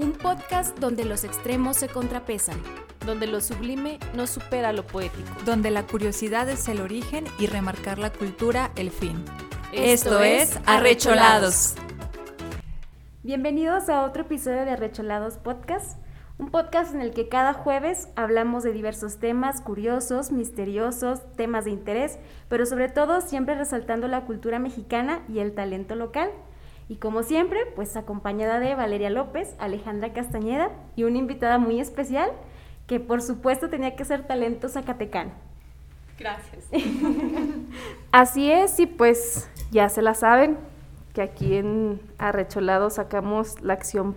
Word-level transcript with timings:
Un 0.00 0.12
podcast 0.12 0.78
donde 0.78 1.04
los 1.04 1.24
extremos 1.24 1.76
se 1.76 1.86
contrapesan. 1.86 2.58
Donde 3.04 3.26
lo 3.26 3.42
sublime 3.42 3.98
no 4.14 4.26
supera 4.26 4.72
lo 4.72 4.86
poético. 4.86 5.28
Donde 5.44 5.70
la 5.70 5.86
curiosidad 5.86 6.48
es 6.48 6.68
el 6.68 6.80
origen 6.80 7.26
y 7.38 7.46
remarcar 7.48 7.98
la 7.98 8.10
cultura 8.10 8.70
el 8.76 8.90
fin. 8.90 9.22
Esto, 9.74 10.22
es 10.22 10.58
Arrecholados. 10.64 11.74
Bienvenidos 13.22 13.90
a 13.90 14.04
otro 14.04 14.22
episodio 14.22 14.64
de 14.64 14.70
Arrecholados 14.70 15.36
Podcast, 15.36 15.98
un 16.38 16.50
podcast 16.50 16.94
en 16.94 17.02
el 17.02 17.12
que 17.12 17.28
cada 17.28 17.52
jueves 17.52 18.08
hablamos 18.16 18.62
de 18.62 18.72
diversos 18.72 19.18
temas 19.18 19.60
curiosos, 19.60 20.32
misteriosos, 20.32 21.20
temas 21.36 21.66
de 21.66 21.72
interés, 21.72 22.18
pero 22.48 22.64
sobre 22.64 22.88
todo 22.88 23.20
siempre 23.20 23.54
resaltando 23.54 24.08
la 24.08 24.24
cultura 24.24 24.58
mexicana 24.58 25.20
y 25.28 25.40
el 25.40 25.52
talento 25.52 25.94
local. 25.94 26.30
Y 26.90 26.96
como 26.96 27.22
siempre, 27.22 27.60
pues 27.76 27.96
acompañada 27.96 28.58
de 28.58 28.74
Valeria 28.74 29.10
López, 29.10 29.54
Alejandra 29.60 30.12
Castañeda 30.12 30.72
y 30.96 31.04
una 31.04 31.18
invitada 31.18 31.56
muy 31.56 31.78
especial 31.78 32.32
que 32.88 32.98
por 32.98 33.22
supuesto 33.22 33.70
tenía 33.70 33.94
que 33.94 34.04
ser 34.04 34.26
talento 34.26 34.68
zacatecano. 34.68 35.30
Gracias. 36.18 36.64
Así 38.10 38.50
es, 38.50 38.80
y 38.80 38.86
pues 38.86 39.48
ya 39.70 39.88
se 39.88 40.02
la 40.02 40.14
saben, 40.14 40.58
que 41.14 41.22
aquí 41.22 41.54
en 41.54 42.00
Arrecholado 42.18 42.90
sacamos 42.90 43.60
la 43.60 43.74
acción... 43.74 44.16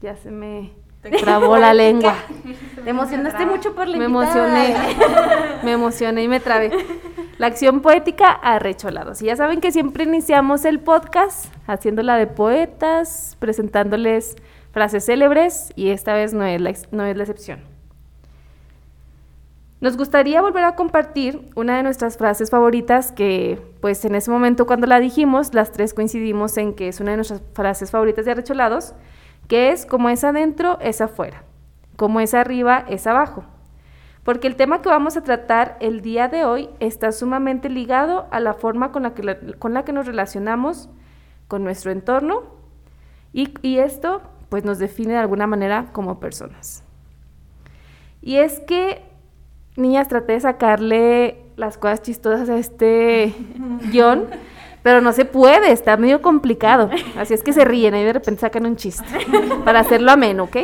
ya 0.00 0.16
se 0.16 0.30
me 0.30 0.72
trabó 1.20 1.58
la 1.58 1.74
lengua. 1.74 2.14
Te 2.82 2.88
emocionaste 2.88 3.44
mucho 3.44 3.74
por 3.74 3.88
la 3.88 3.98
Me 3.98 4.06
emocioné, 4.06 4.74
me 5.62 5.72
emocioné 5.72 6.22
y 6.22 6.28
me 6.28 6.40
trabé. 6.40 6.70
La 7.36 7.48
acción 7.48 7.80
poética 7.80 8.30
Arrecholados. 8.30 9.20
Y 9.20 9.26
ya 9.26 9.34
saben 9.34 9.60
que 9.60 9.72
siempre 9.72 10.04
iniciamos 10.04 10.64
el 10.64 10.78
podcast 10.78 11.52
haciéndola 11.66 12.16
de 12.16 12.28
poetas, 12.28 13.36
presentándoles 13.40 14.36
frases 14.70 15.06
célebres 15.06 15.72
y 15.74 15.88
esta 15.88 16.14
vez 16.14 16.32
no 16.32 16.44
es 16.44 16.60
la, 16.60 16.72
no 16.92 17.04
es 17.04 17.16
la 17.16 17.24
excepción. 17.24 17.60
Nos 19.80 19.96
gustaría 19.96 20.40
volver 20.40 20.64
a 20.64 20.76
compartir 20.76 21.50
una 21.56 21.76
de 21.76 21.82
nuestras 21.82 22.16
frases 22.16 22.50
favoritas 22.50 23.10
que, 23.10 23.60
pues 23.80 24.04
en 24.04 24.14
ese 24.14 24.30
momento 24.30 24.66
cuando 24.66 24.86
la 24.86 25.00
dijimos, 25.00 25.52
las 25.54 25.72
tres 25.72 25.92
coincidimos 25.92 26.56
en 26.56 26.74
que 26.74 26.88
es 26.88 27.00
una 27.00 27.10
de 27.10 27.16
nuestras 27.16 27.42
frases 27.52 27.90
favoritas 27.90 28.24
de 28.24 28.30
Arrecholados, 28.30 28.94
que 29.48 29.70
es 29.70 29.86
como 29.86 30.08
es 30.08 30.22
adentro, 30.22 30.78
es 30.80 31.00
afuera, 31.00 31.42
como 31.96 32.20
es 32.20 32.32
arriba, 32.32 32.84
es 32.88 33.06
abajo. 33.08 33.44
Porque 34.24 34.48
el 34.48 34.56
tema 34.56 34.80
que 34.80 34.88
vamos 34.88 35.16
a 35.16 35.22
tratar 35.22 35.76
el 35.80 36.00
día 36.00 36.28
de 36.28 36.44
hoy 36.44 36.70
está 36.80 37.12
sumamente 37.12 37.68
ligado 37.68 38.26
a 38.30 38.40
la 38.40 38.54
forma 38.54 38.90
con 38.90 39.02
la 39.02 39.14
que, 39.14 39.54
con 39.58 39.74
la 39.74 39.84
que 39.84 39.92
nos 39.92 40.06
relacionamos 40.06 40.88
con 41.46 41.62
nuestro 41.62 41.92
entorno 41.92 42.42
y, 43.34 43.54
y 43.60 43.78
esto 43.78 44.22
pues 44.48 44.64
nos 44.64 44.78
define 44.78 45.12
de 45.12 45.18
alguna 45.18 45.46
manera 45.46 45.90
como 45.92 46.20
personas. 46.20 46.82
Y 48.22 48.36
es 48.36 48.60
que, 48.60 49.02
niñas, 49.76 50.08
traté 50.08 50.32
de 50.32 50.40
sacarle 50.40 51.42
las 51.56 51.76
cosas 51.76 52.00
chistosas 52.00 52.48
a 52.48 52.56
este 52.56 53.34
guion, 53.92 54.26
pero 54.82 55.02
no 55.02 55.12
se 55.12 55.26
puede, 55.26 55.70
está 55.70 55.98
medio 55.98 56.22
complicado. 56.22 56.88
Así 57.18 57.34
es 57.34 57.42
que 57.42 57.52
se 57.52 57.64
ríen 57.64 57.94
y 57.94 58.04
de 58.04 58.14
repente 58.14 58.40
sacan 58.40 58.64
un 58.64 58.76
chiste 58.76 59.04
para 59.64 59.80
hacerlo 59.80 60.12
ameno, 60.12 60.44
¿ok? 60.44 60.56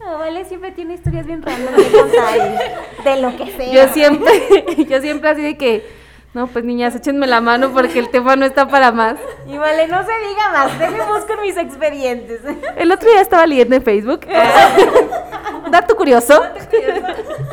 No, 0.00 0.18
vale, 0.18 0.44
siempre 0.46 0.72
tiene 0.72 0.94
historias 0.94 1.26
bien 1.26 1.42
raras 1.42 1.60
de 1.60 3.10
de 3.10 3.20
lo 3.20 3.36
que 3.36 3.52
sea. 3.52 3.72
Yo 3.72 3.92
siempre, 3.92 4.86
yo 4.88 5.00
siempre 5.00 5.30
así 5.30 5.42
de 5.42 5.58
que 5.58 5.84
no, 6.32 6.46
pues 6.46 6.64
niñas, 6.64 6.94
échenme 6.94 7.26
la 7.26 7.40
mano 7.40 7.72
porque 7.72 7.98
el 7.98 8.08
tema 8.08 8.34
no 8.36 8.46
está 8.46 8.66
para 8.66 8.92
más. 8.92 9.16
Y 9.46 9.58
vale, 9.58 9.88
no 9.88 10.02
se 10.02 10.12
diga 10.28 10.52
más, 10.52 10.78
déjenme 10.78 11.04
buscar 11.12 11.40
mis 11.42 11.56
expedientes. 11.56 12.40
El 12.76 12.92
otro 12.92 13.10
día 13.10 13.20
estaba 13.20 13.46
leyendo 13.46 13.76
en 13.76 13.82
Facebook. 13.82 14.20
Dato 15.70 15.96
curioso. 15.96 16.40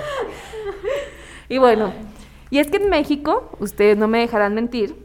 y 1.50 1.58
bueno, 1.58 1.92
y 2.50 2.60
es 2.60 2.68
que 2.70 2.78
en 2.78 2.90
México, 2.90 3.52
ustedes 3.60 3.98
no 3.98 4.08
me 4.08 4.20
dejarán 4.20 4.54
mentir, 4.54 4.96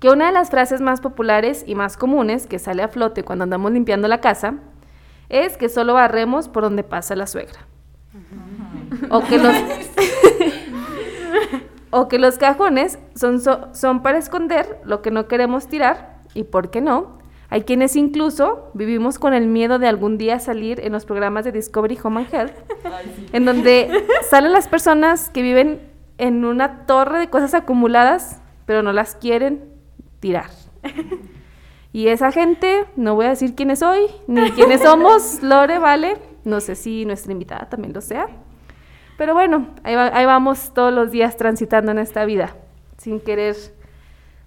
que 0.00 0.10
una 0.10 0.26
de 0.26 0.32
las 0.32 0.50
frases 0.50 0.82
más 0.82 1.00
populares 1.00 1.64
y 1.66 1.74
más 1.74 1.96
comunes 1.96 2.46
que 2.46 2.58
sale 2.58 2.82
a 2.82 2.88
flote 2.88 3.22
cuando 3.22 3.44
andamos 3.44 3.72
limpiando 3.72 4.08
la 4.08 4.20
casa 4.20 4.56
es 5.28 5.56
que 5.56 5.68
solo 5.68 5.94
barremos 5.94 6.48
por 6.48 6.62
donde 6.62 6.82
pasa 6.82 7.16
la 7.16 7.26
suegra. 7.26 7.66
O 9.10 9.22
que 9.22 9.38
los 9.38 9.54
o 11.90 12.08
que 12.08 12.18
los 12.18 12.38
cajones 12.38 12.98
son, 13.14 13.40
son 13.40 14.02
para 14.02 14.18
esconder 14.18 14.80
lo 14.84 15.02
que 15.02 15.10
no 15.10 15.28
queremos 15.28 15.68
tirar 15.68 16.22
y 16.34 16.44
por 16.44 16.70
qué 16.70 16.80
no. 16.80 17.18
Hay 17.50 17.62
quienes 17.62 17.94
incluso 17.94 18.70
vivimos 18.74 19.18
con 19.18 19.32
el 19.32 19.46
miedo 19.46 19.78
de 19.78 19.86
algún 19.86 20.18
día 20.18 20.40
salir 20.40 20.80
en 20.80 20.92
los 20.92 21.04
programas 21.04 21.44
de 21.44 21.52
Discovery 21.52 21.98
Home 22.02 22.22
and 22.22 22.34
Health, 22.34 22.54
en 23.32 23.44
donde 23.44 24.06
salen 24.28 24.52
las 24.52 24.66
personas 24.66 25.30
que 25.30 25.42
viven 25.42 25.80
en 26.18 26.44
una 26.44 26.86
torre 26.86 27.18
de 27.20 27.30
cosas 27.30 27.54
acumuladas, 27.54 28.40
pero 28.66 28.82
no 28.82 28.92
las 28.92 29.14
quieren 29.14 29.64
tirar. 30.18 30.50
Y 31.94 32.08
esa 32.08 32.32
gente, 32.32 32.86
no 32.96 33.14
voy 33.14 33.26
a 33.26 33.28
decir 33.28 33.54
quiénes 33.54 33.78
soy, 33.78 34.06
ni 34.26 34.50
quiénes 34.50 34.82
somos, 34.82 35.38
Lore, 35.42 35.78
vale, 35.78 36.18
no 36.42 36.60
sé 36.60 36.74
si 36.74 37.04
nuestra 37.04 37.30
invitada 37.30 37.68
también 37.68 37.94
lo 37.94 38.00
sea. 38.00 38.26
Pero 39.16 39.32
bueno, 39.32 39.68
ahí, 39.84 40.26
vamos 40.26 40.72
todos 40.74 40.92
los 40.92 41.12
días 41.12 41.36
transitando 41.36 41.92
en 41.92 42.00
esta 42.00 42.24
vida, 42.24 42.56
sin 42.98 43.20
querer 43.20 43.54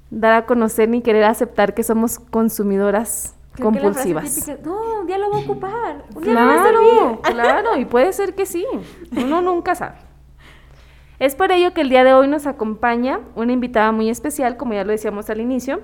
dar 0.09 0.33
a 0.33 0.45
conocer 0.45 0.89
ni 0.89 1.01
querer 1.01 1.23
aceptar 1.23 1.73
que 1.73 1.83
somos 1.83 2.19
consumidoras 2.19 3.33
compulsivas. 3.61 4.49
no, 4.65 4.99
un 4.99 5.07
día 5.07 5.17
lo 5.17 5.29
voy 5.29 5.39
a 5.39 5.43
ocupar. 5.45 6.03
claro, 6.21 7.21
claro, 7.23 7.77
y 7.77 7.85
puede 7.85 8.11
ser 8.11 8.35
que 8.35 8.45
sí. 8.45 8.65
Uno 9.15 9.41
nunca 9.41 9.73
sabe. 9.73 9.95
Es 11.17 11.33
por 11.33 11.53
ello 11.53 11.73
que 11.73 11.79
el 11.79 11.87
día 11.87 12.03
de 12.03 12.13
hoy 12.13 12.27
nos 12.27 12.45
acompaña 12.45 13.21
una 13.35 13.53
invitada 13.53 13.93
muy 13.93 14.09
especial, 14.09 14.57
como 14.57 14.73
ya 14.73 14.83
lo 14.83 14.91
decíamos 14.91 15.29
al 15.29 15.39
inicio. 15.39 15.79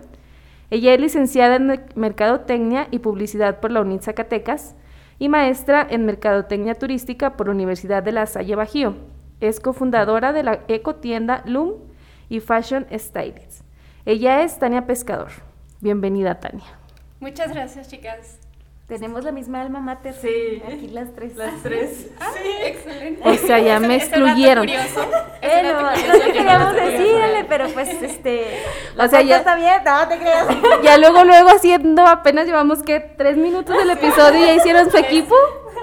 Ella 0.70 0.94
es 0.94 1.00
licenciada 1.00 1.56
en 1.56 1.86
Mercadotecnia 1.96 2.88
y 2.92 3.00
Publicidad 3.00 3.60
por 3.60 3.72
la 3.72 3.82
UNIT 3.82 4.02
Zacatecas 4.02 4.76
y 5.20 5.30
maestra 5.30 5.86
en 5.90 6.06
Mercadotecnia 6.06 6.76
Turística 6.76 7.38
por 7.38 7.50
Universidad 7.50 8.04
de 8.04 8.12
La 8.12 8.26
Salle 8.26 8.56
Bajío. 8.56 8.96
Es 9.40 9.60
cofundadora 9.60 10.34
de 10.34 10.44
la 10.44 10.60
ecotienda 10.68 11.44
Loom 11.46 11.76
y 12.30 12.40
Fashion 12.40 12.88
Stylist. 12.92 13.64
Ella 14.06 14.44
es 14.44 14.58
Tania 14.60 14.86
Pescador. 14.86 15.32
Bienvenida, 15.80 16.40
Tania. 16.40 16.66
Muchas 17.20 17.54
gracias, 17.54 17.90
chicas. 17.90 18.43
Tenemos 18.94 19.24
la 19.24 19.32
misma 19.32 19.60
alma 19.60 19.80
mater. 19.80 20.14
Sí. 20.14 20.62
Aquí 20.68 20.88
las 20.90 21.16
tres. 21.16 21.36
Las 21.36 21.64
tres. 21.64 22.10
Ah, 22.20 22.30
sí, 22.32 22.50
excelente. 22.64 23.28
O 23.28 23.34
sea, 23.34 23.58
ya 23.58 23.80
me 23.80 23.96
excluyeron. 23.96 24.70
Eh, 24.70 25.64
no, 25.64 25.82
no 25.82 26.32
queríamos 26.32 26.76
decirle, 26.76 27.44
pero 27.50 27.70
pues 27.70 27.90
este. 27.90 28.64
O 28.96 29.08
sea, 29.08 29.24
ya 29.24 29.38
está 29.38 29.56
bien, 29.56 29.82
no 29.84 30.08
te 30.08 30.20
creas. 30.20 30.48
Ya 30.84 31.00
luego, 31.00 31.24
luego 31.24 31.50
haciendo, 31.50 32.06
apenas 32.06 32.46
llevamos 32.46 32.84
que 32.84 33.00
tres 33.00 33.36
minutos 33.36 33.76
del 33.76 33.90
episodio 33.90 34.44
y 34.44 34.46
ya 34.46 34.54
hicieron 34.54 34.92
su 34.92 34.98
equipo. 34.98 35.36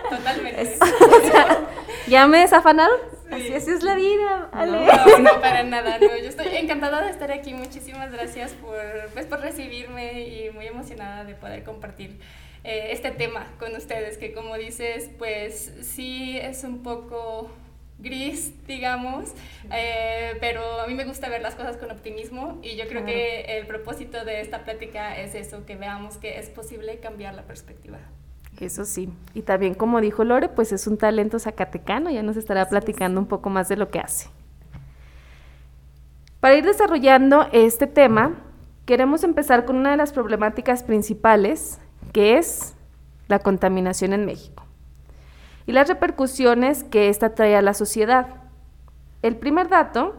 Totalmente. 0.09 0.79
o 0.81 1.31
sea, 1.33 1.59
ya 2.07 2.29
me 2.29 2.39
desafanaron. 2.39 2.97
Así, 3.33 3.53
es 3.53 3.83
la 3.83 3.97
vida, 3.97 4.51
Ale. 4.53 4.87
No, 4.87 5.19
no, 5.19 5.41
para 5.41 5.65
nada, 5.65 5.99
no. 5.99 6.17
Yo 6.17 6.29
estoy 6.29 6.55
encantada 6.55 7.03
de 7.03 7.11
estar 7.11 7.33
aquí. 7.33 7.55
Muchísimas 7.55 8.13
gracias 8.13 8.53
por, 8.53 8.79
pues, 9.15 9.27
por 9.27 9.41
recibirme 9.41 10.21
y 10.23 10.51
muy 10.51 10.69
emocionada 10.69 11.25
de 11.25 11.35
poder 11.35 11.65
compartir 11.65 12.21
eh, 12.65 12.89
este 12.91 13.11
tema 13.11 13.47
con 13.59 13.75
ustedes, 13.75 14.19
que 14.19 14.33
como 14.33 14.57
dices, 14.57 15.11
pues 15.19 15.73
sí 15.83 16.39
es 16.39 16.65
un 16.65 16.83
poco 16.83 17.51
gris, 17.99 18.55
digamos, 18.67 19.33
eh, 19.73 20.37
pero 20.41 20.81
a 20.81 20.87
mí 20.87 20.95
me 20.95 21.05
gusta 21.05 21.29
ver 21.29 21.43
las 21.43 21.55
cosas 21.55 21.77
con 21.77 21.91
optimismo 21.91 22.59
y 22.63 22.77
yo 22.77 22.87
creo 22.89 23.05
que 23.05 23.59
el 23.59 23.67
propósito 23.67 24.25
de 24.25 24.41
esta 24.41 24.65
plática 24.65 25.19
es 25.19 25.35
eso, 25.35 25.65
que 25.67 25.77
veamos 25.77 26.17
que 26.17 26.39
es 26.39 26.49
posible 26.49 26.99
cambiar 26.99 27.35
la 27.35 27.43
perspectiva. 27.43 27.99
Eso 28.59 28.85
sí, 28.85 29.09
y 29.33 29.43
también 29.43 29.75
como 29.75 30.01
dijo 30.01 30.25
Lore, 30.25 30.49
pues 30.49 30.73
es 30.73 30.87
un 30.87 30.99
talento 30.99 31.39
zacatecano, 31.39 32.11
ya 32.11 32.23
nos 32.23 32.37
estará 32.37 32.69
platicando 32.69 33.21
un 33.21 33.27
poco 33.27 33.49
más 33.49 33.69
de 33.69 33.77
lo 33.77 33.91
que 33.91 34.01
hace. 34.01 34.29
Para 36.41 36.57
ir 36.57 36.65
desarrollando 36.65 37.49
este 37.53 37.87
tema, 37.87 38.35
queremos 38.87 39.25
empezar 39.25 39.65
con 39.65 39.77
una 39.77 39.93
de 39.93 39.97
las 39.99 40.13
problemáticas 40.13 40.83
principales 40.83 41.79
que 42.13 42.39
es 42.39 42.75
la 43.29 43.39
contaminación 43.39 44.13
en 44.13 44.27
México 44.27 44.65
y 45.71 45.73
las 45.73 45.89
repercusiones 45.89 46.83
que 46.83 47.09
ésta 47.09 47.35
trae 47.37 47.55
a 47.55 47.63
la 47.63 47.75
sociedad. 47.75 48.27
El 49.23 49.37
primer 49.37 49.69
dato, 49.69 50.17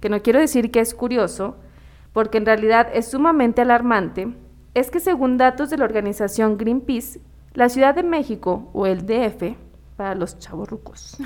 que 0.00 0.08
no 0.08 0.22
quiero 0.22 0.38
decir 0.38 0.70
que 0.70 0.78
es 0.78 0.94
curioso, 0.94 1.56
porque 2.12 2.38
en 2.38 2.46
realidad 2.46 2.88
es 2.92 3.10
sumamente 3.10 3.62
alarmante, 3.62 4.36
es 4.74 4.92
que 4.92 5.00
según 5.00 5.36
datos 5.36 5.70
de 5.70 5.78
la 5.78 5.84
organización 5.84 6.58
Greenpeace, 6.58 7.20
la 7.54 7.68
Ciudad 7.68 7.94
de 7.94 8.04
México, 8.04 8.70
o 8.72 8.86
el 8.86 9.04
DF, 9.04 9.56
para 9.96 10.14
los 10.14 10.38
chavorrucos. 10.38 11.16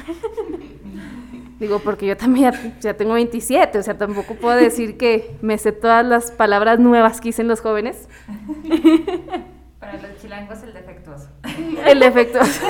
Digo, 1.58 1.80
porque 1.80 2.06
yo 2.06 2.16
también 2.16 2.54
ya, 2.80 2.94
tengo 2.94 3.14
27, 3.14 3.78
o 3.78 3.82
sea, 3.82 3.98
tampoco 3.98 4.34
puedo 4.36 4.56
decir 4.56 4.96
que 4.96 5.36
me 5.42 5.58
sé 5.58 5.72
todas 5.72 6.06
las 6.06 6.30
palabras 6.30 6.78
nuevas 6.78 7.20
que 7.20 7.30
dicen 7.30 7.48
los 7.48 7.60
jóvenes. 7.60 8.08
Para 9.78 9.92
los 9.94 10.16
chilango 10.20 10.52
es 10.52 10.62
el 10.62 10.72
defectuoso. 10.72 11.28
El 11.86 12.00
defectuoso. 12.00 12.66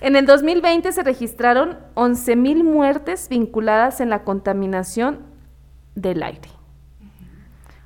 en 0.00 0.16
el 0.16 0.26
2020 0.26 0.90
se 0.92 1.02
registraron 1.02 1.78
11.000 1.94 2.64
muertes 2.64 3.28
vinculadas 3.28 4.00
en 4.00 4.10
la 4.10 4.24
contaminación 4.24 5.20
del 5.94 6.22
aire. 6.22 6.48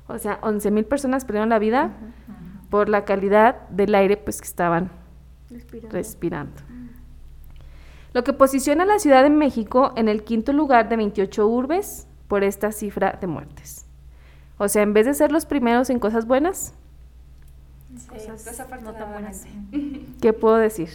O 0.07 0.17
sea, 0.17 0.39
11.000 0.41 0.85
personas 0.85 1.25
perdieron 1.25 1.49
la 1.49 1.59
vida 1.59 1.91
por 2.69 2.89
la 2.89 3.05
calidad 3.05 3.67
del 3.69 3.93
aire 3.95 4.17
pues, 4.17 4.41
que 4.41 4.47
estaban 4.47 4.91
Respirando. 5.49 5.93
respirando. 5.95 6.61
Lo 8.13 8.23
que 8.23 8.33
posiciona 8.33 8.83
a 8.83 8.87
la 8.87 8.99
Ciudad 8.99 9.23
de 9.23 9.29
México 9.29 9.93
en 9.95 10.07
el 10.07 10.23
quinto 10.23 10.53
lugar 10.53 10.89
de 10.89 10.95
28 10.95 11.47
urbes 11.47 12.07
por 12.27 12.43
esta 12.43 12.71
cifra 12.71 13.17
de 13.19 13.27
muertes. 13.27 13.85
O 14.57 14.67
sea, 14.69 14.83
en 14.83 14.93
vez 14.93 15.05
de 15.05 15.13
ser 15.13 15.31
los 15.31 15.45
primeros 15.45 15.89
en 15.89 15.99
cosas 15.99 16.25
buenas, 16.25 16.73
Sí, 17.97 18.29
desafortunadamente. 18.31 19.47
¿qué 20.21 20.33
puedo 20.33 20.55
decir? 20.55 20.89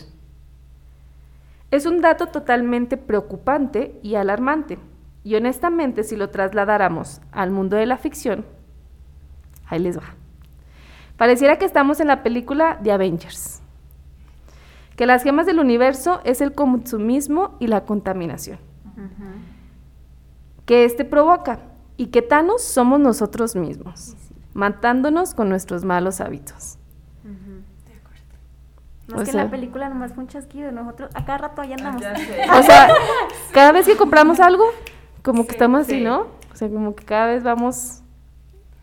Es 1.70 1.86
un 1.86 2.00
dato 2.00 2.26
totalmente 2.26 2.96
preocupante 2.96 3.98
y 4.02 4.16
alarmante. 4.16 4.78
Y 5.22 5.36
honestamente, 5.36 6.02
si 6.02 6.16
lo 6.16 6.30
trasladáramos 6.30 7.20
al 7.30 7.50
mundo 7.50 7.76
de 7.76 7.86
la 7.86 7.96
ficción, 7.96 8.44
ahí 9.66 9.78
les 9.78 9.96
va. 9.96 10.14
Pareciera 11.16 11.58
que 11.58 11.66
estamos 11.66 12.00
en 12.00 12.08
la 12.08 12.22
película 12.22 12.78
de 12.82 12.90
Avengers. 12.90 13.60
Que 14.96 15.06
las 15.06 15.22
gemas 15.22 15.46
del 15.46 15.60
universo 15.60 16.20
es 16.24 16.40
el 16.40 16.54
consumismo 16.54 17.56
y 17.60 17.68
la 17.68 17.84
contaminación. 17.84 18.58
Que 20.66 20.84
este 20.84 21.04
provoca. 21.04 21.60
Y 21.96 22.06
que 22.06 22.22
Thanos 22.22 22.64
somos 22.64 22.98
nosotros 22.98 23.54
mismos, 23.54 24.16
matándonos 24.54 25.34
con 25.34 25.50
nuestros 25.50 25.84
malos 25.84 26.20
hábitos. 26.20 26.79
O 29.16 29.20
es 29.22 29.26
que 29.28 29.32
sea- 29.32 29.42
en 29.42 29.46
la 29.46 29.50
película 29.50 29.88
nomás 29.88 30.12
fue 30.12 30.24
un 30.24 30.28
chasquido, 30.28 30.70
nosotros 30.72 31.10
a 31.14 31.24
cada 31.24 31.38
rato 31.38 31.62
ahí 31.62 31.72
andamos. 31.72 32.00
Ya 32.02 32.16
sé. 32.16 32.42
O 32.58 32.62
sea, 32.62 32.88
cada 33.52 33.72
vez 33.72 33.86
que 33.86 33.96
compramos 33.96 34.40
algo, 34.40 34.64
como 35.22 35.44
que 35.44 35.50
Sí, 35.50 35.54
estamos 35.56 35.80
así, 35.82 35.98
sí. 35.98 36.04
¿no? 36.04 36.26
O 36.52 36.56
sea, 36.56 36.68
como 36.68 36.94
que 36.94 37.04
cada 37.04 37.26
vez 37.26 37.42
vamos... 37.42 38.02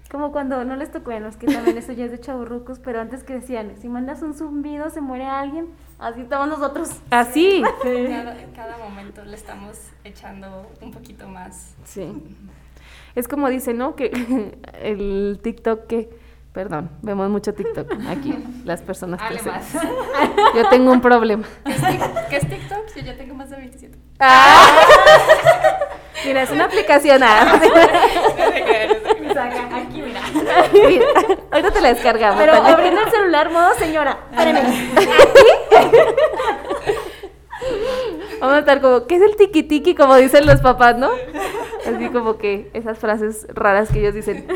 Como 0.10 0.32
cuando 0.32 0.64
no 0.64 0.78
les 0.78 0.90
tocó 0.90 1.12
en 1.12 1.24
los 1.24 1.36
que 1.36 1.48
también 1.48 1.78
eso 1.78 1.92
ya 1.92 2.06
es 2.06 2.12
de 2.12 2.20
chaburrucos, 2.20 2.80
pero 2.80 3.02
antes 3.02 3.24
que 3.26 3.34
decían, 3.34 3.74
si 3.82 3.90
mandas 3.90 4.22
un 4.22 4.34
zumbido 4.34 4.90
se 4.90 5.02
muere 5.02 5.26
alguien, 5.26 5.68
así 6.00 6.22
estamos 6.22 6.48
nosotros. 6.48 6.90
Así. 7.10 7.62
Cada, 7.84 8.40
en 8.42 8.52
cada 8.52 8.78
momento 8.78 9.26
le 9.26 9.36
estamos 9.36 9.78
echando 10.06 10.66
un 10.82 10.92
poquito 10.92 11.28
más. 11.28 11.76
Sí. 11.84 12.10
Es 13.16 13.28
como 13.28 13.50
dice, 13.50 13.74
¿no? 13.74 13.96
Que 13.96 14.12
el 14.82 15.40
TikTok 15.44 15.88
que... 15.88 16.10
Perdón, 16.58 16.90
vemos 17.04 17.30
mucho 17.30 17.54
TikTok 17.54 17.88
aquí, 18.10 18.34
las 18.66 18.82
personas 18.82 19.22
más. 19.22 19.74
Yo 20.56 20.68
tengo 20.70 20.92
un 20.92 21.02
problema. 21.02 21.46
¿Qué 22.32 22.38
es, 22.38 22.50
TikTok? 22.50 22.96
Yo 22.96 23.02
ya 23.04 23.16
tengo 23.16 23.36
más 23.36 23.52
de 23.52 23.58
27. 23.58 23.96
Mira, 26.26 26.42
es 26.42 26.50
una 26.50 26.66
aplicación. 26.66 27.22
ah. 27.22 27.62
Aquí 29.76 30.02
mira. 30.02 30.22
Mira, 30.74 31.06
ahorita 31.52 31.70
te 31.72 31.80
la 31.80 31.90
descargamos. 31.90 32.40
Pero 32.40 32.54
abriendo 32.54 33.02
el 33.02 33.12
celular, 33.12 33.52
modo 33.52 33.76
señora, 33.76 34.18
espéreme. 34.32 34.62
Vamos 38.42 38.56
a 38.56 38.60
estar 38.60 38.82
como, 38.82 39.06
¿qué 39.06 39.18
es 39.18 39.22
el 39.22 39.36
tiki 39.36 39.62
tiki? 39.62 39.94
Como 39.94 40.16
dicen 40.16 40.48
los 40.48 40.60
papás, 40.62 40.98
¿no? 40.98 41.12
Así 41.86 42.10
como 42.10 42.40
que 42.40 42.72
esas 42.74 42.98
frases 42.98 43.46
raras 43.54 43.90
que 43.92 44.00
ellos 44.00 44.16
dicen. 44.16 44.48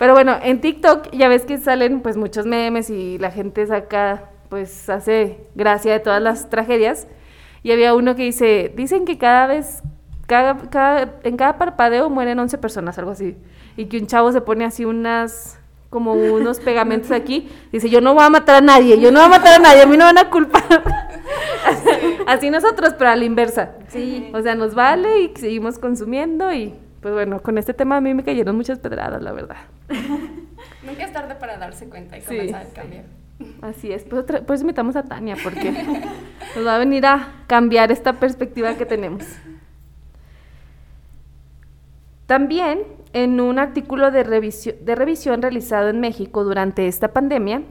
Pero 0.00 0.14
bueno, 0.14 0.34
en 0.42 0.62
TikTok 0.62 1.10
ya 1.12 1.28
ves 1.28 1.44
que 1.44 1.58
salen 1.58 2.00
pues 2.00 2.16
muchos 2.16 2.46
memes 2.46 2.88
y 2.88 3.18
la 3.18 3.30
gente 3.30 3.66
saca, 3.66 4.30
pues 4.48 4.88
hace 4.88 5.44
gracia 5.54 5.92
de 5.92 6.00
todas 6.00 6.22
las 6.22 6.48
tragedias. 6.48 7.06
Y 7.62 7.70
había 7.72 7.94
uno 7.94 8.16
que 8.16 8.22
dice, 8.22 8.72
dicen 8.74 9.04
que 9.04 9.18
cada 9.18 9.46
vez, 9.46 9.82
cada, 10.26 10.56
cada- 10.70 11.16
en 11.22 11.36
cada 11.36 11.58
parpadeo 11.58 12.08
mueren 12.08 12.38
11 12.38 12.56
personas, 12.56 12.98
algo 12.98 13.10
así. 13.10 13.36
Y 13.76 13.84
que 13.84 13.98
un 13.98 14.06
chavo 14.06 14.32
se 14.32 14.40
pone 14.40 14.64
así 14.64 14.86
unas, 14.86 15.58
como 15.90 16.14
unos 16.14 16.60
pegamentos 16.68 17.10
aquí. 17.10 17.50
Dice, 17.70 17.90
yo 17.90 18.00
no 18.00 18.14
voy 18.14 18.24
a 18.24 18.30
matar 18.30 18.56
a 18.56 18.60
nadie, 18.62 18.98
yo 18.98 19.12
no 19.12 19.18
voy 19.20 19.26
a 19.26 19.38
matar 19.38 19.56
a 19.60 19.62
nadie, 19.62 19.82
a 19.82 19.86
mí 19.86 19.98
no 19.98 20.06
van 20.06 20.16
a 20.16 20.30
culpar. 20.30 20.62
Así 22.26 22.48
nosotros, 22.50 22.94
pero 22.96 23.10
a 23.10 23.16
la 23.16 23.24
inversa. 23.24 23.72
Sí. 23.88 24.30
O 24.32 24.40
sea, 24.40 24.54
nos 24.54 24.74
vale 24.74 25.20
y 25.20 25.32
seguimos 25.36 25.78
consumiendo 25.78 26.52
y 26.52 26.74
pues 27.02 27.12
bueno, 27.14 27.40
con 27.42 27.58
este 27.58 27.74
tema 27.74 27.96
a 27.96 28.00
mí 28.00 28.12
me 28.14 28.22
cayeron 28.24 28.56
muchas 28.56 28.78
pedradas, 28.78 29.22
la 29.22 29.32
verdad. 29.32 29.56
Nunca 30.86 31.04
es 31.04 31.12
tarde 31.12 31.34
para 31.34 31.56
darse 31.58 31.88
cuenta 31.88 32.16
y 32.16 32.20
Sí. 32.20 32.26
comenzar 32.28 32.66
el 32.66 32.72
cambio. 32.72 33.02
Así 33.62 33.90
es, 33.92 34.04
pues 34.04 34.22
otra- 34.22 34.42
por 34.42 34.54
eso 34.54 34.62
invitamos 34.64 34.96
a 34.96 35.02
Tania, 35.04 35.36
porque 35.42 35.70
nos 36.56 36.66
va 36.66 36.76
a 36.76 36.78
venir 36.78 37.06
a 37.06 37.32
cambiar 37.46 37.90
esta 37.90 38.14
perspectiva 38.14 38.74
que 38.76 38.84
tenemos. 38.86 39.24
También 42.26 42.82
en 43.12 43.40
un 43.40 43.58
artículo 43.58 44.10
de 44.10 44.22
revisión, 44.22 44.76
de 44.84 44.94
revisión 44.94 45.42
realizado 45.42 45.88
en 45.88 46.00
México 46.00 46.44
durante 46.44 46.86
esta 46.86 47.08
pandemia, 47.08 47.62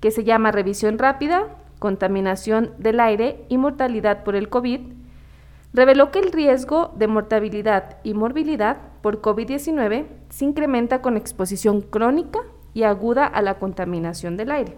que 0.00 0.10
se 0.10 0.24
llama 0.24 0.50
Revisión 0.50 0.98
Rápida, 0.98 1.44
Contaminación 1.78 2.72
del 2.78 2.98
Aire 3.00 3.44
y 3.48 3.58
Mortalidad 3.58 4.24
por 4.24 4.34
el 4.34 4.48
COVID, 4.48 4.80
reveló 5.72 6.10
que 6.10 6.18
el 6.18 6.32
riesgo 6.32 6.92
de 6.96 7.06
mortalidad 7.06 7.98
y 8.02 8.14
morbilidad 8.14 8.78
por 9.02 9.22
COVID-19 9.22 10.06
se 10.28 10.44
incrementa 10.44 11.02
con 11.02 11.16
exposición 11.16 11.80
crónica 11.80 12.40
y 12.74 12.84
aguda 12.84 13.26
a 13.26 13.42
la 13.42 13.58
contaminación 13.58 14.36
del 14.36 14.50
aire. 14.50 14.76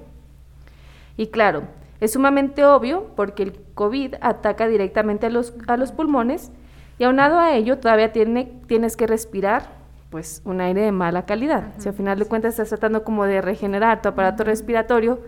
Y 1.16 1.28
claro, 1.28 1.64
es 2.00 2.12
sumamente 2.12 2.64
obvio 2.64 3.08
porque 3.14 3.42
el 3.42 3.52
COVID 3.74 4.14
ataca 4.20 4.66
directamente 4.66 5.26
a 5.26 5.30
los, 5.30 5.54
a 5.66 5.76
los 5.76 5.92
pulmones 5.92 6.50
y 6.98 7.04
aunado 7.04 7.38
a 7.38 7.54
ello 7.54 7.78
todavía 7.78 8.12
tiene, 8.12 8.60
tienes 8.66 8.96
que 8.96 9.06
respirar 9.06 9.82
pues 10.10 10.42
un 10.44 10.60
aire 10.60 10.82
de 10.82 10.92
mala 10.92 11.24
calidad. 11.24 11.72
Si 11.78 11.88
al 11.88 11.94
final 11.94 12.18
de 12.18 12.26
cuentas 12.26 12.52
estás 12.52 12.68
tratando 12.68 13.02
como 13.02 13.24
de 13.24 13.40
regenerar 13.40 14.02
tu 14.02 14.08
aparato 14.08 14.44
respiratorio 14.44 15.20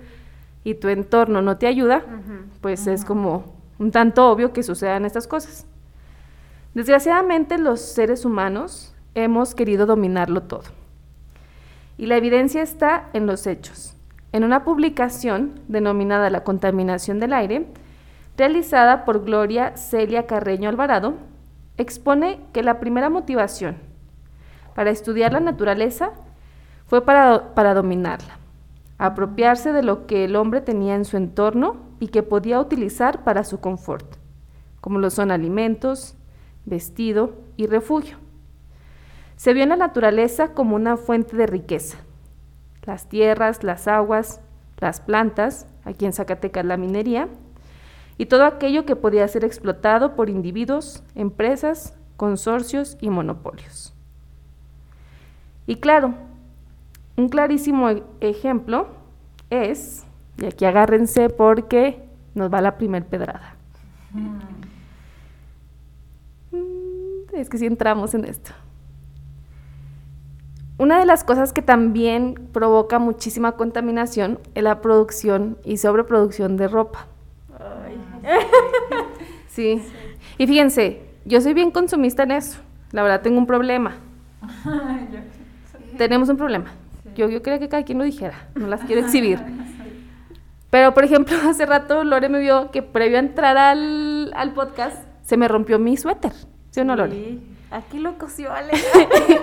y 0.62 0.74
tu 0.74 0.88
entorno 0.88 1.42
no 1.42 1.56
te 1.56 1.66
ayuda, 1.66 2.02
pues 2.60 2.86
es 2.86 3.04
como 3.04 3.54
un 3.78 3.90
tanto 3.90 4.30
obvio 4.30 4.52
que 4.52 4.62
sucedan 4.62 5.04
estas 5.04 5.26
cosas. 5.26 5.66
Desgraciadamente 6.74 7.56
los 7.56 7.80
seres 7.80 8.24
humanos 8.24 8.94
hemos 9.14 9.54
querido 9.54 9.86
dominarlo 9.86 10.42
todo. 10.42 10.64
Y 11.96 12.06
la 12.06 12.16
evidencia 12.16 12.62
está 12.62 13.10
en 13.12 13.26
los 13.26 13.46
hechos. 13.46 13.96
En 14.32 14.42
una 14.42 14.64
publicación 14.64 15.60
denominada 15.68 16.30
La 16.30 16.42
contaminación 16.42 17.20
del 17.20 17.32
aire, 17.32 17.68
realizada 18.36 19.04
por 19.04 19.24
Gloria 19.24 19.76
Celia 19.76 20.26
Carreño 20.26 20.68
Alvarado, 20.68 21.14
expone 21.76 22.40
que 22.52 22.64
la 22.64 22.80
primera 22.80 23.08
motivación 23.08 23.76
para 24.74 24.90
estudiar 24.90 25.32
la 25.32 25.38
naturaleza 25.38 26.10
fue 26.86 27.04
para, 27.04 27.54
para 27.54 27.74
dominarla, 27.74 28.38
apropiarse 28.98 29.72
de 29.72 29.84
lo 29.84 30.08
que 30.08 30.24
el 30.24 30.34
hombre 30.34 30.60
tenía 30.60 30.96
en 30.96 31.04
su 31.04 31.16
entorno 31.16 31.76
y 32.00 32.08
que 32.08 32.24
podía 32.24 32.58
utilizar 32.58 33.22
para 33.22 33.44
su 33.44 33.60
confort, 33.60 34.16
como 34.80 34.98
lo 34.98 35.10
son 35.10 35.30
alimentos, 35.30 36.16
vestido 36.64 37.34
y 37.56 37.66
refugio. 37.66 38.16
Se 39.36 39.52
vio 39.52 39.64
en 39.64 39.70
la 39.70 39.76
naturaleza 39.76 40.52
como 40.52 40.76
una 40.76 40.96
fuente 40.96 41.36
de 41.36 41.46
riqueza. 41.46 41.98
Las 42.84 43.08
tierras, 43.08 43.64
las 43.64 43.88
aguas, 43.88 44.40
las 44.78 45.00
plantas, 45.00 45.66
aquí 45.84 46.06
en 46.06 46.12
Zacatecas 46.12 46.64
la 46.64 46.76
minería, 46.76 47.28
y 48.16 48.26
todo 48.26 48.44
aquello 48.44 48.84
que 48.84 48.96
podía 48.96 49.26
ser 49.26 49.44
explotado 49.44 50.14
por 50.14 50.30
individuos, 50.30 51.02
empresas, 51.14 51.96
consorcios 52.16 52.96
y 53.00 53.10
monopolios. 53.10 53.92
Y 55.66 55.76
claro, 55.76 56.14
un 57.16 57.28
clarísimo 57.28 57.88
e- 57.90 58.02
ejemplo 58.20 58.88
es, 59.50 60.04
y 60.38 60.46
aquí 60.46 60.64
agárrense 60.64 61.28
porque 61.28 62.04
nos 62.34 62.52
va 62.52 62.60
la 62.60 62.76
primer 62.76 63.04
pedrada. 63.06 63.56
Mm, 64.12 64.53
Es 67.36 67.48
que 67.48 67.58
si 67.58 67.66
entramos 67.66 68.14
en 68.14 68.24
esto. 68.24 68.52
Una 70.76 70.98
de 70.98 71.06
las 71.06 71.22
cosas 71.22 71.52
que 71.52 71.62
también 71.62 72.34
provoca 72.52 72.98
muchísima 72.98 73.52
contaminación 73.52 74.40
es 74.54 74.62
la 74.62 74.80
producción 74.80 75.56
y 75.64 75.76
sobreproducción 75.76 76.56
de 76.56 76.68
ropa. 76.68 77.06
Sí. 79.48 79.80
Y 80.36 80.48
fíjense, 80.48 81.00
yo 81.24 81.40
soy 81.40 81.54
bien 81.54 81.70
consumista 81.70 82.24
en 82.24 82.32
eso. 82.32 82.58
La 82.90 83.04
verdad 83.04 83.22
tengo 83.22 83.38
un 83.38 83.46
problema. 83.46 83.98
Tenemos 85.96 86.28
un 86.28 86.36
problema. 86.36 86.72
Yo, 87.14 87.28
yo 87.28 87.40
quería 87.40 87.60
que 87.60 87.68
cada 87.68 87.84
quien 87.84 87.98
lo 87.98 88.04
dijera. 88.04 88.48
No 88.56 88.66
las 88.66 88.80
quiero 88.80 89.02
exhibir. 89.06 89.38
Pero, 90.70 90.92
por 90.92 91.04
ejemplo, 91.04 91.36
hace 91.48 91.66
rato 91.66 92.02
Lore 92.02 92.28
me 92.28 92.40
vio 92.40 92.72
que 92.72 92.82
previo 92.82 93.18
a 93.18 93.20
entrar 93.20 93.56
al, 93.56 94.32
al 94.34 94.54
podcast 94.54 95.04
se 95.22 95.36
me 95.36 95.46
rompió 95.46 95.78
mi 95.78 95.96
suéter. 95.96 96.32
¿Sí 96.74 96.80
o 96.80 96.84
no, 96.84 96.96
Lore? 96.96 97.38
Aquí 97.70 98.00
lo 98.00 98.18
cosió 98.18 98.52
Ale. 98.52 98.72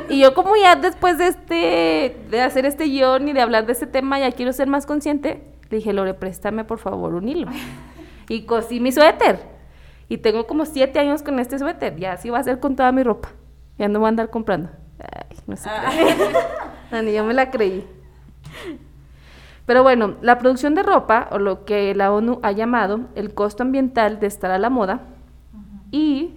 y 0.09 0.19
yo 0.19 0.33
como 0.33 0.57
ya 0.57 0.75
después 0.75 1.17
de 1.17 1.27
este, 1.27 2.17
de 2.29 2.41
hacer 2.41 2.65
este 2.65 2.83
guion 2.83 3.25
y 3.29 3.31
de 3.31 3.39
hablar 3.39 3.65
de 3.65 3.71
este 3.71 3.87
tema, 3.87 4.19
ya 4.19 4.33
quiero 4.33 4.51
ser 4.51 4.67
más 4.67 4.85
consciente, 4.85 5.41
le 5.69 5.77
dije, 5.77 5.93
Lore, 5.93 6.13
préstame 6.13 6.65
por 6.65 6.79
favor 6.79 7.13
un 7.13 7.29
hilo. 7.29 7.47
Y 8.27 8.41
cosí 8.41 8.81
mi 8.81 8.91
suéter. 8.91 9.39
Y 10.09 10.17
tengo 10.17 10.45
como 10.45 10.65
siete 10.65 10.99
años 10.99 11.23
con 11.23 11.39
este 11.39 11.57
suéter. 11.57 11.95
Ya 11.95 12.11
así 12.11 12.29
va 12.29 12.39
a 12.39 12.43
ser 12.43 12.59
con 12.59 12.75
toda 12.75 12.91
mi 12.91 13.01
ropa. 13.01 13.29
Ya 13.77 13.87
no 13.87 13.99
voy 13.99 14.07
a 14.07 14.09
andar 14.09 14.29
comprando. 14.29 14.69
Ay, 14.99 15.37
no 15.47 15.55
sé. 15.55 15.69
No, 16.91 17.01
ni 17.01 17.13
yo 17.13 17.23
me 17.23 17.33
la 17.33 17.49
creí. 17.49 17.87
Pero 19.65 19.83
bueno, 19.83 20.15
la 20.21 20.37
producción 20.37 20.75
de 20.75 20.83
ropa, 20.83 21.29
o 21.31 21.39
lo 21.39 21.63
que 21.63 21.95
la 21.95 22.11
ONU 22.11 22.41
ha 22.43 22.51
llamado 22.51 23.07
el 23.15 23.33
costo 23.33 23.63
ambiental 23.63 24.19
de 24.19 24.27
estar 24.27 24.51
a 24.51 24.57
la 24.57 24.69
moda, 24.69 25.07
y 25.91 26.35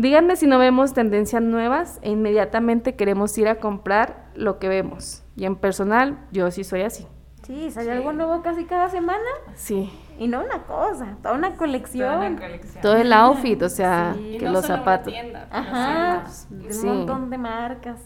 díganme 0.00 0.36
si 0.36 0.46
no 0.46 0.58
vemos 0.58 0.92
tendencias 0.94 1.42
nuevas 1.42 1.98
e 2.02 2.10
inmediatamente 2.10 2.94
queremos 2.96 3.36
ir 3.38 3.48
a 3.48 3.56
comprar 3.56 4.30
lo 4.34 4.58
que 4.58 4.68
vemos. 4.68 5.22
Y 5.36 5.44
en 5.44 5.56
personal, 5.56 6.18
yo 6.32 6.50
sí 6.50 6.64
soy 6.64 6.82
así. 6.82 7.06
Sí, 7.46 7.70
sale 7.70 7.90
algo 7.92 8.12
nuevo 8.12 8.42
casi 8.42 8.64
cada 8.64 8.88
semana. 8.90 9.18
Sí. 9.54 9.90
Y 10.18 10.28
no 10.28 10.40
una 10.44 10.62
cosa, 10.64 11.16
toda 11.22 11.34
una 11.34 11.56
colección. 11.56 12.06
Toda 12.14 12.28
una 12.28 12.38
colección. 12.40 12.82
Todo 12.82 12.96
el 12.96 13.12
outfit, 13.12 13.62
o 13.62 13.68
sea, 13.68 14.14
Sí. 14.16 14.34
Y 14.34 14.38
que 14.38 14.44
no 14.44 14.52
los 14.52 14.62
solo 14.66 14.74
una 14.74 14.84
zapatos. 14.84 15.12
tienda, 15.12 15.46
pero 15.50 15.62
Ajá, 15.62 16.26
sí, 16.26 16.46
de 16.54 16.72
Sí. 16.72 16.86
un 16.86 16.96
montón 16.98 17.30
de 17.30 17.38
marcas. 17.38 18.00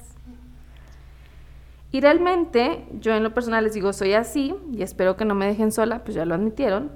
Y 1.90 2.00
realmente, 2.00 2.86
yo 3.00 3.14
en 3.14 3.22
lo 3.22 3.34
personal 3.34 3.64
les 3.64 3.74
digo, 3.74 3.92
soy 3.92 4.14
así, 4.14 4.54
y 4.72 4.82
espero 4.82 5.16
que 5.16 5.24
no 5.24 5.34
me 5.34 5.46
dejen 5.46 5.70
sola, 5.70 6.02
pues 6.04 6.14
ya 6.16 6.24
lo 6.24 6.34
admitieron. 6.34 6.90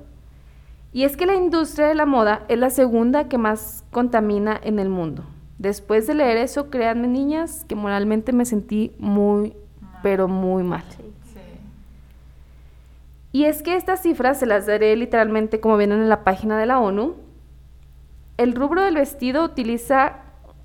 Y 0.92 1.04
es 1.04 1.16
que 1.16 1.26
la 1.26 1.34
industria 1.34 1.86
de 1.88 1.94
la 1.94 2.06
moda 2.06 2.44
es 2.48 2.58
la 2.58 2.70
segunda 2.70 3.28
que 3.28 3.38
más 3.38 3.84
contamina 3.90 4.58
en 4.62 4.78
el 4.78 4.88
mundo. 4.88 5.24
Después 5.58 6.06
de 6.06 6.14
leer 6.14 6.36
eso, 6.38 6.70
créanme 6.70 7.08
niñas, 7.08 7.64
que 7.68 7.74
moralmente 7.74 8.32
me 8.32 8.44
sentí 8.44 8.92
muy, 8.98 9.54
pero 10.02 10.28
muy 10.28 10.62
mal. 10.62 10.84
Y 13.32 13.44
es 13.44 13.62
que 13.62 13.76
estas 13.76 14.02
cifras 14.02 14.38
se 14.38 14.46
las 14.46 14.66
daré 14.66 14.96
literalmente 14.96 15.60
como 15.60 15.76
vienen 15.76 16.00
en 16.00 16.08
la 16.08 16.24
página 16.24 16.58
de 16.58 16.66
la 16.66 16.78
ONU. 16.80 17.16
El 18.38 18.54
rubro 18.54 18.82
del 18.82 18.94
vestido 18.94 19.44
utiliza 19.44 20.16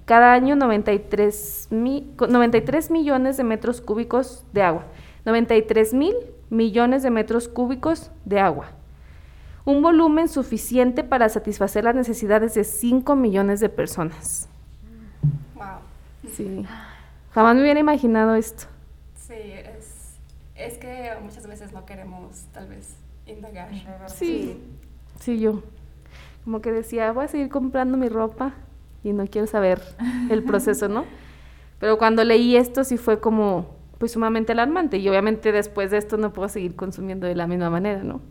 cada 0.06 0.34
año 0.34 0.56
93, 0.56 1.68
mi- 1.72 2.14
co- 2.16 2.28
93 2.28 2.92
millones 2.92 3.36
de 3.38 3.44
metros 3.44 3.82
cúbicos 3.82 4.46
de 4.54 4.62
agua. 4.62 4.86
93 5.26 5.94
mil 5.94 6.14
millones 6.50 7.04
de 7.04 7.10
metros 7.10 7.48
cúbicos 7.48 8.12
de 8.26 8.40
agua. 8.40 8.68
Un 9.66 9.82
volumen 9.82 10.28
suficiente 10.28 11.04
para 11.04 11.30
satisfacer 11.30 11.86
las 11.86 11.96
necesidades 11.96 12.54
de 12.54 12.64
5 12.64 13.16
millones 13.16 13.60
de 13.60 13.70
personas. 13.70 14.50
Wow. 15.56 15.80
Sí. 16.34 16.66
Jamás 17.34 17.56
me 17.56 17.62
hubiera 17.62 17.80
imaginado 17.80 18.36
esto. 18.36 18.66
Sí, 19.16 19.34
es, 19.34 20.18
es 20.56 20.78
que 20.78 21.12
muchas 21.22 21.48
veces 21.48 21.72
no 21.72 21.86
queremos 21.86 22.46
tal 22.54 22.68
vez 22.68 22.96
indagar. 23.26 23.70
Sí. 24.08 24.62
Sí, 25.20 25.40
yo. 25.40 25.64
Como 26.44 26.62
que 26.62 26.72
decía, 26.72 27.12
voy 27.14 27.26
a 27.26 27.28
seguir 27.30 27.50
comprando 27.50 27.98
mi 27.98 28.10
ropa 28.10 28.54
y 29.04 29.14
no 29.14 29.26
quiero 29.28 29.48
saber 29.48 29.82
el 30.30 30.44
proceso, 30.44 30.90
¿no? 30.90 31.06
Pero 31.80 31.98
cuando 31.98 32.24
leí 32.24 32.56
esto 32.56 32.84
sí 32.84 32.98
fue 32.98 33.20
como, 33.20 33.76
pues 33.98 34.12
sumamente 34.14 34.52
alarmante 34.52 34.98
y 34.98 35.08
obviamente 35.10 35.52
después 35.52 35.92
de 35.92 35.98
esto 35.98 36.18
no 36.18 36.34
puedo 36.34 36.50
seguir 36.50 36.76
consumiendo 36.76 37.28
de 37.28 37.36
la 37.36 37.48
misma 37.48 37.70
manera, 37.70 38.04
¿no? 38.04 38.22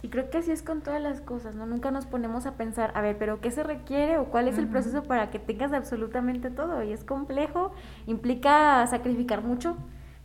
Y 0.00 0.08
creo 0.10 0.30
que 0.30 0.38
así 0.38 0.52
es 0.52 0.62
con 0.62 0.80
todas 0.80 1.02
las 1.02 1.20
cosas, 1.20 1.54
¿no? 1.56 1.66
Nunca 1.66 1.90
nos 1.90 2.06
ponemos 2.06 2.46
a 2.46 2.52
pensar, 2.52 2.92
a 2.94 3.00
ver, 3.00 3.18
pero 3.18 3.40
¿qué 3.40 3.50
se 3.50 3.64
requiere 3.64 4.18
o 4.18 4.26
cuál 4.26 4.46
es 4.46 4.56
el 4.56 4.68
proceso 4.68 5.02
para 5.02 5.30
que 5.30 5.38
tengas 5.40 5.72
absolutamente 5.72 6.50
todo? 6.50 6.82
Y 6.84 6.92
es 6.92 7.02
complejo, 7.02 7.72
implica 8.06 8.86
sacrificar 8.86 9.42
mucho, 9.42 9.76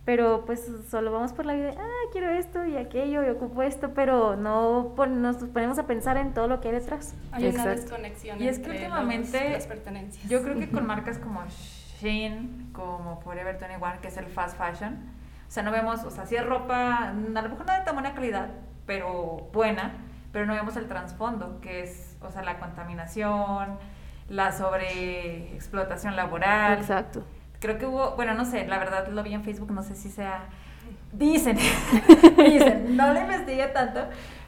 pero 0.06 0.44
pues 0.46 0.70
solo 0.90 1.12
vamos 1.12 1.34
por 1.34 1.46
la 1.48 1.54
vida, 1.54 1.74
ah, 1.78 2.10
quiero 2.12 2.30
esto 2.30 2.66
y 2.66 2.78
aquello 2.78 3.26
y 3.26 3.30
ocupo 3.30 3.64
esto, 3.64 3.92
pero 3.96 4.36
no 4.36 4.94
pon- 4.96 5.22
nos 5.24 5.38
ponemos 5.38 5.80
a 5.80 5.88
pensar 5.88 6.18
en 6.18 6.34
todo 6.36 6.48
lo 6.48 6.62
que 6.62 6.68
hay 6.68 6.76
detrás. 6.76 7.16
Hay 7.32 7.44
una 7.46 7.50
Exacto. 7.64 7.82
desconexión 7.82 8.42
Y 8.44 8.48
es 8.50 8.60
que 8.60 8.66
entre 8.66 8.80
últimamente 8.84 9.44
los- 9.46 9.54
las 9.54 9.66
pertenencias. 9.68 10.30
Yo 10.30 10.44
creo 10.44 10.60
que 10.60 10.70
con 10.70 10.86
marcas 10.86 11.18
como 11.18 11.42
Shein, 12.00 12.70
como 12.74 13.22
Forever 13.22 13.58
21, 13.60 14.02
que 14.02 14.08
es 14.10 14.18
el 14.18 14.26
fast 14.28 14.58
fashion, 14.58 14.94
o 15.48 15.52
sea, 15.52 15.64
no 15.64 15.72
vemos, 15.72 16.04
o 16.04 16.12
sea, 16.12 16.26
sí 16.26 16.36
es 16.36 16.46
ropa, 16.46 17.10
a 17.10 17.14
lo 17.14 17.50
mejor 17.50 17.66
no 17.66 17.74
de 17.74 17.82
tan 17.86 17.96
buena 17.96 18.14
calidad, 18.14 18.50
pero 18.86 19.50
buena, 19.54 19.94
pero 20.32 20.46
no 20.46 20.54
vemos 20.54 20.76
el 20.78 20.88
trasfondo, 20.88 21.60
que 21.62 21.84
es, 21.84 22.18
o 22.22 22.32
sea, 22.32 22.42
la 22.44 22.60
contaminación, 22.60 23.78
la 24.30 24.52
sobreexplotación 24.52 26.16
laboral. 26.16 26.80
Exacto. 26.80 27.26
Creo 27.60 27.78
que 27.78 27.86
hubo, 27.86 28.16
bueno, 28.16 28.34
no 28.34 28.46
sé, 28.46 28.68
la 28.68 28.78
verdad 28.78 29.08
lo 29.08 29.24
vi 29.24 29.34
en 29.34 29.44
Facebook, 29.44 29.72
no 29.72 29.84
sé 29.84 29.96
si 29.96 30.10
sea. 30.10 30.46
Dicen, 31.12 31.58
dicen, 32.38 32.98
no 32.98 33.14
lo 33.14 33.22
investigué 33.22 33.68
tanto, 33.68 34.02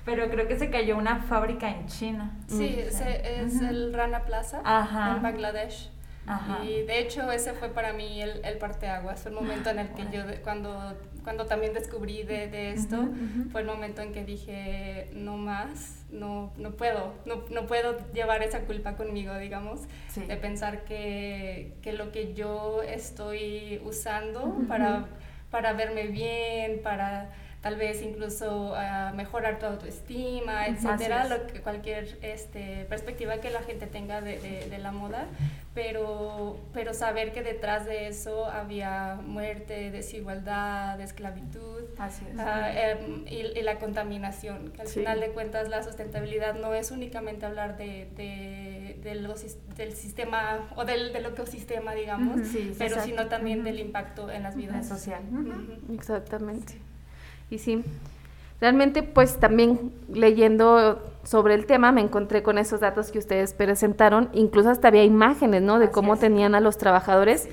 pero 0.03 0.29
creo 0.29 0.47
que 0.47 0.57
se 0.57 0.69
cayó 0.69 0.97
una 0.97 1.17
fábrica 1.17 1.69
en 1.69 1.85
China. 1.87 2.31
Sí, 2.47 2.75
es 2.77 3.61
el 3.61 3.93
Rana 3.93 4.21
Plaza 4.21 4.61
Ajá. 4.63 5.15
en 5.15 5.21
Bangladesh. 5.21 5.94
Ajá. 6.27 6.63
Y 6.63 6.81
de 6.83 6.99
hecho 6.99 7.31
ese 7.31 7.53
fue 7.53 7.69
para 7.69 7.93
mí 7.93 8.21
el, 8.21 8.43
el 8.43 8.57
parteaguas, 8.57 9.21
fue 9.21 9.31
el 9.31 9.35
momento 9.37 9.69
en 9.69 9.79
el 9.79 9.89
que 9.93 10.03
yo, 10.11 10.23
cuando, 10.43 10.97
cuando 11.23 11.45
también 11.45 11.73
descubrí 11.73 12.23
de, 12.23 12.47
de 12.47 12.71
esto, 12.71 12.95
Ujú, 13.01 13.11
ujú. 13.11 13.49
fue 13.51 13.61
el 13.61 13.67
momento 13.67 14.01
en 14.01 14.11
que 14.11 14.23
dije, 14.25 15.09
no 15.13 15.37
más, 15.37 16.03
no, 16.09 16.51
no 16.57 16.71
puedo, 16.71 17.13
no, 17.25 17.43
no 17.51 17.67
puedo 17.67 17.97
llevar 18.13 18.41
esa 18.41 18.61
culpa 18.61 18.95
conmigo, 18.95 19.35
digamos, 19.37 19.81
Sí. 20.07 20.21
de 20.21 20.37
pensar 20.37 20.83
que, 20.85 21.73
que 21.81 21.93
lo 21.93 22.11
que 22.11 22.33
yo 22.33 22.81
estoy 22.83 23.81
usando 23.83 24.63
para, 24.67 25.05
para 25.51 25.73
verme 25.73 26.07
bien, 26.07 26.81
para 26.81 27.31
tal 27.65 27.77
vez 27.77 28.03
incluso 28.03 28.73
ah, 28.75 29.11
mejorar 29.15 29.57
tu 29.57 29.65
autoestima, 29.65 30.67
etcétera, 30.67 31.27
lo 31.27 31.47
que 31.47 31.61
cualquier 31.61 32.15
este, 32.21 32.85
perspectiva 32.87 33.37
que 33.39 33.49
la 33.49 33.63
gente 33.63 33.87
tenga 33.87 34.21
de, 34.21 34.37
de- 34.39 34.69
de 34.69 34.77
la 34.77 34.91
moda, 34.91 35.25
pero, 35.73 36.59
pero 36.73 36.93
saber 36.93 37.33
que 37.33 37.41
detrás 37.41 37.87
de 37.87 38.07
eso 38.07 38.45
había 38.45 39.15
muerte, 39.25 39.89
desigualdad, 39.89 41.01
esclavitud. 41.01 41.85
Así 41.97 42.23
es. 42.31 42.37
ah, 42.39 42.69
em, 42.71 43.25
y, 43.27 43.57
y 43.57 43.61
la 43.63 43.79
contaminación, 43.79 44.69
que 44.71 44.81
al 44.83 44.87
Sí. 44.87 44.99
final 44.99 45.19
de 45.19 45.29
cuentas 45.29 45.67
la 45.67 45.81
sustentabilidad 45.81 46.53
no 46.53 46.75
es 46.75 46.91
únicamente 46.91 47.47
hablar 47.47 47.77
de, 47.77 48.07
de- 48.15 49.15
los 49.15 49.43
del 49.75 49.93
sistema 49.93 50.67
o 50.75 50.85
del, 50.85 51.13
del 51.13 51.25
ecosistema, 51.27 51.93
digamos, 51.95 52.41
Ujú, 52.41 52.45
sí, 52.45 52.75
pero 52.77 53.01
sino 53.01 53.27
también 53.27 53.63
del 53.63 53.79
impacto 53.79 54.29
en 54.29 54.43
las 54.43 54.55
vidas. 54.55 54.87
social. 54.87 55.23
Ujú. 55.31 55.93
Exactamente. 55.95 56.75
Y 57.49 57.59
sí, 57.59 57.83
realmente 58.59 59.03
pues 59.03 59.39
también 59.39 59.91
leyendo 60.11 61.01
sobre 61.23 61.53
el 61.53 61.65
tema 61.65 61.91
me 61.91 62.01
encontré 62.01 62.43
con 62.43 62.57
esos 62.57 62.79
datos 62.79 63.11
que 63.11 63.19
ustedes 63.19 63.53
presentaron, 63.53 64.29
incluso 64.33 64.69
hasta 64.69 64.87
había 64.87 65.03
imágenes, 65.03 65.61
¿no? 65.61 65.79
De 65.79 65.87
Así 65.87 65.91
cómo 65.91 66.15
es. 66.15 66.19
tenían 66.19 66.55
a 66.55 66.59
los 66.59 66.77
trabajadores 66.77 67.47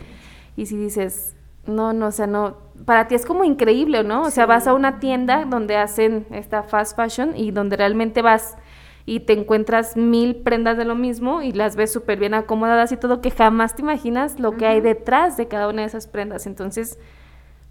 y 0.57 0.67
si 0.67 0.77
dices, 0.77 1.35
no, 1.67 1.93
no, 1.93 2.09
o 2.09 2.13
sea, 2.13 2.27
no, 2.27 2.57
para 2.85 3.09
ti 3.09 3.15
es 3.15 3.25
como 3.25 3.45
increíble, 3.45 4.05
¿no? 4.05 4.23
O 4.23 4.31
sea, 4.31 4.47
vas 4.47 4.67
a 4.67 4.75
una 4.75 4.99
tienda 4.99 5.45
donde 5.45 5.77
hacen 5.77 6.27
esta 6.31 6.63
fast 6.63 6.97
fashion 6.97 7.37
y 7.37 7.51
donde 7.51 7.77
realmente 7.77 8.23
vas 8.23 8.57
y 9.05 9.21
te 9.21 9.33
encuentras 9.33 9.97
mil 9.97 10.37
prendas 10.37 10.77
de 10.77 10.85
lo 10.85 10.95
mismo 10.95 11.43
y 11.43 11.53
las 11.53 11.77
ves 11.77 11.93
súper 11.93 12.19
bien 12.19 12.35
acomodadas 12.35 12.93
y 12.93 12.97
todo, 12.97 13.21
que 13.21 13.31
jamás 13.31 13.75
te 13.75 13.83
imaginas 13.83 14.39
lo 14.39 14.57
que 14.57 14.67
hay 14.67 14.81
detrás 14.81 15.37
de 15.37 15.49
cada 15.49 15.69
una 15.69 15.83
de 15.83 15.89
esas 15.89 16.07
prendas. 16.07 16.47
Entonces, 16.47 16.99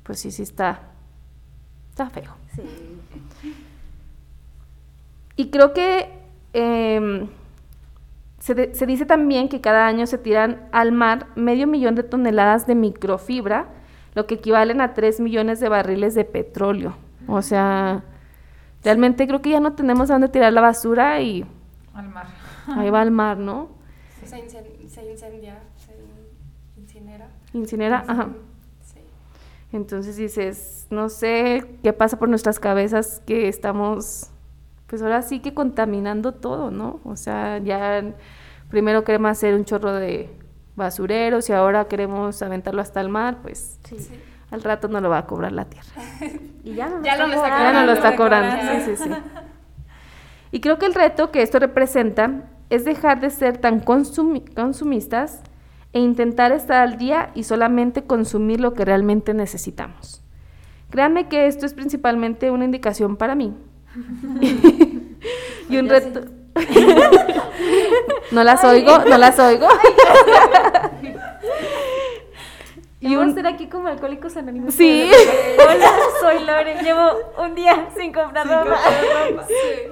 pues 0.04 0.20
sí, 0.20 0.32
sí 0.32 0.44
está, 0.44 0.91
está 2.01 2.10
feo. 2.22 2.31
Sí. 2.55 2.62
Y 5.36 5.50
creo 5.50 5.74
que 5.74 6.10
em, 6.53 7.27
se, 8.39 8.53
de- 8.55 8.75
se 8.75 8.86
dice 8.86 9.05
también 9.05 9.50
que 9.50 9.62
cada 9.62 9.88
año 9.88 10.05
se 10.08 10.17
tiran 10.17 10.67
al 10.72 10.91
mar 10.91 11.27
medio 11.36 11.67
millón 11.67 11.96
de 11.96 12.03
toneladas 12.03 12.67
de 12.67 12.75
microfibra, 12.75 13.67
lo 14.13 14.27
que 14.27 14.36
equivalen 14.36 14.81
a 14.81 14.93
3 14.93 15.20
millones 15.20 15.60
de 15.60 15.70
barriles 15.70 16.15
de 16.15 16.25
petróleo. 16.25 16.96
O 17.27 17.41
sea, 17.41 18.03
realmente 18.84 19.25
creo 19.27 19.41
que 19.41 19.51
ya 19.51 19.60
no 19.60 19.74
tenemos 19.74 20.10
a 20.10 20.13
dónde 20.15 20.27
tirar 20.29 20.51
la 20.53 20.62
basura 20.62 21.22
y 21.22 21.46
Al 21.93 22.10
mar. 22.10 22.27
ahí 22.67 22.89
va 22.89 23.01
al 23.01 23.12
mar, 23.12 23.38
¿no? 23.38 23.70
Se, 24.25 24.36
incen- 24.38 24.88
se 24.89 25.10
incendia, 25.12 25.60
se 25.77 25.93
in- 25.93 26.84
incinera. 26.84 27.27
Incinera, 27.53 28.03
ajá. 28.08 28.29
Sí. 28.84 29.00
Entonces 29.72 30.17
dices, 30.17 30.81
no 30.92 31.10
sé 31.10 31.66
qué 31.84 31.94
pasa 31.94 32.20
por 32.20 32.30
nuestras 32.30 32.60
cabezas 32.60 33.22
que 33.26 33.48
estamos, 33.48 34.30
pues 34.88 35.02
ahora 35.02 35.22
sí 35.22 35.40
que 35.40 35.54
contaminando 35.54 36.34
todo, 36.34 36.70
¿no? 36.72 37.00
O 37.06 37.16
sea, 37.16 37.58
ya 37.60 38.04
primero 38.70 39.04
queremos 39.04 39.32
hacer 39.32 39.56
un 39.56 39.66
chorro 39.66 39.94
de 39.94 40.30
basureros 40.76 41.50
y 41.50 41.54
ahora 41.54 41.86
queremos 41.86 42.42
aventarlo 42.42 42.82
hasta 42.82 43.02
el 43.02 43.10
mar, 43.10 43.40
pues 43.42 43.80
Sí. 43.86 43.98
Sí. 44.00 44.20
al 44.52 44.62
rato 44.64 44.88
no 44.88 45.00
lo 45.02 45.10
va 45.10 45.20
a 45.20 45.26
cobrar 45.28 45.52
la 45.52 45.66
tierra. 45.66 45.88
Y 46.64 46.74
ya 46.76 46.90
no 46.90 46.98
lo 46.98 47.04
Ya 47.04 47.14
está 47.14 47.28
lo 47.28 47.34
está 47.34 47.50
cobrando. 47.50 47.64
Ya 47.64 47.80
no 47.80 47.86
lo 47.86 47.92
está 47.94 48.16
cobrando. 48.16 48.86
sí, 48.86 48.96
sí, 48.98 49.04
sí. 49.04 49.10
Y 50.52 50.60
creo 50.60 50.78
que 50.78 50.86
el 50.86 50.94
reto 50.94 51.32
que 51.32 51.42
esto 51.42 51.60
representa 51.60 52.50
es 52.70 52.84
dejar 52.86 53.22
de 53.22 53.30
ser 53.30 53.58
tan 53.58 53.82
consumi- 53.84 54.54
consumistas 54.54 55.42
e 55.94 56.00
intentar 56.00 56.52
estar 56.52 56.78
al 56.82 56.98
día 56.98 57.32
y 57.36 57.44
solamente 57.44 58.04
consumir 58.04 58.60
lo 58.60 58.74
que 58.74 58.84
realmente 58.86 59.34
necesitamos. 59.34 60.22
Créanme 60.92 61.28
que 61.28 61.48
esto 61.48 61.66
es 61.66 61.74
principalmente 61.74 62.52
una 62.52 62.66
indicación 62.66 63.16
para 63.16 63.34
mí. 63.34 63.56
y 65.70 65.78
un 65.78 65.90
reto... 65.90 66.22
no 68.32 68.44
las 68.44 68.64
oigo, 68.64 69.00
no 69.06 69.18
las 69.18 69.40
oigo. 69.40 69.68
Y 73.04 73.16
un... 73.16 73.30
estar 73.30 73.48
aquí 73.48 73.66
como 73.66 73.88
alcohólicos 73.88 74.38
anónimos. 74.38 74.76
Sí. 74.76 75.10
Hola, 75.58 75.92
soy 76.20 76.46
Lore. 76.46 76.84
Llevo 76.84 77.02
un 77.44 77.56
día 77.56 77.88
sin 77.98 78.14
comprar 78.14 78.46
ropa. 78.46 78.78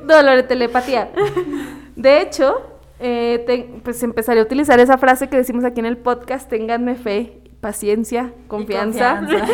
No, 0.04 0.22
Lore, 0.22 0.44
telepatía. 0.44 1.10
De 1.96 2.22
hecho, 2.22 2.62
eh, 3.00 3.82
pues 3.84 4.04
empezaré 4.04 4.42
a 4.42 4.44
utilizar 4.44 4.80
esa 4.80 5.00
frase 5.00 5.28
que 5.28 5.38
decimos 5.38 5.66
aquí 5.66 5.80
en 5.80 5.88
el 5.88 5.98
podcast, 5.98 6.48
ténganme 6.50 6.94
fe, 6.94 7.42
paciencia, 7.62 8.32
confianza. 8.48 9.18
confianza. 9.18 9.54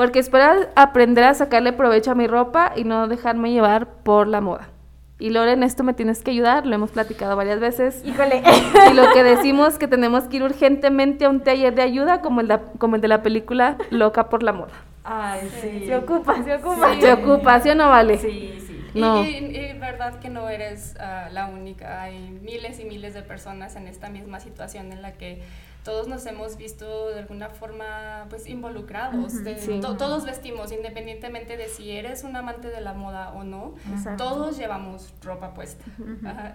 Porque 0.00 0.18
espero 0.18 0.66
aprender 0.76 1.24
a 1.24 1.34
sacarle 1.34 1.74
provecho 1.74 2.12
a 2.12 2.14
mi 2.14 2.26
ropa 2.26 2.72
y 2.74 2.84
no 2.84 3.06
dejarme 3.06 3.52
llevar 3.52 3.86
por 3.86 4.28
la 4.28 4.40
moda. 4.40 4.70
Y 5.18 5.28
Loren, 5.28 5.62
esto 5.62 5.84
me 5.84 5.92
tienes 5.92 6.22
que 6.22 6.30
ayudar, 6.30 6.64
lo 6.64 6.74
hemos 6.74 6.90
platicado 6.90 7.36
varias 7.36 7.60
veces. 7.60 8.02
Híjole. 8.06 8.42
Y 8.90 8.94
lo 8.94 9.12
que 9.12 9.22
decimos 9.22 9.76
que 9.76 9.88
tenemos 9.88 10.24
que 10.24 10.38
ir 10.38 10.42
urgentemente 10.42 11.26
a 11.26 11.28
un 11.28 11.40
taller 11.42 11.74
de 11.74 11.82
ayuda 11.82 12.22
como 12.22 12.40
el 12.40 12.48
de, 12.48 12.60
como 12.78 12.96
el 12.96 13.02
de 13.02 13.08
la 13.08 13.20
película 13.20 13.76
Loca 13.90 14.30
por 14.30 14.42
la 14.42 14.54
moda. 14.54 14.72
Ay, 15.04 15.50
sí. 15.60 15.84
Se 15.84 15.94
ocupa, 15.94 16.42
se 16.42 16.54
ocupa. 16.54 16.98
Se 16.98 17.12
ocupa, 17.12 17.60
¿sí 17.60 17.68
o 17.68 17.74
no 17.74 17.90
vale? 17.90 18.16
Sí, 18.16 18.54
sí. 18.66 18.82
No. 18.94 19.22
Y, 19.22 19.74
verdad 19.78 20.18
que 20.18 20.30
no 20.30 20.48
eres 20.48 20.94
uh, 20.96 21.30
la 21.30 21.48
única, 21.48 22.00
hay 22.00 22.38
miles 22.42 22.80
y 22.80 22.86
miles 22.86 23.12
de 23.12 23.22
personas 23.22 23.76
en 23.76 23.86
esta 23.86 24.08
misma 24.08 24.40
situación 24.40 24.92
en 24.92 25.02
la 25.02 25.12
que 25.12 25.42
todos 25.84 26.08
nos 26.08 26.26
hemos 26.26 26.56
visto 26.56 27.10
de 27.10 27.20
alguna 27.20 27.48
forma 27.48 28.26
pues 28.28 28.46
involucrados. 28.46 29.32
todos 29.80 30.24
vestimos, 30.24 30.72
independientemente 30.72 31.56
de 31.56 31.68
si 31.68 31.92
eres 31.92 32.24
un 32.24 32.36
amante 32.36 32.68
de 32.68 32.80
la 32.80 32.92
moda 32.92 33.32
o 33.32 33.44
no, 33.44 33.74
todos 34.16 34.58
llevamos 34.58 35.12
ropa 35.22 35.54
puesta. 35.54 35.84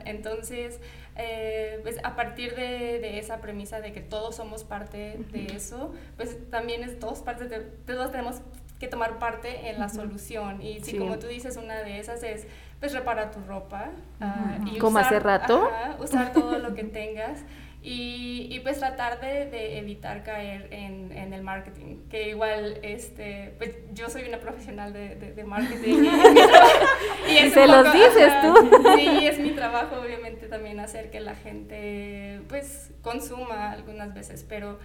Entonces, 0.05 0.79
eh, 1.15 1.79
pues 1.84 1.98
a 2.03 2.15
partir 2.15 2.55
de, 2.55 3.20
esa 3.20 3.39
premisa 3.39 3.79
de 3.79 3.94
que 3.94 4.01
todos 4.01 4.36
somos 4.36 4.63
parte 4.63 5.17
de 5.32 5.48
eso, 5.55 5.94
pues 6.17 6.38
también 6.50 6.84
es 6.84 7.00
todos 7.00 7.20
partes 7.20 7.50
de, 7.50 7.60
todos 7.60 8.12
tenemos 8.12 8.41
que 8.79 8.88
tomar 8.88 9.20
parte 9.20 9.70
en 9.70 9.79
la 9.79 9.89
solución. 9.89 10.62
Y 10.62 10.82
si 10.82 10.98
como 10.98 11.17
tú 11.17 11.27
dices, 11.27 11.58
una 11.58 11.75
de 11.75 12.00
esas 12.00 12.24
es 12.24 12.46
pues 12.79 12.94
reparar 12.94 13.32
tu 13.32 13.39
ropa. 13.41 13.89
Ah, 14.20 14.58
y 14.65 14.77
como 14.77 15.00
hace 15.00 15.20
rato. 15.20 15.70
usar 16.00 16.34
todo 16.34 16.60
lo 16.60 16.74
que 16.75 16.84
tengas. 16.84 17.39
Y, 17.88 18.48
y, 18.50 18.62
pues 18.62 18.80
tratar 18.80 19.22
de, 19.22 19.46
de 19.46 19.77
evitar 19.77 20.24
caer 20.24 20.70
en, 20.72 21.12
en, 21.12 21.34
el 21.34 21.44
marketing, 21.44 22.08
que 22.10 22.30
igual, 22.30 22.80
este, 22.82 23.54
pues 23.60 23.75
yo 23.94 24.10
soy 24.10 24.24
una 24.24 24.39
profesional 24.39 24.92
de, 24.92 25.15
de, 25.15 25.44
marketing. 25.44 26.04
Y, 27.30 27.46
y 27.46 27.50
se 27.51 27.68
los 27.68 27.94
dices 27.94 28.34
tú. 28.42 28.72
Sí, 28.98 29.27
es 29.27 29.38
mi 29.38 29.51
trabajo 29.51 29.98
obviamente 30.01 30.48
también 30.48 30.80
hacer 30.80 31.12
que 31.12 31.20
la 31.20 31.36
gente 31.36 32.42
pues 32.48 32.89
consuma 33.04 33.72
algunas 33.72 34.15
veces, 34.15 34.44
pero 34.48 34.80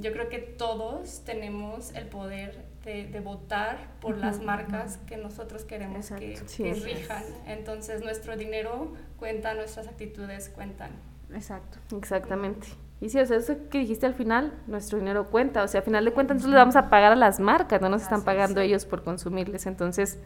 yo 0.00 0.12
creo 0.12 0.28
que 0.28 0.38
todos 0.38 1.24
tenemos 1.24 1.92
el 1.94 2.06
poder 2.06 2.64
de, 2.84 3.06
de 3.06 3.20
votar 3.20 3.78
por 4.00 4.18
las 4.18 4.40
marcas 4.40 4.98
que 5.06 5.16
nosotros 5.16 5.64
queremos 5.64 6.10
que, 6.10 6.40
que 6.56 6.74
rijan. 6.74 7.24
Entonces 7.46 8.02
nuestro 8.02 8.36
dinero 8.36 8.94
cuenta, 9.16 9.54
nuestras 9.54 9.88
actitudes 9.88 10.48
cuentan. 10.48 10.90
Exacto. 11.32 11.78
Exactamente. 11.96 12.68
Y 13.00 13.10
sí, 13.10 13.18
o 13.20 13.26
sea, 13.26 13.36
eso 13.36 13.54
que 13.70 13.78
dijiste 13.78 14.06
al 14.06 14.14
final, 14.14 14.52
nuestro 14.66 14.98
dinero 14.98 15.26
cuenta. 15.26 15.62
O 15.62 15.68
sea, 15.68 15.80
al 15.80 15.84
final 15.84 16.04
de 16.04 16.12
cuentas, 16.12 16.36
nosotros 16.36 16.52
le 16.52 16.58
vamos 16.58 16.76
a 16.76 16.90
pagar 16.90 17.12
a 17.12 17.16
las 17.16 17.38
marcas, 17.38 17.80
no 17.80 17.88
nos 17.88 18.02
están 18.02 18.22
pagando 18.22 18.60
ellos 18.60 18.84
por 18.84 19.04
consumirles. 19.04 19.66
Entonces, 19.66 20.18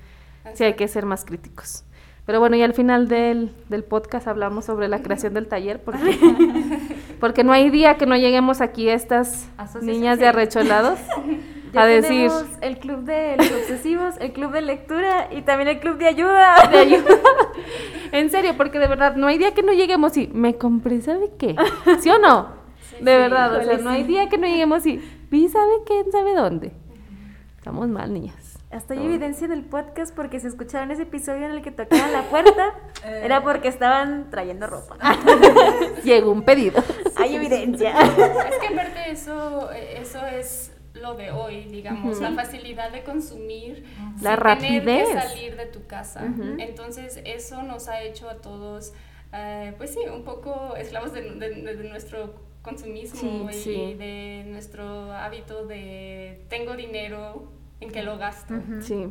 sí 0.54 0.64
hay 0.64 0.74
que 0.74 0.88
ser 0.88 1.04
más 1.04 1.24
críticos. 1.24 1.84
Pero 2.24 2.38
bueno, 2.38 2.56
y 2.56 2.62
al 2.62 2.72
final 2.72 3.08
del, 3.08 3.52
del 3.68 3.82
podcast 3.82 4.28
hablamos 4.28 4.64
sobre 4.64 4.88
la 4.88 5.02
creación 5.02 5.34
del 5.34 5.48
taller, 5.48 5.82
porque, 5.82 6.18
porque 7.20 7.44
no 7.44 7.52
hay 7.52 7.68
día 7.68 7.96
que 7.96 8.06
no 8.06 8.16
lleguemos 8.16 8.60
aquí 8.60 8.88
a 8.88 8.94
estas 8.94 9.48
niñas 9.82 10.18
de 10.18 10.28
arrecholados 10.28 11.00
a 11.74 11.86
decir... 11.86 12.30
el 12.60 12.78
club 12.78 13.04
de 13.04 13.36
los 13.36 13.50
obsesivos, 13.62 14.14
el 14.20 14.32
club 14.32 14.52
de 14.52 14.62
lectura 14.62 15.28
y 15.30 15.42
también 15.42 15.68
el 15.68 15.80
club 15.80 15.98
de 15.98 16.06
ayuda. 16.06 16.68
De 16.70 16.78
ayuda. 16.78 17.18
en 18.12 18.30
serio, 18.30 18.54
porque 18.56 18.78
de 18.78 18.88
verdad 18.88 19.16
no 19.16 19.26
hay 19.26 19.38
día 19.38 19.54
que 19.54 19.62
no 19.62 19.72
lleguemos 19.72 20.16
y 20.16 20.28
me 20.28 20.56
compré, 20.56 21.00
¿sabe 21.00 21.30
qué? 21.38 21.56
¿Sí 22.00 22.10
o 22.10 22.18
no? 22.18 22.62
de 23.00 23.16
verdad, 23.16 23.56
o 23.56 23.64
sea, 23.64 23.78
no 23.78 23.90
hay 23.90 24.04
día 24.04 24.28
que 24.28 24.38
no 24.38 24.46
lleguemos 24.46 24.86
y 24.86 25.00
vi, 25.30 25.48
¿sabe 25.48 25.72
quién 25.86 26.12
sabe 26.12 26.34
dónde? 26.34 26.72
Estamos 27.56 27.88
mal, 27.88 28.12
niñas. 28.12 28.58
Hasta 28.70 28.94
hay 28.94 29.04
evidencia 29.04 29.44
en 29.44 29.52
el 29.52 29.64
podcast 29.64 30.14
porque 30.14 30.40
si 30.40 30.46
escucharon 30.46 30.90
ese 30.90 31.02
episodio 31.02 31.44
en 31.44 31.52
el 31.52 31.62
que 31.62 31.70
tocaban 31.70 32.10
la 32.10 32.22
puerta, 32.22 32.72
eh. 33.04 33.20
era 33.24 33.42
porque 33.42 33.68
estaban 33.68 34.30
trayendo 34.30 34.66
ropa. 34.66 34.96
Llegó 36.04 36.32
un 36.32 36.42
pedido. 36.42 36.82
Hay 37.16 37.36
evidencia. 37.36 37.90
Es 38.00 38.58
que 38.58 38.66
en 38.66 38.76
parte 38.76 39.10
eso, 39.10 39.70
eso 39.70 40.26
es 40.26 40.71
lo 40.94 41.14
de 41.14 41.30
hoy, 41.30 41.64
digamos, 41.64 42.20
la 42.20 42.32
facilidad 42.32 42.90
de 42.90 43.02
consumir, 43.02 43.84
la 44.20 44.36
rapidez. 44.36 44.84
Tener 44.84 45.06
que 45.06 45.28
salir 45.28 45.56
de 45.56 45.66
tu 45.66 45.86
casa. 45.86 46.24
Entonces, 46.58 47.20
eso 47.24 47.62
nos 47.62 47.88
ha 47.88 48.02
hecho 48.02 48.28
a 48.28 48.36
todos, 48.36 48.92
eh, 49.32 49.74
pues 49.76 49.94
sí, 49.94 50.00
un 50.12 50.24
poco 50.24 50.76
esclavos 50.76 51.12
de, 51.12 51.22
nuestro 51.90 52.34
consumismo 52.62 53.50
y 53.50 53.94
de 53.94 54.44
nuestro 54.46 55.12
hábito 55.12 55.66
de 55.66 56.44
tengo 56.48 56.76
dinero, 56.76 57.50
en 57.80 57.90
que 57.90 58.02
lo 58.02 58.18
gasto. 58.18 58.54
Sí. 58.80 59.08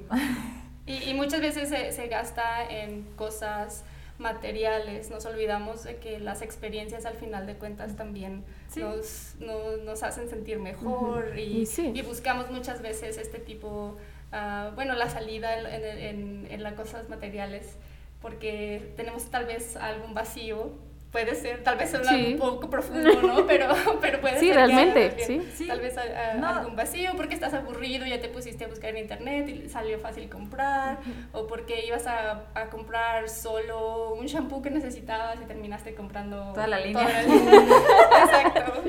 Y, 0.86 1.14
muchas 1.14 1.42
veces 1.42 1.70
se, 1.70 1.92
se 1.92 2.08
gasta 2.08 2.64
en 2.70 3.04
cosas 3.16 3.86
materiales, 4.22 5.10
nos 5.10 5.26
olvidamos 5.26 5.84
de 5.84 5.98
que 5.98 6.20
las 6.20 6.42
experiencias 6.42 7.06
al 7.06 7.16
final 7.16 7.46
de 7.48 7.56
cuentas 7.56 7.96
también 7.96 8.46
nos, 8.76 9.36
nos, 9.40 10.04
hacen 10.04 10.30
sentir 10.30 10.60
mejor 10.60 11.38
y, 11.38 11.68
y, 11.78 12.02
buscamos 12.04 12.50
muchas 12.52 12.82
veces 12.82 13.18
este 13.18 13.40
tipo, 13.40 13.98
uh, 14.32 14.76
bueno, 14.76 14.94
la 14.96 15.10
salida 15.10 15.60
en, 15.60 15.86
en, 15.86 16.48
en 16.50 16.64
las 16.64 16.74
cosas 16.76 17.10
materiales 17.10 17.78
porque 18.22 18.94
tenemos 18.96 19.26
tal 19.26 19.46
vez 19.46 19.76
algún 19.76 20.14
vacío 20.14 20.72
puede 21.12 21.36
ser, 21.36 21.62
tal 21.64 21.78
vez 21.78 21.92
suena 21.92 22.14
un 22.14 22.38
poco 22.38 22.70
profundo, 22.70 23.22
¿no? 23.22 23.46
Pero, 23.52 23.68
pero 24.00 24.22
puede 24.22 24.40
sí, 24.40 24.48
ser. 24.48 24.56
Realmente, 24.56 25.26
sí, 25.26 25.42
sí. 25.54 25.68
Tal 25.68 25.82
vez 25.82 25.98
algún 25.98 26.76
vacío 26.76 27.12
porque 27.18 27.34
estás 27.34 27.54
aburrido, 27.54 28.06
ya 28.06 28.22
te 28.22 28.30
pusiste 28.30 28.66
a 28.66 28.68
buscar 28.68 28.92
en 28.92 28.98
internet 29.00 29.50
y 29.50 29.70
salió 29.70 30.00
fácil 30.00 30.30
comprar, 30.30 31.00
o 31.34 31.48
porque 31.48 31.86
ibas 31.86 32.08
a, 32.08 32.46
a, 32.54 32.70
comprar 32.70 33.30
solo 33.30 34.14
un 34.14 34.26
shampoo 34.26 34.62
que 34.62 34.70
necesitabas 34.70 35.38
y 35.42 35.46
terminaste 35.46 35.94
comprando 35.96 36.54
toda 36.54 36.68
la 36.68 36.80
línea. 36.80 37.24
Exacto. 37.24 38.84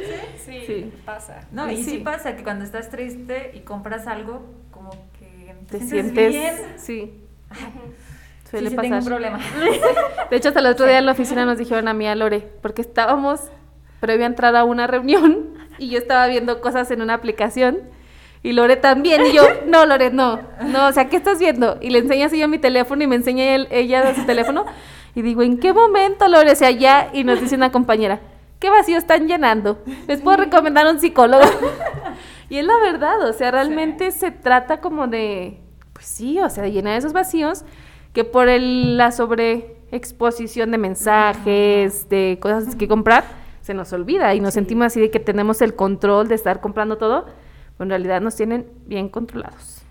Sí, 0.44 0.92
pasa. 1.04 1.48
No, 1.50 1.70
y 1.70 1.82
sí. 1.82 1.98
pasa 1.98 2.36
que 2.36 2.44
cuando 2.44 2.64
estás 2.64 2.88
triste 2.90 3.50
y 3.54 3.60
compras 3.60 4.06
algo, 4.06 4.42
como 4.70 4.90
que 5.18 5.54
te, 5.68 5.80
sientes 5.80 6.30
bien. 6.30 6.54
Sí. 6.76 7.24
Suele 8.52 8.68
sí, 8.68 8.76
pasar. 8.76 9.02
problema. 9.02 9.38
De 10.30 10.36
hecho, 10.36 10.48
hasta 10.48 10.60
el 10.60 10.66
otro 10.66 10.84
día 10.84 10.98
en 10.98 11.06
la 11.06 11.12
oficina 11.12 11.46
nos 11.46 11.56
dijeron 11.56 11.88
a 11.88 11.94
mí, 11.94 12.06
a 12.06 12.14
Lore, 12.14 12.46
porque 12.60 12.82
estábamos 12.82 13.40
previo 13.98 14.24
a 14.24 14.26
entrar 14.26 14.54
a 14.56 14.64
una 14.64 14.86
reunión 14.86 15.54
y 15.78 15.88
yo 15.88 15.96
estaba 15.96 16.26
viendo 16.26 16.60
cosas 16.60 16.90
en 16.90 17.00
una 17.00 17.14
aplicación 17.14 17.78
y 18.42 18.52
Lore 18.52 18.76
también. 18.76 19.24
Y 19.24 19.32
yo, 19.32 19.42
no, 19.66 19.86
Lore, 19.86 20.10
no, 20.10 20.38
no, 20.66 20.88
o 20.88 20.92
sea, 20.92 21.08
¿qué 21.08 21.16
estás 21.16 21.38
viendo? 21.38 21.78
Y 21.80 21.88
le 21.88 22.00
enseña 22.00 22.26
así 22.26 22.38
yo 22.38 22.46
mi 22.46 22.58
teléfono 22.58 23.02
y 23.02 23.06
me 23.06 23.16
enseña 23.16 23.54
ella 23.70 24.14
su 24.14 24.26
teléfono. 24.26 24.66
Y 25.14 25.22
digo, 25.22 25.42
¿en 25.42 25.58
qué 25.58 25.72
momento, 25.72 26.28
Lore? 26.28 26.52
O 26.52 26.56
sea, 26.56 26.70
ya, 26.70 27.08
y 27.14 27.24
nos 27.24 27.40
dice 27.40 27.54
una 27.54 27.72
compañera, 27.72 28.20
¿qué 28.58 28.68
vacío 28.68 28.98
están 28.98 29.28
llenando? 29.28 29.82
¿Les 30.06 30.20
puedo 30.20 30.36
recomendar 30.36 30.86
un 30.86 31.00
psicólogo? 31.00 31.44
y 32.50 32.58
es 32.58 32.66
la 32.66 32.76
verdad, 32.80 33.26
o 33.26 33.32
sea, 33.32 33.50
realmente 33.50 34.10
se 34.10 34.30
trata 34.30 34.82
como 34.82 35.06
de, 35.06 35.58
pues 35.94 36.04
sí, 36.04 36.38
o 36.38 36.50
sea, 36.50 36.64
de 36.64 36.72
llenar 36.72 36.98
esos 36.98 37.14
vacíos 37.14 37.64
que 38.12 38.24
por 38.24 38.48
el, 38.48 38.96
la 38.96 39.12
sobreexposición 39.12 40.70
de 40.70 40.78
mensajes, 40.78 42.08
de 42.08 42.38
cosas 42.40 42.74
que 42.76 42.88
comprar, 42.88 43.24
se 43.62 43.74
nos 43.74 43.92
olvida 43.92 44.34
y 44.34 44.40
nos 44.40 44.54
sentimos 44.54 44.86
así 44.86 45.00
de 45.00 45.10
que 45.10 45.20
tenemos 45.20 45.62
el 45.62 45.74
control 45.74 46.28
de 46.28 46.34
estar 46.34 46.60
comprando 46.60 46.98
todo, 46.98 47.24
pero 47.76 47.84
en 47.84 47.88
realidad 47.90 48.20
nos 48.20 48.36
tienen 48.36 48.66
bien 48.86 49.08
controlados. 49.08 49.82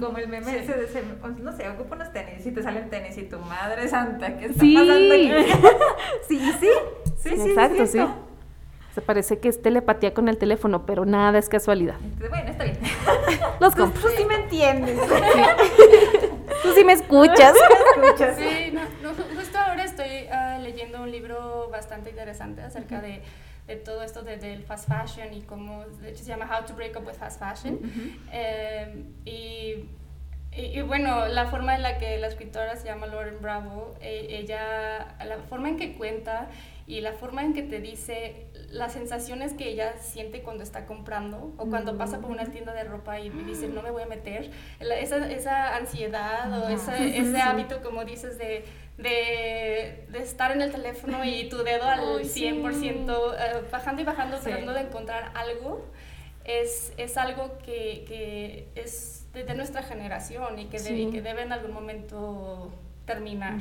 Como 0.00 0.18
el 0.18 0.28
meme 0.28 0.58
ese 0.58 0.74
de 0.74 0.84
ese, 0.84 1.02
pues, 1.20 1.38
no 1.38 1.52
sé, 1.52 1.68
ocupa 1.68 1.94
unos 1.94 2.12
tenis 2.12 2.44
y 2.44 2.50
te 2.50 2.62
salen 2.62 2.90
tenis 2.90 3.16
y 3.18 3.22
tu 3.22 3.38
madre 3.38 3.86
santa, 3.88 4.36
¿qué 4.36 4.46
está 4.46 4.58
pasando 4.58 5.14
aquí? 5.14 5.30
sí, 6.28 6.52
sí, 6.58 6.68
sí, 7.18 7.30
sí, 7.36 7.50
Exacto, 7.50 7.86
sí. 7.86 8.00
Se 8.94 9.00
parece 9.00 9.38
que 9.38 9.48
es 9.48 9.62
telepatía 9.62 10.12
con 10.12 10.28
el 10.28 10.36
teléfono, 10.36 10.84
pero 10.84 11.04
nada 11.04 11.38
es 11.38 11.48
casualidad. 11.48 11.94
Bueno, 12.18 12.50
está 12.50 12.64
bien. 12.64 12.78
Los 13.60 13.76
compro. 13.76 14.02
Tú 14.02 14.08
sí 14.16 14.24
me 14.24 14.34
entiendes. 14.34 14.98
Tú 16.62 16.72
sí 16.74 16.84
me 16.84 16.92
escuchas. 16.92 17.54
Sí, 18.36 18.72
no, 18.72 19.14
justo 19.36 19.58
ahora 19.58 19.84
estoy 19.84 20.26
ah, 20.32 20.58
leyendo 20.60 21.02
un 21.02 21.10
libro 21.10 21.68
bastante 21.70 22.10
interesante 22.10 22.62
acerca 22.62 23.00
de, 23.00 23.22
de 23.66 23.76
todo 23.76 24.02
esto 24.02 24.22
de, 24.22 24.36
del 24.36 24.62
fast 24.62 24.88
fashion 24.88 25.32
y 25.32 25.42
cómo, 25.42 25.84
de 26.00 26.10
hecho 26.10 26.24
se 26.24 26.28
llama 26.28 26.48
How 26.50 26.66
to 26.66 26.74
Break 26.74 26.96
Up 26.98 27.06
with 27.06 27.14
Fast 27.14 27.38
Fashion. 27.38 27.78
Eh, 28.32 29.04
y, 29.24 29.86
y, 30.52 30.82
bueno, 30.82 31.28
la 31.28 31.46
forma 31.46 31.76
en 31.76 31.82
la 31.82 31.98
que 31.98 32.18
la 32.18 32.26
escritora 32.26 32.76
se 32.76 32.86
llama 32.86 33.06
Lauren 33.06 33.40
Bravo, 33.40 33.94
e, 34.00 34.38
ella, 34.40 35.16
la 35.24 35.38
forma 35.48 35.68
en 35.68 35.76
que 35.76 35.94
cuenta 35.94 36.48
y 36.86 37.00
la 37.00 37.12
forma 37.12 37.42
en 37.44 37.54
que 37.54 37.62
te 37.62 37.80
dice 37.80 38.46
las 38.70 38.92
sensaciones 38.92 39.52
que 39.54 39.68
ella 39.68 39.94
siente 39.98 40.42
cuando 40.42 40.62
está 40.62 40.86
comprando 40.86 41.52
o 41.56 41.66
cuando 41.66 41.98
pasa 41.98 42.20
por 42.20 42.30
una 42.30 42.46
tienda 42.46 42.72
de 42.72 42.84
ropa 42.84 43.18
y 43.18 43.30
dice 43.30 43.68
no 43.68 43.82
me 43.82 43.90
voy 43.90 44.02
a 44.02 44.06
meter, 44.06 44.50
esa, 44.78 45.30
esa 45.30 45.76
ansiedad 45.76 46.62
o 46.62 46.68
ese 46.90 47.40
hábito, 47.40 47.82
como 47.82 48.04
dices, 48.04 48.38
de 48.38 48.64
de, 49.00 50.04
de, 50.10 50.18
estar 50.18 50.52
en 50.52 50.60
el 50.60 50.70
teléfono 50.70 51.24
y 51.24 51.48
tu 51.48 51.58
dedo 51.58 51.84
al 51.84 52.20
100%, 52.20 53.34
eh, 53.38 53.62
bajando 53.72 54.02
y 54.02 54.04
bajando, 54.04 54.38
tratando 54.38 54.74
de 54.74 54.80
encontrar 54.80 55.32
algo, 55.34 55.86
es, 56.44 56.92
es 56.96 57.16
algo 57.16 57.58
que, 57.64 58.04
que 58.06 58.68
es 58.74 59.26
de, 59.32 59.54
nuestra 59.54 59.82
generación 59.82 60.58
y 60.58 60.66
que, 60.66 60.78
que 60.78 61.22
debe 61.22 61.42
en 61.42 61.52
algún 61.52 61.72
momento 61.72 62.70
terminar. 63.06 63.58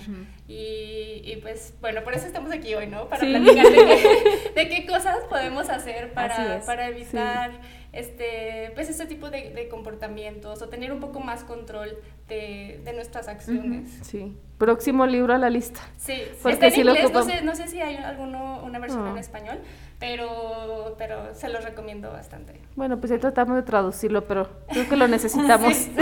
y, 0.47 1.21
y, 1.23 1.39
pues, 1.41 1.73
bueno, 1.81 2.03
por 2.03 2.13
eso 2.13 2.27
estamos 2.27 2.51
aquí 2.51 2.75
hoy, 2.75 2.87
¿no? 2.87 3.07
Para 3.07 3.21
platicar 3.21 3.65
de, 3.65 3.77
qué 4.69 4.85
cosas 4.87 5.17
podemos 5.29 5.69
hacer 5.69 6.13
para, 6.13 6.61
para 6.65 6.87
evitar 6.87 7.51
este, 7.91 8.71
pues 8.75 8.89
este 8.89 9.05
tipo 9.07 9.29
de, 9.29 9.51
de, 9.51 9.67
comportamientos 9.67 10.61
o 10.61 10.69
tener 10.69 10.91
un 10.91 10.99
poco 10.99 11.19
más 11.19 11.43
control 11.43 11.97
de, 12.27 12.81
de 12.83 12.93
nuestras 12.93 13.27
acciones. 13.27 13.89
Sí. 14.03 14.37
Próximo 14.57 15.05
libro 15.05 15.33
a 15.33 15.37
la 15.37 15.49
lista. 15.49 15.79
Sí, 15.97 16.21
Porque 16.43 16.67
en 16.67 16.75
inglés, 16.75 17.11
no 17.11 17.23
sé, 17.23 17.41
no 17.41 17.55
sé 17.55 17.67
si 17.67 17.81
hay 17.81 17.95
alguno, 17.95 18.61
una 18.63 18.77
versión 18.77 19.07
en 19.07 19.17
español, 19.17 19.59
pero, 19.99 20.95
pero 20.97 21.33
se 21.33 21.49
lo 21.49 21.61
recomiendo 21.61 22.11
bastante. 22.11 22.59
Bueno, 22.75 22.99
pues 22.99 23.11
ahí 23.11 23.19
tratamos 23.19 23.55
de 23.55 23.63
traducirlo, 23.63 24.25
pero 24.25 24.49
creo 24.69 24.87
que 24.87 24.95
lo 24.95 25.07
necesitamos. 25.07 25.75
sí. 25.75 25.93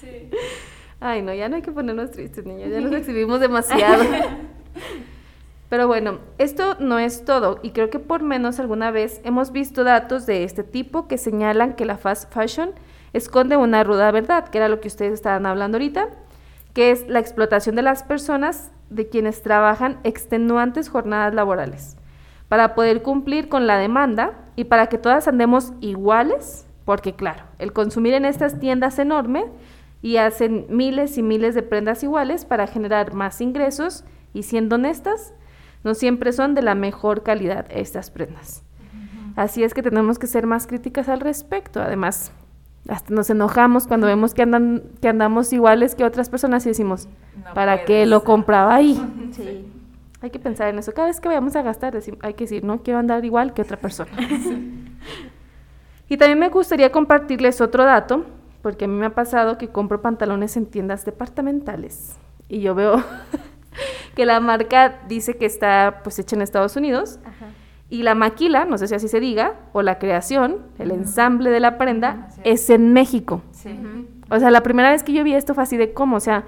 sí. 0.00 0.30
Ay, 1.04 1.20
no, 1.20 1.34
ya 1.34 1.48
no 1.48 1.56
hay 1.56 1.62
que 1.62 1.72
ponernos 1.72 2.12
tristes, 2.12 2.44
niños, 2.46 2.70
ya 2.70 2.80
nos 2.80 2.92
exhibimos 2.92 3.40
demasiado. 3.40 4.04
Pero 5.72 5.86
bueno, 5.86 6.18
esto 6.36 6.76
no 6.80 6.98
es 6.98 7.24
todo 7.24 7.58
y 7.62 7.70
creo 7.70 7.88
que 7.88 7.98
por 7.98 8.22
menos 8.22 8.60
alguna 8.60 8.90
vez 8.90 9.22
hemos 9.24 9.52
visto 9.52 9.84
datos 9.84 10.26
de 10.26 10.44
este 10.44 10.64
tipo 10.64 11.08
que 11.08 11.16
señalan 11.16 11.76
que 11.76 11.86
la 11.86 11.96
fast 11.96 12.30
fashion 12.30 12.72
esconde 13.14 13.56
una 13.56 13.82
ruda 13.82 14.10
verdad, 14.10 14.48
que 14.48 14.58
era 14.58 14.68
lo 14.68 14.80
que 14.80 14.88
ustedes 14.88 15.14
estaban 15.14 15.46
hablando 15.46 15.78
ahorita, 15.78 16.10
que 16.74 16.90
es 16.90 17.08
la 17.08 17.20
explotación 17.20 17.74
de 17.74 17.80
las 17.80 18.02
personas 18.02 18.70
de 18.90 19.08
quienes 19.08 19.40
trabajan 19.40 19.98
extenuantes 20.04 20.90
jornadas 20.90 21.32
laborales 21.32 21.96
para 22.50 22.74
poder 22.74 23.00
cumplir 23.00 23.48
con 23.48 23.66
la 23.66 23.78
demanda 23.78 24.34
y 24.56 24.64
para 24.64 24.88
que 24.88 24.98
todas 24.98 25.26
andemos 25.26 25.72
iguales, 25.80 26.66
porque 26.84 27.14
claro, 27.14 27.44
el 27.58 27.72
consumir 27.72 28.12
en 28.12 28.26
estas 28.26 28.60
tiendas 28.60 28.98
enorme 28.98 29.46
y 30.02 30.18
hacen 30.18 30.66
miles 30.68 31.16
y 31.16 31.22
miles 31.22 31.54
de 31.54 31.62
prendas 31.62 32.02
iguales 32.02 32.44
para 32.44 32.66
generar 32.66 33.14
más 33.14 33.40
ingresos 33.40 34.04
y 34.34 34.42
siendo 34.42 34.74
honestas, 34.74 35.32
no 35.84 35.94
siempre 35.94 36.32
son 36.32 36.54
de 36.54 36.62
la 36.62 36.74
mejor 36.74 37.22
calidad 37.22 37.66
estas 37.70 38.10
prendas. 38.10 38.62
Así 39.36 39.64
es 39.64 39.74
que 39.74 39.82
tenemos 39.82 40.18
que 40.18 40.26
ser 40.26 40.46
más 40.46 40.66
críticas 40.66 41.08
al 41.08 41.20
respecto. 41.20 41.80
Además, 41.80 42.32
hasta 42.88 43.14
nos 43.14 43.30
enojamos 43.30 43.86
cuando 43.86 44.06
vemos 44.06 44.34
que 44.34 44.42
andan 44.42 44.82
que 45.00 45.08
andamos 45.08 45.52
iguales 45.52 45.94
que 45.94 46.04
otras 46.04 46.28
personas 46.28 46.66
y 46.66 46.70
decimos, 46.70 47.08
¿para 47.54 47.84
qué 47.84 48.06
lo 48.06 48.24
compraba 48.24 48.74
ahí? 48.74 49.00
Sí. 49.32 49.66
Hay 50.20 50.30
que 50.30 50.38
pensar 50.38 50.68
en 50.68 50.78
eso. 50.78 50.92
Cada 50.92 51.08
vez 51.08 51.20
que 51.20 51.26
vayamos 51.26 51.56
a 51.56 51.62
gastar, 51.62 51.98
hay 52.20 52.34
que 52.34 52.44
decir, 52.44 52.62
no 52.62 52.82
quiero 52.82 53.00
andar 53.00 53.24
igual 53.24 53.54
que 53.54 53.62
otra 53.62 53.76
persona. 53.76 54.10
Y 56.08 56.18
también 56.18 56.38
me 56.38 56.50
gustaría 56.50 56.92
compartirles 56.92 57.62
otro 57.62 57.86
dato, 57.86 58.26
porque 58.60 58.84
a 58.84 58.88
mí 58.88 58.92
me 58.94 59.06
ha 59.06 59.14
pasado 59.14 59.56
que 59.56 59.68
compro 59.68 60.02
pantalones 60.02 60.58
en 60.58 60.66
tiendas 60.66 61.06
departamentales 61.06 62.18
y 62.52 62.60
yo 62.60 62.74
veo 62.74 63.02
que 64.14 64.26
la 64.26 64.40
marca 64.40 65.00
dice 65.08 65.36
que 65.36 65.46
está 65.46 66.00
pues 66.02 66.18
hecha 66.18 66.36
en 66.36 66.42
Estados 66.42 66.76
Unidos. 66.76 67.18
Y 67.88 68.04
la 68.04 68.14
maquila, 68.14 68.64
no 68.64 68.78
sé 68.78 68.88
si 68.88 68.94
así 68.94 69.06
se 69.06 69.20
diga, 69.20 69.54
o 69.74 69.82
la 69.82 69.98
creación, 69.98 70.60
el 70.78 70.92
ensamble 70.92 71.50
de 71.50 71.60
la 71.60 71.76
prenda, 71.76 72.28
es 72.42 72.70
en 72.70 72.94
México. 72.94 73.42
O 74.30 74.38
sea, 74.38 74.50
la 74.50 74.62
primera 74.62 74.90
vez 74.90 75.02
que 75.02 75.12
yo 75.12 75.22
vi 75.24 75.34
esto 75.34 75.52
fue 75.52 75.62
así 75.62 75.76
de 75.76 75.92
cómo, 75.92 76.16
o 76.16 76.20
sea, 76.20 76.44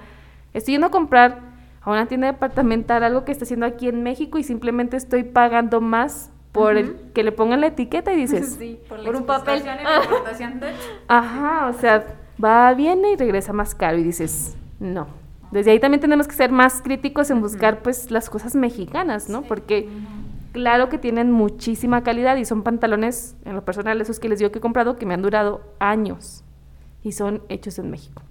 estoy 0.53 0.73
yendo 0.73 0.87
a 0.87 0.91
comprar 0.91 1.41
a 1.81 1.91
una 1.91 2.07
tienda 2.07 2.25
departamental 2.25 3.03
algo 3.03 3.25
que 3.25 3.31
está 3.31 3.43
haciendo 3.43 3.67
aquí 3.67 3.87
en 3.87 4.01
México 4.01 4.39
y 4.39 4.43
simplemente 4.43 4.97
estoy 4.97 5.23
pagando 5.23 5.81
más 5.81 6.31
por 6.51 6.77
el 6.77 6.95
que 7.13 7.21
le 7.21 7.31
pongan 7.31 7.61
la 7.61 7.67
etiqueta 7.67 8.11
y 8.11 8.15
dices, 8.15 8.57
por, 8.89 9.15
un 9.15 9.25
papel. 9.25 9.61
Ajá, 11.07 11.67
o 11.67 11.73
sea, 11.73 12.07
va, 12.43 12.73
viene 12.73 13.11
y 13.11 13.15
regresa 13.17 13.53
más 13.53 13.75
caro 13.75 13.97
y 13.97 14.03
dices, 14.03 14.55
no. 14.79 15.24
Desde 15.55 15.71
ahí 15.71 15.79
también 15.79 16.01
tenemos 16.01 16.27
que 16.27 16.35
ser 16.35 16.51
más 16.51 16.81
críticos 16.81 17.29
en 17.31 17.39
buscar 17.39 17.81
pues 17.81 18.11
las 18.11 18.29
cosas 18.29 18.55
mexicanas, 18.55 19.29
¿no? 19.29 19.41
Porque 19.43 19.87
claro 20.51 20.89
que 20.89 20.97
tienen 20.97 21.31
muchísima 21.31 22.03
calidad 22.03 22.35
y 22.35 22.43
son 22.43 22.61
pantalones, 22.61 23.37
en 23.45 23.55
lo 23.55 23.63
personal, 23.63 24.01
esos 24.01 24.19
que 24.19 24.27
les 24.27 24.39
digo 24.39 24.51
que 24.51 24.57
he 24.57 24.61
comprado, 24.61 24.97
que 24.97 25.05
me 25.05 25.13
han 25.13 25.21
durado 25.21 25.61
años 25.79 26.43
y 27.03 27.13
son 27.13 27.41
hechos 27.47 27.79
en 27.79 27.89
México. 27.89 28.21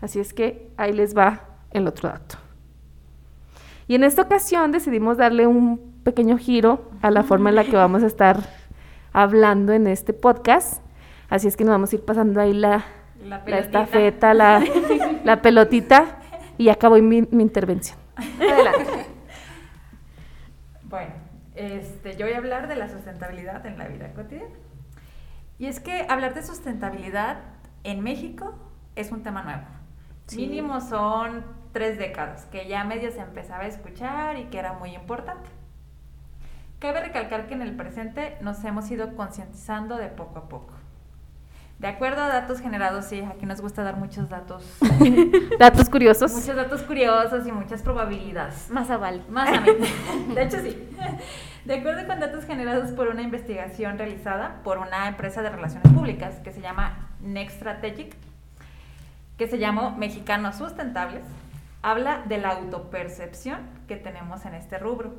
Así 0.00 0.20
es 0.20 0.32
que 0.32 0.70
ahí 0.76 0.92
les 0.92 1.18
va 1.18 1.40
el 1.72 1.88
otro 1.88 2.08
dato. 2.08 2.36
Y 3.88 3.96
en 3.96 4.04
esta 4.04 4.22
ocasión 4.22 4.70
decidimos 4.70 5.16
darle 5.16 5.48
un 5.48 5.80
pequeño 6.04 6.38
giro 6.38 6.88
a 7.02 7.10
la 7.10 7.24
forma 7.24 7.50
en 7.50 7.56
la 7.56 7.64
que 7.64 7.74
vamos 7.74 8.04
a 8.04 8.06
estar 8.06 8.38
hablando 9.12 9.72
en 9.72 9.88
este 9.88 10.12
podcast. 10.12 10.84
Así 11.28 11.48
es 11.48 11.56
que 11.56 11.64
nos 11.64 11.72
vamos 11.72 11.92
a 11.92 11.96
ir 11.96 12.04
pasando 12.04 12.40
ahí 12.40 12.52
la, 12.52 12.84
la, 13.24 13.58
estafeta, 13.58 14.34
la, 14.34 14.62
la, 15.24 15.42
pelotita 15.42 16.18
y 16.58 16.68
acabo 16.68 16.96
mi, 16.96 17.22
mi 17.22 17.42
intervención. 17.42 17.98
Adelante. 18.16 19.06
Bueno, 20.84 21.12
este, 21.54 22.16
yo 22.16 22.26
voy 22.26 22.34
a 22.34 22.38
hablar 22.38 22.68
de 22.68 22.76
la 22.76 22.88
sustentabilidad 22.88 23.64
en 23.64 23.78
la 23.78 23.88
vida 23.88 24.12
cotidiana. 24.12 24.54
Y 25.58 25.66
es 25.66 25.80
que 25.80 26.06
hablar 26.08 26.34
de 26.34 26.42
sustentabilidad 26.42 27.38
en 27.84 28.02
México 28.02 28.54
es 28.94 29.10
un 29.10 29.22
tema 29.22 29.42
nuevo. 29.42 29.62
Mínimo 30.36 30.80
son 30.80 31.44
tres 31.72 31.98
décadas, 31.98 32.46
que 32.46 32.68
ya 32.68 32.84
medio 32.84 33.10
se 33.10 33.20
empezaba 33.20 33.64
a 33.64 33.66
escuchar 33.68 34.38
y 34.38 34.44
que 34.44 34.58
era 34.58 34.74
muy 34.74 34.94
importante. 34.94 35.48
Cabe 36.78 37.00
recalcar 37.00 37.46
que 37.46 37.54
en 37.54 37.62
el 37.62 37.76
presente 37.76 38.36
nos 38.40 38.62
hemos 38.64 38.90
ido 38.90 39.14
concientizando 39.14 39.96
de 39.96 40.08
poco 40.08 40.40
a 40.40 40.48
poco. 40.48 40.74
De 41.82 41.88
acuerdo 41.88 42.22
a 42.22 42.28
datos 42.28 42.60
generados, 42.60 43.06
sí, 43.06 43.22
aquí 43.22 43.44
nos 43.44 43.60
gusta 43.60 43.82
dar 43.82 43.96
muchos 43.96 44.28
datos. 44.28 44.64
datos 45.58 45.90
curiosos. 45.90 46.32
Muchos 46.32 46.54
datos 46.54 46.82
curiosos 46.82 47.44
y 47.44 47.50
muchas 47.50 47.82
probabilidades. 47.82 48.70
Más 48.70 48.88
aval. 48.88 49.24
Más 49.28 49.48
a 49.48 49.60
De 50.32 50.42
hecho, 50.44 50.60
sí. 50.60 50.88
De 51.64 51.74
acuerdo 51.74 52.06
con 52.06 52.20
datos 52.20 52.44
generados 52.44 52.92
por 52.92 53.08
una 53.08 53.22
investigación 53.22 53.98
realizada 53.98 54.60
por 54.62 54.78
una 54.78 55.08
empresa 55.08 55.42
de 55.42 55.50
relaciones 55.50 55.92
públicas 55.92 56.36
que 56.44 56.52
se 56.52 56.60
llama 56.60 57.08
Next 57.20 57.56
Strategic, 57.56 58.14
que 59.36 59.48
se 59.48 59.58
llamó 59.58 59.90
Mexicanos 59.96 60.58
Sustentables, 60.58 61.24
habla 61.82 62.22
de 62.26 62.38
la 62.38 62.50
autopercepción 62.50 63.58
que 63.88 63.96
tenemos 63.96 64.46
en 64.46 64.54
este 64.54 64.78
rubro. 64.78 65.14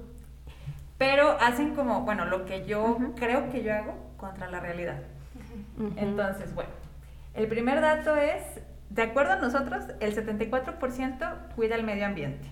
Pero 0.97 1.38
hacen 1.41 1.76
como, 1.76 2.04
bueno, 2.04 2.23
lo 2.23 2.45
que 2.45 2.65
yo 2.65 2.99
creo 3.17 3.49
que 3.52 3.63
yo 3.63 3.73
hago 3.73 3.97
contra 4.15 4.49
la 4.49 4.62
realidad. 4.62 5.02
Entonces, 5.97 6.53
bueno, 6.53 6.71
el 7.33 7.47
primer 7.47 7.81
dato 7.81 8.15
es, 8.15 8.43
de 8.89 9.01
acuerdo 9.01 9.33
a 9.33 9.36
nosotros, 9.38 9.86
el 9.99 10.15
74% 10.15 11.55
cuida 11.55 11.75
el 11.75 11.83
medio 11.83 12.05
ambiente. 12.05 12.47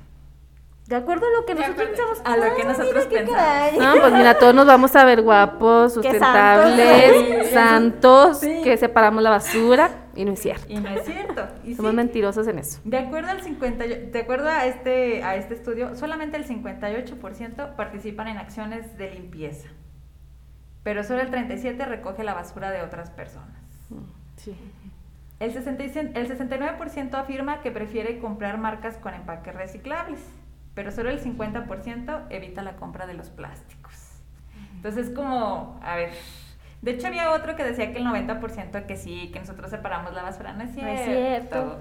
De 0.88 0.96
acuerdo 0.96 1.26
a 1.28 1.40
lo 1.40 1.46
que 1.46 1.56
nosotros 1.56 1.88
pensamos. 1.88 2.22
A 2.26 2.38
lo 2.38 2.56
que 2.56 2.64
nosotros 2.64 3.06
pensamos. 3.06 3.80
No, 3.80 4.02
pues 4.02 4.14
mira, 4.14 4.38
todos 4.38 4.54
nos 4.54 4.66
vamos 4.66 4.96
a 4.96 5.06
ver 5.06 5.22
guapos, 5.24 5.94
sustentables, 5.94 7.50
santos, 7.52 8.40
que 8.40 8.76
separamos 8.76 9.24
la 9.24 9.30
basura. 9.30 9.92
Y 10.16 10.26
no 10.26 10.34
es 10.34 10.42
cierto. 10.42 10.66
Y 10.68 10.80
no 10.80 10.90
es 10.90 11.06
cierto. 11.06 11.48
Somos 11.78 11.94
mentirosos 11.94 12.48
en 12.48 12.60
eso. 12.60 12.82
De 12.84 12.98
acuerdo 12.98 13.30
al 13.30 13.42
50, 13.42 13.86
de 13.86 14.20
acuerdo 14.20 14.50
a 14.50 14.66
este 14.66 15.24
a 15.24 15.36
este 15.36 15.54
estudio, 15.54 15.96
solamente 15.96 16.36
el 16.36 16.46
58% 16.46 17.76
participan 17.76 18.28
en 18.28 18.38
acciones 18.38 18.98
de 18.98 19.12
limpieza 19.12 19.70
pero 20.84 21.04
solo 21.04 21.22
el 21.22 21.30
37 21.30 21.86
recoge 21.86 22.24
la 22.24 22.34
basura 22.34 22.72
de 22.72 22.82
otras 22.82 23.10
personas. 23.10 23.62
Sí. 24.38 24.56
El, 25.40 25.54
66, 25.54 26.12
el 26.14 26.30
69% 26.30 27.14
afirma 27.16 27.62
que 27.62 27.72
prefiere 27.72 28.20
comprar 28.20 28.58
marcas 28.58 28.98
con 28.98 29.14
empaques 29.14 29.56
reciclables, 29.56 30.20
pero 30.74 30.92
solo 30.92 31.10
el 31.10 31.22
50% 31.22 32.26
evita 32.30 32.62
la 32.64 32.76
compra 32.76 33.06
de 33.08 33.14
los 33.14 33.30
plásticos. 33.30 33.94
Entonces, 34.76 35.12
como, 35.12 35.80
a 35.84 35.96
ver, 35.96 36.12
de 36.82 36.92
hecho 36.92 37.08
había 37.08 37.32
otro 37.32 37.56
que 37.56 37.64
decía 37.64 37.92
que 37.92 38.00
el 38.00 38.06
90% 38.06 38.88
que 38.88 38.98
sí, 38.98 39.30
que 39.32 39.40
nosotros 39.40 39.70
separamos 39.70 40.14
la 40.14 40.24
basura, 40.24 40.54
no 40.54 40.64
es 40.64 40.74
cierto. 40.74 40.86
No 40.86 40.96
es 40.96 41.06
cierto. 41.06 41.80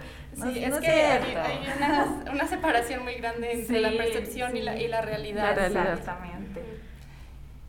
sí, 0.52 0.64
es, 0.64 0.78
que 0.80 0.90
hay, 0.90 1.68
una, 1.78 2.32
una, 2.32 2.46
separación 2.46 3.04
muy 3.04 3.14
grande 3.14 3.52
entre 3.52 3.80
la 3.80 3.90
percepción 3.90 4.54
y, 4.56 4.60
la, 4.60 4.76
y 4.76 4.88
la 4.88 5.00
realidad. 5.00 5.42
La 5.42 5.54
realidad. 5.54 5.92
Exactamente. 5.94 6.69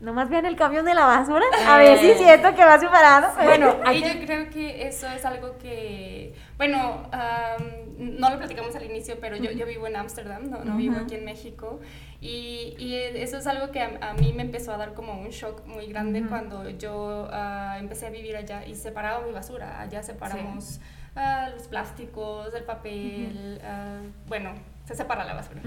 Nomás 0.02 0.28
vean 0.28 0.46
el 0.46 0.56
camión 0.56 0.84
de 0.84 0.94
la 0.94 1.06
basura. 1.06 1.44
A 1.64 1.78
ver 1.78 1.96
si 1.96 2.14
siento 2.14 2.52
que 2.56 2.64
va 2.64 2.76
separado. 2.76 3.32
Bueno, 3.36 3.76
y 3.92 4.02
yo 4.02 4.26
creo 4.26 4.50
que 4.50 4.88
eso 4.88 5.06
es 5.08 5.24
algo 5.24 5.56
que, 5.58 6.34
bueno, 6.56 7.08
no 7.98 8.30
lo 8.30 8.36
platicamos 8.36 8.74
al 8.74 8.82
inicio, 8.82 9.18
pero 9.20 9.36
yo, 9.36 9.52
yo 9.52 9.64
vivo 9.64 9.86
en 9.86 9.94
Ámsterdam, 9.94 10.50
no, 10.50 10.64
no 10.64 10.76
vivo 10.76 10.96
aquí 10.98 11.14
en 11.14 11.24
México. 11.24 11.78
Y, 12.20 12.74
y, 12.78 12.96
eso 12.96 13.38
es 13.38 13.46
algo 13.46 13.70
que 13.70 13.80
a, 13.80 14.14
mí 14.18 14.32
me 14.32 14.42
empezó 14.42 14.72
a 14.72 14.76
dar 14.76 14.94
como 14.94 15.20
un 15.20 15.30
shock 15.30 15.64
muy 15.66 15.86
grande 15.86 16.24
cuando 16.28 16.68
yo 16.70 17.28
uh, 17.30 17.78
empecé 17.78 18.06
a 18.06 18.10
vivir 18.10 18.36
allá 18.36 18.66
y 18.66 18.74
separaba 18.74 19.24
mi 19.24 19.32
basura. 19.32 19.80
Allá 19.80 20.02
separamos 20.02 20.80
uh, 21.14 21.54
los 21.54 21.68
plásticos, 21.68 22.52
el 22.54 22.64
papel, 22.64 23.60
uh, 23.62 24.28
bueno, 24.28 24.52
se 24.84 24.96
separa 24.96 25.24
la 25.24 25.34
basura. 25.34 25.62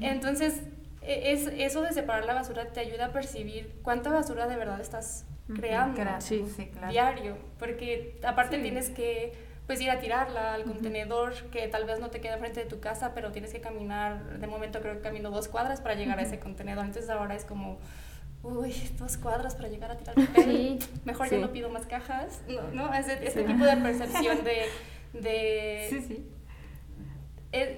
Entonces, 0.00 0.62
es, 1.06 1.46
eso 1.46 1.82
de 1.82 1.92
separar 1.92 2.24
la 2.24 2.34
basura 2.34 2.66
te 2.66 2.80
ayuda 2.80 3.06
a 3.06 3.12
percibir 3.12 3.78
cuánta 3.82 4.10
basura 4.10 4.46
de 4.46 4.56
verdad 4.56 4.80
estás 4.80 5.26
creando 5.54 6.00
sí, 6.20 6.44
sí, 6.56 6.66
claro. 6.68 6.90
diario, 6.90 7.36
porque 7.58 8.18
aparte 8.24 8.58
tienes 8.58 8.88
que 8.90 9.32
pues 9.66 9.80
ir 9.80 9.90
a 9.90 9.98
tirarla 9.98 10.54
al 10.54 10.64
contenedor 10.64 11.34
que 11.50 11.68
tal 11.68 11.84
vez 11.84 11.98
no 11.98 12.10
te 12.10 12.20
queda 12.20 12.38
frente 12.38 12.60
de 12.60 12.66
tu 12.66 12.80
casa, 12.80 13.12
pero 13.14 13.32
tienes 13.32 13.52
que 13.52 13.60
caminar, 13.60 14.38
de 14.38 14.46
momento 14.46 14.80
creo 14.80 14.94
que 14.94 15.00
camino 15.00 15.30
dos 15.30 15.48
cuadras 15.48 15.80
para 15.80 15.94
llegar 15.94 16.18
a 16.18 16.22
ese 16.22 16.38
contenedor, 16.38 16.84
entonces 16.84 17.10
ahora 17.10 17.34
es 17.34 17.44
como, 17.44 17.78
uy, 18.42 18.74
dos 18.98 19.16
cuadras 19.16 19.54
para 19.54 19.68
llegar 19.68 19.90
a 19.90 19.96
tirar 19.96 20.14
papel, 20.14 20.78
mejor 21.04 21.30
yo 21.30 21.38
no 21.38 21.50
pido 21.50 21.70
más 21.70 21.86
cajas, 21.86 22.42
no, 22.46 22.62
no, 22.72 22.94
ese, 22.94 23.26
ese 23.26 23.44
tipo 23.44 23.64
de 23.64 23.76
percepción 23.82 24.44
de... 24.44 24.66
de 25.14 26.24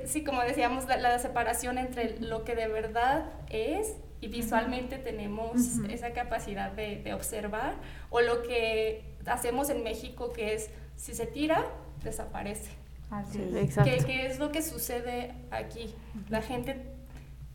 sí, 0.04 0.24
como 0.24 0.42
decíamos, 0.42 0.86
la, 0.86 1.18
separación 1.18 1.78
entre 1.78 2.18
lo 2.20 2.44
que 2.44 2.54
de 2.54 2.68
verdad 2.68 3.30
es 3.50 3.96
y 4.20 4.28
visualmente 4.28 4.98
tenemos 4.98 5.78
esa 5.90 6.12
capacidad 6.12 6.72
de, 6.72 7.12
observar, 7.12 7.74
o 8.10 8.20
lo 8.20 8.42
que 8.42 9.04
hacemos 9.26 9.70
en 9.70 9.82
México, 9.82 10.32
que 10.32 10.54
es, 10.54 10.70
si 10.96 11.14
se 11.14 11.26
tira, 11.26 11.66
desaparece. 12.02 12.70
Así 13.10 13.40
es. 13.40 13.54
Exacto. 13.54 13.90
¿Qué, 14.06 14.26
es 14.26 14.38
lo 14.38 14.50
que 14.50 14.62
sucede 14.62 15.34
aquí? 15.50 15.94
La 16.28 16.42
gente 16.42 16.82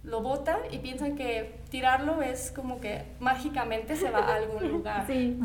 lo 0.03 0.21
bota 0.21 0.59
y 0.71 0.79
piensan 0.79 1.15
que 1.15 1.59
tirarlo 1.69 2.21
es 2.21 2.51
como 2.51 2.79
que 2.79 3.03
mágicamente 3.19 3.95
se 3.95 4.09
va 4.09 4.19
a 4.19 4.35
algún 4.35 4.67
lugar. 4.71 5.07
Sí. 5.07 5.39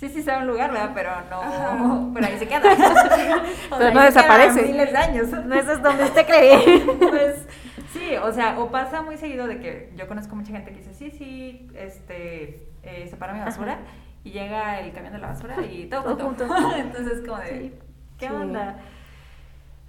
Sí, 0.00 0.08
sí 0.08 0.22
sabe 0.22 0.40
un 0.40 0.46
lugar, 0.46 0.72
¿verdad? 0.72 0.92
Pero 0.94 1.10
no, 1.28 2.10
pero 2.14 2.26
ahí 2.26 2.38
se 2.38 2.48
queda. 2.48 2.62
pero 3.78 3.92
no 3.92 4.02
desaparece. 4.02 4.62
Miles 4.62 4.92
de 4.92 4.96
años. 4.96 5.28
No 5.28 5.54
es 5.54 5.82
donde 5.82 6.04
usted 6.04 6.26
cree. 6.26 6.80
pues 6.98 7.46
sí, 7.92 8.16
o 8.16 8.32
sea, 8.32 8.58
o 8.58 8.70
pasa 8.70 9.02
muy 9.02 9.18
seguido 9.18 9.46
de 9.46 9.60
que 9.60 9.92
yo 9.96 10.08
conozco 10.08 10.34
mucha 10.34 10.52
gente 10.52 10.70
que 10.70 10.78
dice, 10.78 10.94
sí, 10.94 11.10
sí, 11.10 11.70
este, 11.74 12.66
eh, 12.82 13.08
separa 13.10 13.34
mi 13.34 13.40
basura. 13.40 13.80
Y 14.24 14.30
llega 14.30 14.80
el 14.80 14.90
camión 14.92 15.12
de 15.12 15.18
la 15.18 15.26
basura 15.26 15.60
y 15.60 15.86
todo, 15.90 16.16
junto. 16.16 16.44
Entonces, 16.76 17.20
como 17.20 17.36
de, 17.36 17.78
¿qué 18.16 18.30
onda? 18.30 18.78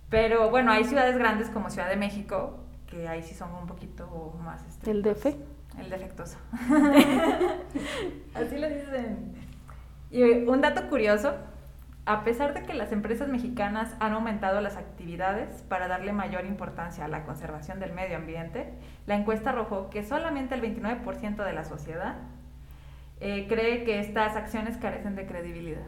Pero 0.10 0.50
bueno, 0.50 0.74
hay 0.74 0.84
ciudades 0.84 1.17
grandes 1.17 1.50
como 1.50 1.69
Ciudad 1.69 1.88
de 1.88 1.95
México, 1.95 2.60
que 2.86 3.08
ahí 3.08 3.24
sí 3.24 3.34
son 3.34 3.56
un 3.56 3.65
poquito 3.65 4.38
más... 4.43 4.62
¿El 4.86 5.04
DF? 5.04 5.28
El 5.80 5.89
defectuoso. 5.89 6.38
Así 8.36 8.58
lo 8.58 8.67
dicen. 8.67 9.40
Y 10.12 10.24
un 10.24 10.60
dato 10.60 10.89
curioso, 10.89 11.34
a 12.06 12.24
pesar 12.24 12.54
de 12.54 12.63
que 12.63 12.74
las 12.74 12.91
empresas 12.91 13.30
mexicanas 13.30 13.95
han 14.00 14.12
aumentado 14.12 14.60
las 14.60 14.76
actividades 14.76 15.62
para 15.63 15.88
darle 15.88 16.12
mayor 16.12 16.45
importancia 16.45 17.06
a 17.06 17.08
la 17.08 17.24
conservación 17.24 17.80
del 17.80 17.93
medio 17.93 18.17
ambiente, 18.17 18.74
la 19.08 19.15
encuesta 19.15 19.52
arrojó 19.52 19.89
que 19.89 20.04
solamente 20.04 20.56
el 20.56 20.62
29% 20.62 21.45
de 21.45 21.54
la 21.54 21.63
sociedad 21.63 22.15
eh, 23.21 23.45
cree 23.47 23.86
que 23.86 24.00
estas 24.00 24.36
acciones 24.36 24.78
carecen 24.78 25.15
de 25.15 25.26
credibilidad. 25.28 25.86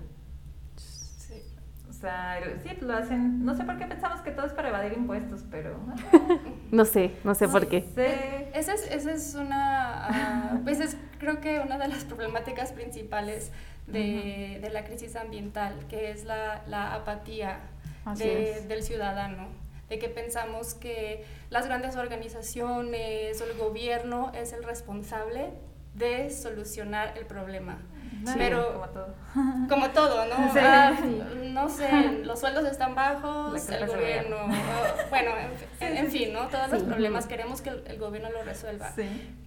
Sí. 0.78 1.42
O 1.90 1.94
sea, 1.94 2.40
sí, 2.62 2.70
pues 2.70 2.84
lo 2.84 2.94
hacen. 2.94 3.44
No 3.44 3.56
sé 3.56 3.64
por 3.64 3.78
qué 3.78 3.88
pensamos 3.88 4.22
que 4.22 4.32
todo 4.32 4.46
es 4.46 4.54
para 4.54 4.70
evadir 4.70 4.94
impuestos, 4.94 5.44
pero. 5.50 5.80
no 6.72 6.86
sé, 6.86 7.16
no 7.24 7.34
sé 7.34 7.50
por 7.50 7.68
qué. 7.68 7.90
Esa 8.54 8.74
es, 8.74 8.90
esa 8.92 9.12
es 9.12 9.36
una. 9.36 10.08
Ah, 10.08 10.60
pues 10.64 10.80
es 10.80 10.96
creo 11.18 11.40
que 11.40 11.60
una 11.60 11.78
de 11.78 11.88
las 11.88 12.04
problemáticas 12.04 12.72
principales 12.72 13.52
de, 13.88 14.60
de 14.62 14.70
la 14.70 14.84
crisis 14.86 15.16
ambiental, 15.16 15.86
que 15.90 16.12
es 16.12 16.24
la, 16.26 16.64
la 16.68 16.94
apatía 16.94 17.60
del 18.18 18.84
ciudadano, 18.84 19.48
de 19.90 20.00
que 20.00 20.10
pensamos 20.10 20.74
que 20.74 21.24
las 21.50 21.66
grandes 21.68 21.96
organizaciones 21.96 23.42
o 23.42 23.46
el 23.46 23.58
gobierno 23.58 24.32
es 24.34 24.54
el 24.54 24.64
responsable 24.64 25.52
de 25.94 26.30
solucionar 26.30 27.18
el 27.18 27.26
problema 27.26 27.80
pero 28.38 28.74
como 28.74 28.88
todo. 28.90 29.08
Como 29.68 29.90
todo, 29.90 30.26
¿no? 30.28 30.36
Ah, 30.56 30.94
no 31.44 31.70
sé, 31.70 31.90
los 32.24 32.40
sueldos 32.40 32.66
están 32.66 32.96
bajos, 32.96 33.70
el 33.70 33.88
gobierno, 33.88 34.38
bueno, 35.10 35.32
en, 35.80 36.12
fin, 36.12 36.34
¿no? 36.34 36.48
Todos 36.48 36.72
los 36.72 36.84
problemas 36.84 37.26
queremos 37.28 37.62
que 37.62 37.70
el, 37.70 37.98
gobierno 37.98 38.30
lo 38.32 38.44
resuelva. 38.44 38.92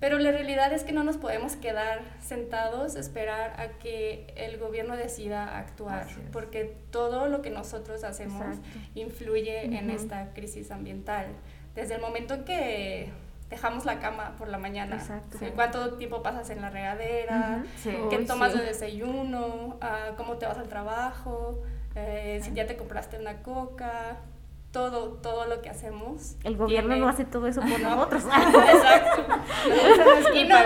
Pero 0.00 0.18
la 0.18 0.32
realidad 0.32 0.72
es 0.72 0.84
que 0.84 0.92
no 0.92 1.04
nos 1.04 1.16
podemos 1.16 1.56
quedar 1.56 2.00
sentados, 2.20 2.96
esperar 2.96 3.60
a 3.60 3.78
que 3.78 4.32
el 4.36 4.58
gobierno 4.58 4.96
decida 4.96 5.58
actuar, 5.58 6.06
porque 6.32 6.76
todo 6.90 7.28
lo 7.28 7.42
que 7.42 7.50
nosotros 7.50 8.04
hacemos 8.04 8.56
influye 8.94 9.64
en 9.64 9.90
esta 9.90 10.32
crisis 10.32 10.70
ambiental. 10.70 11.26
Desde 11.74 11.96
el 11.96 12.00
momento 12.00 12.34
en 12.34 12.44
que 12.44 13.12
dejamos 13.50 13.84
la 13.84 14.00
cama 14.00 14.34
por 14.38 14.48
la 14.48 14.58
mañana. 14.58 14.96
Exacto. 14.96 15.38
¿Cuánto 15.54 15.94
tiempo 15.94 16.22
pasas 16.22 16.50
en 16.50 16.62
la 16.62 16.70
regadera? 16.70 17.64
¿Qué 17.82 18.18
tomas 18.26 18.54
de 18.54 18.64
desayuno? 18.64 19.76
Ah, 19.80 20.12
¿Cómo 20.16 20.36
te 20.36 20.46
vas 20.46 20.58
al 20.58 20.68
trabajo? 20.68 21.62
Eh, 21.94 22.40
si 22.42 22.52
ya 22.52 22.66
te 22.66 22.76
compraste 22.76 23.18
una 23.18 23.42
coca 23.42 24.18
todo, 24.76 25.08
todo 25.22 25.46
lo 25.46 25.62
que 25.62 25.70
hacemos. 25.70 26.36
El 26.44 26.58
gobierno 26.58 26.94
no 26.96 27.08
hace 27.08 27.24
todo 27.24 27.46
eso 27.46 27.62
por 27.62 27.80
nosotros. 27.80 28.24
Exacto. 28.26 29.24
y, 30.34 30.44
no, 30.44 30.56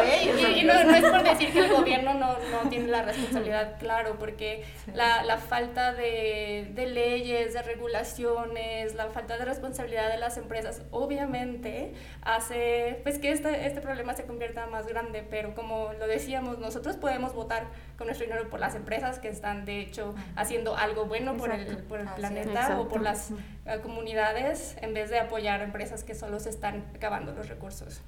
y, 0.59 0.65
no, 0.65 0.73
es 0.73 1.05
por 1.05 1.23
decir 1.23 1.53
que 1.53 1.61
el 1.61 1.73
gobierno 1.73 2.15
no, 2.15 2.33
no 2.33 2.69
tiene 2.69 2.89
la 2.89 3.03
responsabilidad, 3.03 3.79
claro, 3.79 4.17
porque 4.19 4.65
la, 4.95 5.23
la, 5.23 5.37
falta 5.37 5.93
de, 5.93 6.73
de, 6.75 6.87
leyes, 6.87 7.55
de 7.55 7.63
regulaciones, 7.63 8.97
la 8.97 9.11
falta 9.11 9.39
de 9.39 9.45
responsabilidad 9.45 10.11
de 10.11 10.19
las 10.19 10.37
empresas, 10.39 10.83
obviamente 10.91 11.95
hace 12.23 12.99
pues 13.05 13.21
que 13.21 13.31
este, 13.31 13.65
este 13.69 13.81
problema 13.81 14.15
se 14.15 14.25
convierta 14.25 14.67
más 14.67 14.89
grande, 14.89 15.25
pero 15.31 15.55
como 15.55 15.93
lo 16.01 16.09
decíamos, 16.09 16.59
nosotros 16.59 16.97
podemos 16.97 17.33
votar 17.33 17.69
con 17.97 18.09
nuestro 18.09 18.27
dinero 18.27 18.49
por 18.49 18.59
las 18.59 18.75
empresas 18.75 19.21
que 19.21 19.29
están 19.29 19.65
de 19.67 19.83
hecho 19.83 20.17
haciendo 20.35 20.77
algo 20.77 21.05
bueno 21.05 21.37
por 21.37 21.53
el, 21.53 21.77
por 21.85 22.01
el 22.01 22.09
planeta 22.09 22.81
o 22.81 22.89
por 22.89 23.03
las 23.03 23.31
comunidades 23.79 24.77
en 24.81 24.95
vez 24.95 25.11
de 25.11 25.19
apoyar 25.19 25.63
empresas 25.63 26.05
que 26.05 26.15
solo 26.15 26.41
se 26.41 26.51
están 26.51 26.85
acabando 26.95 27.33
los 27.33 27.49
recursos. 27.49 28.01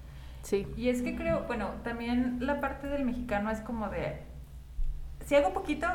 Sí. 0.42 0.66
Y 0.76 0.88
es 0.88 1.02
que 1.02 1.14
creo, 1.14 1.44
bueno, 1.46 1.70
también 1.84 2.38
la 2.40 2.60
parte 2.60 2.88
del 2.88 3.04
mexicano 3.04 3.50
es 3.50 3.60
como 3.60 3.88
de, 3.88 4.16
si 5.24 5.36
hago 5.36 5.52
poquito, 5.52 5.86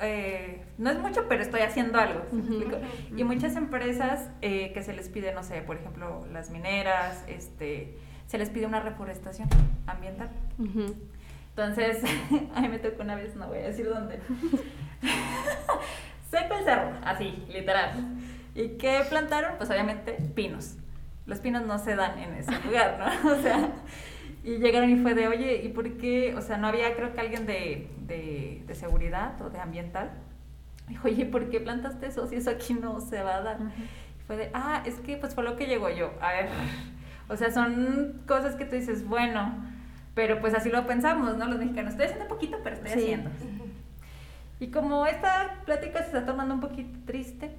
eh, 0.00 0.64
no 0.78 0.90
es 0.90 0.98
mucho, 0.98 1.26
pero 1.28 1.42
estoy 1.42 1.60
haciendo 1.60 2.00
algo. 2.00 2.22
Y 3.16 3.24
muchas 3.24 3.56
empresas 3.56 4.28
eh, 4.42 4.72
que 4.72 4.82
se 4.82 4.92
les 4.92 5.08
pide, 5.08 5.32
no 5.32 5.42
sé, 5.42 5.62
por 5.62 5.76
ejemplo, 5.76 6.26
las 6.32 6.50
mineras, 6.50 7.24
este, 7.28 7.96
se 8.26 8.38
les 8.38 8.50
pide 8.50 8.66
una 8.66 8.80
reforestación 8.80 9.48
ambiental. 9.86 10.30
Entonces, 11.50 12.02
a 12.54 12.60
mí 12.60 12.68
me 12.68 12.78
tocó 12.78 13.02
una 13.02 13.14
vez, 13.14 13.36
no 13.36 13.46
voy 13.46 13.58
a 13.58 13.68
decir 13.68 13.88
dónde. 13.88 14.18
Seco 16.30 16.54
el 16.54 16.64
cerro, 16.64 16.90
así, 17.04 17.44
literal. 17.48 17.92
¿Y 18.54 18.68
qué 18.78 19.02
plantaron? 19.08 19.54
Pues 19.58 19.70
obviamente 19.70 20.12
pinos. 20.34 20.76
Los 21.26 21.40
pinos 21.40 21.66
no 21.66 21.78
se 21.78 21.96
dan 21.96 22.18
en 22.18 22.34
ese 22.34 22.52
lugar, 22.64 22.98
¿no? 22.98 23.30
O 23.32 23.42
sea, 23.42 23.70
y 24.44 24.58
llegaron 24.58 24.90
y 24.90 24.96
fue 24.96 25.14
de, 25.14 25.26
oye, 25.26 25.62
¿y 25.64 25.68
por 25.68 25.96
qué? 25.96 26.34
O 26.36 26.42
sea, 26.42 26.58
no 26.58 26.68
había, 26.68 26.94
creo 26.94 27.14
que 27.14 27.20
alguien 27.20 27.46
de, 27.46 27.88
de, 28.06 28.74
seguridad 28.74 29.40
o 29.40 29.50
de 29.50 29.58
ambiental. 29.58 30.10
Dijo, 30.88 31.08
oye, 31.08 31.24
¿por 31.24 31.48
qué 31.48 31.60
plantaste 31.60 32.06
eso 32.06 32.26
si 32.26 32.36
eso 32.36 32.50
aquí 32.50 32.74
no 32.74 33.00
se 33.00 33.22
va 33.22 33.36
a 33.36 33.42
dar? 33.42 33.58
Y 33.60 34.22
fue 34.26 34.36
de, 34.36 34.50
ah, 34.52 34.82
es 34.84 34.96
que 34.96 35.16
pues 35.16 35.34
fue 35.34 35.44
lo 35.44 35.56
que 35.56 35.66
llegó 35.66 35.88
yo. 35.88 36.12
A 36.20 36.32
ver, 36.32 36.48
o 37.28 37.36
sea, 37.36 37.50
son 37.50 38.22
cosas 38.26 38.54
que 38.54 38.66
tú 38.66 38.76
dices, 38.76 39.08
bueno, 39.08 39.54
pero 40.14 40.40
pues 40.40 40.54
así 40.54 40.70
lo 40.70 40.86
pensamos, 40.86 41.36
¿no? 41.38 41.46
Los 41.46 41.58
mexicanos, 41.58 41.92
estoy 41.92 42.06
haciendo 42.06 42.28
poquito, 42.28 42.58
pero 42.62 42.76
estoy 42.76 42.92
haciendo. 42.92 43.30
Y 44.60 44.68
como 44.68 45.06
esta 45.06 45.62
plática 45.64 46.00
se 46.00 46.06
está 46.06 46.26
tomando 46.26 46.54
un 46.54 46.60
poquito 46.60 46.98
triste, 47.06 47.50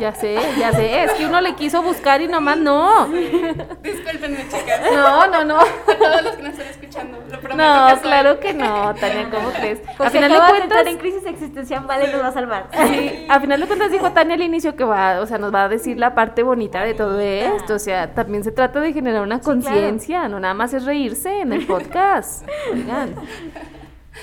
ya 0.00 0.12
sé, 0.14 0.36
ya 0.58 0.72
sé, 0.72 1.04
es 1.04 1.12
que 1.12 1.26
uno 1.26 1.40
le 1.40 1.54
quiso 1.54 1.82
buscar 1.82 2.20
y 2.20 2.26
nomás 2.26 2.58
no. 2.58 3.06
Discúlpenme, 3.06 4.44
chicas. 4.48 4.80
No, 4.92 5.26
no, 5.28 5.44
no. 5.44 5.60
A 5.60 5.66
todos 5.98 6.22
los 6.22 6.34
que 6.34 6.42
nos 6.42 6.52
están 6.52 6.66
escuchando, 6.66 7.18
lo 7.30 7.40
como 7.40 7.54
No, 7.54 8.00
claro 8.02 8.40
que 8.40 8.54
no, 8.54 8.94
Tania, 8.94 9.30
¿cómo 9.30 9.50
crees? 9.50 9.80
Pues 9.96 10.08
a 10.08 10.10
final 10.10 10.32
de 10.32 10.38
cuentas, 10.38 10.86
en 10.86 10.98
crisis 10.98 11.26
existencial, 11.26 11.84
vale, 11.86 12.12
nos 12.12 12.22
va 12.22 12.28
a 12.28 12.32
salvar. 12.32 12.68
sí, 12.88 13.26
a 13.28 13.40
final 13.40 13.60
de 13.60 13.66
cuentas 13.66 13.92
dijo 13.92 14.10
Tania 14.12 14.34
al 14.34 14.42
inicio 14.42 14.74
que 14.74 14.84
va, 14.84 15.20
o 15.20 15.26
sea, 15.26 15.38
nos 15.38 15.54
va 15.54 15.64
a 15.64 15.68
decir 15.68 15.96
la 15.98 16.14
parte 16.14 16.42
bonita 16.42 16.82
de 16.82 16.94
todo 16.94 17.20
esto, 17.20 17.74
o 17.74 17.78
sea, 17.78 18.14
también 18.14 18.42
se 18.42 18.52
trata 18.52 18.80
de 18.80 18.92
generar 18.92 19.22
una 19.22 19.40
conciencia, 19.40 20.28
no 20.28 20.40
nada 20.40 20.54
más 20.54 20.74
es 20.74 20.84
reírse 20.84 21.40
en 21.40 21.52
el 21.52 21.66
podcast. 21.66 22.44
Oigan. 22.72 23.14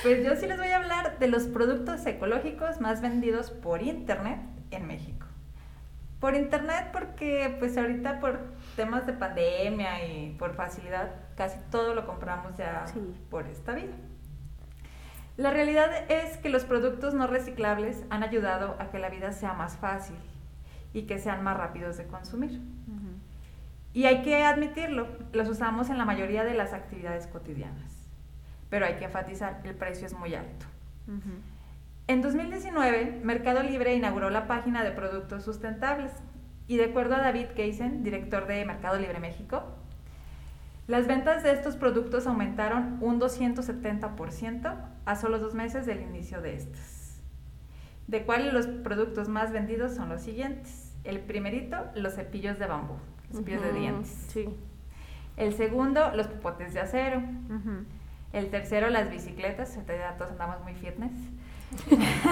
Pues 0.03 0.23
yo 0.23 0.35
sí 0.35 0.47
les 0.47 0.57
voy 0.57 0.69
a 0.69 0.77
hablar 0.77 1.19
de 1.19 1.27
los 1.27 1.43
productos 1.43 2.05
ecológicos 2.05 2.79
más 2.79 3.01
vendidos 3.01 3.51
por 3.51 3.81
internet 3.81 4.39
en 4.71 4.87
México. 4.87 5.25
Por 6.19 6.35
internet 6.35 6.89
porque 6.91 7.55
pues 7.59 7.77
ahorita 7.77 8.19
por 8.19 8.39
temas 8.75 9.05
de 9.07 9.13
pandemia 9.13 10.05
y 10.05 10.35
por 10.37 10.53
facilidad 10.53 11.11
casi 11.35 11.57
todo 11.71 11.95
lo 11.95 12.05
compramos 12.05 12.55
ya 12.57 12.85
Sí. 12.87 13.15
por 13.29 13.47
esta 13.47 13.73
vía. 13.73 13.95
La 15.37 15.49
realidad 15.49 15.89
es 16.11 16.37
que 16.37 16.49
los 16.49 16.65
productos 16.65 17.13
no 17.15 17.25
reciclables 17.25 18.03
han 18.09 18.21
ayudado 18.23 18.75
a 18.79 18.91
que 18.91 18.99
la 18.99 19.09
vida 19.09 19.31
sea 19.31 19.53
más 19.53 19.77
fácil 19.77 20.17
y 20.93 21.03
que 21.03 21.17
sean 21.17 21.43
más 21.43 21.57
rápidos 21.57 21.97
de 21.97 22.05
consumir. 22.05 22.61
Y 23.93 24.05
hay 24.05 24.21
que 24.21 24.43
admitirlo, 24.43 25.07
los 25.33 25.49
usamos 25.49 25.89
en 25.89 25.97
la 25.97 26.05
mayoría 26.05 26.43
de 26.45 26.53
las 26.53 26.71
actividades 26.73 27.27
cotidianas. 27.27 28.07
Pero 28.69 28.85
hay 28.85 28.95
que 28.95 29.05
enfatizar, 29.05 29.59
el 29.65 29.75
precio 29.75 30.05
es 30.05 30.13
muy 30.13 30.33
alto. 30.35 30.65
En 32.11 32.21
2019, 32.21 33.21
Mercado 33.23 33.63
Libre 33.63 33.95
inauguró 33.95 34.29
la 34.29 34.45
página 34.45 34.83
de 34.83 34.91
productos 34.91 35.45
sustentables 35.45 36.11
y 36.67 36.75
de 36.75 36.83
acuerdo 36.83 37.15
a 37.15 37.19
David 37.19 37.45
Keisen, 37.55 38.03
director 38.03 38.47
de 38.47 38.65
Mercado 38.65 38.99
Libre 38.99 39.21
México, 39.21 39.63
las 40.87 41.07
ventas 41.07 41.41
de 41.41 41.53
estos 41.53 41.77
productos 41.77 42.27
aumentaron 42.27 42.97
un 42.99 43.17
270% 43.21 44.75
a 45.05 45.15
solo 45.15 45.39
dos 45.39 45.55
meses 45.55 45.85
del 45.85 46.01
inicio 46.01 46.41
de 46.41 46.57
estos. 46.57 47.21
De 48.07 48.25
cuáles 48.25 48.51
los 48.51 48.67
productos 48.67 49.29
más 49.29 49.53
vendidos 49.53 49.95
son 49.95 50.09
los 50.09 50.21
siguientes. 50.21 50.93
El 51.05 51.21
primerito, 51.21 51.77
los 51.95 52.15
cepillos 52.15 52.59
de 52.59 52.65
bambú, 52.65 52.95
los 53.29 53.37
cepillos 53.37 53.63
de 53.63 53.71
dientes. 53.71 54.25
Sí. 54.27 54.49
El 55.37 55.53
segundo, 55.53 56.11
los 56.13 56.27
popotes 56.27 56.73
de 56.73 56.81
acero. 56.81 57.23
El 58.33 58.49
tercero, 58.49 58.89
las 58.89 59.09
bicicletas. 59.09 59.79
Ya 59.87 60.17
todos 60.17 60.31
andamos 60.31 60.61
muy 60.61 60.73
fitness. 60.73 61.13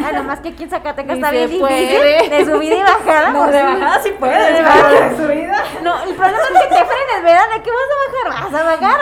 Ah, 0.04 0.12
nomás 0.13 0.39
que 0.39 0.49
aquí 0.49 0.63
en 0.63 0.69
Zacatecas 0.69 1.15
está 1.15 1.32
bien 1.32 1.49
difícil 1.49 2.30
de 2.30 2.45
subida 2.45 2.75
y 2.75 2.82
bajada. 2.82 3.32
No, 3.32 3.39
pues, 3.43 3.52
de 3.54 3.63
bajada 3.63 4.04
sí 4.04 4.12
puedes, 4.19 4.38
De 4.47 4.54
pero 4.54 4.63
bajada. 4.65 5.10
de 5.10 5.17
subida. 5.17 5.63
No, 5.84 6.04
el 6.04 6.15
problema 6.15 6.38
es 6.43 6.62
que 6.62 6.67
te 6.67 6.86
frenes, 6.86 7.23
¿verdad? 7.23 7.49
¿De 7.56 7.63
qué 7.63 7.71
vas 7.71 7.89
a 7.91 7.97
bajar? 8.32 8.52
Vas 8.52 8.62
a 8.62 8.63
bajar. 8.63 8.99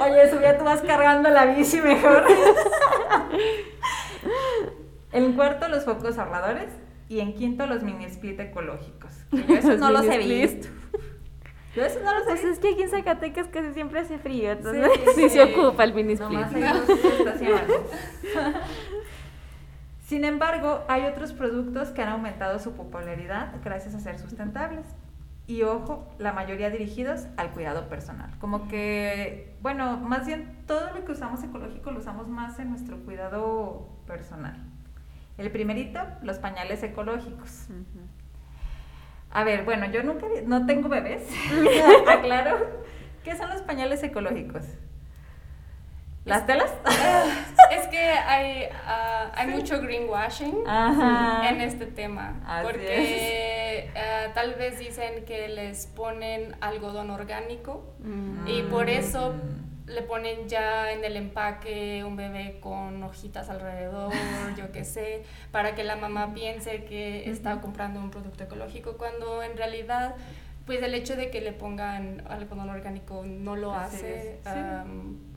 Oye, 0.10 0.30
subía 0.30 0.58
tú 0.58 0.64
vas 0.64 0.80
cargando 0.82 1.30
la 1.30 1.46
bici 1.46 1.80
mejor. 1.80 2.24
En 5.12 5.32
cuarto, 5.32 5.66
los 5.68 5.84
focos 5.84 6.18
ahorradores. 6.18 6.68
Y 7.08 7.18
en 7.20 7.34
quinto, 7.34 7.66
los 7.66 7.82
mini 7.82 8.04
split 8.04 8.38
ecológicos. 8.38 9.10
Que 9.32 9.42
yo 9.44 9.54
esos 9.56 9.78
no 9.80 9.90
los 9.90 10.04
he 10.06 10.14
split. 10.20 10.52
visto. 10.52 10.68
Yo 11.74 11.84
esos 11.84 12.02
no 12.02 12.12
los 12.14 12.22
he 12.22 12.26
Pues 12.26 12.44
es 12.44 12.58
que 12.60 12.68
aquí 12.68 12.82
en 12.84 12.90
Zacatecas 12.90 13.48
casi 13.48 13.72
siempre 13.72 13.98
hace 14.00 14.18
frío, 14.18 14.52
entonces... 14.52 14.88
Sí 15.16 15.28
se 15.28 15.42
ocupa 15.42 15.82
el 15.82 15.94
mini 15.94 16.12
split. 16.12 16.30
Nomás 16.30 16.54
hay 16.54 16.62
dos 16.62 16.88
estaciones. 16.90 17.64
Sin 20.10 20.24
embargo, 20.24 20.82
hay 20.88 21.04
otros 21.04 21.32
productos 21.32 21.90
que 21.90 22.02
han 22.02 22.08
aumentado 22.08 22.58
su 22.58 22.72
popularidad 22.72 23.54
gracias 23.62 23.94
a 23.94 24.00
ser 24.00 24.18
sustentables. 24.18 24.84
Y 25.46 25.62
ojo, 25.62 26.12
la 26.18 26.32
mayoría 26.32 26.68
dirigidos 26.68 27.28
al 27.36 27.52
cuidado 27.52 27.88
personal. 27.88 28.28
Como 28.40 28.66
que, 28.66 29.54
bueno, 29.62 29.98
más 29.98 30.26
bien 30.26 30.64
todo 30.66 30.92
lo 30.94 31.04
que 31.04 31.12
usamos 31.12 31.44
ecológico 31.44 31.92
lo 31.92 32.00
usamos 32.00 32.26
más 32.26 32.58
en 32.58 32.70
nuestro 32.70 32.98
cuidado 33.04 33.88
personal. 34.08 34.56
El 35.38 35.52
primerito, 35.52 36.00
los 36.24 36.40
pañales 36.40 36.82
ecológicos. 36.82 37.68
A 39.30 39.44
ver, 39.44 39.64
bueno, 39.64 39.86
yo 39.92 40.02
nunca, 40.02 40.26
no 40.44 40.66
tengo 40.66 40.88
bebés, 40.88 41.28
aclaro. 42.08 42.58
¿Qué 43.22 43.36
son 43.36 43.48
los 43.48 43.62
pañales 43.62 44.02
ecológicos? 44.02 44.64
¿Las 46.24 46.46
telas? 46.46 46.70
Es 47.70 47.86
que 47.88 47.98
hay, 47.98 48.68
ah, 48.86 49.30
hay 49.34 49.46
mucho 49.48 49.80
greenwashing 49.80 50.64
Ajá. 50.66 51.48
en 51.48 51.60
este 51.60 51.86
tema. 51.86 52.40
Así 52.46 52.66
porque 52.66 53.90
ah, 53.96 54.32
tal 54.34 54.54
vez 54.54 54.78
dicen 54.78 55.24
que 55.24 55.48
les 55.48 55.86
ponen 55.86 56.56
algodón 56.60 57.10
orgánico 57.10 57.94
y 58.46 58.62
por 58.62 58.90
eso 58.90 59.34
le 59.86 60.02
ponen 60.02 60.48
ya 60.48 60.92
en 60.92 61.04
el 61.04 61.16
empaque 61.16 62.04
un 62.04 62.16
bebé 62.16 62.58
con 62.60 63.02
hojitas 63.02 63.48
alrededor, 63.50 64.12
yo 64.56 64.70
qué 64.72 64.84
sé, 64.84 65.24
para 65.50 65.74
que 65.74 65.84
la 65.84 65.96
mamá 65.96 66.32
piense 66.32 66.84
que 66.84 67.28
está 67.28 67.60
comprando 67.60 67.98
un 67.98 68.10
producto 68.10 68.44
ecológico, 68.44 68.96
cuando 68.96 69.42
en 69.42 69.56
realidad, 69.56 70.14
pues 70.64 70.82
el 70.82 70.94
hecho 70.94 71.16
de 71.16 71.30
que 71.30 71.40
le 71.40 71.52
pongan 71.52 72.22
algodón 72.28 72.70
orgánico 72.70 73.24
no 73.24 73.56
lo 73.56 73.74
Así 73.74 73.96
hace 73.96 74.40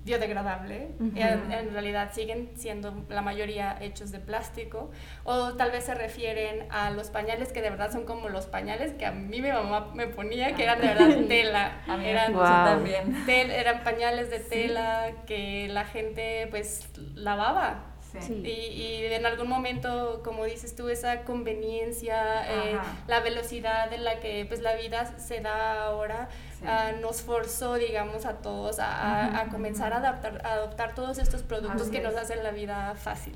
biodegradable. 0.03 0.89
Ujú. 0.99 1.11
en, 1.17 1.51
en 1.51 1.73
realidad 1.73 2.11
siguen 2.13 2.51
siendo 2.55 3.05
la 3.09 3.21
mayoría 3.21 3.77
hechos 3.81 4.11
de 4.11 4.19
plástico, 4.19 4.91
o 5.23 5.53
tal 5.53 5.71
vez 5.71 5.85
se 5.85 5.95
refieren 5.95 6.67
a 6.71 6.89
los 6.91 7.09
pañales 7.09 7.51
que 7.51 7.61
de 7.61 7.69
verdad 7.69 7.91
son 7.91 8.05
como 8.05 8.29
los 8.29 8.45
pañales 8.47 8.93
que 8.93 9.05
a 9.05 9.11
mí 9.11 9.41
mi 9.41 9.49
mamá 9.51 9.91
me 9.93 10.07
ponía, 10.07 10.55
que 10.55 10.63
eran 10.63 10.81
de 10.81 10.87
verdad 10.87 11.27
tela. 11.27 11.81
A 11.87 11.97
mí 11.97 12.03
me 12.03 12.11
eran 12.11 12.33
puso 12.33 12.43
Wow. 12.45 12.65
también. 12.65 13.25
tel- 13.25 13.51
eran 13.51 13.83
pañales 13.83 14.29
de 14.29 14.39
tela 14.39 15.11
que 15.25 15.67
la 15.69 15.85
gente 15.85 16.47
pues 16.49 16.87
lavaba. 17.15 17.92
Sí. 18.21 18.33
Y, 18.45 18.49
y 18.81 19.05
en 19.05 19.25
algún 19.25 19.47
momento, 19.49 20.21
como 20.23 20.45
dices 20.45 20.75
tú, 20.75 20.89
esa 20.89 21.23
conveniencia, 21.23 22.45
eh, 22.73 22.77
la 23.07 23.19
velocidad 23.21 23.91
en 23.91 24.03
la 24.03 24.19
que 24.19 24.45
pues 24.47 24.61
la 24.61 24.75
vida 24.75 25.17
se 25.19 25.41
da 25.41 25.85
ahora, 25.85 26.29
Sí. 26.59 26.65
ah, 26.67 26.91
nos 27.01 27.21
forzó, 27.23 27.73
digamos, 27.75 28.25
a 28.25 28.35
todos 28.37 28.79
a, 28.79 29.41
a- 29.41 29.47
comenzar 29.49 29.93
a 29.93 29.97
adaptar, 29.97 30.45
a 30.45 30.53
adoptar 30.53 30.93
todos 30.95 31.17
estos 31.17 31.41
productos 31.43 31.81
Así 31.81 31.91
que 31.91 32.01
nos 32.01 32.15
hacen 32.15 32.43
la 32.43 32.51
vida 32.51 32.93
fácil. 32.95 33.33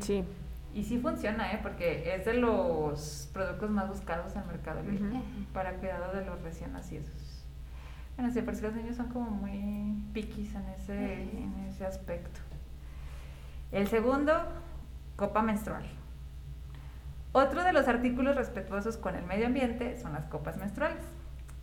Sí. 0.00 0.24
Y 0.74 0.84
sí 0.84 0.98
funciona, 0.98 1.52
¿eh? 1.52 1.60
Porque 1.62 2.14
es 2.14 2.26
de 2.26 2.34
los 2.34 3.30
productos 3.32 3.70
más 3.70 3.88
buscados 3.88 4.34
en 4.34 4.42
el 4.42 4.46
mercado 4.48 4.82
libre 4.82 5.20
para 5.54 5.72
cuidado 5.76 6.12
de 6.14 6.24
los 6.26 6.40
recién 6.42 6.72
nacidos. 6.74 7.08
Bueno, 8.16 8.30
sí, 8.32 8.42
porque 8.42 8.60
los 8.60 8.74
niños 8.74 8.96
son 8.96 9.08
como 9.08 9.30
muy 9.30 9.94
piquis 10.12 10.54
en 10.54 10.66
ese, 10.78 11.12
en 11.22 11.66
ese 11.70 11.84
aspecto. 11.86 12.40
El 13.72 13.88
segundo, 13.88 14.32
copa 15.16 15.42
menstrual. 15.42 15.84
Otro 17.32 17.64
de 17.64 17.72
los 17.72 17.88
artículos 17.88 18.36
respetuosos 18.36 18.96
con 18.96 19.14
el 19.14 19.24
medio 19.24 19.46
ambiente 19.46 19.98
son 19.98 20.12
las 20.12 20.24
copas 20.26 20.56
menstruales. 20.56 21.02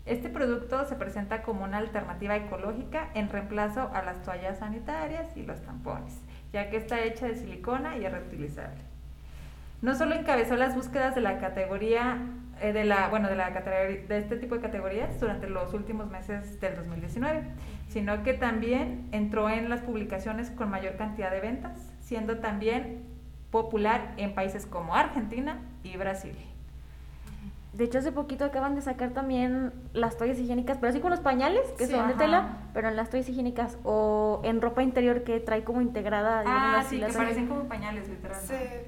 Este 0.06 0.30
producto 0.30 0.86
se 0.86 0.96
presenta 0.96 1.44
como 1.44 1.64
una 1.64 1.78
alternativa 1.78 2.36
ecológica 2.36 3.10
en 3.14 3.30
reemplazo 3.30 3.90
a 3.94 4.04
las 4.04 4.22
toallas 4.22 4.60
sanitarias 4.60 5.36
y 5.38 5.44
los 5.44 5.62
tampones, 5.62 6.20
ya 6.52 6.70
que 6.70 6.78
está 6.78 7.00
hecha 7.02 7.28
de 7.28 7.36
silicona 7.36 7.98
y 7.98 8.06
es 8.06 8.12
reutilizable. 8.12 8.82
No 9.82 9.96
solo 9.96 10.16
encabezó 10.16 10.58
las 10.58 10.76
búsquedas 10.76 11.16
de 11.16 11.22
la 11.22 11.40
categoría 11.40 12.18
eh, 12.62 12.74
de 12.74 12.84
la 12.84 13.08
bueno 13.08 13.30
de 13.30 13.36
la 13.36 13.50
de 13.50 14.18
este 14.18 14.38
tipo 14.38 14.56
de 14.56 14.62
categorías 14.62 15.20
durante 15.20 15.50
los 15.50 15.74
últimos 15.74 16.10
meses 16.10 16.60
del 16.60 16.76
2019, 16.76 17.44
sino 17.88 18.24
que 18.24 18.34
también 18.34 19.08
entró 19.12 19.50
en 19.50 19.70
las 19.70 19.82
publicaciones 19.82 20.52
con 20.52 20.70
mayor 20.70 20.98
cantidad 20.98 21.32
de 21.32 21.40
ventas, 21.40 21.93
siendo 22.04 22.38
también 22.38 23.04
popular 23.52 24.14
en 24.18 24.36
países 24.36 24.66
como 24.66 24.96
Argentina 24.96 25.58
y 25.84 25.98
Brasil. 25.98 26.36
De 27.74 27.86
hecho, 27.86 27.98
hace 27.98 28.12
poquito 28.12 28.46
acaban 28.46 28.76
de 28.76 28.82
sacar 28.82 29.10
también 29.12 29.74
las 29.94 30.16
toallas 30.16 30.38
higiénicas, 30.38 30.78
pero 30.78 30.92
así 30.92 31.00
con 31.00 31.10
los 31.10 31.22
pañales, 31.22 31.62
que 31.76 31.88
Sí, 31.88 31.92
son 31.92 32.08
de 32.08 32.14
tela, 32.14 32.58
pero 32.72 32.88
en 32.88 32.96
las 32.96 33.10
toallas 33.10 33.28
higiénicas 33.30 33.80
o 33.84 34.42
en 34.44 34.62
ropa 34.62 34.84
interior 34.84 35.24
que 35.24 35.40
trae 35.40 35.64
como 35.64 35.82
integrada. 35.82 36.42
digamos 36.42 36.64
Ah, 36.64 36.80
así, 36.82 37.00
sí, 37.00 37.04
que 37.04 37.14
parecen 37.14 37.48
como 37.48 37.64
pañales, 37.64 38.08
literal. 38.08 38.38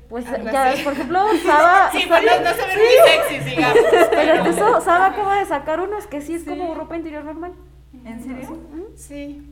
Pues 0.08 0.28
algo 0.28 0.51
ya, 0.51 0.69
así. 0.69 0.84
por 0.84 0.93
ejemplo, 0.93 1.19
Saba... 1.43 1.89
Sí, 1.91 2.04
pues 2.08 2.21
no, 2.23 2.39
no 2.43 2.49
se 2.51 2.65
ven 2.67 2.78
muy 2.78 3.12
sexy, 3.39 3.49
digamos. 3.56 3.78
Pero 4.12 4.45
eso, 4.45 4.82
Saba 4.82 5.08
acaba 5.08 5.39
de 5.39 5.45
sacar 5.47 5.80
unos 5.80 6.06
que 6.06 6.21
sí 6.21 6.36
es 6.36 6.43
como 6.43 6.75
ropa 6.75 6.95
interior 6.95 7.23
normal. 7.23 7.54
¿En 8.04 8.23
serio? 8.23 8.56
Sí. 8.95 9.51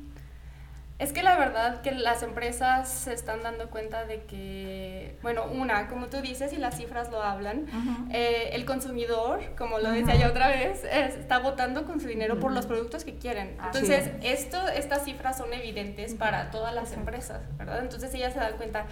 Es 0.99 1.11
que 1.11 1.23
la 1.23 1.35
verdad 1.37 1.81
que 1.81 1.91
las 1.91 2.21
empresas 2.23 2.87
se 2.87 3.13
están 3.13 3.41
dando 3.41 3.69
cuenta 3.69 4.05
de 4.05 4.21
que, 4.23 5.17
bueno, 5.21 5.45
una, 5.45 5.87
como 5.87 6.05
tú 6.07 6.21
dices, 6.21 6.53
y 6.53 6.57
las 6.57 6.77
cifras 6.77 7.09
lo 7.11 7.21
hablan, 7.21 7.65
eh, 8.11 8.51
el 8.53 8.63
consumidor, 8.65 9.41
como 9.57 9.79
lo 9.79 9.91
decía 9.91 10.13
Ujú. 10.13 10.23
yo 10.23 10.29
otra 10.29 10.47
vez, 10.49 10.83
es- 10.85 11.15
está 11.15 11.39
votando 11.39 11.85
con 11.85 11.99
su 11.99 12.07
dinero 12.07 12.39
por 12.39 12.51
los 12.53 12.67
productos 12.67 13.03
que 13.03 13.15
quieren. 13.15 13.57
Así 13.59 13.79
Entonces, 13.79 14.11
esto, 14.21 14.65
estas 14.69 15.03
cifras 15.03 15.37
son 15.37 15.51
evidentes 15.51 16.13
para 16.13 16.51
todas 16.51 16.73
las 16.75 16.93
empresas, 16.93 17.41
¿verdad? 17.57 17.79
Entonces 17.81 18.13
ellas 18.13 18.31
se 18.33 18.39
dan 18.39 18.55
cuenta, 18.57 18.85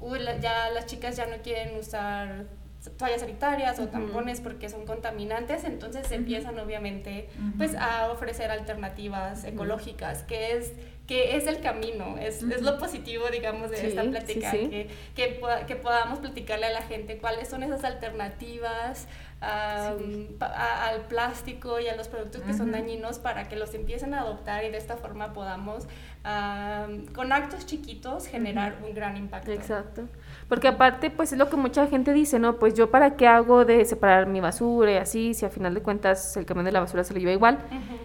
uy, 0.00 0.18
la- 0.18 0.38
ya 0.38 0.70
las 0.70 0.86
chicas 0.86 1.16
ya 1.16 1.26
no 1.26 1.36
quieren 1.42 1.76
usar 1.78 2.44
toallas 2.98 3.20
sanitarias 3.20 3.78
o 3.80 3.88
tampones 3.88 4.40
porque 4.40 4.68
son 4.68 4.86
contaminantes, 4.86 5.64
entonces 5.64 6.10
empiezan 6.12 6.56
obviamente 6.60 7.28
pues 7.58 7.74
a 7.74 8.10
ofrecer 8.12 8.50
alternativas 8.52 9.42
ecológicas, 9.44 10.22
que 10.22 10.56
es 10.56 10.72
que 11.06 11.36
es 11.36 11.46
el 11.46 11.60
camino, 11.60 12.16
es, 12.18 12.42
es 12.42 12.62
lo 12.62 12.78
positivo, 12.78 13.26
digamos, 13.30 13.70
de 13.70 13.76
Sí, 13.76 13.86
esta 13.86 14.02
plática, 14.02 14.50
sí. 14.50 14.68
Que, 14.68 14.88
que, 15.14 15.28
poda- 15.40 15.64
que 15.64 15.76
podamos 15.76 16.18
platicarle 16.18 16.66
a 16.66 16.70
la 16.70 16.82
gente 16.82 17.18
cuáles 17.18 17.48
son 17.48 17.62
esas 17.62 17.84
alternativas 17.84 19.06
pa- 20.38 20.46
a- 20.46 20.88
al 20.88 21.02
plástico 21.02 21.78
y 21.80 21.88
a 21.88 21.94
los 21.96 22.08
productos 22.08 22.42
que 22.42 22.54
son 22.54 22.72
dañinos 22.72 23.18
para 23.18 23.48
que 23.48 23.56
los 23.56 23.72
empiecen 23.74 24.14
a 24.14 24.20
adoptar 24.22 24.64
y 24.64 24.70
de 24.70 24.78
esta 24.78 24.96
forma 24.96 25.32
podamos, 25.32 25.84
am, 26.24 27.06
con 27.12 27.32
actos 27.32 27.66
chiquitos, 27.66 28.26
generar 28.26 28.76
un 28.84 28.94
gran 28.94 29.16
impacto. 29.16 29.52
Exacto. 29.52 30.08
Porque 30.48 30.68
aparte, 30.68 31.10
pues 31.10 31.32
es 31.32 31.38
lo 31.38 31.50
que 31.50 31.56
mucha 31.56 31.88
gente 31.88 32.12
dice, 32.12 32.38
¿no? 32.38 32.56
Pues 32.56 32.74
yo 32.74 32.90
para 32.90 33.16
qué 33.16 33.26
hago 33.26 33.64
de 33.64 33.84
separar 33.84 34.26
mi 34.28 34.40
basura 34.40 34.92
y 34.92 34.96
así, 34.96 35.34
si 35.34 35.44
al 35.44 35.50
final 35.50 35.74
de 35.74 35.82
cuentas 35.82 36.36
el 36.36 36.46
camión 36.46 36.64
de 36.64 36.70
la 36.72 36.78
basura 36.78 37.02
se 37.02 37.14
lo 37.14 37.18
lleva 37.18 37.32
igual. 37.32 37.58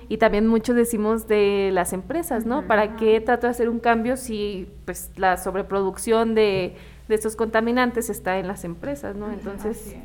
Y 0.09 0.17
también 0.17 0.47
muchos 0.47 0.75
decimos 0.75 1.27
de 1.27 1.69
las 1.71 1.93
empresas, 1.93 2.47
¿no? 2.47 2.65
¿Para 2.65 2.95
qué 2.95 3.21
trato 3.21 3.45
de 3.45 3.51
hacer 3.51 3.69
un 3.69 3.79
cambio 3.79 4.17
si 4.17 4.67
pues 4.85 5.11
la 5.17 5.37
sobreproducción 5.37 6.33
de, 6.33 6.75
de 7.07 7.15
estos 7.15 7.35
contaminantes 7.35 8.09
está 8.09 8.39
en 8.39 8.47
las 8.47 8.63
empresas, 8.63 9.15
¿no? 9.15 9.31
Entonces, 9.31 9.87
es. 9.87 9.95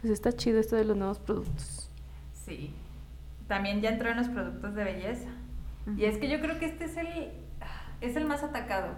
pues 0.00 0.12
está 0.12 0.32
chido 0.32 0.60
esto 0.60 0.76
de 0.76 0.84
los 0.84 0.96
nuevos 0.96 1.18
productos. 1.18 1.90
Sí. 2.32 2.72
También 3.48 3.80
ya 3.80 3.90
entró 3.90 4.10
en 4.10 4.18
los 4.18 4.28
productos 4.28 4.74
de 4.74 4.84
belleza. 4.84 5.28
Y 5.96 6.04
es 6.04 6.18
que 6.18 6.28
yo 6.28 6.40
creo 6.40 6.58
que 6.58 6.66
este 6.66 6.84
es 6.84 6.96
el, 6.96 7.08
es 8.00 8.16
el 8.16 8.24
más 8.24 8.42
atacado, 8.42 8.88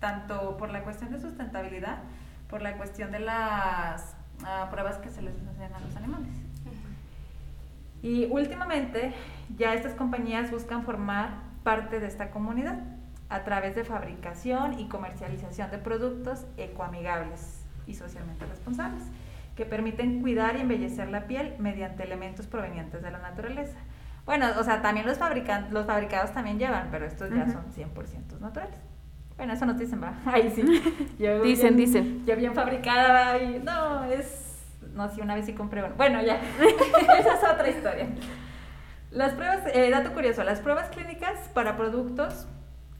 tanto 0.00 0.56
por 0.56 0.70
la 0.70 0.82
cuestión 0.82 1.12
de 1.12 1.20
sustentabilidad, 1.20 1.98
por 2.48 2.62
la 2.62 2.76
cuestión 2.76 3.10
de 3.10 3.20
las 3.20 4.16
ah, 4.44 4.68
pruebas 4.70 4.98
que 4.98 5.10
se 5.10 5.22
les 5.22 5.34
hacen 5.34 5.72
a 5.74 5.80
los 5.80 5.96
animales. 5.96 6.32
Y 8.02 8.26
últimamente 8.26 9.12
ya 9.56 9.74
estas 9.74 9.94
compañías 9.94 10.50
buscan 10.50 10.84
formar 10.84 11.30
parte 11.64 11.98
de 11.98 12.06
esta 12.06 12.30
comunidad 12.30 12.78
a 13.28 13.42
través 13.42 13.74
de 13.74 13.84
fabricación 13.84 14.78
y 14.78 14.88
comercialización 14.88 15.70
de 15.70 15.78
productos 15.78 16.46
ecoamigables 16.56 17.64
y 17.86 17.94
socialmente 17.94 18.46
responsables 18.46 19.02
que 19.56 19.64
permiten 19.64 20.20
cuidar 20.20 20.56
y 20.56 20.60
embellecer 20.60 21.08
la 21.08 21.26
piel 21.26 21.54
mediante 21.58 22.04
elementos 22.04 22.46
provenientes 22.46 23.02
de 23.02 23.10
la 23.10 23.18
naturaleza. 23.18 23.78
Bueno, 24.26 24.46
o 24.58 24.62
sea, 24.64 24.82
también 24.82 25.06
los, 25.06 25.18
fabrican 25.18 25.68
los 25.72 25.86
fabricados 25.86 26.32
también 26.32 26.58
llevan, 26.58 26.88
pero 26.90 27.06
estos 27.06 27.30
ya 27.30 27.44
Ujú. 27.44 27.52
son 27.52 27.72
100% 27.72 28.38
naturales. 28.40 28.78
Bueno, 29.36 29.52
eso 29.52 29.66
nos 29.66 29.78
dicen, 29.78 30.02
va. 30.02 30.14
Ahí 30.26 30.50
sí. 30.54 30.62
Yo 31.18 31.42
Dicen, 31.42 31.76
bien- 31.76 31.86
dicen. 31.92 32.26
Yo 32.26 32.36
bien 32.36 32.54
fabricada 32.54 33.12
va, 33.12 33.38
y 33.38 33.58
no, 33.62 34.04
es... 34.04 34.42
No, 34.94 35.10
sí, 35.10 35.20
una 35.20 35.34
vez 35.34 35.44
sí 35.46 35.52
compré 35.52 35.84
uno. 35.84 35.94
Bueno, 35.96 36.22
ya. 36.22 36.36
Esa 37.18 37.34
es 37.34 37.44
otra 37.44 37.68
historia. 37.68 38.06
Las 39.10 39.32
pruebas, 39.34 39.60
eh, 39.74 39.90
dato 39.90 40.12
curioso, 40.14 40.42
las 40.42 40.60
pruebas 40.60 40.88
clínicas 40.88 41.38
para 41.54 41.76
productos 41.76 42.46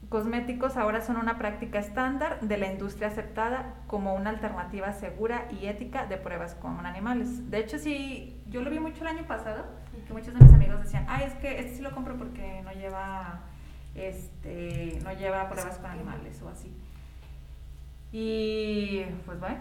cosméticos 0.09 0.77
ahora 0.77 1.01
son 1.01 1.17
una 1.17 1.37
práctica 1.37 1.79
estándar 1.79 2.39
de 2.39 2.57
la 2.57 2.71
industria 2.71 3.09
aceptada 3.09 3.73
como 3.87 4.13
una 4.15 4.29
alternativa 4.29 4.93
segura 4.93 5.47
y 5.59 5.65
ética 5.65 6.05
de 6.05 6.17
pruebas 6.17 6.55
con 6.55 6.85
animales. 6.85 7.49
De 7.51 7.59
hecho, 7.59 7.77
sí, 7.77 8.39
yo 8.47 8.61
lo 8.61 8.69
vi 8.69 8.79
mucho 8.79 9.01
el 9.01 9.07
año 9.07 9.23
pasado, 9.27 9.65
que 10.07 10.13
muchos 10.13 10.33
de 10.33 10.39
mis 10.45 10.53
amigos 10.53 10.81
decían, 10.81 11.05
ay, 11.09 11.25
es 11.25 11.33
que 11.35 11.59
este 11.59 11.75
sí 11.75 11.81
lo 11.81 11.91
compro 11.91 12.15
porque 12.15 12.61
no 12.63 12.71
lleva, 12.71 13.41
este, 13.97 14.99
no 15.03 15.11
lleva 15.13 15.49
pruebas 15.49 15.77
con 15.77 15.91
animales 15.91 16.41
o 16.41 16.49
así. 16.49 16.71
Y 18.11 19.03
pues 19.25 19.39
bueno, 19.39 19.57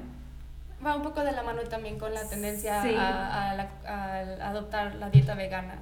Va 0.85 0.95
un 0.95 1.03
poco 1.03 1.25
de 1.25 1.33
la 1.33 1.43
mano 1.43 1.63
también 1.63 1.99
con 1.99 2.13
la 2.13 2.29
tendencia 2.29 2.83
Sí. 2.83 2.95
a, 2.95 3.51
a 3.51 3.55
la- 3.55 3.71
a 3.87 4.49
adoptar 4.51 4.95
la 4.97 5.09
dieta 5.09 5.35
vegana. 5.35 5.79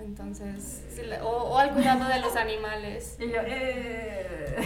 Entonces, 0.00 0.84
sí, 0.90 1.02
o, 1.22 1.26
o 1.28 1.58
al 1.58 1.70
cuidado 1.70 2.08
de 2.08 2.18
los 2.20 2.34
animales. 2.36 3.16
Y 3.20 3.28
yo, 3.30 3.38
eh. 3.46 4.56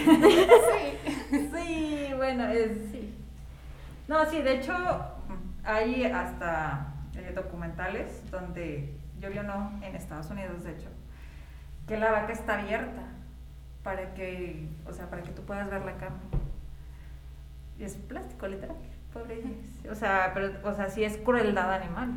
Sí. 1.31 1.49
sí, 1.55 2.11
bueno, 2.17 2.47
es, 2.49 2.71
sí. 2.91 3.15
No, 4.09 4.25
sí, 4.31 4.41
de 4.43 4.55
hecho, 4.61 4.73
hay 5.63 6.05
hasta 6.05 6.95
eh, 7.15 7.33
documentales 7.35 8.31
donde 8.31 8.97
yo 9.21 9.29
vi 9.31 9.39
uno 9.39 9.79
en 9.83 9.95
Estados 9.95 10.31
Unidos, 10.31 10.65
de 10.65 10.73
hecho, 10.73 10.89
que 11.87 11.97
la 11.99 12.11
vaca 12.11 12.33
está 12.33 12.61
abierta 12.61 13.03
para 13.83 14.15
que, 14.15 14.67
o 14.87 14.93
sea, 14.93 15.11
para 15.11 15.23
que 15.23 15.31
tú 15.31 15.43
puedas 15.43 15.71
ver 15.71 15.85
la 15.85 15.97
carne. 15.97 16.19
Y 17.79 17.85
es 17.85 17.95
plástico, 17.97 18.47
literal, 18.47 18.77
pobre. 19.13 19.43
O 19.91 19.95
sea, 19.95 20.31
pero, 20.33 20.53
o 20.65 20.75
sea, 20.75 20.89
sí 20.89 21.05
es 21.05 21.19
crueldad 21.19 21.73
animal. 21.73 22.11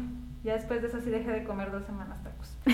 Ya 0.43 0.53
después 0.53 0.82
de 0.82 0.88
eso 0.88 1.01
sí 1.01 1.09
dejé 1.09 1.32
de 1.32 1.43
comer 1.43 1.72
dos 1.72 1.84
semanas 1.86 2.24
tacos. 2.24 2.57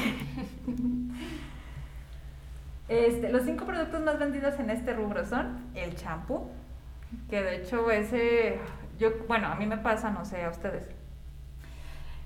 Este, 2.90 3.32
los 3.32 3.44
cinco 3.44 3.66
productos 3.66 4.02
más 4.04 4.20
vendidos 4.20 4.60
en 4.60 4.70
este 4.70 4.94
rubro 4.94 5.26
son 5.26 5.62
el 5.74 5.96
champú, 5.96 6.50
que 7.30 7.42
de 7.42 7.56
hecho 7.56 7.90
ese, 7.90 8.60
yo, 9.00 9.10
bueno, 9.26 9.48
a 9.48 9.56
mí 9.56 9.66
me 9.66 9.78
pasa, 9.78 10.12
no 10.12 10.26
sé, 10.26 10.44
a 10.44 10.50
ustedes. 10.50 10.90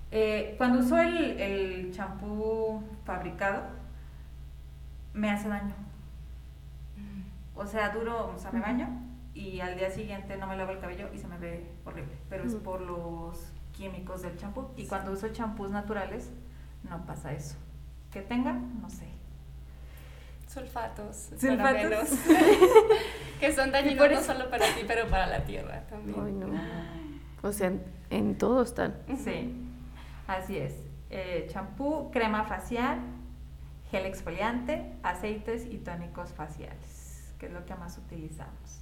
Eh, 0.09 0.55
cuando 0.57 0.79
uso 0.79 0.97
el 0.97 1.91
champú 1.93 2.83
fabricado, 3.05 3.76
me 5.17 5.29
hace 5.31 5.47
daño. 5.49 5.73
O 7.55 7.65
sea, 7.65 7.89
duro, 7.89 8.33
o 8.35 8.39
sea, 8.39 8.51
me 8.51 8.59
baño 8.61 8.87
y 9.33 9.59
al 9.59 9.75
día 9.77 9.89
siguiente 9.89 10.37
no 10.37 10.47
me 10.47 10.55
lavo 10.55 10.71
el 10.71 10.79
cabello 10.79 11.09
y 11.13 11.17
se 11.17 11.27
me 11.27 11.37
ve 11.37 11.65
horrible. 11.85 12.13
Pero 12.29 12.43
es 12.43 12.53
Mm. 12.53 12.59
por 12.59 12.81
los 12.81 13.51
químicos 13.73 14.21
del 14.21 14.37
champú. 14.37 14.67
Y 14.77 14.85
cuando 14.85 15.11
uso 15.11 15.29
champús 15.29 15.69
naturales, 15.71 16.29
no 16.89 17.05
pasa 17.05 17.33
eso. 17.33 17.55
Que 18.11 18.21
tengan, 18.21 18.79
no 18.81 18.89
sé. 18.89 19.07
Sulfatos, 20.47 21.29
Sulfatos. 21.39 22.09
que 23.39 23.51
son 23.53 23.71
dañinos 23.71 24.09
no 24.11 24.21
solo 24.21 24.49
para 24.49 24.65
ti, 24.73 24.81
pero 24.87 25.07
para 25.07 25.27
la 25.27 25.43
tierra 25.43 25.81
también. 25.89 26.17
Ay, 26.25 26.31
no. 26.31 26.47
O 27.47 27.51
sea, 27.51 27.67
en, 27.67 27.83
en 28.09 28.37
todo 28.37 28.61
están. 28.63 28.95
Sí, 29.17 29.53
así 30.27 30.57
es. 30.57 30.73
Eh, 31.09 31.47
champú, 31.51 32.09
crema 32.11 32.43
facial, 32.45 32.99
gel 33.91 34.05
exfoliante, 34.05 34.93
aceites 35.03 35.65
y 35.65 35.77
tónicos 35.77 36.31
faciales, 36.33 37.33
que 37.39 37.45
es 37.47 37.51
lo 37.53 37.65
que 37.65 37.75
más 37.75 37.97
utilizamos. 37.97 38.81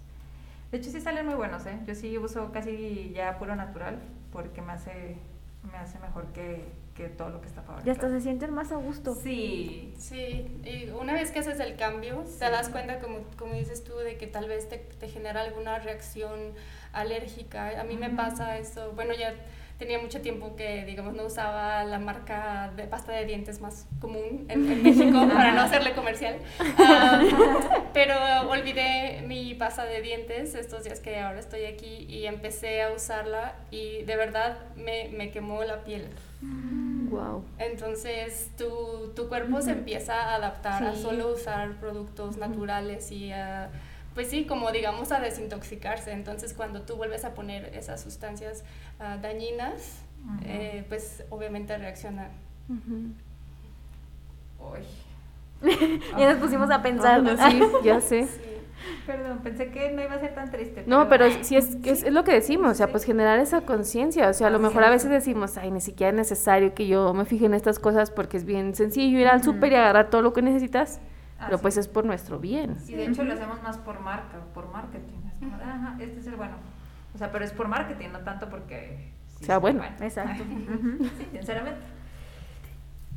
De 0.72 0.78
hecho, 0.80 0.90
sí 0.92 1.00
salen 1.00 1.26
muy 1.26 1.36
buenos, 1.36 1.66
¿eh? 1.68 1.80
Yo 1.86 1.96
sí 1.96 2.18
uso 2.18 2.52
casi 2.52 3.12
ya 3.16 3.38
puro 3.38 3.56
natural 3.56 4.00
porque 4.32 4.62
me 4.62 4.74
hace, 4.74 5.16
me 5.72 5.78
hace 5.78 6.00
mejor 6.00 6.26
que, 6.34 6.66
que 6.96 7.08
todo 7.08 7.30
lo 7.30 7.40
que 7.42 7.48
está 7.48 7.62
Y 7.62 7.66
fabricado. 7.66 7.92
hasta 7.92 8.10
se 8.10 8.22
sienten 8.22 8.52
más 8.54 8.72
a 8.72 8.76
gusto. 8.78 9.14
Sí, 9.16 9.94
Sí, 9.98 10.60
y 10.64 10.90
una 10.90 11.14
vez 11.14 11.32
que 11.32 11.40
haces 11.40 11.60
el 11.60 11.76
cambio, 11.78 12.26
te 12.40 12.50
das 12.50 12.70
cuenta, 12.70 13.00
como, 13.00 13.20
como 13.38 13.54
dices 13.54 13.84
tú, 13.84 13.96
de 13.98 14.18
que 14.18 14.28
tal 14.28 14.48
vez 14.50 14.68
te, 14.68 14.78
te 14.78 15.08
genera 15.08 15.42
alguna 15.42 15.80
reacción 15.80 16.54
alérgica. 16.92 17.80
A 17.80 17.84
mí 17.84 17.96
me 17.98 18.10
pasa 18.10 18.58
eso. 18.58 18.92
Bueno, 18.94 19.14
ya 19.14 19.34
tenía 19.78 20.00
mucho 20.00 20.22
tiempo 20.22 20.56
que, 20.56 20.86
digamos, 20.86 21.14
no 21.14 21.26
usaba 21.26 21.84
la 21.84 22.00
marca 22.00 22.72
de 22.76 22.84
pasta 22.84 23.12
de 23.12 23.26
dientes 23.26 23.62
más 23.62 23.88
común 24.00 24.46
en, 24.50 24.72
en 24.72 24.84
México 24.84 25.28
para 25.34 25.52
no 25.52 25.62
hacerle 25.62 25.94
comercial. 25.94 26.38
Ah, 26.78 27.22
pero 27.94 28.16
olvidé 28.50 29.24
mi 29.28 29.54
pasta 29.54 29.86
de 29.86 30.02
dientes 30.02 30.56
estos 30.56 30.84
días 30.84 31.00
que 31.00 31.20
ahora 31.20 31.40
estoy 31.40 31.66
aquí 31.66 32.06
y 32.10 32.26
empecé 32.26 32.84
a 32.84 32.92
usarla 32.92 33.56
y 33.72 34.04
de 34.04 34.16
verdad 34.16 34.58
me, 34.76 35.10
me 35.10 35.32
quemó 35.32 35.64
la 35.64 35.84
piel. 35.84 36.08
Wow. 37.10 37.44
Entonces 37.60 38.52
tu, 38.58 39.14
tu 39.16 39.28
cuerpo 39.28 39.62
se 39.62 39.72
empieza 39.72 40.16
a 40.16 40.36
adaptar 40.36 40.84
a 40.84 40.96
solo 40.96 41.34
usar 41.34 41.76
productos 41.80 42.38
naturales 42.38 43.12
y 43.12 43.32
a, 43.32 43.70
pues 44.16 44.30
sí, 44.30 44.46
como 44.46 44.72
digamos 44.72 45.12
a 45.12 45.20
desintoxicarse. 45.20 46.12
Entonces 46.12 46.54
cuando 46.54 46.82
tú 46.82 46.96
vuelves 46.96 47.26
a 47.26 47.36
poner 47.36 47.66
esas 47.76 48.02
sustancias 48.02 48.64
ah, 49.00 49.18
dañinas, 49.22 50.00
eh, 50.46 50.84
pues 50.90 51.24
obviamente 51.30 51.78
reacciona. 51.78 52.30
Ujú. 52.70 53.12
Uy. 54.74 54.80
Ya 56.18 56.32
nos 56.32 56.40
pusimos 56.40 56.70
a 56.72 56.82
pensar. 56.82 57.22
No, 57.22 57.36
sí, 57.50 57.62
ya 57.84 58.02
sé. 58.10 58.24
Sí. 58.24 58.40
Perdón, 59.06 59.40
pensé 59.44 59.72
que 59.72 59.92
no 59.92 60.02
iba 60.02 60.14
a 60.14 60.20
ser 60.20 60.36
tan 60.36 60.52
triste. 60.52 60.84
No, 60.86 61.08
pero 61.10 61.26
sí 61.44 61.56
es, 61.56 61.76
es, 61.84 62.04
es 62.04 62.14
lo 62.14 62.24
que 62.24 62.34
decimos, 62.34 62.72
o 62.72 62.76
sea, 62.76 62.88
pues 62.88 63.04
generar 63.04 63.40
esa 63.40 63.62
conciencia, 63.62 64.30
o 64.30 64.34
sea, 64.34 64.48
a 64.48 64.50
lo 64.50 64.60
mejor 64.60 64.84
a 64.84 64.88
es. 64.88 64.92
veces 64.94 65.10
decimos, 65.12 65.58
ay, 65.58 65.72
ni 65.72 65.82
siquiera 65.82 66.10
es 66.10 66.16
necesario 66.16 66.74
que 66.74 66.88
yo 66.88 67.14
me 67.14 67.26
fije 67.26 67.46
en 67.46 67.54
estas 67.54 67.80
cosas 67.80 68.12
porque 68.12 68.38
es 68.38 68.46
bien 68.46 68.76
sencillo 68.76 69.20
ir 69.20 69.28
al 69.28 69.44
súper 69.44 69.72
y 69.72 69.76
agarrar 69.76 70.10
todo 70.10 70.22
lo 70.22 70.34
que 70.34 70.42
necesitas, 70.42 71.00
pero 71.46 71.60
pues 71.60 71.78
es. 71.78 71.88
por 71.88 72.06
nuestro 72.06 72.40
bien. 72.40 72.78
Y 72.88 72.94
de 72.94 73.06
hecho 73.06 73.24
lo 73.24 73.34
hacemos 73.34 73.62
más 73.64 73.78
por 73.78 74.00
marca, 74.00 74.38
por 74.54 74.72
marketing. 74.72 75.18
Es 75.32 75.40
como, 75.40 75.56
ajá, 75.56 75.96
este 76.00 76.20
es 76.20 76.28
el 76.28 76.36
bueno. 76.36 76.54
O 77.14 77.18
sea, 77.18 77.32
pero 77.32 77.46
es 77.46 77.52
por 77.52 77.68
marketing, 77.68 78.10
no 78.12 78.20
tanto 78.20 78.50
porque 78.50 79.12
sí 79.40 79.46
Sea 79.46 79.58
bueno. 79.60 79.84
Exacto. 80.02 80.44
sí, 80.50 81.28
sinceramente. 81.32 81.80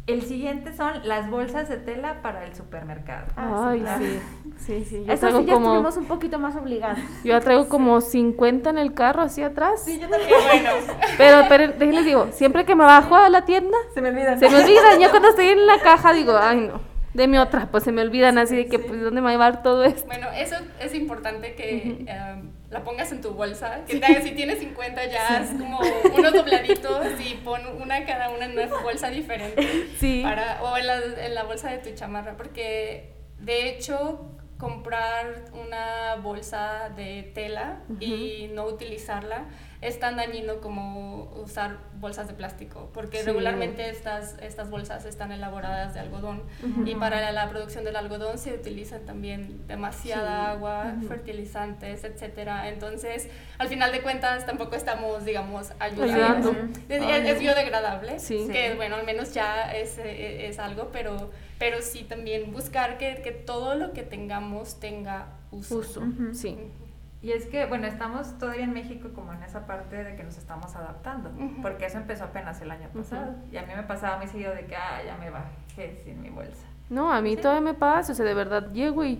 El 0.07 0.23
siguiente 0.23 0.73
son 0.75 1.07
las 1.07 1.29
bolsas 1.29 1.69
de 1.69 1.77
tela 1.77 2.23
para 2.23 2.47
el 2.47 2.55
supermercado. 2.55 3.27
Ah, 3.37 3.69
Ay, 3.73 3.85
sí, 3.99 4.21
sí, 4.59 4.85
sí. 4.87 5.05
Yo 5.05 5.13
Eso 5.13 5.21
traigo 5.21 5.41
sí 5.41 5.45
ya 5.47 5.53
como, 5.53 5.67
estuvimos 5.67 5.97
un 5.99 6.07
poquito 6.07 6.39
más 6.39 6.57
obligados. 6.57 6.99
yo 7.25 7.29
ya 7.35 7.41
traigo 7.41 7.69
como 7.69 8.01
50 8.01 8.71
en 8.71 8.79
el 8.79 8.95
carro 8.95 9.21
así 9.21 9.43
atrás. 9.43 9.83
Sí, 9.85 9.99
yo 10.01 10.09
también. 10.09 10.31
Bueno. 10.51 10.71
Pero, 11.19 11.43
pero 11.51 11.73
déjenles 11.75 12.07
digo, 12.07 12.29
siempre 12.33 12.65
que 12.65 12.75
me 12.75 12.85
bajo 12.85 13.17
a 13.17 13.29
la 13.29 13.45
tienda, 13.45 13.77
Se 13.93 14.01
me 14.01 14.09
olvidan. 14.09 14.39
se 14.41 14.49
me 14.49 14.57
olvidan. 14.63 14.99
Ya 14.99 15.11
cuando 15.11 15.29
estoy 15.29 15.49
en 15.49 15.67
la 15.67 15.79
caja 15.81 16.15
digo, 16.15 16.39
ay 16.41 16.61
no. 16.73 16.81
Deme 17.15 17.39
otra, 17.41 17.69
pues 17.71 17.85
se 17.85 17.93
me 17.93 18.03
olvidan 18.03 18.37
así 18.39 18.55
de 18.55 18.67
que, 18.67 18.77
sí. 18.79 18.85
pues, 18.87 19.01
¿dónde 19.01 19.21
me 19.21 19.25
va 19.25 19.31
a 19.31 19.33
llevar 19.33 19.63
todo 19.63 19.83
esto? 19.85 20.07
Bueno, 20.07 20.29
eso 20.37 20.57
es 20.79 20.95
importante 20.95 21.55
que 21.55 22.05
em, 22.07 22.51
la 22.71 22.85
pongas 22.85 23.11
en 23.13 23.21
tu 23.23 23.31
bolsa. 23.31 23.85
Que 23.87 23.97
te- 23.99 24.23
si 24.23 24.33
tienes 24.33 24.59
50 24.59 25.07
ya 25.07 25.39
haz 25.39 25.51
como 25.51 25.81
unos 26.17 26.33
dobladitos 26.35 27.07
y 27.21 27.35
pon 27.37 27.63
una 27.81 28.05
cada 28.05 28.31
una 28.31 28.45
en 28.45 28.53
una 28.53 28.67
bolsa 28.83 29.09
diferente. 29.09 29.87
Sí. 29.99 30.21
Para, 30.23 30.63
o 30.63 30.77
en 30.77 30.87
la, 30.87 30.97
en 31.25 31.35
la 31.35 31.45
bolsa 31.45 31.71
de 31.71 31.79
tu 31.79 31.95
chamarra. 31.95 32.37
Porque 32.37 33.15
de 33.39 33.71
hecho, 33.71 34.33
comprar 34.59 35.45
una 35.55 36.17
bolsa 36.23 36.91
de 36.95 37.31
tela 37.35 37.81
y 38.01 38.51
no 38.53 38.65
utilizarla 38.67 39.45
es 39.81 40.01
tan 40.01 40.17
dañino 40.17 40.61
como 40.61 41.31
usar 41.43 41.79
bolsas 42.01 42.27
de 42.27 42.35
plástico, 42.35 42.91
porque 42.93 43.19
Sí. 43.19 43.27
regularmente 43.27 43.89
estas, 43.91 44.37
estas 44.43 44.71
bolsas 44.71 45.05
están 45.05 45.31
elaboradas 45.31 45.95
de 45.95 46.01
algodón 46.01 46.43
y 46.85 46.95
para 46.97 47.31
la, 47.33 47.49
producción 47.49 47.85
del 47.85 47.95
algodón 47.97 48.39
se 48.39 48.53
utilizan 48.55 49.03
también 49.07 49.67
demasiada 49.69 50.51
agua, 50.51 50.95
fertilizantes, 51.07 52.05
etcétera. 52.05 52.69
Entonces, 52.69 53.29
al 53.59 53.69
final 53.69 53.93
de 53.93 54.01
cuentas, 54.03 54.47
tampoco 54.47 54.75
estamos, 54.75 55.25
digamos, 55.25 55.73
ayudando. 55.79 56.51
Es, 56.89 57.03
es- 57.03 57.29
es 57.29 57.39
biodegradable, 57.41 58.19
Sí. 58.19 58.49
que 58.51 58.75
bueno, 58.75 58.97
al 58.97 59.07
menos 59.07 59.33
ya 59.33 59.73
es, 59.73 59.99
es 59.99 60.59
algo, 60.59 60.89
pero, 60.93 61.31
pero 61.59 61.83
sí 61.83 62.03
también 62.05 62.53
buscar 62.53 62.99
que, 62.99 63.21
que 63.23 63.31
todo 63.33 63.75
lo 63.77 63.93
que 63.93 64.03
tengamos 64.03 64.81
tenga 64.81 65.27
uso. 65.51 65.79
Uso, 65.79 66.03
sí. 66.33 66.57
Y 67.21 67.33
es 67.33 67.47
que, 67.47 67.67
bueno, 67.67 67.87
estamos 67.89 68.39
todavía 68.39 68.63
en 68.65 68.73
México 68.73 69.09
como 69.15 69.33
en 69.33 69.43
esa 69.43 69.67
parte 69.67 70.05
de 70.05 70.15
que 70.15 70.23
nos 70.23 70.39
estamos 70.39 70.75
adaptando, 70.77 71.31
Ujú. 71.31 71.63
porque 71.63 71.87
eso 71.87 71.99
empezó 71.99 72.25
apenas 72.25 72.61
el 72.63 72.71
año 72.71 72.89
pasado. 72.95 73.35
Y 73.51 73.57
a 73.57 73.63
mí 73.63 73.73
me 73.75 73.83
pasaba 73.83 74.19
muy 74.19 74.29
seguido 74.29 74.55
de 74.55 74.67
que, 74.67 74.77
ah, 74.77 75.01
ya 75.05 75.17
me 75.17 75.29
bajé 75.31 76.01
sin 76.05 76.23
mi 76.23 76.31
bolsa. 76.31 76.65
No, 76.91 77.13
a 77.13 77.21
mí 77.21 77.37
todavía 77.37 77.61
me 77.61 77.75
pasa, 77.75 78.13
o 78.13 78.15
sea, 78.15 78.25
de 78.25 78.35
verdad 78.35 78.71
llego 78.73 79.05
y... 79.05 79.19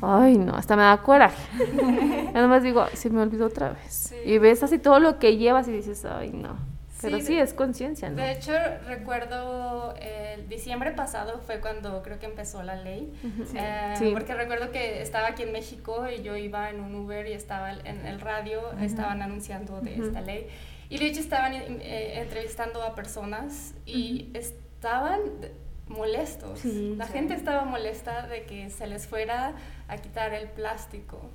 Ay, 0.00 0.36
no, 0.38 0.54
hasta 0.54 0.76
me 0.76 0.82
da 0.82 0.96
coraje. 0.98 1.36
Nada 2.34 2.46
más 2.46 2.62
digo, 2.62 2.82
"Ay, 2.82 2.96
se 2.96 3.10
me 3.10 3.20
olvidó 3.20 3.46
otra 3.46 3.70
vez. 3.70 3.92
Sí. 4.10 4.16
Y 4.24 4.38
ves 4.38 4.62
así 4.62 4.78
todo 4.78 4.98
lo 4.98 5.18
que 5.18 5.36
llevas 5.36 5.66
y 5.68 5.72
dices, 5.72 6.04
ay, 6.04 6.30
no. 6.32 6.56
Pero 7.04 7.18
Sí, 7.18 7.26
sí, 7.26 7.34
de- 7.36 7.42
es 7.42 7.54
conciencia, 7.54 8.10
¿no? 8.10 8.16
De 8.16 8.32
hecho, 8.32 8.52
recuerdo 8.86 9.94
el 10.00 10.48
diciembre 10.48 10.92
pasado 10.92 11.40
fue 11.46 11.60
cuando 11.60 12.02
creo 12.02 12.18
que 12.18 12.26
empezó 12.26 12.62
la 12.62 12.76
ley. 12.76 13.12
Sí. 13.46 13.56
Eh, 13.58 13.94
Sí. 13.98 14.10
Porque 14.12 14.34
recuerdo 14.34 14.70
que 14.72 15.00
estaba 15.02 15.28
aquí 15.28 15.42
en 15.44 15.52
México 15.52 16.06
y 16.08 16.22
yo 16.22 16.36
iba 16.36 16.70
en 16.70 16.80
un 16.80 16.94
Uber 16.94 17.26
y 17.28 17.32
estaba 17.32 17.72
en 17.72 18.06
el 18.06 18.20
radio, 18.20 18.60
estaban 18.80 19.22
anunciando 19.22 19.80
de 19.80 19.96
esta 19.96 20.20
ley. 20.20 20.46
Y 20.90 20.98
de 20.98 21.06
hecho 21.06 21.20
estaban 21.20 21.52
eh, 21.54 22.20
entrevistando 22.20 22.82
a 22.82 22.94
personas 22.94 23.74
y 23.86 24.30
estaban 24.34 25.20
de- 25.40 25.52
molestos. 25.88 26.60
Sí, 26.60 26.94
la 26.96 27.06
sí. 27.06 27.12
gente 27.12 27.34
estaba 27.34 27.64
molesta 27.64 28.26
de 28.26 28.44
que 28.44 28.70
se 28.70 28.86
les 28.86 29.06
fuera 29.06 29.52
a 29.86 29.96
quitar 29.98 30.32
el 30.32 30.48
plástico. 30.48 31.30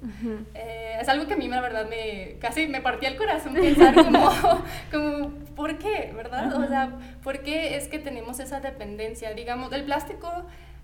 Eh, 0.55 0.97
es 0.99 1.07
algo 1.07 1.27
que 1.27 1.33
a 1.33 1.37
mí 1.37 1.47
la 1.47 1.61
verdad 1.61 1.87
me 1.87 2.37
casi 2.39 2.67
me 2.67 2.81
partía 2.81 3.09
el 3.09 3.15
corazón 3.17 3.53
pensar 3.53 3.93
como, 3.93 4.29
como 4.91 5.29
¿por 5.55 5.77
qué? 5.77 6.11
¿Verdad? 6.15 6.51
O 6.55 6.67
sea, 6.67 6.97
¿por 7.23 7.41
qué 7.43 7.75
es 7.75 7.87
que 7.87 7.99
tenemos 7.99 8.39
esa 8.39 8.59
dependencia? 8.59 9.33
Digamos, 9.33 9.71
el 9.71 9.83
plástico, 9.83 10.31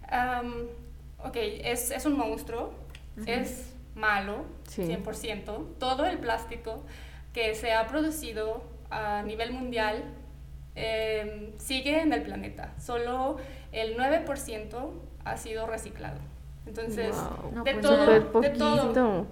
am, 0.10 0.68
ok, 1.24 1.36
es, 1.36 1.90
es 1.92 2.06
un 2.06 2.18
monstruo, 2.18 2.74
es 3.26 3.74
malo, 3.96 4.46
Sí. 4.68 4.84
100%. 4.84 5.78
Todo 5.80 6.06
el 6.06 6.20
plástico 6.20 6.84
que 7.34 7.56
se 7.56 7.74
ha 7.74 7.88
producido 7.88 8.64
a 8.92 9.24
nivel 9.24 9.52
mundial 9.54 10.04
em, 10.76 11.58
sigue 11.58 12.02
en 12.02 12.14
el 12.14 12.22
planeta. 12.22 12.74
Solo 12.80 13.38
el 13.76 13.98
9% 13.98 14.92
ha 15.26 15.38
sido 15.38 15.68
reciclado. 15.68 16.20
Entonces, 16.66 17.16
Wow. 17.16 17.52
No, 17.54 17.64
de, 17.64 17.74
pues, 17.74 17.86
todo, 17.86 18.42
de 18.42 18.50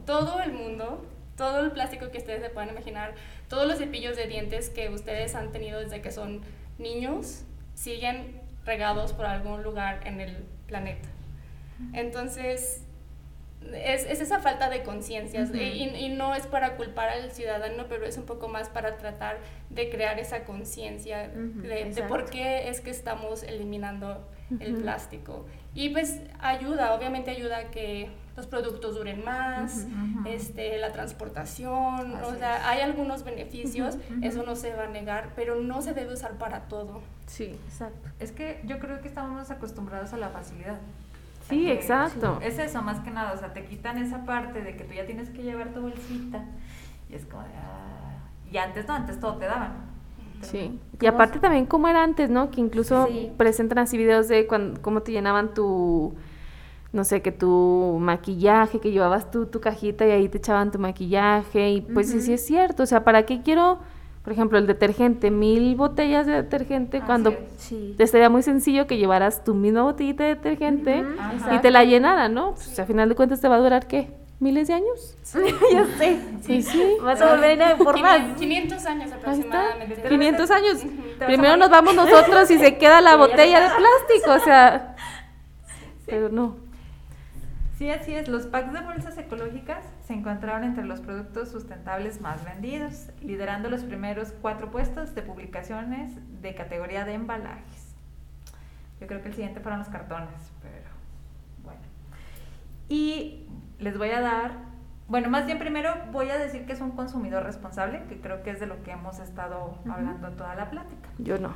todo, 0.05 0.41
el 0.41 0.53
mundo, 0.53 1.03
todo 1.35 1.61
el 1.61 1.71
plástico 1.71 2.11
que 2.11 2.19
ustedes 2.19 2.41
se 2.41 2.49
puedan 2.49 2.69
imaginar, 2.69 3.13
todos 3.47 3.65
los 3.67 3.77
cepillos 3.77 4.15
de 4.15 4.27
dientes 4.27 4.69
que 4.69 4.89
ustedes 4.89 5.33
han 5.33 5.51
tenido 5.51 5.79
desde 5.79 6.01
que 6.01 6.11
son 6.11 6.41
niños, 6.77 7.43
siguen 7.73 8.39
regados 8.65 9.13
por 9.13 9.25
algún 9.25 9.63
lugar 9.63 10.01
en 10.05 10.21
el 10.21 10.43
planeta. 10.67 11.09
Entonces, 11.93 12.83
es, 13.73 14.05
es 14.05 14.21
esa 14.21 14.39
falta 14.39 14.69
de 14.69 14.83
conciencia 14.83 15.41
y, 15.53 15.83
y 15.95 16.09
no 16.09 16.35
es 16.35 16.45
para 16.47 16.75
culpar 16.75 17.09
al 17.09 17.31
ciudadano, 17.31 17.85
pero 17.89 18.05
es 18.05 18.17
un 18.17 18.25
poco 18.25 18.47
más 18.47 18.69
para 18.69 18.97
tratar 18.97 19.37
de 19.69 19.89
crear 19.89 20.19
esa 20.19 20.43
conciencia 20.43 21.29
de, 21.29 22.03
por 22.07 22.29
qué 22.29 22.69
es 22.69 22.81
que 22.81 22.91
estamos 22.91 23.43
eliminando 23.43 24.27
el 24.59 24.75
plástico. 24.75 25.45
Y 25.73 25.89
pues 25.89 26.19
ayuda, 26.39 26.93
obviamente 26.93 27.31
ayuda 27.31 27.57
a 27.57 27.63
que 27.71 28.11
los 28.35 28.47
productos 28.47 28.95
duren 28.95 29.23
más, 29.23 29.87
este, 30.25 30.77
la 30.79 30.91
transportación, 30.91 32.13
o 32.23 32.35
sea, 32.35 32.67
hay 32.69 32.81
algunos 32.81 33.23
beneficios, 33.23 33.97
eso 34.21 34.43
no 34.43 34.55
se 34.55 34.73
va 34.73 34.83
a 34.83 34.87
negar, 34.87 35.29
pero 35.35 35.55
no 35.61 35.81
se 35.81 35.93
debe 35.93 36.13
usar 36.13 36.33
para 36.37 36.61
todo. 36.61 37.01
Sí. 37.27 37.55
Exacto. 37.67 38.09
Es 38.19 38.31
que 38.31 38.61
yo 38.65 38.79
creo 38.79 39.01
que 39.01 39.07
estamos 39.07 39.49
acostumbrados 39.51 40.13
a 40.13 40.17
la 40.17 40.29
facilidad. 40.29 40.79
Sí, 41.49 41.65
que- 41.65 41.73
exacto. 41.73 42.39
Es 42.41 42.57
eso, 42.59 42.81
más 42.81 42.99
que 43.01 43.11
nada, 43.11 43.33
o 43.33 43.37
sea, 43.37 43.53
te 43.53 43.65
quitan 43.65 43.97
esa 43.97 44.25
parte 44.25 44.61
de 44.61 44.75
que 44.77 44.83
tú 44.83 44.93
ya 44.93 45.05
tienes 45.05 45.29
que 45.29 45.43
llevar 45.43 45.69
tu 45.69 45.81
bolsita 45.81 46.43
y 47.09 47.15
es 47.15 47.25
como 47.25 47.43
de, 47.43 47.49
ah, 47.55 48.17
y 48.51 48.57
antes 48.57 48.87
no, 48.87 48.93
antes 48.93 49.19
todo 49.19 49.35
te 49.37 49.45
daban. 49.45 49.92
Sí. 50.43 50.79
Y 51.01 51.05
aparte 51.07 51.39
también 51.39 51.65
cómo 51.65 51.87
era 51.87 52.03
antes, 52.03 52.29
¿no? 52.29 52.49
Que 52.51 52.61
incluso 52.61 53.07
Sí. 53.07 53.31
presentan 53.37 53.79
así 53.79 53.97
videos 53.97 54.27
de 54.27 54.47
cuando, 54.47 54.81
cómo 54.81 55.01
te 55.01 55.11
llenaban 55.11 55.53
tu, 55.53 56.13
no 56.91 57.03
sé, 57.03 57.21
que 57.21 57.31
tu 57.31 57.97
maquillaje, 57.99 58.79
que 58.79 58.91
llevabas 58.91 59.31
tu, 59.31 59.47
tu 59.47 59.59
cajita 59.59 60.05
y 60.07 60.11
ahí 60.11 60.29
te 60.29 60.37
echaban 60.37 60.71
tu 60.71 60.79
maquillaje. 60.79 61.71
Y 61.71 61.81
pues 61.81 62.09
sí, 62.11 62.21
sí 62.21 62.33
es 62.33 62.45
cierto. 62.45 62.83
O 62.83 62.85
sea, 62.85 63.03
¿para 63.03 63.23
qué 63.25 63.41
quiero, 63.41 63.79
por 64.23 64.31
ejemplo, 64.31 64.57
el 64.57 64.67
detergente? 64.67 65.31
Mil 65.31 65.75
botellas 65.75 66.25
de 66.27 66.33
detergente 66.33 66.97
Así 66.97 67.05
cuando 67.05 67.31
es. 67.31 67.37
Sí. 67.57 67.95
te 67.97 68.03
estaría 68.03 68.29
muy 68.29 68.43
sencillo 68.43 68.85
que 68.87 68.97
llevaras 68.97 69.43
tu 69.43 69.55
misma 69.55 69.83
botellita 69.83 70.23
de 70.23 70.35
detergente 70.35 71.03
y 71.51 71.59
te 71.59 71.71
la 71.71 71.83
llenaran, 71.83 72.33
¿no? 72.33 72.51
Pues 72.51 72.77
a 72.79 72.85
final 72.85 73.09
de 73.09 73.15
cuentas 73.15 73.41
te 73.41 73.47
va 73.47 73.55
a 73.55 73.59
durar, 73.59 73.87
¿qué? 73.87 74.11
¿Miles 74.43 74.67
de 74.67 74.73
años? 74.73 75.17
ya 75.73 75.85
sé. 75.97 76.19
Sí, 76.41 76.61
sí. 76.61 76.97
Vas 77.01 77.21
a 77.21 77.33
volver 77.33 77.63
a 77.63 77.77
por 77.77 77.97
más. 78.01 78.37
500 78.37 78.85
años 78.85 79.03
Ahí 79.03 79.39
está. 79.39 79.69
aproximadamente. 79.69 80.09
500 80.09 80.51
años. 80.51 80.85
Primero 81.25 81.55
nos 81.55 81.69
vamos 81.69 81.95
nosotros 81.95 82.51
y 82.51 82.59
se 82.59 82.77
queda 82.77 82.99
la 82.99 83.15
botella 83.15 83.61
de 83.61 83.69
plástico, 83.69 84.33
o 84.33 84.39
sea. 84.39 84.97
Pero 86.05 86.27
no. 86.27 86.57
Sí, 87.77 87.89
así 87.89 88.13
es. 88.13 88.27
Los 88.27 88.45
packs 88.47 88.73
de 88.73 88.81
bolsas 88.81 89.17
ecológicas 89.17 89.85
se 90.05 90.13
encontraron 90.13 90.65
entre 90.65 90.83
los 90.83 90.99
productos 90.99 91.49
sustentables 91.49 92.19
más 92.19 92.43
vendidos, 92.43 93.07
liderando 93.21 93.69
los 93.69 93.83
primeros 93.83 94.33
cuatro 94.41 94.71
puestos 94.71 95.15
de 95.15 95.21
publicaciones 95.21 96.11
de 96.41 96.53
categoría 96.53 97.05
de 97.05 97.13
embalajes. 97.13 97.95
Yo 98.99 99.07
creo 99.07 99.21
que 99.21 99.29
el 99.29 99.35
siguiente 99.35 99.61
fueron 99.61 99.79
los 99.79 99.87
cartones, 99.87 100.51
pero 100.61 100.89
bueno. 101.63 101.81
Y 102.89 103.47
les 103.79 103.97
voy 103.97 104.09
a 104.09 104.21
dar, 104.21 104.51
bueno, 105.07 105.29
más 105.29 105.45
bien 105.45 105.59
primero 105.59 105.93
voy 106.11 106.29
a 106.29 106.37
decir 106.37 106.65
que 106.65 106.73
es 106.73 106.81
un 106.81 106.91
consumidor 106.91 107.43
responsable, 107.43 108.03
que 108.09 108.19
creo 108.19 108.43
que 108.43 108.51
es 108.51 108.59
de 108.59 108.67
lo 108.67 108.81
que 108.83 108.91
hemos 108.91 109.19
estado 109.19 109.77
hablando 109.89 110.27
en 110.27 110.37
toda 110.37 110.55
la 110.55 110.69
plática. 110.69 111.09
Yo 111.17 111.37
no. 111.37 111.53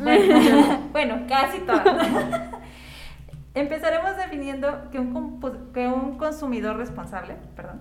Bueno, 0.00 0.80
bueno, 0.92 1.26
casi 1.28 1.60
todas. 1.60 1.84
Empezaremos 3.54 4.16
definiendo 4.16 4.90
que 4.90 4.98
un, 5.00 5.40
que 5.72 5.88
un 5.88 6.16
consumidor 6.16 6.76
responsable, 6.76 7.36
perdón, 7.56 7.80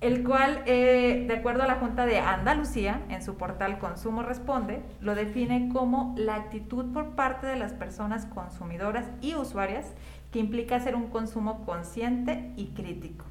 el 0.00 0.24
cual, 0.24 0.62
eh, 0.64 1.26
de 1.28 1.34
acuerdo 1.34 1.62
a 1.62 1.66
la 1.66 1.74
Junta 1.74 2.06
de 2.06 2.18
Andalucía, 2.18 3.02
en 3.10 3.22
su 3.22 3.36
portal 3.36 3.78
Consumo 3.78 4.22
Responde, 4.22 4.82
lo 5.00 5.14
define 5.14 5.68
como 5.72 6.14
la 6.16 6.36
actitud 6.36 6.92
por 6.92 7.10
parte 7.10 7.46
de 7.46 7.56
las 7.56 7.74
personas 7.74 8.24
consumidoras 8.24 9.04
y 9.20 9.34
usuarias 9.34 9.92
que 10.32 10.38
implica 10.38 10.76
hacer 10.76 10.94
un 10.94 11.08
consumo 11.08 11.64
consciente 11.64 12.52
y 12.56 12.66
crítico, 12.68 13.24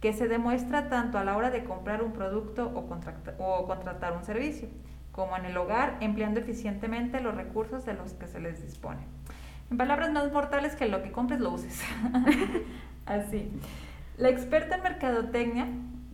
que 0.00 0.12
se 0.12 0.28
demuestra 0.28 0.88
tanto 0.88 1.18
a 1.18 1.24
la 1.24 1.36
hora 1.36 1.50
de 1.50 1.64
comprar 1.64 2.02
un 2.02 2.12
producto 2.12 2.70
o, 2.74 2.88
contracta- 2.88 3.34
o 3.38 3.66
contratar 3.66 4.16
un 4.16 4.24
servicio, 4.24 4.68
como 5.12 5.36
en 5.36 5.46
el 5.46 5.56
hogar, 5.56 5.96
empleando 6.00 6.38
eficientemente 6.38 7.20
los 7.20 7.34
recursos 7.34 7.84
de 7.84 7.94
los 7.94 8.12
que 8.12 8.28
se 8.28 8.38
les 8.40 8.62
dispone. 8.62 9.00
En 9.70 9.76
palabras 9.76 10.12
más 10.12 10.32
mortales 10.32 10.76
que 10.76 10.86
lo 10.88 11.02
que 11.02 11.10
compres 11.10 11.40
lo 11.40 11.50
uses. 11.52 11.82
Así. 13.06 13.50
La 14.16 14.28
experta 14.28 14.76
en 14.76 14.82
mercadotecnia, 14.82 15.66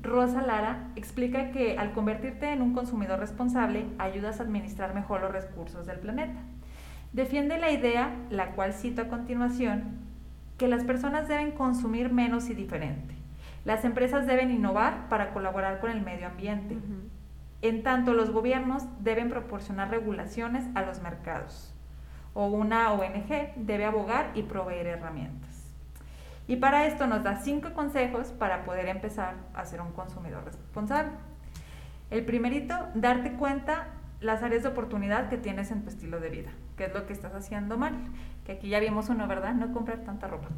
Rosa 0.03 0.43
Lara, 0.43 0.89
explica 0.97 1.51
que 1.51 1.79
al 1.79 1.93
convertirte 1.93 2.51
en 2.53 2.63
un 2.63 2.73
consumidor 2.75 3.19
responsable, 3.21 3.87
ayudas 3.99 4.41
a 4.41 4.45
administrar 4.45 4.95
mejor 4.95 5.21
los 5.21 5.33
recursos 5.33 5.87
del 5.87 5.99
planeta. 5.99 6.41
Defiende 7.13 7.59
la 7.59 7.71
idea, 7.71 8.15
la 8.31 8.53
cual 8.53 8.73
cito 8.73 9.03
a 9.03 9.09
continuación, 9.09 9.99
que 10.59 10.69
las 10.69 10.85
personas 10.85 11.29
deben 11.29 11.53
consumir 11.53 12.13
menos 12.13 12.49
y 12.49 12.55
diferente. 12.55 13.15
Las 13.65 13.85
empresas 13.85 14.27
deben 14.27 14.51
innovar 14.51 15.09
para 15.09 15.33
colaborar 15.33 15.81
con 15.81 15.91
el 15.91 16.03
medio 16.03 16.27
ambiente. 16.27 16.77
En 17.63 17.83
tanto, 17.83 18.13
los 18.13 18.31
gobiernos 18.31 18.85
deben 19.01 19.31
proporcionar 19.31 19.91
regulaciones 19.91 20.65
a 20.75 20.83
los 20.83 21.01
mercados. 21.01 21.71
o 22.37 22.47
una 22.47 22.93
ONG 22.93 23.55
debe 23.55 23.85
abogar 23.85 24.33
y 24.35 24.43
proveer 24.43 24.89
herramientas. 24.89 25.73
Y 26.47 26.57
para 26.57 26.87
esto 26.87 27.07
nos 27.07 27.23
da 27.23 27.37
cinco 27.37 27.73
consejos 27.73 28.33
para 28.33 28.65
poder 28.65 28.89
empezar 28.89 29.35
a 29.55 29.65
ser 29.65 29.81
un 29.81 29.93
consumidor 29.93 30.45
responsable. 30.45 31.13
El 32.11 32.25
primerito, 32.25 32.75
darte 32.95 33.33
cuenta 33.35 33.87
las 34.25 34.43
áreas 34.43 34.63
de 34.63 34.69
oportunidad 34.71 35.29
que 35.29 35.37
tienes 35.37 35.71
en 35.71 35.83
tu 35.83 35.91
estilo 35.91 36.19
de 36.21 36.31
vida, 36.31 36.51
qué 36.77 36.87
es 36.87 36.95
lo 36.95 37.07
que 37.07 37.13
estás 37.13 37.35
haciendo 37.35 37.77
mal. 37.79 37.95
Que 38.45 38.53
aquí 38.53 38.69
ya 38.69 38.79
vimos 38.79 39.09
uno, 39.09 39.27
¿verdad? 39.27 39.55
No 39.55 39.73
comprar 39.73 40.01
tanta 40.05 40.27
ropa. 40.29 40.49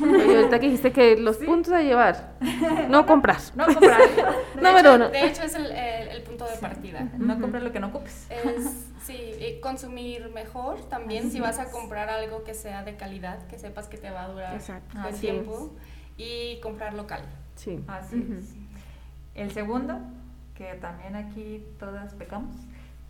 Y 0.00 0.34
ahorita 0.34 0.58
que 0.60 0.66
dijiste 0.66 0.92
que 0.92 1.18
los 1.18 1.36
puntos 1.36 1.74
a 1.74 1.82
llevar, 1.82 2.32
no 2.88 3.04
comprar. 3.04 3.36
No 3.54 3.66
comprar. 3.66 4.00
De 4.54 4.62
Número 4.62 4.78
hecho, 4.78 4.94
uno. 4.94 5.08
De 5.10 5.26
hecho, 5.26 5.42
es 5.42 5.54
el, 5.54 5.66
el- 5.66 6.08
el 6.08 6.22
punto 6.22 6.46
de 6.46 6.56
partida. 6.56 7.06
No 7.18 7.38
comprar 7.38 7.62
lo 7.62 7.70
que 7.70 7.80
no 7.80 7.88
ocupes. 7.88 8.26
Es, 8.30 8.86
sí, 9.02 9.32
y 9.40 9.60
consumir 9.60 10.30
mejor 10.34 10.80
también 10.88 11.30
si 11.30 11.38
vas 11.40 11.58
a 11.58 11.70
comprar 11.70 12.08
algo 12.08 12.44
que 12.44 12.54
sea 12.54 12.82
de 12.82 12.96
calidad, 12.96 13.46
que 13.46 13.58
sepas 13.58 13.88
que 13.88 13.98
te 13.98 14.10
va 14.10 14.24
a 14.24 14.28
durar 14.28 14.54
Exacto. 14.54 14.96
el 14.98 15.04
Así 15.04 15.20
tiempo 15.20 15.74
y 16.16 16.60
comprar 16.62 16.94
local. 16.94 17.22
Sí. 17.56 17.84
Así 17.88 18.26
es. 18.38 18.54
El 19.34 19.50
segundo, 19.50 19.98
que 20.54 20.72
también 20.80 21.14
aquí 21.14 21.62
todas 21.78 22.14
pecamos, 22.14 22.56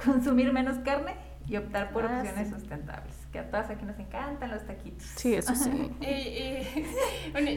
consumir 0.02 0.52
menos 0.52 0.78
carne 0.78 1.14
y 1.46 1.56
optar 1.56 1.90
por 1.92 2.06
Ah, 2.06 2.18
opciones 2.20 2.48
sí. 2.48 2.54
sustentables. 2.54 3.14
Que 3.32 3.38
a 3.40 3.50
todas 3.50 3.68
aquí 3.68 3.84
nos 3.84 3.98
encantan 3.98 4.50
los 4.50 4.64
taquitos. 4.66 5.02
Sí, 5.16 5.34
eso 5.34 5.54
sí. 5.54 5.70
Y, 6.00 6.04
y, 6.06 6.86
bueno, 7.32 7.50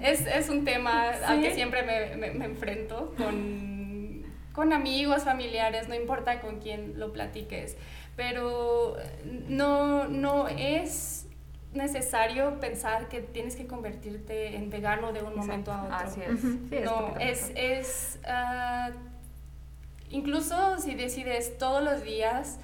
es, 0.00 0.26
es 0.26 0.48
un 0.48 0.64
tema 0.64 1.10
al 1.10 1.40
que 1.40 1.54
siempre 1.54 1.82
me, 1.82 2.16
me- 2.16 2.30
me 2.32 2.44
enfrento 2.46 3.14
con, 3.16 4.22
con 4.52 4.72
amigos, 4.72 5.24
familiares, 5.24 5.88
no 5.88 5.94
importa 5.94 6.40
con 6.40 6.58
quién 6.58 6.98
lo 6.98 7.12
platiques, 7.12 7.76
pero 8.16 8.96
no, 9.48 10.08
no 10.08 10.48
es 10.48 11.26
necesario 11.72 12.58
pensar 12.58 13.08
que 13.08 13.20
tienes 13.20 13.54
que 13.54 13.66
convertirte 13.68 14.56
en 14.56 14.70
vegano 14.70 15.12
de 15.12 15.22
un 15.22 15.36
momento 15.36 15.70
a 15.72 15.84
otro. 15.84 15.94
Así 15.96 16.20
es. 16.20 16.40
Sí, 16.40 16.68
es 16.72 16.84
no, 16.84 17.14
es, 17.20 17.52
es 17.54 18.18
ah, 18.26 18.90
incluso 20.10 20.78
si 20.78 20.94
decides 20.94 21.56
todos 21.58 21.82
los 21.82 22.02
días, 22.02 22.58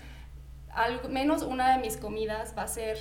al 0.74 1.09
menos 1.09 1.42
una 1.42 1.76
de 1.76 1.78
mis 1.82 1.97
comidas 1.97 2.55
va 2.57 2.62
a 2.62 2.68
ser 2.68 2.99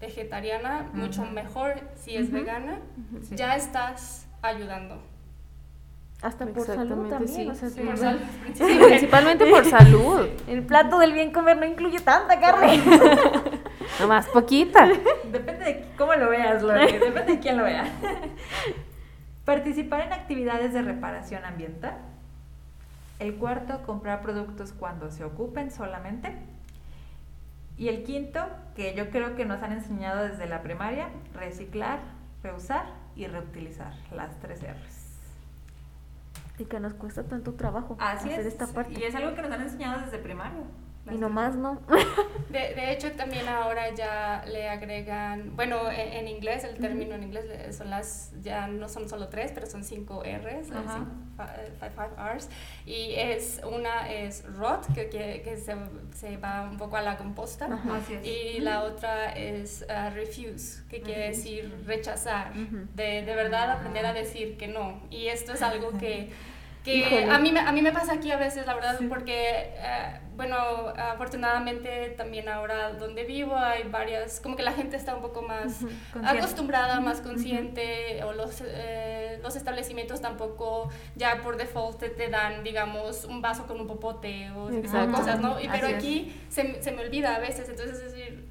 vegetariana, 0.00 0.90
mucho 0.92 1.24
mejor 1.24 1.80
si 1.96 2.16
es 2.16 2.30
vegana, 2.30 2.80
Sí. 3.28 3.36
ya 3.36 3.56
estás 3.56 4.26
ayudando. 4.42 5.00
Hasta 6.22 6.46
por 6.46 6.64
salud 6.64 7.08
también. 7.08 7.28
sí. 7.28 7.48
o 7.50 7.54
sea, 7.54 7.68
Sí, 7.68 7.80
por 7.80 7.86
Por 7.90 7.98
salud. 7.98 8.20
salud, 8.56 8.70
Sí, 8.72 8.78
principalmente 8.86 9.46
por 9.46 9.64
salud. 9.64 10.28
El 10.48 10.62
plato 10.64 10.98
del 10.98 11.12
bien 11.12 11.32
comer 11.32 11.56
no 11.56 11.66
incluye 11.66 12.00
tanta 12.00 12.38
carne. 12.40 12.80
Nomás 14.00 14.26
poquita. 14.28 14.88
Depende 15.30 15.64
de 15.64 15.84
cómo 15.98 16.14
lo 16.14 16.30
veas, 16.30 16.62
Lore. 16.62 16.92
Depende 16.98 17.32
de 17.34 17.38
quién 17.40 17.56
lo 17.58 17.64
vea. 17.64 17.86
Participar 19.44 20.00
en 20.02 20.12
actividades 20.14 20.72
de 20.72 20.82
reparación 20.82 21.44
ambiental. 21.44 21.98
El 23.24 23.36
cuarto, 23.36 23.80
comprar 23.86 24.20
productos 24.20 24.74
cuando 24.74 25.10
se 25.10 25.24
ocupen 25.24 25.70
solamente. 25.70 26.36
Y 27.78 27.88
el 27.88 28.02
quinto, 28.04 28.38
que 28.76 28.94
yo 28.94 29.08
creo 29.08 29.34
que 29.34 29.46
nos 29.46 29.62
han 29.62 29.72
enseñado 29.72 30.24
desde 30.28 30.46
la 30.46 30.60
primaria, 30.62 31.08
reciclar, 31.32 32.00
reusar 32.42 32.84
y 33.16 33.26
reutilizar. 33.26 33.94
Las 34.12 34.38
tres 34.40 34.60
R's. 34.62 35.00
y 36.58 36.66
que 36.66 36.78
nos 36.80 36.92
cuesta 36.92 37.24
tanto 37.24 37.54
trabajo 37.54 37.96
Así 37.98 38.28
hacer 38.28 38.40
es. 38.40 38.46
esta 38.46 38.66
parte. 38.66 38.92
Y 39.00 39.02
es 39.04 39.14
algo 39.14 39.34
que 39.34 39.40
nos 39.40 39.50
han 39.52 39.62
enseñado 39.62 40.02
desde 40.02 40.18
primaria. 40.18 40.60
Las 41.06 41.14
Y 41.14 41.18
nomás 41.18 41.54
no. 41.56 41.80
De, 42.48 42.72
de 42.74 42.92
hecho, 42.92 43.10
también 43.12 43.48
ahora 43.48 43.92
ya 43.94 44.44
le 44.46 44.68
agregan, 44.68 45.56
bueno, 45.56 45.90
en, 45.90 46.12
en 46.12 46.28
inglés, 46.28 46.62
el 46.64 46.76
término 46.78 47.14
en 47.16 47.24
inglés 47.24 47.76
son 47.76 47.90
las, 47.90 48.32
ya 48.42 48.68
no 48.68 48.88
son 48.88 49.08
solo 49.08 49.28
tres, 49.28 49.50
pero 49.52 49.66
son 49.66 49.82
cinco 49.82 50.22
R's, 50.22 50.68
eh, 50.70 50.72
Ajá. 50.72 50.98
cinco- 50.98 51.42
eh, 51.58 51.72
five, 51.80 51.90
five 51.90 52.34
R's. 52.36 52.48
Y 52.86 53.14
es, 53.16 53.60
una 53.68 54.08
es 54.12 54.44
rot, 54.56 54.86
que, 54.94 55.08
que, 55.10 55.42
que 55.42 55.56
se, 55.56 55.74
se 56.14 56.36
va 56.36 56.62
un 56.70 56.76
poco 56.78 56.96
a 56.96 57.02
la 57.02 57.16
composta. 57.16 57.66
Así 57.92 58.14
es. 58.14 58.24
Y 58.24 58.60
la 58.60 58.84
otra 58.84 59.32
es 59.32 59.84
ah, 59.90 60.10
refuse, 60.10 60.84
que 60.88 61.00
quiere 61.00 61.28
decir 61.30 61.74
rechazar. 61.86 62.54
De, 62.54 63.22
de 63.22 63.34
verdad 63.34 63.72
aprender 63.72 64.06
a 64.06 64.12
decir 64.12 64.56
que 64.56 64.68
no. 64.68 65.02
Y 65.10 65.26
esto 65.26 65.54
es 65.54 65.62
algo 65.62 65.98
que, 65.98 66.30
que 66.84 66.96
Híjole. 66.96 67.30
a, 67.30 67.38
mí, 67.38 67.50
me- 67.50 67.60
a 67.60 67.72
mí 67.72 67.80
me 67.82 67.92
pasa 67.92 68.12
aquí 68.12 68.30
a 68.30 68.36
veces, 68.36 68.66
la 68.66 68.74
verdad, 68.74 68.98
Sí. 68.98 69.06
porque, 69.08 69.72
eh, 69.74 70.20
bueno, 70.36 70.54
afortunadamente 70.96 72.10
también 72.16 72.48
ahora 72.48 72.92
donde 72.92 73.24
vivo 73.24 73.56
hay 73.56 73.84
varias, 73.84 74.38
como 74.40 74.54
que 74.54 74.62
la 74.62 74.72
gente 74.72 74.94
está 74.96 75.14
un 75.14 75.22
poco 75.22 75.40
más 75.42 75.78
Consciente. 76.12 76.28
acostumbrada, 76.38 77.00
más 77.00 77.20
consciente, 77.22 78.22
o 78.24 78.32
los, 78.34 78.62
eh, 78.66 79.40
los 79.42 79.56
establecimientos 79.56 80.20
tampoco 80.20 80.90
ya 81.16 81.40
por 81.42 81.56
default 81.56 81.98
te, 81.98 82.10
te 82.10 82.28
dan, 82.28 82.62
digamos, 82.64 83.24
un 83.24 83.40
vaso 83.40 83.66
con 83.66 83.80
un 83.80 83.86
popote 83.86 84.50
o 84.50 84.68
cosas, 85.10 85.40
¿no? 85.40 85.58
Y, 85.60 85.68
pero 85.68 85.86
Así 85.86 85.94
aquí 85.96 86.42
se, 86.50 86.64
me- 86.64 86.82
se 86.82 86.92
me 86.92 87.02
olvida 87.02 87.34
a 87.34 87.38
veces, 87.38 87.68
entonces 87.68 87.96
es 87.98 88.12
decir, 88.12 88.48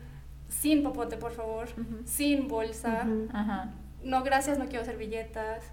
sin 0.50 0.82
popote, 0.82 1.18
por 1.18 1.34
favor, 1.34 1.68
sin 2.06 2.48
bolsa, 2.48 3.06
Ajá. 3.32 3.70
no 4.04 4.24
gracias, 4.24 4.58
no 4.58 4.66
quiero 4.68 4.86
servilletas. 4.86 5.64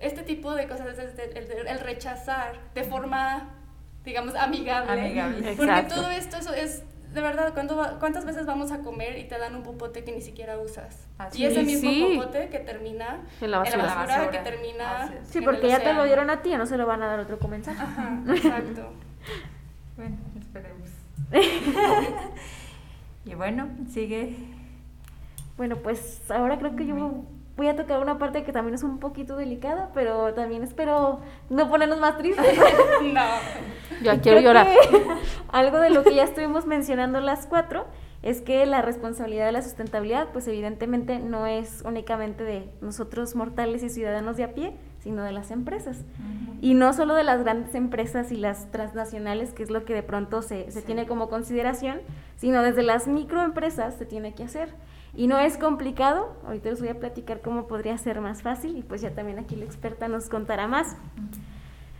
Este 0.00 0.22
tipo 0.22 0.54
de 0.54 0.66
cosas, 0.66 0.98
es 0.98 1.18
el, 1.18 1.36
el- 1.36 1.66
el 1.68 1.80
rechazar 1.80 2.54
de 2.74 2.84
forma, 2.84 3.50
digamos, 4.04 4.34
amigable. 4.34 4.92
Amigable. 4.92 5.36
Porque 5.56 5.62
Exacto. 5.72 5.94
todo 5.96 6.10
esto 6.10 6.36
eso 6.38 6.54
es, 6.54 6.82
de 7.12 7.20
verdad, 7.20 7.52
¿cuándo 7.54 7.76
va- 7.76 7.98
¿cuántas 7.98 8.24
veces 8.24 8.46
vamos 8.46 8.70
a 8.72 8.78
comer 8.80 9.18
y 9.18 9.24
te 9.24 9.36
dan 9.38 9.54
un 9.56 9.62
popote 9.62 10.02
que 10.04 10.12
ni 10.12 10.20
siquiera 10.22 10.58
usas? 10.58 11.06
Así 11.18 11.42
y 11.42 11.46
ese 11.46 11.60
es. 11.60 11.66
mismo 11.66 11.90
Sí. 11.90 12.14
popote 12.16 12.48
que 12.48 12.60
termina 12.60 13.20
En 13.40 13.50
la 13.50 13.58
en 13.58 13.62
basura. 13.64 13.76
la 13.84 13.94
basura, 13.94 14.18
basura. 14.18 14.30
que 14.30 14.50
termina... 14.50 15.12
Sí, 15.24 15.38
en 15.38 15.44
porque 15.44 15.68
ya 15.68 15.80
te 15.82 15.92
lo 15.92 16.04
dieron 16.04 16.30
a 16.30 16.40
ti, 16.42 16.56
no 16.56 16.66
se 16.66 16.76
lo 16.78 16.86
van 16.86 17.02
a 17.02 17.06
dar 17.08 17.18
a 17.18 17.22
otro 17.22 17.38
comensal. 17.38 17.76
Ajá, 17.78 18.20
exacto. 18.28 18.92
Bueno, 19.96 20.16
esperemos. 20.38 20.88
y 23.24 23.34
bueno, 23.34 23.68
sigue. 23.92 24.34
Bueno, 25.56 25.76
pues 25.76 26.22
ahora 26.30 26.58
creo 26.58 26.74
que 26.74 26.86
yo 26.86 27.24
voy 27.60 27.68
a 27.68 27.76
tocar 27.76 28.00
una 28.00 28.16
parte 28.16 28.42
que 28.42 28.52
también 28.52 28.74
es 28.74 28.82
un 28.82 29.00
poquito 29.00 29.36
delicada, 29.36 29.90
pero 29.92 30.32
también 30.32 30.62
espero 30.62 31.20
no 31.50 31.68
ponernos 31.68 32.00
más 32.00 32.16
tristes. 32.16 32.58
no. 33.02 33.20
Yo 34.02 34.18
quiero 34.22 34.38
creo 34.38 34.40
llorar. 34.40 34.68
algo 35.52 35.78
de 35.78 35.90
lo 35.90 36.02
que 36.02 36.14
ya 36.14 36.24
estuvimos 36.24 36.64
mencionando 36.64 37.20
las 37.20 37.46
cuatro 37.46 37.84
es 38.22 38.40
que 38.40 38.64
la 38.64 38.80
responsabilidad 38.80 39.44
de 39.44 39.52
la 39.52 39.60
sustentabilidad, 39.60 40.28
pues 40.32 40.48
evidentemente 40.48 41.18
no 41.18 41.46
es 41.46 41.82
únicamente 41.84 42.44
de 42.44 42.72
nosotros 42.80 43.34
mortales 43.34 43.82
y 43.82 43.90
ciudadanos 43.90 44.38
de 44.38 44.44
a 44.44 44.54
pie, 44.54 44.72
sino 45.00 45.22
de 45.22 45.32
las 45.32 45.50
empresas. 45.50 45.98
Y 46.62 46.72
no 46.72 46.94
solo 46.94 47.14
de 47.14 47.24
las 47.24 47.42
grandes 47.42 47.74
empresas 47.74 48.32
y 48.32 48.36
las 48.36 48.70
transnacionales, 48.70 49.52
que 49.52 49.62
es 49.62 49.70
lo 49.70 49.84
que 49.84 49.92
de 49.92 50.02
pronto 50.02 50.40
se, 50.40 50.70
se 50.70 50.80
tiene 50.80 51.06
como 51.06 51.28
consideración, 51.28 52.00
sino 52.36 52.62
desde 52.62 52.82
las 52.82 53.06
microempresas 53.06 53.96
se 53.96 54.06
tiene 54.06 54.32
que 54.32 54.44
hacer. 54.44 54.70
Y 55.14 55.26
no 55.26 55.38
es 55.38 55.58
complicado, 55.58 56.36
ahorita 56.46 56.70
les 56.70 56.80
voy 56.80 56.88
a 56.88 56.98
platicar 56.98 57.40
cómo 57.40 57.66
podría 57.66 57.98
ser 57.98 58.20
más 58.20 58.42
fácil 58.42 58.76
y 58.76 58.82
pues 58.82 59.00
ya 59.00 59.10
también 59.10 59.38
aquí 59.38 59.56
la 59.56 59.64
experta 59.64 60.08
nos 60.08 60.28
contará 60.28 60.68
más. 60.68 60.96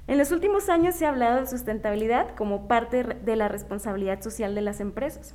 En 0.06 0.18
los 0.18 0.32
últimos 0.32 0.68
años 0.68 0.94
se 0.94 1.06
ha 1.06 1.11
hablado 1.11 1.40
de 1.40 1.46
sustentabilidad 1.46 2.34
como 2.36 2.66
parte 2.68 3.04
de 3.04 3.36
la 3.36 3.48
responsabilidad 3.48 4.22
social 4.22 4.54
de 4.54 4.61
las 4.61 4.80
empresas, 4.80 5.34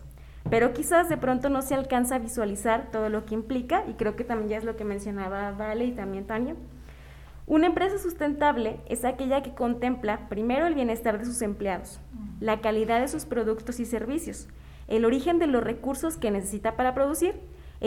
pero 0.50 0.74
quizás 0.74 1.10
de 1.10 1.18
pronto 1.18 1.50
no 1.50 1.62
se 1.62 1.76
alcanza 1.76 2.16
a 2.16 2.20
visualizar 2.20 2.92
todo 2.92 3.10
lo 3.10 3.26
que 3.26 3.36
implica 3.36 3.84
y 3.88 3.94
creo 3.94 4.16
que 4.16 4.24
también 4.24 4.50
ya 4.50 4.58
es 4.58 4.64
lo 4.64 4.76
que 4.76 4.84
mencionaba 4.84 5.52
Vale 5.52 5.86
y 5.86 5.92
también 5.92 6.28
Tania. 6.28 6.56
Una 7.48 7.68
empresa 7.68 8.00
sustentable 8.00 8.80
es 8.88 9.06
aquella 9.06 9.44
que 9.44 9.54
contempla 9.54 10.28
primero 10.30 10.66
el 10.66 10.74
bienestar 10.74 11.20
de 11.20 11.26
sus 11.26 11.42
empleados, 11.42 12.00
la 12.40 12.60
calidad 12.60 13.02
de 13.02 13.08
sus 13.08 13.26
productos 13.26 13.80
y 13.80 13.86
servicios, 13.86 14.48
el 14.88 15.06
origen 15.06 15.40
de 15.40 15.48
los 15.48 15.64
recursos 15.64 16.18
que 16.18 16.32
necesita 16.32 16.76
para 16.76 16.96
producir, 16.96 17.36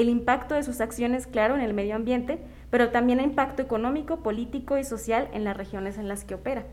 el 0.01 0.09
impacto 0.09 0.55
de 0.55 0.63
sus 0.63 0.81
acciones, 0.81 1.27
claro, 1.27 1.57
en 1.57 1.61
el 1.61 1.75
medio 1.75 1.97
ambiente, 1.97 2.39
pero 2.71 2.91
también 2.91 3.19
el 3.19 3.27
impacto 3.27 3.63
económico, 3.63 4.19
político 4.19 4.79
y 4.79 4.85
social 4.85 5.29
en 5.33 5.43
las 5.43 5.57
regiones 5.57 5.99
en 5.99 6.07
las 6.07 6.25
que 6.25 6.35
opera. 6.35 6.65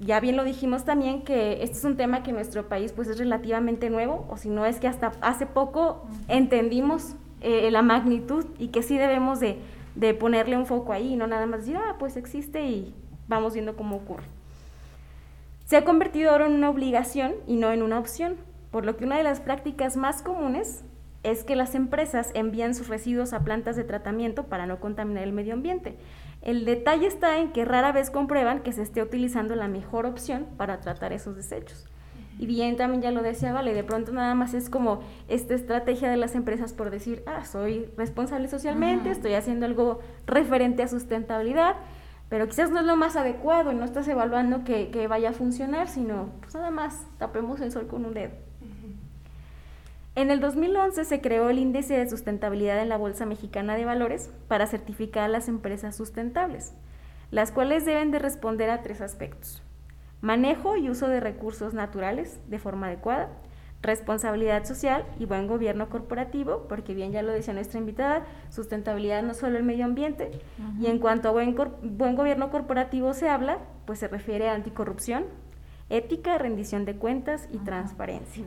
Ya 0.00 0.18
bien 0.18 0.36
lo 0.36 0.42
dijimos 0.42 0.84
también 0.84 1.22
que 1.22 1.62
este 1.62 1.78
es 1.78 1.84
un 1.84 1.96
tema 1.96 2.24
que 2.24 2.30
en 2.30 2.36
nuestro 2.36 2.68
país 2.68 2.92
pues 2.92 3.06
es 3.06 3.18
relativamente 3.18 3.90
nuevo, 3.90 4.26
o 4.28 4.36
si 4.36 4.48
no 4.48 4.66
es 4.66 4.80
que 4.80 4.88
hasta 4.88 5.12
hace 5.20 5.46
poco 5.46 6.04
entendimos 6.26 7.14
eh, 7.42 7.70
la 7.70 7.82
magnitud 7.82 8.44
y 8.58 8.68
que 8.68 8.82
sí 8.82 8.98
debemos 8.98 9.38
de, 9.38 9.58
de 9.94 10.14
ponerle 10.14 10.56
un 10.56 10.66
foco 10.66 10.92
ahí 10.92 11.12
y 11.12 11.16
no 11.16 11.28
nada 11.28 11.46
más 11.46 11.60
decir, 11.60 11.76
ah, 11.76 11.94
pues 12.00 12.16
existe 12.16 12.66
y 12.66 12.92
vamos 13.28 13.54
viendo 13.54 13.76
cómo 13.76 13.96
ocurre. 13.96 14.24
Se 15.64 15.76
ha 15.76 15.84
convertido 15.84 16.32
ahora 16.32 16.46
en 16.46 16.54
una 16.54 16.70
obligación 16.70 17.34
y 17.46 17.54
no 17.54 17.70
en 17.70 17.82
una 17.82 18.00
opción, 18.00 18.34
por 18.72 18.84
lo 18.84 18.96
que 18.96 19.04
una 19.04 19.16
de 19.16 19.22
las 19.22 19.38
prácticas 19.38 19.96
más 19.96 20.22
comunes 20.22 20.82
es 21.22 21.44
que 21.44 21.56
las 21.56 21.74
empresas 21.74 22.30
envían 22.34 22.74
sus 22.74 22.88
residuos 22.88 23.32
a 23.32 23.44
plantas 23.44 23.76
de 23.76 23.84
tratamiento 23.84 24.44
para 24.44 24.66
no 24.66 24.80
contaminar 24.80 25.24
el 25.24 25.32
medio 25.32 25.54
ambiente. 25.54 25.96
El 26.42 26.64
detalle 26.64 27.06
está 27.06 27.38
en 27.38 27.52
que 27.52 27.64
rara 27.64 27.92
vez 27.92 28.10
comprueban 28.10 28.60
que 28.60 28.72
se 28.72 28.82
esté 28.82 29.02
utilizando 29.02 29.56
la 29.56 29.68
mejor 29.68 30.06
opción 30.06 30.46
para 30.56 30.80
tratar 30.80 31.12
esos 31.12 31.36
desechos. 31.36 31.86
Y 32.38 32.46
bien, 32.46 32.76
también 32.76 33.02
ya 33.02 33.10
lo 33.10 33.22
decía 33.22 33.52
Vale, 33.52 33.74
de 33.74 33.82
pronto 33.82 34.12
nada 34.12 34.34
más 34.36 34.54
es 34.54 34.70
como 34.70 35.00
esta 35.26 35.54
estrategia 35.54 36.08
de 36.08 36.16
las 36.16 36.36
empresas 36.36 36.72
por 36.72 36.90
decir, 36.90 37.24
ah, 37.26 37.44
soy 37.44 37.90
responsable 37.96 38.46
socialmente, 38.46 39.10
estoy 39.10 39.34
haciendo 39.34 39.66
algo 39.66 39.98
referente 40.24 40.84
a 40.84 40.88
sustentabilidad, 40.88 41.74
pero 42.28 42.46
quizás 42.46 42.70
no 42.70 42.78
es 42.78 42.86
lo 42.86 42.96
más 42.96 43.16
adecuado 43.16 43.72
y 43.72 43.74
no 43.74 43.84
estás 43.84 44.06
evaluando 44.06 44.62
que, 44.62 44.90
que 44.90 45.08
vaya 45.08 45.30
a 45.30 45.32
funcionar, 45.32 45.88
sino 45.88 46.30
pues 46.40 46.54
nada 46.54 46.70
más 46.70 47.02
tapemos 47.18 47.60
el 47.60 47.72
sol 47.72 47.88
con 47.88 48.04
un 48.04 48.14
dedo. 48.14 48.47
En 50.18 50.32
el 50.32 50.40
2011 50.40 51.04
se 51.04 51.20
creó 51.20 51.48
el 51.48 51.60
Índice 51.60 51.96
de 51.96 52.10
Sustentabilidad 52.10 52.82
en 52.82 52.88
la 52.88 52.96
Bolsa 52.96 53.24
Mexicana 53.24 53.76
de 53.76 53.84
Valores 53.84 54.32
para 54.48 54.66
certificar 54.66 55.22
a 55.22 55.28
las 55.28 55.46
empresas 55.46 55.94
sustentables, 55.94 56.74
las 57.30 57.52
cuales 57.52 57.84
deben 57.84 58.10
de 58.10 58.18
responder 58.18 58.68
a 58.68 58.82
tres 58.82 59.00
aspectos. 59.00 59.62
Manejo 60.20 60.76
y 60.76 60.90
uso 60.90 61.06
de 61.06 61.20
recursos 61.20 61.72
naturales 61.72 62.40
de 62.48 62.58
forma 62.58 62.88
adecuada, 62.88 63.28
responsabilidad 63.80 64.64
social 64.64 65.04
y 65.20 65.24
buen 65.24 65.46
gobierno 65.46 65.88
corporativo, 65.88 66.66
porque 66.68 66.94
bien 66.94 67.12
ya 67.12 67.22
lo 67.22 67.30
decía 67.30 67.54
nuestra 67.54 67.78
invitada, 67.78 68.26
sustentabilidad 68.50 69.22
no 69.22 69.34
solo 69.34 69.56
el 69.56 69.62
medio 69.62 69.84
ambiente, 69.84 70.32
y 70.80 70.86
en 70.86 70.98
cuanto 70.98 71.28
a 71.28 71.30
buen, 71.30 71.54
buen 71.54 72.16
gobierno 72.16 72.50
corporativo 72.50 73.14
se 73.14 73.28
habla, 73.28 73.58
pues 73.86 74.00
se 74.00 74.08
refiere 74.08 74.48
a 74.48 74.54
anticorrupción, 74.54 75.26
ética, 75.90 76.38
rendición 76.38 76.86
de 76.86 76.96
cuentas 76.96 77.48
y 77.52 77.58
transparencia 77.58 78.46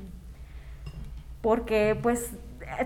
porque 1.42 1.98
pues 2.02 2.32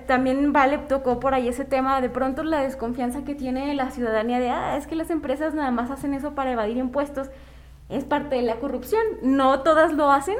también 0.08 0.52
Vale 0.54 0.78
tocó 0.78 1.20
por 1.20 1.34
ahí 1.34 1.48
ese 1.48 1.66
tema, 1.66 2.02
de 2.02 2.10
pronto 2.10 2.44
la 2.44 2.62
desconfianza 2.62 3.24
que 3.24 3.36
tiene 3.36 3.74
la 3.76 3.92
ciudadanía 3.92 4.40
de, 4.40 4.50
ah, 4.50 4.78
es 4.78 4.88
que 4.88 4.96
las 4.96 5.10
empresas 5.10 5.54
nada 5.54 5.72
más 5.72 5.92
hacen 5.92 6.14
eso 6.14 6.34
para 6.34 6.52
evadir 6.52 6.78
impuestos, 6.78 7.30
es 7.90 8.04
parte 8.04 8.36
de 8.36 8.42
la 8.42 8.56
corrupción, 8.56 9.02
no 9.22 9.62
todas 9.62 9.94
lo 9.94 10.12
hacen, 10.12 10.38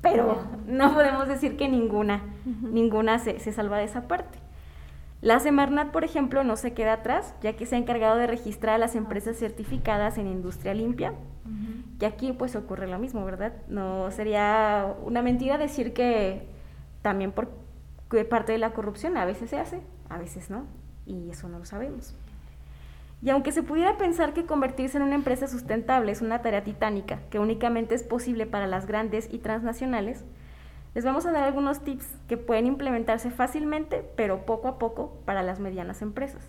pero 0.00 0.42
no 0.66 0.94
podemos 0.94 1.28
decir 1.28 1.56
que 1.56 1.68
ninguna, 1.68 2.22
ninguna 2.44 3.18
se, 3.18 3.38
se, 3.40 3.52
salva 3.52 3.78
de 3.78 3.84
esa 3.84 4.08
parte. 4.08 4.38
La 5.20 5.40
Semarnat, 5.40 5.90
por 5.90 6.04
ejemplo, 6.04 6.44
no 6.44 6.56
se 6.56 6.74
queda 6.74 6.94
atrás, 6.94 7.34
ya 7.42 7.54
que 7.54 7.66
se 7.66 7.74
ha 7.74 7.78
encargado 7.78 8.16
de 8.16 8.28
registrar 8.28 8.76
a 8.76 8.78
las 8.78 8.94
empresas 8.94 9.36
certificadas 9.36 10.16
en 10.16 10.28
industria 10.28 10.74
limpia. 10.74 11.12
Y 12.00 12.04
aquí 12.04 12.32
pues 12.32 12.54
ocurre 12.54 12.86
lo 12.86 13.00
mismo, 13.00 13.24
¿verdad? 13.24 13.52
No 13.66 14.10
sería 14.12 14.94
una 15.02 15.22
mentira 15.22 15.58
decir 15.58 15.92
que 15.92 16.46
también 17.08 17.32
por 17.32 17.48
parte 18.28 18.52
de 18.52 18.58
la 18.58 18.74
corrupción 18.74 19.16
a 19.16 19.24
veces 19.24 19.48
se 19.48 19.58
hace, 19.58 19.80
a 20.10 20.18
veces 20.18 20.50
no, 20.50 20.66
y 21.06 21.30
eso 21.30 21.48
no 21.48 21.58
lo 21.58 21.64
sabemos. 21.64 22.14
Y 23.22 23.30
aunque 23.30 23.50
se 23.50 23.62
pudiera 23.62 23.96
pensar 23.96 24.34
que 24.34 24.44
convertirse 24.44 24.98
en 24.98 25.04
una 25.04 25.14
empresa 25.14 25.48
sustentable 25.48 26.12
es 26.12 26.20
una 26.20 26.42
tarea 26.42 26.64
titánica 26.64 27.20
que 27.30 27.38
únicamente 27.38 27.94
es 27.94 28.02
posible 28.02 28.44
para 28.44 28.66
las 28.66 28.84
grandes 28.84 29.26
y 29.32 29.38
transnacionales, 29.38 30.22
les 30.94 31.02
vamos 31.02 31.24
a 31.24 31.32
dar 31.32 31.44
algunos 31.44 31.80
tips 31.80 32.04
que 32.28 32.36
pueden 32.36 32.66
implementarse 32.66 33.30
fácilmente, 33.30 34.04
pero 34.14 34.44
poco 34.44 34.68
a 34.68 34.78
poco 34.78 35.16
para 35.24 35.42
las 35.42 35.60
medianas 35.60 36.02
empresas. 36.02 36.42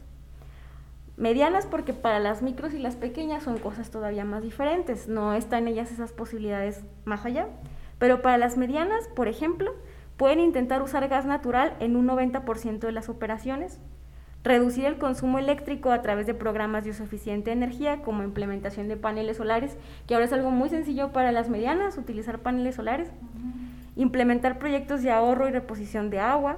Medianas 1.16 1.68
porque 1.68 1.94
para 1.94 2.20
las 2.20 2.42
micros 2.42 2.74
y 2.74 2.80
las 2.80 2.98
pequeñas 2.98 3.44
son 3.44 3.60
cosas 3.60 3.92
todavía 3.92 4.26
más 4.26 4.44
diferentes, 4.44 5.08
no 5.08 5.34
están 5.36 5.70
ellas 5.70 5.90
esas 5.90 6.12
posibilidades 6.12 6.84
más 7.06 7.26
allá. 7.26 7.48
Pero 7.98 8.22
para 8.22 8.38
las 8.38 8.58
medianas, 8.58 9.08
por 9.16 9.30
ejemplo, 9.30 9.74
Pueden 10.20 10.42
intentar 10.42 10.82
usar 10.82 11.08
gas 11.08 11.26
natural 11.26 11.78
en 11.80 11.96
un 11.96 12.06
90% 12.06 12.80
de 12.80 12.92
las 12.92 13.08
operaciones, 13.08 13.80
reducir 14.44 14.84
el 14.84 14.98
consumo 14.98 15.40
eléctrico 15.40 15.92
a 15.94 16.02
través 16.02 16.28
de 16.28 16.34
programas 16.34 16.84
de 16.84 16.90
uso 16.90 17.06
eficiente 17.06 17.52
de 17.52 17.56
energía, 17.56 18.02
como 18.02 18.24
implementación 18.24 18.90
de 18.90 18.98
paneles 18.98 19.38
solares, 19.38 19.78
que 20.08 20.16
ahora 20.16 20.26
es 20.26 20.34
algo 20.34 20.52
muy 20.52 20.68
sencillo 20.68 21.14
para 21.14 21.32
las 21.32 21.48
medianas, 21.48 21.98
utilizar 21.98 22.40
paneles 22.40 22.76
solares, 22.76 23.10
implementar 23.96 24.60
proyectos 24.60 25.04
de 25.04 25.12
ahorro 25.12 25.48
y 25.48 25.54
reposición 25.54 26.10
de 26.10 26.20
agua, 26.20 26.58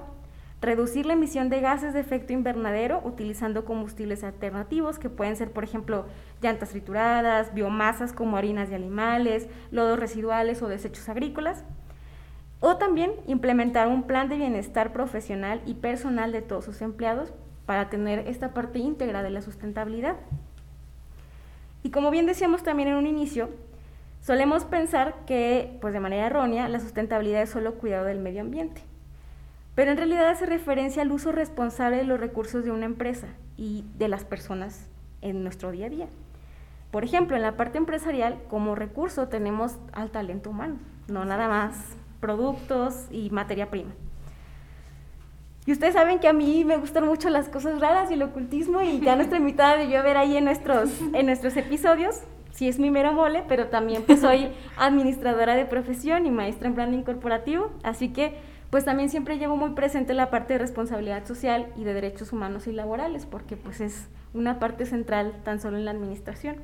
reducir 0.60 1.06
la 1.06 1.12
emisión 1.12 1.48
de 1.48 1.60
gases 1.60 1.94
de 1.94 2.00
efecto 2.00 2.32
invernadero 2.32 3.00
utilizando 3.04 3.64
combustibles 3.64 4.24
alternativos, 4.24 4.98
que 4.98 5.08
pueden 5.08 5.36
ser, 5.36 5.52
por 5.52 5.62
ejemplo, 5.62 6.06
llantas 6.40 6.70
trituradas, 6.70 7.54
biomasas 7.54 8.12
como 8.12 8.36
harinas 8.36 8.70
de 8.70 8.74
animales, 8.74 9.46
lodos 9.70 10.00
residuales 10.00 10.62
o 10.62 10.66
desechos 10.66 11.08
agrícolas, 11.08 11.64
o 12.62 12.76
también 12.76 13.12
implementar 13.26 13.88
un 13.88 14.04
plan 14.04 14.28
de 14.28 14.36
bienestar 14.36 14.92
profesional 14.92 15.60
y 15.66 15.74
personal 15.74 16.30
de 16.30 16.42
todos 16.42 16.64
sus 16.64 16.80
empleados 16.80 17.34
para 17.66 17.90
tener 17.90 18.20
esta 18.28 18.54
parte 18.54 18.78
íntegra 18.78 19.24
de 19.24 19.30
la 19.30 19.42
sustentabilidad. 19.42 20.16
Y 21.82 21.90
como 21.90 22.12
bien 22.12 22.24
decíamos 22.24 22.62
también 22.62 22.88
en 22.88 22.94
un 22.94 23.08
inicio, 23.08 23.50
solemos 24.20 24.64
pensar 24.64 25.16
que, 25.26 25.76
pues 25.80 25.92
de 25.92 25.98
manera 25.98 26.26
errónea, 26.26 26.68
la 26.68 26.78
sustentabilidad 26.78 27.42
es 27.42 27.50
solo 27.50 27.74
cuidado 27.74 28.04
del 28.04 28.20
medio 28.20 28.42
ambiente. 28.42 28.82
Pero 29.74 29.90
en 29.90 29.96
realidad 29.96 30.28
hace 30.28 30.46
referencia 30.46 31.02
al 31.02 31.10
uso 31.10 31.32
responsable 31.32 31.96
de 31.96 32.04
los 32.04 32.20
recursos 32.20 32.64
de 32.64 32.70
una 32.70 32.84
empresa 32.84 33.26
y 33.56 33.84
de 33.98 34.06
las 34.06 34.24
personas 34.24 34.88
en 35.20 35.42
nuestro 35.42 35.72
día 35.72 35.86
a 35.86 35.90
día. 35.90 36.06
Por 36.92 37.02
ejemplo, 37.02 37.34
en 37.34 37.42
la 37.42 37.56
parte 37.56 37.78
empresarial, 37.78 38.38
como 38.48 38.76
recurso 38.76 39.26
tenemos 39.26 39.78
al 39.92 40.12
talento 40.12 40.50
humano, 40.50 40.76
no 41.08 41.24
nada 41.24 41.48
más 41.48 41.96
productos 42.22 43.08
y 43.10 43.28
materia 43.30 43.68
prima. 43.68 43.90
Y 45.66 45.72
ustedes 45.72 45.94
saben 45.94 46.20
que 46.20 46.28
a 46.28 46.32
mí 46.32 46.64
me 46.64 46.76
gustan 46.76 47.06
mucho 47.06 47.28
las 47.30 47.48
cosas 47.48 47.80
raras 47.80 48.10
y 48.10 48.14
el 48.14 48.22
ocultismo 48.22 48.80
y 48.80 49.00
ya 49.00 49.16
nuestra 49.16 49.38
invitada 49.42 49.76
debió 49.76 50.02
ver 50.02 50.16
ahí 50.16 50.36
en 50.36 50.44
nuestros, 50.44 50.88
en 51.12 51.26
nuestros 51.26 51.56
episodios. 51.56 52.20
Sí 52.52 52.68
es 52.68 52.78
mi 52.78 52.90
mero 52.90 53.12
mole, 53.12 53.44
pero 53.48 53.68
también 53.68 54.04
pues 54.04 54.20
soy 54.20 54.52
administradora 54.76 55.56
de 55.56 55.64
profesión 55.64 56.26
y 56.26 56.30
maestra 56.30 56.68
en 56.68 56.74
branding 56.74 57.02
corporativo, 57.02 57.70
así 57.82 58.10
que 58.10 58.36
pues 58.70 58.84
también 58.84 59.08
siempre 59.10 59.38
llevo 59.38 59.56
muy 59.56 59.70
presente 59.70 60.14
la 60.14 60.30
parte 60.30 60.54
de 60.54 60.58
responsabilidad 60.58 61.26
social 61.26 61.72
y 61.76 61.84
de 61.84 61.92
derechos 61.92 62.32
humanos 62.32 62.66
y 62.66 62.72
laborales, 62.72 63.26
porque 63.26 63.56
pues 63.56 63.80
es 63.80 64.08
una 64.32 64.58
parte 64.58 64.86
central 64.86 65.34
tan 65.44 65.60
solo 65.60 65.76
en 65.76 65.84
la 65.84 65.90
administración. 65.90 66.56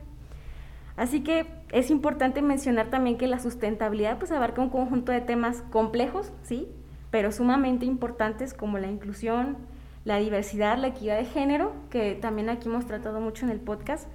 Así 0.96 1.22
que 1.22 1.46
es 1.72 1.90
importante 1.90 2.42
mencionar 2.42 2.88
también 2.88 3.18
que 3.18 3.26
la 3.26 3.38
sustentabilidad 3.38 4.18
pues 4.18 4.32
abarca 4.32 4.62
un 4.62 4.70
conjunto 4.70 5.12
de 5.12 5.20
temas 5.20 5.62
complejos, 5.70 6.32
sí, 6.42 6.68
pero 7.10 7.32
sumamente 7.32 7.84
importantes 7.84 8.54
como 8.54 8.78
la 8.78 8.88
inclusión, 8.88 9.56
la 10.04 10.16
diversidad, 10.16 10.78
la 10.78 10.88
equidad 10.88 11.18
de 11.18 11.26
género, 11.26 11.72
que 11.90 12.14
también 12.14 12.48
aquí 12.48 12.68
hemos 12.68 12.86
tratado 12.86 13.20
mucho 13.20 13.44
en 13.44 13.50
el 13.50 13.60
podcast, 13.60 14.08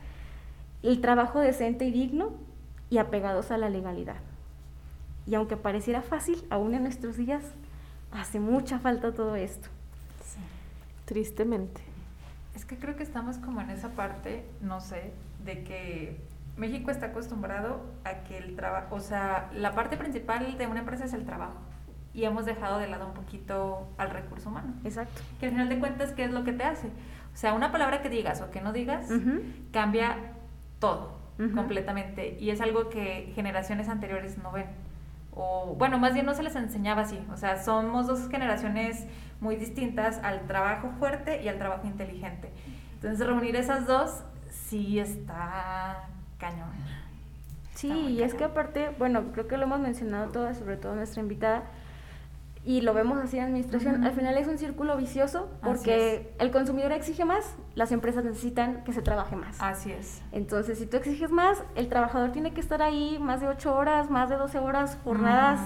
el 0.82 1.02
trabajo 1.02 1.40
decente 1.40 1.86
y 1.86 1.92
digno 1.92 2.32
y 2.90 2.98
apegados 2.98 3.52
a 3.52 3.58
la 3.58 3.70
legalidad. 3.70 4.18
Y 5.26 5.36
aunque 5.36 5.56
pareciera 5.56 6.02
fácil, 6.02 6.44
aún 6.50 6.74
en 6.74 6.84
nuestros 6.84 7.18
días 7.18 7.44
hace 8.12 8.40
mucha 8.40 8.80
falta 8.80 9.14
todo 9.14 9.36
esto. 9.36 9.70
Sí. 10.24 10.40
Tristemente. 11.06 11.82
Es 12.56 12.66
que 12.66 12.78
creo 12.78 12.96
que 12.96 13.04
estamos 13.04 13.38
como 13.38 13.62
en 13.62 13.70
esa 13.70 13.90
parte, 13.90 14.44
no 14.62 14.82
sé, 14.82 15.12
de 15.46 15.64
que 15.64 16.18
México 16.56 16.92
está 16.92 17.08
acostumbrado 17.08 17.82
a 18.04 18.24
que 18.24 18.38
el 18.38 18.56
trabajo, 18.56 18.96
o 18.96 19.00
sea, 19.00 19.50
la 19.54 19.74
parte 19.74 19.98
principal 19.98 20.58
de 20.58 20.68
una 20.68 20.82
empresa 20.82 21.06
es 21.06 21.14
el 21.14 21.26
trabajo. 21.26 21.58
Y 22.14 22.26
hemos 22.26 22.46
dejado 22.46 22.78
de 22.78 22.88
lado 22.88 23.08
un 23.08 23.14
poquito 23.14 23.88
al 23.98 24.12
recurso 24.12 24.50
humano. 24.50 24.76
Exacto. 24.84 25.20
Que 25.40 25.48
al 25.48 25.52
final 25.54 25.70
de 25.70 25.80
cuentas, 25.80 26.12
¿qué 26.12 26.26
es 26.26 26.32
lo 26.32 26.44
que 26.44 26.54
te 26.54 26.64
hace? 26.64 26.88
O 26.88 27.38
sea, 27.38 27.54
una 27.54 27.72
palabra 27.72 28.04
que 28.04 28.10
digas 28.10 28.42
o 28.42 28.52
que 28.52 28.62
no 28.62 28.72
digas 28.72 29.10
cambia 29.72 30.34
todo 30.78 31.18
completamente. 31.56 32.38
Y 32.40 32.52
es 32.52 32.62
algo 32.62 32.90
que 32.90 33.32
generaciones 33.34 33.90
anteriores 33.90 34.38
no 34.38 34.52
ven. 34.52 34.68
O, 35.36 35.76
bueno, 35.76 35.98
más 35.98 36.14
bien 36.14 36.28
no 36.28 36.36
se 36.36 36.44
les 36.44 36.56
enseñaba 36.56 37.02
así. 37.02 37.20
O 37.32 37.38
sea, 37.38 37.64
somos 37.64 38.06
dos 38.06 38.30
generaciones 38.30 39.08
muy 39.42 39.56
distintas 39.56 40.20
al 40.24 40.46
trabajo 40.46 40.92
fuerte 41.00 41.42
y 41.42 41.48
al 41.48 41.58
trabajo 41.58 41.88
inteligente. 41.88 42.52
Entonces, 42.94 43.26
reunir 43.26 43.56
esas 43.56 43.88
dos 43.88 44.24
sí 44.52 45.00
está 45.00 46.10
cañón. 46.44 46.70
Sí, 47.74 47.90
y 47.90 48.22
es 48.22 48.34
que 48.34 48.44
aparte, 48.44 48.92
bueno, 49.00 49.24
creo 49.34 49.48
que 49.48 49.58
lo 49.58 49.64
hemos 49.64 49.80
mencionado 49.80 50.32
todas, 50.32 50.58
sobre 50.58 50.78
todo 50.78 50.96
nuestra 50.96 51.22
invitada, 51.22 51.64
y 52.66 52.82
lo 52.82 52.94
vemos 52.94 53.18
así 53.18 53.38
en 53.38 53.46
administración, 53.46 54.06
al 54.06 54.14
final 54.14 54.38
es 54.38 54.48
un 54.48 54.58
círculo 54.58 54.96
vicioso 54.96 55.50
porque 55.62 56.34
el 56.40 56.50
consumidor 56.52 56.94
exige 56.94 57.26
más, 57.26 57.56
las 57.76 57.92
empresas 57.92 58.24
necesitan 58.24 58.86
que 58.86 58.94
se 58.94 59.02
trabaje 59.02 59.36
más. 59.36 59.62
Así 59.62 59.92
es. 59.92 60.22
Entonces, 60.32 60.80
si 60.80 60.86
tú 60.86 60.96
exiges 60.96 61.30
más, 61.30 61.62
el 61.76 61.90
trabajador 61.90 62.32
tiene 62.32 62.54
que 62.54 62.62
estar 62.62 62.82
ahí 62.82 63.18
más 63.20 63.42
de 63.42 63.50
8 63.50 63.76
horas, 63.76 64.10
más 64.10 64.30
de 64.30 64.38
12 64.38 64.60
horas, 64.60 64.98
jornadas 65.04 65.60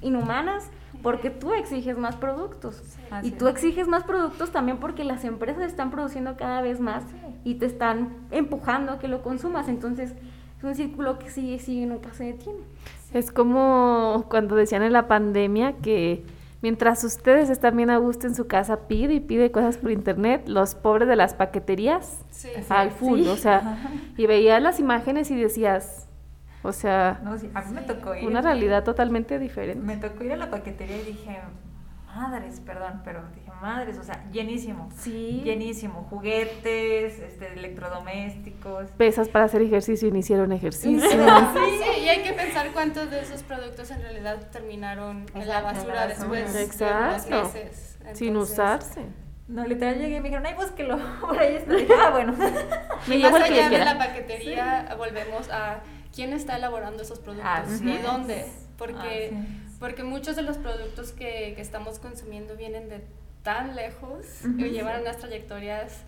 inhumanas, 0.00 0.70
porque 1.04 1.28
tú 1.28 1.52
exiges 1.52 1.98
más 1.98 2.16
productos. 2.16 2.82
y 3.22 3.30
tú 3.32 3.46
exiges 3.46 3.86
más 3.86 4.04
productos 4.04 4.50
también 4.50 4.78
porque 4.78 5.04
las 5.04 5.24
empresas 5.24 5.64
están 5.64 5.90
produciendo 5.90 6.36
cada 6.36 6.62
vez 6.62 6.80
más 6.80 7.04
y 7.44 7.56
te 7.56 7.66
están 7.66 8.16
empujando 8.30 8.92
a 8.92 8.98
que 8.98 9.06
lo 9.06 9.22
consumas. 9.22 9.68
Entonces, 9.68 10.14
es 10.58 10.64
un 10.64 10.74
círculo 10.74 11.18
que 11.18 11.28
sigue, 11.28 11.58
sigue, 11.58 11.84
nunca 11.84 12.12
se 12.14 12.24
detiene. 12.24 12.60
Es 13.12 13.30
como 13.30 14.24
cuando 14.30 14.56
decían 14.56 14.82
en 14.82 14.94
la 14.94 15.06
pandemia 15.06 15.74
que 15.74 16.24
mientras 16.62 17.04
ustedes 17.04 17.50
están 17.50 17.76
bien 17.76 17.90
a 17.90 17.98
gusto 17.98 18.26
en 18.26 18.34
su 18.34 18.46
casa, 18.46 18.88
pide 18.88 19.12
y 19.12 19.20
pide 19.20 19.50
cosas 19.50 19.76
por 19.76 19.90
internet, 19.90 20.48
los 20.48 20.74
pobres 20.74 21.06
de 21.06 21.16
las 21.16 21.34
paqueterías 21.34 22.24
al 22.70 22.90
full, 22.90 23.28
o 23.28 23.36
sea, 23.36 23.90
y 24.16 24.26
veías 24.26 24.62
las 24.62 24.80
imágenes 24.80 25.30
y 25.30 25.36
decías, 25.36 26.08
O 26.64 26.72
sea, 26.72 27.20
No, 27.22 27.38
sí, 27.38 27.48
a 27.54 27.60
mí 27.62 27.72
me 27.74 27.82
tocó 27.82 28.14
ir. 28.14 28.26
una 28.26 28.40
realidad 28.40 28.82
totalmente 28.84 29.38
diferente. 29.38 29.84
Me 29.84 29.96
tocó 29.98 30.24
ir 30.24 30.32
a 30.32 30.36
la 30.36 30.50
paquetería 30.50 30.96
y 30.96 31.04
dije, 31.04 31.38
madres, 32.16 32.60
perdón, 32.60 33.02
pero 33.04 33.22
dije, 33.34 33.50
madres, 33.60 33.98
o 33.98 34.02
sea, 34.02 34.24
llenísimo. 34.32 34.88
Sí. 34.96 35.42
Llenísimo. 35.44 36.06
Juguetes, 36.10 37.18
este, 37.20 37.52
electrodomésticos. 37.52 38.88
Pesas 38.96 39.28
para 39.28 39.44
hacer 39.44 39.62
ejercicio 39.62 40.08
y 40.08 40.10
no 40.12 40.18
hicieron 40.18 40.52
ejercicio. 40.52 41.08
Sí, 41.54 42.00
y 42.04 42.08
hay 42.08 42.22
que 42.22 42.32
pensar 42.32 42.68
cuántos 42.72 43.10
de 43.10 43.20
esos 43.20 43.42
productos 43.42 43.90
en 43.90 44.00
realidad 44.02 44.48
terminaron 44.50 45.26
en 45.34 45.46
la 45.48 45.58
Exacto, 45.60 45.64
basura 45.66 45.92
en 45.94 46.00
la 46.00 46.06
después 46.06 46.44
basura. 46.44 47.18
de 47.18 47.28
unos 47.28 47.54
Exacto. 47.54 48.14
Sin 48.14 48.36
usarse. 48.36 49.00
No, 49.48 49.66
literal 49.66 49.98
llegué 49.98 50.16
y 50.16 50.20
me 50.20 50.28
dijeron, 50.28 50.46
ay, 50.46 50.54
búsquelo. 50.54 50.98
Por 51.20 51.38
ahí 51.38 51.56
está. 51.56 51.74
Ah, 52.06 52.10
bueno. 52.10 52.34
Me 53.06 53.16
Y 53.16 53.22
más 53.22 53.34
allá 53.34 53.68
de 53.68 53.78
la 53.84 53.98
paquetería, 53.98 54.94
volvemos 54.96 55.50
a 55.50 55.80
quién 56.14 56.32
está 56.32 56.56
elaborando 56.56 57.02
esos 57.02 57.18
productos 57.18 57.50
Así 57.50 57.88
y 57.88 57.92
es. 57.92 58.02
dónde. 58.02 58.46
Porque, 58.78 59.32
Así 59.34 59.76
porque 59.78 60.02
muchos 60.04 60.36
de 60.36 60.42
los 60.42 60.56
productos 60.58 61.12
que, 61.12 61.52
que 61.54 61.60
estamos 61.60 61.98
consumiendo 61.98 62.56
vienen 62.56 62.88
de 62.88 63.04
tan 63.42 63.76
lejos 63.76 64.24
Ujú. 64.44 64.58
y 64.64 64.70
llevan 64.70 65.02
unas 65.02 65.18
trayectorias 65.18 66.02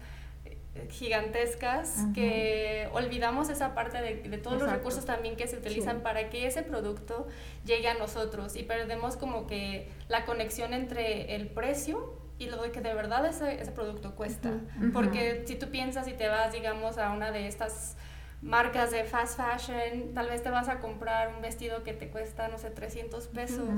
eh, 0.46 0.88
gigantescas 0.90 1.98
Ujú. 2.04 2.12
que 2.14 2.88
olvidamos 2.92 3.50
esa 3.50 3.74
parte 3.74 4.00
de, 4.00 4.16
de 4.28 4.38
todos 4.38 4.54
los 4.54 4.62
Exacto. 4.62 4.78
recursos 4.78 5.04
también 5.04 5.36
que 5.36 5.46
se 5.46 5.56
utilizan 5.58 5.96
Sí. 5.98 6.02
para 6.02 6.30
que 6.30 6.46
ese 6.46 6.62
producto 6.62 7.26
llegue 7.64 7.88
a 7.88 7.94
nosotros 7.94 8.56
y 8.56 8.62
perdemos 8.62 9.16
como 9.16 9.46
que 9.46 9.88
la 10.08 10.24
conexión 10.24 10.72
entre 10.72 11.34
el 11.34 11.48
precio 11.48 12.14
y 12.38 12.46
lo 12.50 12.60
que 12.70 12.80
de 12.80 12.94
verdad 12.94 13.24
ese, 13.26 13.60
ese 13.60 13.72
producto 13.72 14.14
cuesta. 14.14 14.50
Ujú. 14.78 14.92
Porque 14.92 15.44
si 15.46 15.56
tú 15.56 15.70
piensas 15.70 16.06
y 16.08 16.12
te 16.12 16.28
vas, 16.28 16.52
digamos, 16.52 16.98
a 16.98 17.12
una 17.12 17.30
de 17.32 17.46
estas 17.48 17.96
marcas 18.42 18.90
de 18.90 19.04
fast 19.04 19.38
fashion, 19.38 20.12
tal 20.14 20.28
vez 20.28 20.42
te 20.42 20.50
vas 20.50 20.68
a 20.68 20.78
comprar 20.80 21.34
un 21.34 21.42
vestido 21.42 21.82
que 21.82 21.92
te 21.92 22.08
cuesta, 22.08 22.48
no 22.48 22.58
sé, 22.58 22.70
300 22.70 23.26
pesos. 23.28 23.68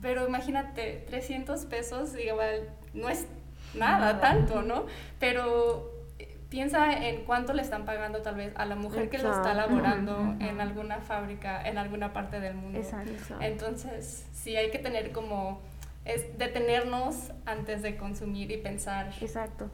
Pero 0.00 0.26
imagínate, 0.26 1.04
300 1.06 1.64
pesos, 1.66 2.16
igual, 2.18 2.68
no 2.94 3.08
es 3.08 3.26
nada, 3.74 4.12
Nada. 4.14 4.20
tanto, 4.20 4.62
¿no? 4.62 4.86
Pero 5.18 5.90
eh, 6.18 6.36
piensa 6.50 6.92
en 7.08 7.24
cuánto 7.24 7.52
le 7.54 7.62
están 7.62 7.84
pagando 7.84 8.20
tal 8.22 8.36
vez 8.36 8.52
a 8.56 8.66
la 8.66 8.76
mujer 8.76 9.08
que 9.08 9.18
lo 9.18 9.30
está 9.30 9.66
Ujú. 9.66 10.36
en 10.40 10.60
alguna 10.60 11.00
fábrica, 11.00 11.66
en 11.66 11.78
alguna 11.78 12.12
parte 12.12 12.38
del 12.38 12.54
mundo. 12.54 12.78
Exacto. 12.78 13.12
Entonces, 13.40 14.26
sí 14.32 14.56
hay 14.56 14.70
que 14.70 14.78
tener 14.78 15.12
como, 15.12 15.60
es 16.04 16.36
detenernos 16.38 17.32
antes 17.46 17.82
de 17.82 17.96
consumir 17.96 18.50
y 18.50 18.58
pensar. 18.58 19.10
Exacto. 19.20 19.70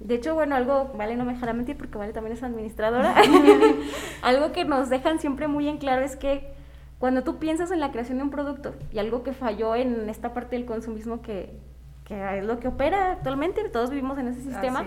De 0.00 0.14
hecho, 0.14 0.34
bueno, 0.34 0.54
algo, 0.54 0.92
Vale 0.96 1.16
no 1.16 1.24
me 1.24 1.34
dejará 1.34 1.52
mentir 1.52 1.76
porque 1.76 1.98
Vale 1.98 2.12
también 2.12 2.36
es 2.36 2.42
administradora. 2.42 3.14
algo 4.22 4.52
que 4.52 4.64
nos 4.64 4.88
dejan 4.88 5.18
siempre 5.18 5.48
muy 5.48 5.68
en 5.68 5.78
claro 5.78 6.04
es 6.04 6.16
que 6.16 6.52
cuando 6.98 7.22
tú 7.22 7.38
piensas 7.38 7.70
en 7.70 7.80
la 7.80 7.92
creación 7.92 8.18
de 8.18 8.24
un 8.24 8.30
producto 8.30 8.74
y 8.92 8.98
algo 8.98 9.22
que 9.22 9.32
falló 9.32 9.74
en 9.76 10.08
esta 10.08 10.34
parte 10.34 10.56
del 10.56 10.66
consumismo 10.66 11.22
que, 11.22 11.58
que 12.04 12.38
es 12.38 12.44
lo 12.44 12.58
que 12.58 12.68
opera 12.68 13.12
actualmente, 13.12 13.68
todos 13.68 13.90
vivimos 13.90 14.18
en 14.18 14.28
ese 14.28 14.42
sistema, 14.42 14.84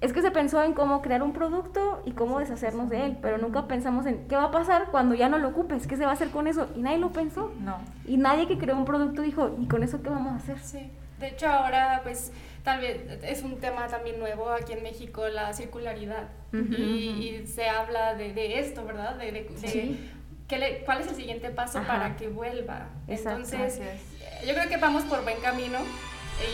es 0.00 0.12
que 0.12 0.22
se 0.22 0.30
pensó 0.30 0.62
en 0.62 0.72
cómo 0.72 1.02
crear 1.02 1.22
un 1.22 1.32
producto 1.32 2.02
y 2.04 2.12
cómo 2.12 2.38
deshacernos 2.38 2.88
de 2.88 3.06
él, 3.06 3.18
pero 3.20 3.38
nunca 3.38 3.66
pensamos 3.66 4.06
en 4.06 4.26
qué 4.26 4.36
va 4.36 4.44
a 4.44 4.50
pasar 4.50 4.88
cuando 4.90 5.14
ya 5.14 5.28
no 5.28 5.38
lo 5.38 5.48
ocupes, 5.48 5.86
qué 5.86 5.96
se 5.96 6.04
va 6.04 6.10
a 6.10 6.14
hacer 6.14 6.30
con 6.30 6.46
eso, 6.46 6.68
y 6.74 6.80
nadie 6.80 6.98
lo 6.98 7.12
pensó. 7.12 7.52
No. 7.60 7.76
Y 8.06 8.16
nadie 8.16 8.46
que 8.46 8.58
creó 8.58 8.76
un 8.76 8.84
producto 8.84 9.22
dijo, 9.22 9.54
¿y 9.58 9.66
con 9.66 9.82
eso 9.82 10.02
qué 10.02 10.10
vamos 10.10 10.32
a 10.32 10.36
hacer? 10.36 10.58
Sí, 10.58 10.90
de 11.18 11.28
hecho 11.28 11.46
ahora 11.48 12.00
pues 12.02 12.32
tal 12.62 12.80
vez 12.80 12.98
es 13.22 13.42
un 13.42 13.58
tema 13.60 13.86
también 13.88 14.18
nuevo 14.18 14.48
aquí 14.50 14.72
en 14.72 14.82
México, 14.82 15.28
la 15.28 15.52
circularidad. 15.52 16.28
Y, 16.52 17.40
y 17.42 17.46
se 17.46 17.68
habla 17.68 18.14
de, 18.14 18.32
de 18.32 18.60
esto, 18.60 18.84
¿verdad? 18.84 19.16
De, 19.16 19.32
de- 19.32 19.42
de 19.44 19.68
Sí. 19.68 20.10
qué 20.48 20.58
le- 20.58 20.78
cuál 20.84 21.00
es 21.00 21.08
el 21.08 21.14
siguiente 21.16 21.50
paso 21.50 21.78
Ajá. 21.78 21.86
para 21.92 22.16
que 22.16 22.28
vuelva. 22.28 22.88
Exacto. 23.08 23.42
Entonces, 23.54 23.80
eh, 23.80 23.98
yo 24.46 24.54
creo 24.54 24.68
que 24.68 24.76
vamos 24.78 25.02
por 25.04 25.22
buen 25.24 25.38
camino. 25.40 25.78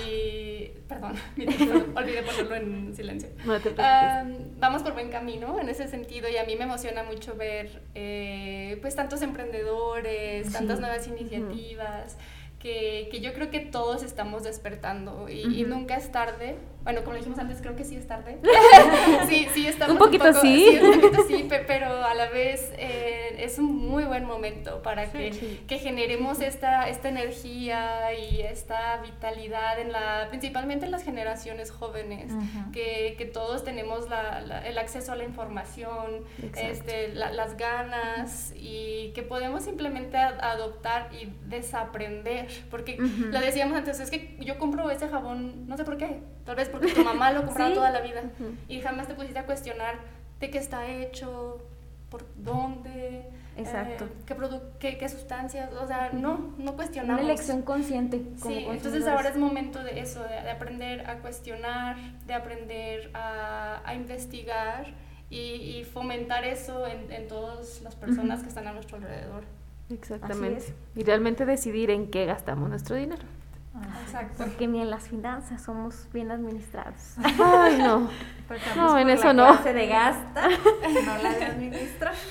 Y, 0.07 0.73
perdón, 0.89 1.15
olvidé 1.97 2.23
ponerlo 2.23 2.55
en 2.55 2.95
silencio. 2.95 3.31
No 3.47 3.59
te. 3.61 3.75
Ah, 3.79 4.25
vamos 4.59 4.83
por 4.83 4.93
buen 4.93 5.11
camino 5.11 5.59
en 5.61 5.69
ese 5.71 5.89
sentido 5.89 6.29
y 6.29 6.37
a 6.37 6.45
mí 6.45 6.55
me 6.57 6.65
emociona 6.65 7.03
mucho 7.03 7.35
ver 7.35 7.83
eh, 7.95 8.79
pues 8.83 8.95
tantos 8.95 9.23
emprendedores, 9.23 10.49
Sí. 10.49 10.53
tantas 10.53 10.81
nuevas 10.81 11.07
iniciativas 11.09 12.19
que, 12.61 13.09
que 13.11 13.21
yo 13.21 13.33
creo 13.33 13.51
que 13.51 13.59
todos 13.59 14.03
estamos 14.05 14.45
despertando 14.45 15.29
y, 15.29 15.61
y 15.61 15.65
nunca 15.65 15.97
es 15.97 16.13
tarde. 16.13 16.57
Bueno, 16.83 17.05
como 17.05 17.17
dijimos 17.17 17.39
antes, 17.39 17.61
creo 17.61 17.77
que 17.77 17.85
sí 17.85 17.97
es 17.97 18.07
tarde. 18.07 18.39
sí, 19.29 19.47
sí 19.53 19.67
estamos 19.67 19.93
Un 19.93 19.99
poquito 19.99 20.33
sí. 20.33 20.79
un 20.83 21.01
poquito 21.01 21.25
sí, 21.29 21.45
pe- 21.49 21.65
pero 21.67 22.05
a 22.05 22.15
la 22.15 22.31
vez 22.31 22.73
eh, 22.79 23.37
es 23.39 23.59
un 23.59 23.77
muy 23.77 24.05
buen 24.05 24.25
momento 24.25 24.83
para 24.83 25.13
que, 25.13 25.33
Sí. 25.35 25.61
que 25.69 25.79
generemos 25.79 26.41
esta, 26.41 26.89
esta 26.89 27.11
energía 27.11 28.15
y 28.15 28.41
esta 28.41 28.97
vitalidad 29.03 29.79
en 29.79 29.93
la, 29.93 30.27
principalmente 30.31 30.87
en 30.87 30.91
las 30.91 31.03
generaciones 31.05 31.71
jóvenes, 31.71 32.33
Ujú. 32.33 32.73
que, 32.73 33.15
que 33.19 33.27
todos 33.27 33.63
tenemos 33.63 34.09
la- 34.09 34.41
la- 34.41 34.67
el 34.67 34.79
acceso 34.79 35.13
a 35.13 35.17
la 35.17 35.25
información, 35.25 36.25
este, 36.57 37.09
la- 37.15 37.31
las 37.33 37.57
ganas 37.59 38.53
y 38.57 39.13
que 39.15 39.23
podemos 39.23 39.65
simplemente 39.65 40.17
ad- 40.17 40.41
adoptar 40.41 41.11
y 41.13 41.29
desaprender, 41.49 42.49
porque 42.71 42.95
Ujú. 43.01 43.25
lo 43.31 43.41
decíamos 43.41 43.77
antes, 43.77 44.01
es 44.01 44.11
que 44.11 44.37
yo 44.41 44.59
compro 44.59 44.91
ese 44.91 45.09
jabón, 45.09 45.67
no 45.69 45.77
sé 45.77 45.85
por 45.85 45.99
qué, 45.99 46.21
tal 46.45 46.57
vez 46.57 46.70
porque 46.71 46.93
tu 46.93 47.05
mamá 47.05 47.33
lo 47.33 47.45
compraba 47.45 47.71
Sí. 47.71 47.75
toda 47.75 47.91
la 47.91 48.01
vida 48.01 48.23
Ujú. 48.39 48.55
y 48.69 48.81
jamás 48.81 49.07
te 49.09 49.15
pusiste 49.15 49.39
a 49.39 49.47
cuestionar 49.47 49.97
de 50.41 50.51
qué 50.51 50.59
está 50.59 50.87
hecho, 50.89 51.59
por 52.11 52.25
dónde, 52.37 53.25
Exacto. 53.57 54.05
eh, 54.07 54.09
qué, 54.27 54.37
produ- 54.37 54.63
qué, 54.81 54.99
qué 54.99 55.09
sustancias, 55.09 55.71
o 55.75 55.87
sea, 55.87 56.11
no, 56.13 56.55
no 56.59 56.75
cuestionamos. 56.77 57.23
Una 57.23 57.31
elección 57.33 57.63
consciente. 57.63 58.23
como 58.41 58.55
Sí, 58.55 58.67
entonces 58.69 59.07
ahora 59.07 59.29
es 59.29 59.37
momento 59.37 59.83
de 59.85 60.01
eso, 60.01 60.23
de, 60.23 60.29
de 60.43 60.51
aprender 60.51 61.09
a 61.09 61.19
cuestionar, 61.19 61.97
de 62.27 62.35
aprender 62.35 63.11
a, 63.15 63.81
a 63.85 63.95
investigar 63.95 64.87
y, 65.29 65.37
y 65.79 65.85
fomentar 65.85 66.45
eso 66.45 66.87
en, 66.87 67.13
en 67.13 67.29
todas 67.29 67.81
las 67.83 67.95
personas 67.95 68.39
Ujú. 68.39 68.43
que 68.45 68.49
están 68.49 68.67
a 68.67 68.73
nuestro 68.73 68.97
alrededor. 68.97 69.45
Exactamente. 69.91 70.73
Y 70.97 71.03
realmente 71.05 71.45
decidir 71.47 71.91
en 71.91 72.11
qué 72.11 72.25
gastamos 72.27 72.69
nuestro 72.69 72.97
dinero. 72.97 73.23
Exacto. 74.05 74.45
Porque 74.45 74.67
ni 74.67 74.81
en 74.81 74.91
las 74.91 75.09
finanzas 75.09 75.63
somos 75.63 76.09
bien 76.13 76.31
administrados. 76.31 77.15
Ay, 77.23 77.79
no. 77.79 78.09
No, 78.77 78.99
en 78.99 79.09
eso 79.11 79.33
no. 79.33 79.47
clase 79.53 79.73
de 79.73 79.87
gasta, 79.87 80.49
no 81.07 81.23
la 81.23 81.33
de 81.33 81.45
administra. 81.45 82.13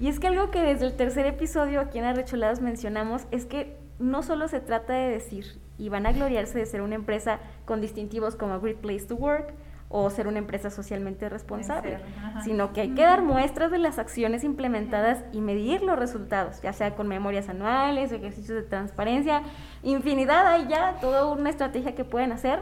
Y 0.00 0.08
es 0.08 0.18
que 0.18 0.26
algo 0.26 0.50
que 0.50 0.60
desde 0.60 0.86
el 0.86 0.96
tercer 0.96 1.24
episodio 1.24 1.80
aquí 1.80 1.98
en 1.98 2.04
Arrecholados 2.04 2.60
mencionamos 2.60 3.22
es 3.30 3.46
que 3.46 3.78
no 4.00 4.24
solo 4.24 4.48
se 4.48 4.60
trata 4.60 4.92
de 4.92 5.08
decir 5.08 5.60
y 5.78 5.88
van 5.88 6.04
a 6.04 6.12
gloriarse 6.12 6.58
de 6.58 6.66
ser 6.66 6.82
una 6.82 6.96
empresa 6.96 7.38
con 7.64 7.80
distintivos 7.80 8.34
como 8.34 8.60
Great 8.60 8.78
Place 8.78 9.06
to 9.06 9.14
Work 9.14 9.54
o 9.96 10.10
ser 10.10 10.26
una 10.26 10.38
empresa 10.40 10.70
socialmente 10.70 11.28
responsable, 11.28 12.00
sino 12.42 12.72
que 12.72 12.80
hay 12.80 12.94
que 12.96 13.02
dar 13.02 13.22
muestras 13.22 13.70
de 13.70 13.78
las 13.78 14.00
acciones 14.00 14.42
implementadas 14.42 15.22
y 15.30 15.40
medir 15.40 15.84
los 15.84 15.96
resultados, 15.96 16.60
ya 16.62 16.72
sea 16.72 16.96
con 16.96 17.06
memorias 17.06 17.48
anuales, 17.48 18.10
ejercicios 18.10 18.60
de 18.60 18.64
transparencia, 18.64 19.42
infinidad, 19.84 20.48
hay 20.48 20.66
ya 20.66 20.96
toda 21.00 21.26
una 21.26 21.48
estrategia 21.48 21.94
que 21.94 22.04
pueden 22.04 22.32
hacer, 22.32 22.60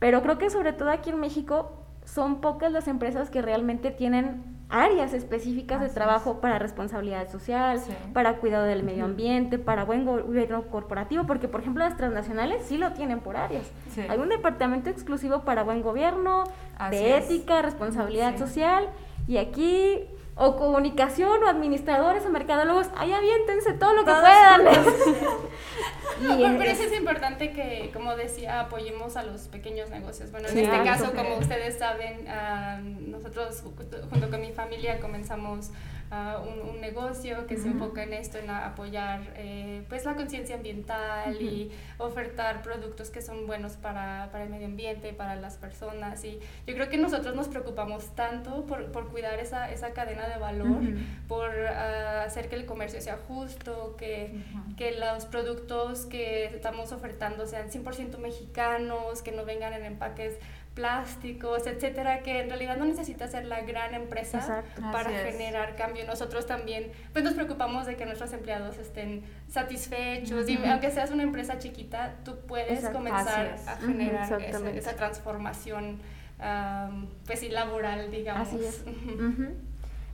pero 0.00 0.20
creo 0.20 0.36
que 0.36 0.50
sobre 0.50 0.74
todo 0.74 0.90
aquí 0.90 1.08
en 1.08 1.18
México 1.18 1.72
son 2.04 2.42
pocas 2.42 2.70
las 2.70 2.88
empresas 2.88 3.30
que 3.30 3.40
realmente 3.40 3.90
tienen 3.90 4.59
áreas 4.70 5.12
específicas 5.12 5.76
Así 5.76 5.82
de 5.84 5.88
es. 5.88 5.94
trabajo 5.94 6.40
para 6.40 6.58
responsabilidad 6.58 7.28
social, 7.30 7.78
Sí. 7.80 7.92
para 8.12 8.36
cuidado 8.36 8.64
del 8.64 8.82
medio 8.82 9.04
ambiente, 9.04 9.58
para 9.58 9.84
buen 9.84 10.04
gobierno 10.04 10.62
corporativo, 10.68 11.24
porque 11.26 11.48
por 11.48 11.60
ejemplo 11.60 11.82
las 11.84 11.96
transnacionales 11.96 12.62
sí 12.66 12.78
lo 12.78 12.92
tienen 12.92 13.20
por 13.20 13.36
áreas. 13.36 13.70
Sí. 13.94 14.02
Hay 14.08 14.18
un 14.18 14.28
departamento 14.28 14.90
exclusivo 14.90 15.40
para 15.42 15.62
buen 15.64 15.82
gobierno, 15.82 16.44
Así 16.78 16.96
de 16.96 17.18
es. 17.18 17.24
ética, 17.26 17.62
responsabilidad 17.62 18.32
Sí. 18.32 18.38
social, 18.38 18.88
y 19.26 19.36
aquí 19.38 20.04
o 20.42 20.56
comunicación 20.56 21.42
o 21.44 21.46
administradores 21.48 22.24
o 22.24 22.30
mercadólogos, 22.30 22.88
ahí 22.96 23.12
aviéntense 23.12 23.74
todo 23.74 23.92
lo 23.92 24.00
que 24.04 24.10
Todos 24.10 24.20
puedan. 24.22 24.64
No, 24.64 24.70
pero, 26.36 26.46
es- 26.46 26.56
pero 26.58 26.74
sí 26.76 26.82
es 26.84 26.98
importante 26.98 27.52
que, 27.52 27.90
como 27.92 28.16
decía, 28.16 28.60
apoyemos 28.60 29.16
a 29.16 29.22
los 29.22 29.42
pequeños 29.48 29.90
negocios. 29.90 30.30
Bueno, 30.30 30.48
en 30.48 30.54
Sí, 30.54 30.60
este 30.62 30.80
claro. 30.80 30.98
caso, 30.98 31.12
como 31.14 31.36
ustedes 31.36 31.78
saben, 31.78 32.26
ah, 32.28 32.78
nosotros 32.82 33.62
ju- 33.64 34.08
junto 34.10 34.30
con 34.30 34.40
mi 34.40 34.52
familia 34.52 34.98
comenzamos 35.00 35.70
ah, 36.10 36.42
un, 36.44 36.68
un 36.68 36.80
negocio 36.80 37.46
que 37.46 37.56
se 37.56 37.68
enfoca 37.68 38.02
en 38.02 38.12
esto, 38.12 38.38
en 38.38 38.50
apoyar 38.50 39.20
eh, 39.36 39.84
pues 39.88 40.04
la 40.04 40.14
conciencia 40.14 40.56
ambiental 40.56 41.40
y 41.40 41.70
ofertar 41.98 42.62
productos 42.62 43.10
que 43.10 43.22
son 43.22 43.46
buenos 43.46 43.72
para, 43.74 44.28
para 44.32 44.44
el 44.44 44.50
medio 44.50 44.66
ambiente, 44.66 45.12
para 45.12 45.36
las 45.36 45.56
personas. 45.56 46.24
Y 46.24 46.38
yo 46.66 46.74
creo 46.74 46.88
que 46.88 46.98
nosotros 46.98 47.34
nos 47.34 47.48
preocupamos 47.48 48.14
tanto 48.14 48.66
por, 48.66 48.92
por 48.92 49.10
cuidar 49.10 49.38
esa, 49.38 49.70
esa 49.70 49.92
cadena 49.92 50.28
de 50.28 50.38
valor, 50.38 50.82
por 51.28 51.50
ah, 51.50 52.24
hacer 52.24 52.48
que 52.48 52.56
el 52.56 52.66
comercio 52.66 53.00
sea 53.00 53.18
justo, 53.28 53.96
que, 53.96 54.34
que 54.76 54.92
los 54.92 55.26
productos 55.26 56.06
que 56.06 56.46
estamos 56.46 56.92
ofertando 56.92 57.46
sean 57.46 57.70
100% 57.70 58.18
mexicanos, 58.18 59.22
que 59.22 59.32
no 59.32 59.44
vengan 59.44 59.72
en 59.72 59.84
empaques 59.84 60.38
plásticos, 60.80 61.66
etcétera, 61.66 62.22
que 62.22 62.40
en 62.40 62.48
realidad 62.48 62.78
no 62.78 62.86
necesita 62.86 63.28
ser 63.28 63.44
la 63.44 63.60
gran 63.60 63.92
empresa 63.92 64.38
Exacto. 64.38 64.80
para 64.80 65.10
Así 65.10 65.14
es. 65.14 65.36
generar 65.36 65.76
cambio. 65.76 66.06
Nosotros 66.06 66.46
también 66.46 66.90
pues 67.12 67.22
nos 67.22 67.34
preocupamos 67.34 67.84
de 67.84 67.96
que 67.96 68.06
nuestros 68.06 68.32
empleados 68.32 68.78
estén 68.78 69.22
satisfechos 69.48 70.48
y 70.48 70.56
aunque 70.64 70.90
seas 70.90 71.10
una 71.10 71.22
empresa 71.22 71.58
chiquita, 71.58 72.14
tú 72.24 72.38
puedes 72.46 72.72
Exacto. 72.78 72.96
comenzar 72.98 73.56
a 73.66 73.76
generar 73.76 74.40
esa 74.74 74.94
transformación 74.96 76.00
am, 76.38 77.08
pues 77.26 77.40
sí, 77.40 77.50
laboral, 77.50 78.10
digamos. 78.10 78.48
Así 78.48 78.64
es. 78.64 78.82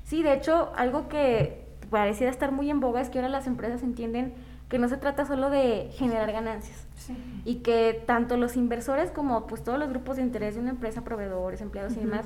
Sí, 0.04 0.22
de 0.24 0.32
hecho, 0.32 0.72
algo 0.76 1.08
que 1.08 1.64
pareciera 1.90 2.32
estar 2.32 2.50
muy 2.50 2.70
en 2.70 2.80
boga 2.80 3.00
es 3.00 3.08
que 3.08 3.18
ahora 3.18 3.28
las 3.28 3.46
empresas 3.46 3.84
entienden 3.84 4.34
que 4.68 4.78
no 4.78 4.88
se 4.88 4.96
trata 4.96 5.24
solo 5.26 5.48
de 5.48 5.90
generar 5.96 6.32
ganancias 6.32 6.85
Sí. 6.96 7.14
y 7.44 7.56
que 7.56 8.02
tanto 8.06 8.36
los 8.36 8.56
inversores 8.56 9.10
como 9.10 9.46
pues 9.46 9.62
todos 9.62 9.78
los 9.78 9.88
grupos 9.90 10.16
de 10.16 10.22
interés 10.22 10.54
de 10.54 10.60
una 10.62 10.70
empresa, 10.70 11.04
proveedores, 11.04 11.60
empleados 11.60 11.92
y 11.96 12.00
demás, 12.00 12.24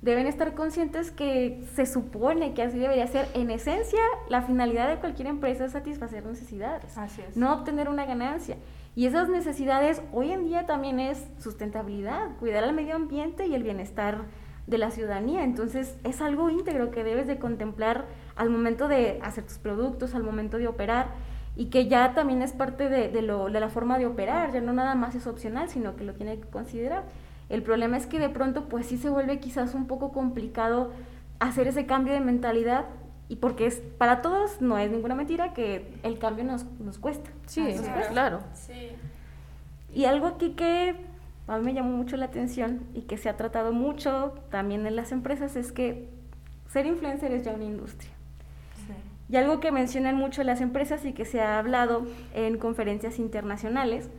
deben 0.00 0.26
estar 0.26 0.54
conscientes 0.54 1.10
que 1.10 1.62
se 1.74 1.86
supone 1.86 2.54
que 2.54 2.62
así 2.62 2.78
debería 2.78 3.06
ser. 3.06 3.28
En 3.34 3.50
esencia, 3.50 4.00
la 4.28 4.42
finalidad 4.42 4.88
de 4.88 4.96
cualquier 4.96 5.28
empresa 5.28 5.64
es 5.64 5.72
satisfacer 5.72 6.24
necesidades, 6.26 6.96
Así 6.98 7.20
es. 7.28 7.36
no 7.36 7.52
obtener 7.52 7.88
una 7.88 8.04
ganancia. 8.06 8.56
Y 8.94 9.06
esas 9.06 9.28
necesidades 9.28 10.02
hoy 10.12 10.32
en 10.32 10.44
día 10.44 10.66
también 10.66 11.00
es 11.00 11.24
sustentabilidad, 11.38 12.36
cuidar 12.38 12.64
al 12.64 12.72
medio 12.74 12.94
ambiente 12.96 13.46
y 13.46 13.54
el 13.54 13.62
bienestar 13.62 14.24
de 14.66 14.78
la 14.78 14.90
ciudadanía. 14.90 15.44
Entonces 15.44 15.96
es 16.04 16.20
algo 16.20 16.50
íntegro 16.50 16.90
que 16.90 17.02
debes 17.04 17.26
de 17.26 17.38
contemplar 17.38 18.06
al 18.36 18.50
momento 18.50 18.88
de 18.88 19.18
hacer 19.22 19.44
tus 19.44 19.58
productos, 19.58 20.14
al 20.14 20.22
momento 20.22 20.58
de 20.58 20.66
operar 20.68 21.08
y 21.56 21.66
que 21.66 21.88
ya 21.88 22.14
también 22.14 22.42
es 22.42 22.52
parte 22.52 22.88
de, 22.88 23.08
de 23.08 23.22
lo, 23.22 23.50
de 23.50 23.60
la 23.60 23.68
forma 23.68 23.98
de 23.98 24.06
operar, 24.06 24.52
ya 24.52 24.60
no 24.60 24.72
nada 24.72 24.94
más 24.94 25.14
es 25.14 25.26
opcional, 25.26 25.68
sino 25.68 25.96
que 25.96 26.04
lo 26.04 26.14
tiene 26.14 26.38
que 26.38 26.48
considerar. 26.48 27.04
El 27.48 27.62
problema 27.62 27.96
es 27.96 28.06
que 28.06 28.18
de 28.18 28.30
pronto 28.30 28.68
pues 28.68 28.86
sí 28.86 28.96
se 28.96 29.10
vuelve 29.10 29.38
quizás 29.38 29.74
un 29.74 29.86
poco 29.86 30.12
complicado 30.12 30.92
hacer 31.38 31.66
ese 31.66 31.86
cambio 31.86 32.14
de 32.14 32.20
mentalidad 32.20 32.86
y 33.28 33.36
porque 33.36 33.66
es 33.66 33.82
para 33.98 34.22
todos 34.22 34.60
no 34.60 34.78
es 34.78 34.90
ninguna 34.90 35.14
mentira 35.14 35.52
que 35.52 35.92
el 36.02 36.18
cambio 36.18 36.44
nos, 36.44 36.64
nos 36.80 36.98
cuesta. 36.98 37.30
Sí, 37.46 37.74
claro. 38.10 38.40
Sí. 38.54 38.92
Y 39.92 40.06
algo 40.06 40.26
aquí 40.26 40.50
que 40.50 40.96
a 41.48 41.58
mí 41.58 41.64
me 41.64 41.74
llamó 41.74 41.96
mucho 41.96 42.16
la 42.16 42.26
atención 42.26 42.86
y 42.94 43.02
que 43.02 43.18
se 43.18 43.28
ha 43.28 43.36
tratado 43.36 43.72
mucho 43.72 44.34
también 44.50 44.86
en 44.86 44.96
las 44.96 45.12
empresas 45.12 45.56
es 45.56 45.72
que 45.72 46.08
ser 46.68 46.86
influencer 46.86 47.32
es 47.32 47.44
ya 47.44 47.52
una 47.52 47.64
industria. 47.64 48.11
Y 49.32 49.36
algo 49.38 49.60
que 49.60 49.72
mencionan 49.72 50.16
mucho 50.16 50.44
las 50.44 50.60
empresas 50.60 51.06
y 51.06 51.14
que 51.14 51.24
se 51.24 51.40
ha 51.40 51.58
hablado 51.58 52.06
en 52.34 52.58
conferencias 52.58 53.18
internacionales 53.18 54.10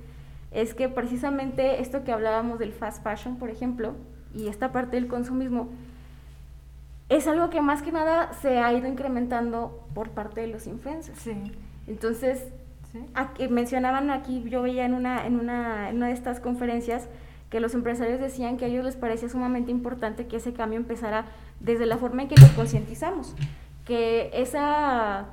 es 0.52 0.74
que 0.74 0.90
precisamente 0.90 1.82
esto 1.82 2.04
que 2.04 2.12
hablábamos 2.12 2.58
del 2.58 2.74
fast 2.74 3.04
fashion, 3.04 3.38
por 3.38 3.52
ejemplo, 3.52 3.94
y 4.34 4.48
esta 4.48 4.72
parte 4.72 4.96
del 4.96 5.08
consumismo, 5.08 5.70
es 7.10 7.28
algo 7.28 7.52
que 7.52 7.62
más 7.62 7.84
que 7.84 7.92
nada 7.92 8.34
se 8.42 8.58
ha 8.58 8.74
ido 8.74 8.88
incrementando 8.88 9.86
por 9.94 10.10
parte 10.10 10.42
de 10.42 10.48
los 10.48 10.66
influencers. 10.66 11.20
Sí. 11.20 11.36
Entonces, 11.88 12.48
Sí. 12.92 13.00
Aquí, 13.16 13.48
mencionaban 13.48 14.12
aquí, 14.12 14.44
yo 14.48 14.62
veía 14.62 14.86
en 14.86 14.94
una, 14.94 15.26
en, 15.26 15.40
una, 15.40 15.90
en 15.90 15.96
una 15.96 16.08
de 16.08 16.14
estas 16.14 16.40
conferencias 16.40 17.10
que 17.50 17.60
los 17.60 17.74
empresarios 17.74 18.20
decían 18.20 18.56
que 18.56 18.66
a 18.66 18.68
ellos 18.68 18.86
les 18.86 18.98
parecía 18.98 19.30
sumamente 19.30 19.72
importante 19.72 20.28
que 20.28 20.38
ese 20.38 20.54
cambio 20.54 20.78
empezara 20.78 21.26
desde 21.60 21.88
la 21.88 21.98
forma 21.98 22.22
en 22.22 22.28
que 22.28 22.36
nos 22.40 22.52
concientizamos, 22.52 23.36
que 23.86 24.30
esa 24.34 25.26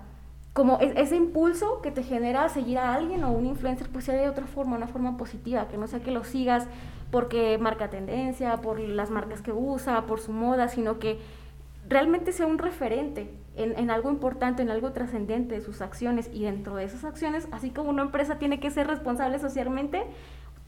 como 0.53 0.79
es- 0.81 0.93
ese 0.97 1.17
impulso 1.17 1.81
que 1.81 1.91
te 1.93 2.03
genera 2.03 2.49
seguir 2.49 2.79
a 2.79 2.95
alguien 2.95 3.23
o 3.25 3.31
un 3.31 3.47
influencer 3.47 3.89
pues 3.89 4.05
sea 4.05 4.17
de 4.17 4.29
otra 4.29 4.47
forma, 4.47 4.77
una 4.77 4.89
forma 4.89 5.17
positiva, 5.17 5.69
que 5.69 5.77
no 5.77 5.87
sea 5.87 6.01
que 6.01 6.11
lo 6.11 6.25
sigas 6.25 6.67
porque 7.13 7.57
marca 7.59 7.89
tendencia, 7.91 8.57
por 8.59 8.81
las 8.81 9.11
marcas 9.11 9.43
que 9.43 9.53
usa, 9.53 10.03
por 10.07 10.21
su 10.21 10.33
moda, 10.33 10.69
sino 10.69 10.99
que 10.99 11.19
realmente 11.89 12.33
sea 12.33 12.47
un 12.47 12.59
referente 12.59 13.31
en, 13.57 13.79
en 13.79 13.91
algo 13.91 14.11
importante, 14.11 14.63
en 14.63 14.71
algo 14.71 14.93
trascendente 14.93 15.55
de 15.55 15.61
sus 15.61 15.81
acciones. 15.83 16.29
Y 16.33 16.45
dentro 16.45 16.77
de 16.77 16.85
esas 16.85 17.05
acciones, 17.05 17.49
así 17.53 17.71
como 17.71 17.91
una 17.91 18.03
empresa 18.03 18.39
tiene 18.39 18.61
que 18.61 18.71
ser 18.71 18.87
responsable 18.87 19.39
socialmente, 19.39 20.05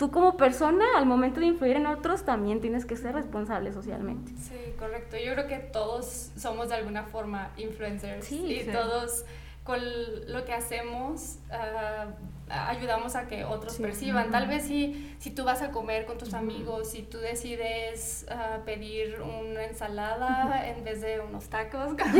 tú 0.02 0.10
como 0.10 0.36
persona 0.36 0.84
al 0.96 1.06
momento 1.06 1.38
de 1.38 1.46
influir 1.46 1.76
en 1.76 1.86
otros 1.86 2.24
también 2.24 2.60
tienes 2.60 2.84
que 2.84 2.96
ser 2.96 3.14
responsable 3.14 3.72
socialmente. 3.72 4.32
Sí, 4.32 4.74
correcto. 4.76 5.16
Yo 5.16 5.32
creo 5.34 5.46
que 5.46 5.58
todos 5.60 6.32
somos 6.36 6.70
de 6.70 6.74
alguna 6.74 7.04
forma 7.04 7.52
influencers 7.56 8.26
Sí, 8.26 8.44
y 8.52 8.60
sí. 8.64 8.72
todos 8.72 9.24
con 9.62 9.78
lo 10.26 10.44
que 10.44 10.54
hacemos 10.54 11.36
ah, 11.52 12.06
ayudamos 12.50 13.14
a 13.14 13.28
que 13.28 13.44
otros 13.44 13.74
Sí. 13.74 13.82
perciban. 13.82 14.32
Tal 14.32 14.48
vez 14.48 14.64
si, 14.64 15.14
si 15.20 15.30
tú 15.30 15.44
vas 15.44 15.62
a 15.62 15.70
comer 15.70 16.04
con 16.04 16.18
tus 16.18 16.34
amigos, 16.34 16.90
si 16.90 17.02
tú 17.02 17.18
decides 17.18 18.26
ah, 18.28 18.58
pedir 18.64 19.20
una 19.20 19.62
ensalada 19.66 20.66
en 20.68 20.82
vez 20.82 21.00
de 21.00 21.20
unos 21.20 21.44
tacos, 21.48 21.96
tal 21.96 22.12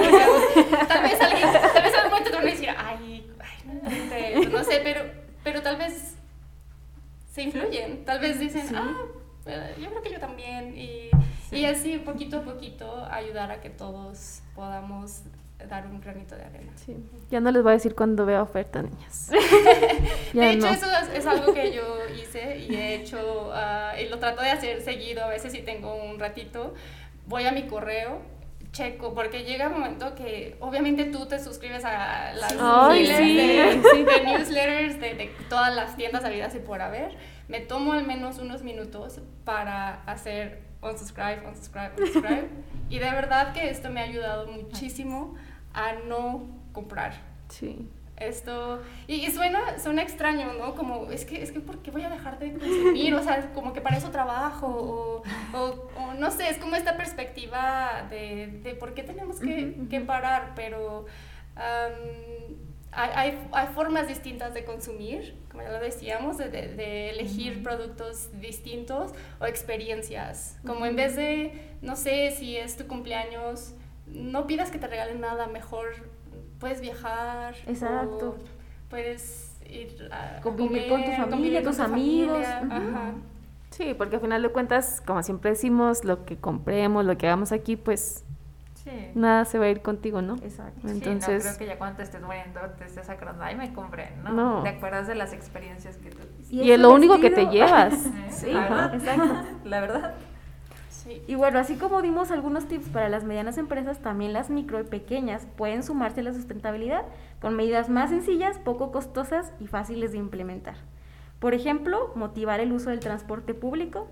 vez 1.03 1.21
alguien, 1.21 1.53
tal 1.53 1.83
vez 1.83 1.95
algún 1.97 2.11
momento 2.11 2.31
te 2.31 2.37
van 2.37 2.47
a 2.47 2.51
decir, 2.53 2.69
ay, 2.79 3.33
ay 3.41 3.73
no, 3.83 3.91
inventes", 3.91 4.53
no 4.53 4.63
sé, 4.63 4.81
pero, 4.85 5.01
pero 5.43 5.63
tal 5.63 5.79
vez 5.79 6.17
se 7.33 7.43
influyen, 7.43 8.05
tal 8.05 8.21
vez 8.21 8.39
dicen, 8.39 8.77
ah, 8.77 8.95
eh, 9.47 9.75
yo 9.81 9.89
creo 9.89 10.03
que 10.03 10.13
yo 10.13 10.21
también, 10.21 10.77
y, 10.77 11.11
y 11.51 11.65
así 11.65 11.99
poquito 11.99 12.39
a 12.39 12.43
poquito 12.43 13.07
ayudar 13.11 13.51
a 13.51 13.61
que 13.61 13.71
todos 13.71 14.43
podamos 14.55 15.23
dar 15.69 15.87
un 15.87 16.01
granito 16.01 16.37
de 16.37 16.43
arena. 16.45 16.73
Sí. 16.77 16.97
Ya 17.31 17.41
no 17.41 17.51
les 17.51 17.63
voy 17.63 17.71
a 17.71 17.75
decir 17.75 17.95
cuando 17.95 18.27
vea 18.27 18.43
oferta, 18.43 18.83
niñas. 18.83 19.31
Ya 20.35 20.43
de 20.43 20.53
hecho, 20.53 20.67
no. 20.67 20.73
eso 20.73 20.87
es, 20.87 21.19
es 21.19 21.27
algo 21.27 21.55
que 21.55 21.73
yo 21.73 21.83
hice 22.15 22.59
y 22.59 22.75
he 22.75 22.97
hecho, 22.97 23.51
ah, 23.55 23.95
y 23.99 24.09
lo 24.09 24.19
trato 24.19 24.43
de 24.43 24.51
hacer 24.51 24.83
seguido, 24.83 25.25
a 25.25 25.29
veces 25.29 25.53
si 25.53 25.63
tengo 25.63 25.95
un 25.95 26.19
ratito, 26.19 26.75
voy 27.27 27.45
a 27.47 27.53
mi 27.53 27.63
correo, 27.63 28.21
checo, 28.73 29.15
porque 29.15 29.45
llega 29.45 29.69
un 29.69 29.75
momento 29.75 30.15
que 30.15 30.57
obviamente 30.61 31.05
tú 31.05 31.27
te 31.27 31.39
suscribes 31.39 31.85
a 31.85 32.33
las 32.33 32.57
Ay, 32.59 33.01
miles 33.03 33.17
sí, 33.17 33.37
de, 33.37 33.83
sí. 33.93 34.05
de 34.05 34.25
newsletters 34.25 35.01
de, 35.01 35.15
de 35.15 35.31
todas 35.49 35.75
las 35.75 35.97
tiendas 35.97 36.25
habidas 36.25 36.55
y 36.55 36.59
por 36.59 36.81
haber, 36.81 37.15
me 37.49 37.61
tomo 37.61 37.93
al 37.93 38.07
menos 38.07 38.39
unos 38.39 38.63
minutos 38.63 39.21
para 39.45 40.03
hacer 40.05 40.63
unsubscribe, 40.81 41.47
unsubscribe, 41.47 41.91
unsubscribe, 41.99 42.49
y 42.89 42.99
de 42.99 43.11
verdad 43.11 43.53
que 43.53 43.69
esto 43.69 43.91
me 43.91 44.01
ha 44.01 44.05
ayudado 44.05 44.47
muchísimo 44.47 45.35
a 45.75 45.93
no 46.09 46.47
comprar 46.73 47.15
Sí. 47.49 47.87
Esto 48.17 48.81
y, 49.09 49.15
y 49.27 49.31
suena 49.31 49.79
suena 49.81 50.03
extraño 50.03 50.53
no 50.53 50.75
como 50.75 51.11
es 51.11 51.25
que 51.25 51.43
es 51.43 51.51
que 51.51 51.61
por 51.61 51.79
qué 51.83 51.91
voy 51.91 52.03
a 52.03 52.11
dejar 52.11 52.39
de 52.39 52.53
consumir 52.53 53.15
o 53.15 53.23
sea 53.23 53.53
como 53.53 53.73
que 53.73 53.81
para 53.81 53.97
eso 53.97 54.11
trabajo 54.11 54.67
o, 54.69 55.23
o- 55.59 55.89
o 55.99 56.15
no 56.15 56.31
sé 56.31 56.49
es 56.49 56.59
como 56.59 56.77
esta 56.77 56.97
perspectiva 56.97 58.07
de, 58.11 58.47
de 58.63 58.75
por 58.75 58.95
qué 58.95 59.03
tenemos 59.03 59.41
que, 59.41 59.75
que 59.91 60.01
parar 60.01 60.53
pero 60.55 61.07
am, 61.57 61.93
hay, 62.95 63.39
hay, 63.53 63.67
formas 63.69 64.07
distintas 64.07 64.53
de 64.53 64.65
consumir 64.65 65.35
como 65.51 65.63
ya 65.63 65.71
lo 65.71 65.81
decíamos 65.81 66.37
de, 66.39 66.49
de- 66.51 66.75
de 66.75 67.11
elegir 67.11 67.63
productos 67.63 68.29
distintos 68.41 69.13
o 69.41 69.47
experiencias. 69.47 70.59
Como 70.67 70.85
en 70.87 70.97
vez 70.97 71.17
de 71.17 71.77
no 71.81 71.97
sé 71.97 72.31
si 72.33 72.57
es 72.57 72.77
tu 72.77 72.87
cumpleaños 72.87 73.75
no 74.07 74.47
pidas 74.47 74.71
que 74.71 74.79
te 74.79 74.87
regalen 74.89 75.21
nada 75.21 75.47
mejor 75.47 75.87
puedes 76.63 76.81
viajar 76.81 77.55
Exacto. 77.67 78.37
puedes 78.89 79.61
ir 79.69 80.09
a 80.13 80.41
Convivir 80.41 80.89
con 80.89 81.01
tu 81.01 81.11
comer, 81.11 81.21
familia, 81.21 81.31
convivir 81.31 81.55
con 81.63 81.65
tus 81.65 81.77
tu 81.77 81.83
amigos, 81.83 82.47
familia, 82.47 82.77
ajá. 82.77 83.13
Sí, 83.71 83.95
porque 83.99 84.17
al 84.17 84.23
final 84.23 84.43
de 84.43 84.49
cuentas, 84.51 85.03
como 85.05 85.23
siempre 85.23 85.51
decimos, 85.51 86.05
lo 86.05 86.25
que 86.25 86.37
compremos, 86.37 87.05
lo 87.05 87.17
que 87.19 87.27
hagamos 87.27 87.53
aquí, 87.53 87.77
pues 87.77 88.25
Sí. 88.85 88.91
nada 89.15 89.45
se 89.45 89.59
va 89.59 89.67
a 89.67 89.69
ir 89.71 89.81
contigo, 89.81 90.23
¿no? 90.23 90.35
Exacto. 90.37 90.81
Sí, 90.89 90.89
Entonces, 90.95 91.45
no 91.45 91.51
creo 91.51 91.59
que 91.59 91.67
ya 91.67 91.79
cuando 91.79 91.97
te 91.99 92.03
estés 92.03 92.21
muriendo 92.23 92.61
te 92.79 92.85
estés 92.85 93.09
acordando, 93.09 93.45
ay, 93.45 93.55
me 93.57 93.73
compré, 93.73 94.11
¿no? 94.25 94.33
No. 94.33 94.63
Te 94.63 94.71
acuerdas 94.71 95.07
de 95.07 95.15
las 95.15 95.33
experiencias 95.33 95.97
que 95.99 96.11
tuviste. 96.11 96.55
y 96.55 96.61
es 96.63 96.67
ese 96.67 96.79
lo 96.79 96.91
único 96.93 97.21
que 97.21 97.31
te 97.31 97.45
vestido- 97.47 97.53
llevas. 97.53 97.93
¿eh? 98.07 98.29
Sí, 98.31 98.53
La 98.53 98.61
verdad. 98.61 98.95
exacto. 98.95 99.35
La 99.65 99.81
verdad. 99.81 100.15
Y 101.27 101.35
bueno, 101.35 101.59
así 101.59 101.77
como 101.77 102.03
dimos 102.03 102.31
algunos 102.31 102.67
tips 102.69 102.89
para 102.89 103.09
las 103.09 103.25
medianas 103.25 103.59
empresas, 103.59 104.01
también 104.01 104.33
las 104.33 104.51
micro 104.51 104.81
y 104.81 104.85
pequeñas 104.85 105.47
pueden 105.57 105.83
sumarse 105.83 106.21
a 106.21 106.25
la 106.25 106.35
sustentabilidad 106.35 107.05
con 107.41 107.57
medidas 107.57 107.89
más 107.89 108.11
sencillas, 108.11 108.59
poco 108.59 108.93
costosas 108.93 109.53
y 109.61 109.67
fáciles 109.67 110.13
de 110.13 110.19
implementar. 110.19 110.77
Por 111.39 111.55
ejemplo, 111.55 112.13
motivar 112.15 112.61
el 112.61 112.73
uso 112.73 112.91
del 112.91 113.01
transporte 113.01 113.53
público, 113.53 114.09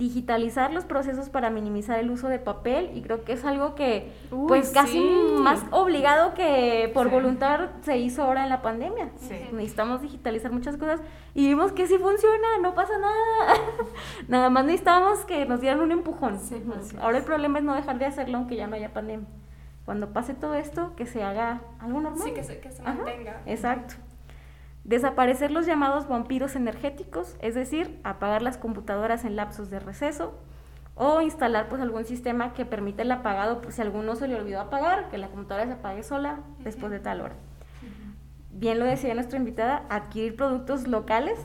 digitalizar 0.00 0.72
los 0.72 0.86
procesos 0.86 1.28
para 1.28 1.50
minimizar 1.50 1.98
el 1.98 2.10
uso 2.10 2.28
de 2.28 2.38
papel 2.38 2.90
y 2.94 3.02
creo 3.02 3.22
que 3.22 3.34
es 3.34 3.44
algo 3.44 3.74
que 3.74 4.10
Uy, 4.32 4.48
pues 4.48 4.70
casi 4.70 4.94
sí. 4.94 5.34
más 5.38 5.62
obligado 5.70 6.32
que 6.32 6.90
por 6.94 7.08
Sí. 7.08 7.12
voluntad 7.12 7.68
se 7.82 7.98
hizo 7.98 8.22
ahora 8.24 8.42
en 8.44 8.48
la 8.48 8.62
pandemia. 8.62 9.10
Sí. 9.18 9.34
Necesitamos 9.52 10.00
digitalizar 10.00 10.50
muchas 10.52 10.78
cosas 10.78 11.00
y 11.34 11.46
vimos 11.48 11.72
que 11.72 11.86
sí 11.86 11.98
funciona, 11.98 12.48
no 12.62 12.74
pasa 12.74 12.94
nada. 12.98 13.54
Nada 14.28 14.48
más 14.48 14.64
necesitamos 14.64 15.20
que 15.26 15.44
nos 15.44 15.60
dieran 15.60 15.80
un 15.80 15.92
empujón. 15.92 16.40
Ahora 17.00 17.18
el 17.18 17.24
problema 17.24 17.58
es 17.58 17.64
no 17.64 17.74
dejar 17.74 17.98
de 17.98 18.06
hacerlo 18.06 18.38
aunque 18.38 18.56
ya 18.56 18.66
no 18.66 18.76
haya 18.76 18.94
pandemia. 18.94 19.28
Cuando 19.84 20.14
pase 20.14 20.32
todo 20.34 20.54
esto, 20.54 20.94
que 20.96 21.04
se 21.04 21.22
haga 21.22 21.60
algo 21.78 22.00
normal. 22.00 22.22
Sí, 22.24 22.32
que 22.32 22.42
se, 22.42 22.58
que 22.60 22.72
se 22.72 22.80
Ajá, 22.80 22.94
mantenga. 22.94 23.42
Exacto. 23.44 23.94
Desaparecer 24.90 25.52
los 25.52 25.66
llamados 25.66 26.08
vampiros 26.08 26.56
energéticos, 26.56 27.36
es 27.38 27.54
decir, 27.54 28.00
apagar 28.02 28.42
las 28.42 28.58
computadoras 28.58 29.24
en 29.24 29.36
lapsos 29.36 29.70
de 29.70 29.78
receso. 29.78 30.34
o 30.96 31.22
instalar 31.22 31.68
pues 31.68 31.80
algún 31.80 32.04
sistema 32.04 32.52
que 32.52 32.66
permita 32.66 33.02
el 33.02 33.12
apagado, 33.12 33.62
pues 33.62 33.76
si 33.76 33.82
alguno 33.82 34.16
se 34.16 34.26
le 34.26 34.34
olvidó 34.34 34.60
apagar, 34.60 35.08
que 35.08 35.16
la 35.16 35.28
computadora 35.28 35.66
se 35.66 35.74
apague 35.74 36.02
sola 36.02 36.40
después 36.58 36.90
de 36.90 36.98
tal 36.98 37.20
hora. 37.20 37.36
Bien 38.50 38.80
lo 38.80 38.84
decía 38.84 39.14
nuestra 39.14 39.38
invitada, 39.38 39.84
adquirir 39.88 40.34
productos 40.34 40.88
locales, 40.88 41.38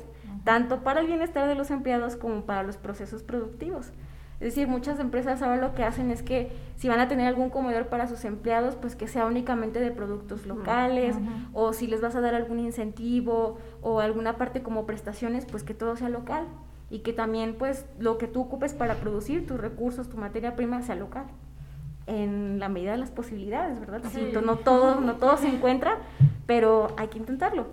tanto 0.43 0.82
para 0.82 1.02
el 1.02 1.08
bienestar 1.08 1.48
de 1.48 1.54
los 1.54 1.70
empleados 1.70 2.18
como 2.18 2.41
para 2.41 2.64
los 2.64 2.78
procesos 2.78 3.22
productivos. 3.22 3.93
Es 4.40 4.54
decir, 4.54 4.68
muchas 4.68 5.00
empresas 5.00 5.42
ahora 5.42 5.58
lo 5.58 5.74
que 5.74 5.84
hacen 5.84 6.12
es 6.12 6.22
que 6.22 6.52
si 6.76 6.90
van 6.90 7.00
a 7.00 7.08
tener 7.08 7.28
algún 7.28 7.50
comedor 7.50 7.88
para 7.88 8.08
sus 8.08 8.26
empleados, 8.26 8.76
pues 8.76 8.96
que 8.96 9.08
sea 9.08 9.26
únicamente 9.26 9.80
de 9.80 9.92
productos 9.92 10.46
locales, 10.46 11.16
o 11.54 11.72
si 11.72 11.88
les 11.88 12.02
vas 12.02 12.16
a 12.16 12.22
dar 12.22 12.36
algún 12.36 12.60
incentivo 12.60 13.58
o 13.82 14.02
alguna 14.02 14.38
parte 14.38 14.62
como 14.62 14.86
prestaciones, 14.86 15.46
pues 15.46 15.64
que 15.64 15.74
todo 15.74 15.96
sea 15.96 16.10
local 16.10 16.46
y 16.90 17.00
que 17.00 17.14
también 17.14 17.56
pues 17.58 17.86
lo 17.98 18.18
que 18.18 18.28
tú 18.28 18.42
ocupes 18.42 18.74
para 18.74 18.96
producir 18.96 19.48
tus 19.48 19.60
recursos, 19.60 20.10
tu 20.10 20.18
materia 20.18 20.56
prima 20.56 20.82
sea 20.82 20.96
local 20.96 21.26
en 22.08 22.60
la 22.60 22.70
medida 22.70 22.92
de 22.92 22.98
las 22.98 23.12
posibilidades, 23.12 23.80
¿verdad? 23.80 24.02
no 24.44 24.58
todo 24.58 25.02
no 25.02 25.16
todo 25.16 25.38
se 25.38 25.48
encuentra, 25.48 25.98
pero 26.46 26.94
hay 26.98 27.08
que 27.08 27.18
intentarlo. 27.18 27.68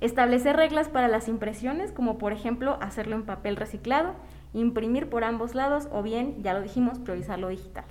Establecer 0.00 0.56
reglas 0.56 0.88
para 0.88 1.08
las 1.08 1.26
impresiones, 1.26 1.90
como 1.92 2.18
por 2.18 2.32
ejemplo 2.32 2.76
hacerlo 2.82 3.16
en 3.16 3.22
papel 3.22 3.56
reciclado, 3.56 4.14
imprimir 4.60 5.08
por 5.08 5.24
ambos 5.24 5.54
lados 5.54 5.88
o 5.92 6.02
bien, 6.02 6.42
ya 6.42 6.54
lo 6.54 6.62
dijimos, 6.62 6.98
priorizar 6.98 7.38
lo 7.38 7.48
digital. 7.48 7.84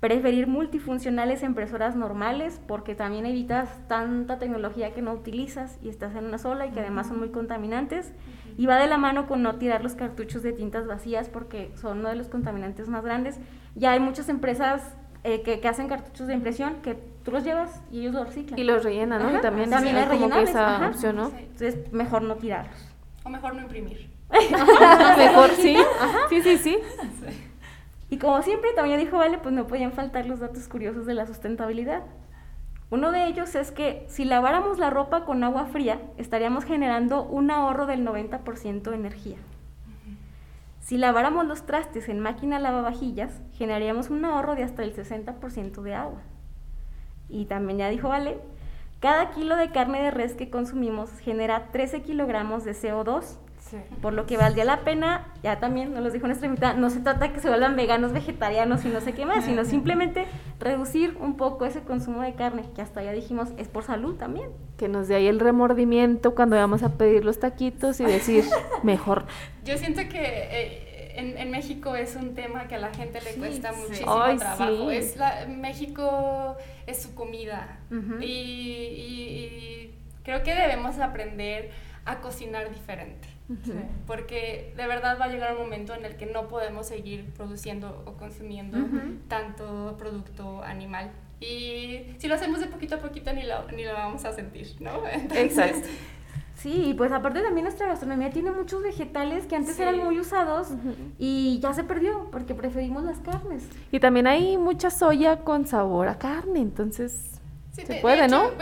Preferir 0.00 0.46
multifuncionales 0.46 1.42
impresoras 1.42 1.96
normales 1.96 2.60
porque 2.66 2.94
también 2.94 3.24
evitas 3.24 3.70
tanta 3.88 4.38
tecnología 4.38 4.92
que 4.92 5.00
no 5.00 5.12
utilizas 5.14 5.78
y 5.82 5.88
estás 5.88 6.14
en 6.14 6.26
una 6.26 6.36
sola 6.36 6.66
y 6.66 6.70
que 6.70 6.80
además 6.80 7.08
son 7.08 7.18
muy 7.18 7.30
contaminantes. 7.30 8.12
Y 8.58 8.66
va 8.66 8.76
de 8.76 8.86
la 8.86 8.98
mano 8.98 9.26
con 9.26 9.42
no 9.42 9.56
tirar 9.56 9.82
los 9.82 9.94
cartuchos 9.94 10.42
de 10.42 10.52
tintas 10.52 10.86
vacías 10.86 11.30
porque 11.30 11.72
son 11.76 12.00
uno 12.00 12.10
de 12.10 12.16
los 12.16 12.28
contaminantes 12.28 12.88
más 12.88 13.04
grandes. 13.04 13.40
Ya 13.74 13.92
hay 13.92 14.00
muchas 14.00 14.28
empresas 14.28 14.94
eh, 15.24 15.40
que, 15.40 15.66
hacen 15.66 15.88
cartuchos 15.88 16.26
de 16.26 16.34
impresión 16.34 16.82
que 16.82 16.94
tú 17.24 17.32
los 17.32 17.42
llevas 17.42 17.82
y 17.90 18.00
ellos 18.00 18.14
los 18.14 18.26
reciclan. 18.26 18.60
Y 18.60 18.64
los 18.64 18.84
rellenan, 18.84 19.22
¿no? 19.22 19.36
y 19.36 19.40
también, 19.40 19.70
también 19.70 19.96
hay 19.96 20.06
como 20.06 20.28
que 20.28 20.42
esa 20.42 20.88
opción, 20.88 21.16
¿no? 21.16 21.32
Entonces, 21.36 21.90
mejor 21.92 22.22
no 22.22 22.36
tirarlos. 22.36 22.94
O 23.24 23.30
mejor 23.30 23.54
no 23.54 23.62
imprimir. 23.62 24.15
Mejor 25.16 25.50
sí. 25.50 25.76
Sí, 26.28 26.42
sí, 26.42 26.58
sí. 26.58 26.78
Y 28.08 28.18
como 28.18 28.42
siempre, 28.42 28.72
también 28.74 29.00
dijo 29.00 29.18
Vale, 29.18 29.38
pues 29.38 29.54
no 29.54 29.66
podían 29.66 29.92
faltar 29.92 30.26
los 30.26 30.40
datos 30.40 30.68
curiosos 30.68 31.06
de 31.06 31.14
la 31.14 31.26
sustentabilidad. 31.26 32.02
Uno 32.88 33.10
de 33.10 33.26
ellos 33.26 33.54
es 33.56 33.72
que 33.72 34.06
si 34.08 34.24
laváramos 34.24 34.78
la 34.78 34.90
ropa 34.90 35.24
con 35.24 35.42
agua 35.42 35.66
fría, 35.66 36.00
estaríamos 36.18 36.64
generando 36.64 37.24
un 37.24 37.50
ahorro 37.50 37.86
del 37.86 38.06
90% 38.06 38.82
de 38.82 38.94
energía. 38.94 39.36
Si 40.80 40.96
laváramos 40.96 41.46
los 41.46 41.66
trastes 41.66 42.08
en 42.08 42.20
máquina 42.20 42.60
lavavajillas, 42.60 43.40
generaríamos 43.54 44.08
un 44.08 44.24
ahorro 44.24 44.54
de 44.54 44.62
hasta 44.62 44.84
el 44.84 44.94
60% 44.94 45.82
de 45.82 45.94
agua. 45.96 46.20
Y 47.28 47.46
también 47.46 47.78
ya 47.78 47.88
dijo 47.88 48.08
Vale, 48.08 48.38
cada 49.00 49.30
kilo 49.30 49.56
de 49.56 49.70
carne 49.70 50.00
de 50.00 50.12
res 50.12 50.34
que 50.34 50.48
consumimos 50.48 51.10
genera 51.18 51.72
13 51.72 52.02
kilogramos 52.02 52.64
de 52.64 52.70
CO2 52.70 53.38
por 54.00 54.12
lo 54.12 54.26
que 54.26 54.36
valdría 54.36 54.64
la 54.64 54.80
pena, 54.80 55.26
ya 55.42 55.58
también 55.58 55.92
nos 55.92 56.02
lo 56.02 56.10
dijo 56.10 56.26
nuestra 56.26 56.46
invitada, 56.46 56.74
no 56.74 56.90
se 56.90 57.00
trata 57.00 57.32
que 57.32 57.40
se 57.40 57.48
vuelvan 57.48 57.76
veganos, 57.76 58.12
vegetarianos 58.12 58.84
y 58.84 58.88
no 58.88 59.00
sé 59.00 59.12
qué 59.12 59.26
más, 59.26 59.44
sino 59.44 59.64
simplemente 59.64 60.26
reducir 60.60 61.16
un 61.20 61.36
poco 61.36 61.66
ese 61.66 61.80
consumo 61.80 62.22
de 62.22 62.34
carne, 62.34 62.64
que 62.74 62.82
hasta 62.82 63.02
ya 63.02 63.12
dijimos 63.12 63.50
es 63.56 63.68
por 63.68 63.84
salud 63.84 64.16
también. 64.16 64.50
Que 64.76 64.88
nos 64.88 65.08
dé 65.08 65.16
ahí 65.16 65.26
el 65.26 65.40
remordimiento 65.40 66.34
cuando 66.34 66.56
vamos 66.56 66.82
a 66.82 66.96
pedir 66.96 67.24
los 67.24 67.40
taquitos 67.40 68.00
y 68.00 68.04
decir, 68.04 68.44
mejor. 68.82 69.26
Yo 69.64 69.76
siento 69.78 70.02
que... 70.08 70.20
Eh, 70.22 70.82
en, 71.18 71.50
México 71.50 71.96
es 71.96 72.14
un 72.14 72.34
tema 72.34 72.68
que 72.68 72.74
a 72.74 72.78
la 72.78 72.92
gente 72.92 73.22
le 73.22 73.32
cuesta 73.36 73.72
muchísimo 73.72 74.36
trabajo. 74.36 74.90
Es 74.90 75.16
México 75.48 76.58
es 76.86 77.00
su 77.00 77.14
comida 77.14 77.78
y 78.20 79.92
creo 80.22 80.42
que 80.42 80.54
debemos 80.54 80.98
aprender 80.98 81.70
a 82.04 82.20
cocinar 82.20 82.70
diferente. 82.70 83.35
Porque 84.06 84.72
de 84.76 84.86
verdad 84.86 85.18
va 85.20 85.26
a 85.26 85.28
llegar 85.28 85.52
un 85.52 85.62
momento 85.62 85.94
en 85.94 86.04
el 86.04 86.16
que 86.16 86.26
no 86.26 86.48
podemos 86.48 86.86
seguir 86.86 87.32
produciendo 87.34 88.02
o 88.06 88.12
consumiendo 88.14 88.78
tanto 89.28 89.96
producto 89.98 90.62
animal. 90.62 91.10
Y 91.40 92.14
si 92.18 92.28
lo 92.28 92.34
hacemos 92.34 92.60
de 92.60 92.66
poquito 92.66 92.94
a 92.94 92.98
poquito 92.98 93.32
ni 93.32 93.42
lo, 93.42 93.70
ni 93.72 93.84
lo 93.84 93.92
vamos 93.92 94.24
a 94.24 94.32
sentir, 94.32 94.68
¿no? 94.80 95.06
Exacto. 95.34 95.88
Sí, 96.56 96.94
pues 96.96 97.12
aparte 97.12 97.42
también 97.42 97.64
nuestra 97.64 97.86
gastronomía 97.86 98.30
tiene 98.30 98.50
muchos 98.50 98.82
vegetales 98.82 99.46
que 99.46 99.56
antes 99.56 99.78
eran 99.78 99.98
muy 99.98 100.18
usados 100.18 100.68
y 101.18 101.58
ya 101.60 101.74
se 101.74 101.84
perdió 101.84 102.28
porque 102.32 102.54
preferimos 102.54 103.04
las 103.04 103.18
carnes. 103.18 103.68
Y 103.92 104.00
también 104.00 104.26
hay 104.26 104.56
mucha 104.56 104.90
soya 104.90 105.40
con 105.40 105.66
sabor 105.66 106.08
a 106.08 106.18
carne, 106.18 106.60
entonces 106.60 107.35
se 107.84 107.94
puede, 107.96 108.28
¿no? 108.28 108.52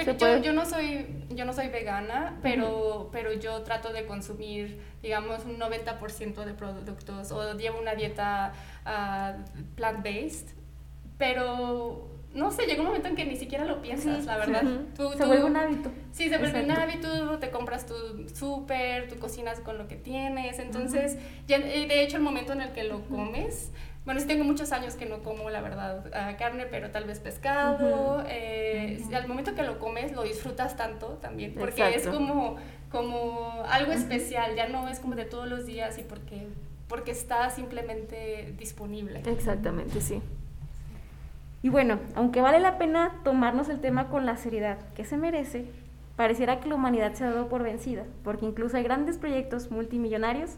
yo, 0.43 0.53
no 0.53 0.67
soy, 0.67 1.07
yo 1.31 1.45
no 1.45 1.53
soy 1.53 1.69
vegana, 1.69 2.39
pero, 2.43 3.11
pero 3.13 3.33
yo 3.33 3.63
trato 3.63 3.93
de 3.93 4.07
consumir, 4.07 4.81
digamos, 5.03 5.45
un 5.45 5.59
90% 5.59 6.45
de 6.45 6.55
productos 6.55 7.31
o 7.31 7.57
llevo 7.57 7.79
una 7.79 7.95
dieta 7.95 8.53
uh, 8.85 9.75
plant-based, 9.77 10.49
pero 11.19 12.09
no 12.35 12.51
sé, 12.51 12.67
llega 12.67 12.81
un 12.81 12.89
momento 12.89 13.09
en 13.09 13.15
que 13.15 13.25
ni 13.25 13.37
siquiera 13.37 13.65
lo 13.65 13.81
piensas, 13.81 14.25
la 14.25 14.37
verdad. 14.37 14.63
se 14.97 15.25
vuelve 15.25 15.45
un 15.45 15.57
hábito. 15.57 15.93
Sí, 16.11 16.29
se 16.29 16.37
vuelve 16.37 16.65
un 16.65 16.71
hábito, 16.73 17.39
te 17.39 17.51
compras 17.51 17.87
tu 17.87 17.95
súper, 18.35 19.09
tú 19.09 19.17
cocinas 19.21 19.61
con 19.61 19.79
lo 19.79 19.87
que 19.87 19.95
tienes, 19.95 20.59
entonces, 20.59 21.17
ya, 21.47 21.61
de 21.61 22.03
hecho, 22.03 22.17
el 22.17 22.23
momento 22.25 22.53
en 22.53 22.63
el 22.63 22.73
que 22.73 22.85
lo 22.85 23.03
comes 23.03 23.71
bueno, 24.05 24.21
sí 24.21 24.27
tengo 24.27 24.45
muchos 24.45 24.71
años 24.73 24.97
que 24.97 25.07
no 25.07 25.21
como, 25.21 25.49
la 25.49 25.63
verdad, 25.63 26.05
carne, 26.39 26.67
pero 26.67 26.91
tal 26.91 27.05
vez 27.05 27.21
pescado. 27.21 28.23
Eh, 28.29 29.03
al 29.15 29.27
momento 29.27 29.55
que 29.55 29.63
lo 29.63 29.79
comes, 29.79 30.13
lo 30.13 30.23
disfrutas 30.23 30.77
tanto 30.77 31.19
también, 31.23 31.55
porque 31.55 31.95
es 31.95 32.07
como, 32.07 32.57
como 32.91 33.63
algo 33.69 33.93
especial, 33.93 34.55
ya 34.57 34.69
no 34.69 34.89
es 34.89 35.01
como 35.01 35.15
de 35.15 35.25
todos 35.25 35.49
los 35.49 35.65
días 35.65 35.99
y 35.99 36.03
porque, 36.03 36.49
porque 36.87 37.13
está 37.13 37.49
simplemente 37.49 38.55
disponible. 38.59 39.23
Exactamente, 39.25 40.03
sí. 40.03 40.21
Y 41.63 41.71
bueno, 41.71 41.99
aunque 42.15 42.43
vale 42.43 42.61
la 42.61 42.77
pena 42.77 43.23
tomarnos 43.25 43.71
el 43.71 43.81
tema 43.81 44.11
con 44.11 44.27
la 44.27 44.37
seriedad 44.37 44.79
que 44.95 45.07
se 45.07 45.17
merece, 45.17 45.65
pareciera 46.15 46.61
que 46.61 46.69
la 46.69 46.75
humanidad 46.75 47.15
se 47.15 47.25
ha 47.25 47.31
dado 47.31 47.49
por 47.49 47.63
vencida, 47.63 48.05
porque 48.23 48.45
incluso 48.45 48.77
hay 48.77 48.83
grandes 48.83 49.17
proyectos 49.17 49.71
multimillonarios 49.71 50.57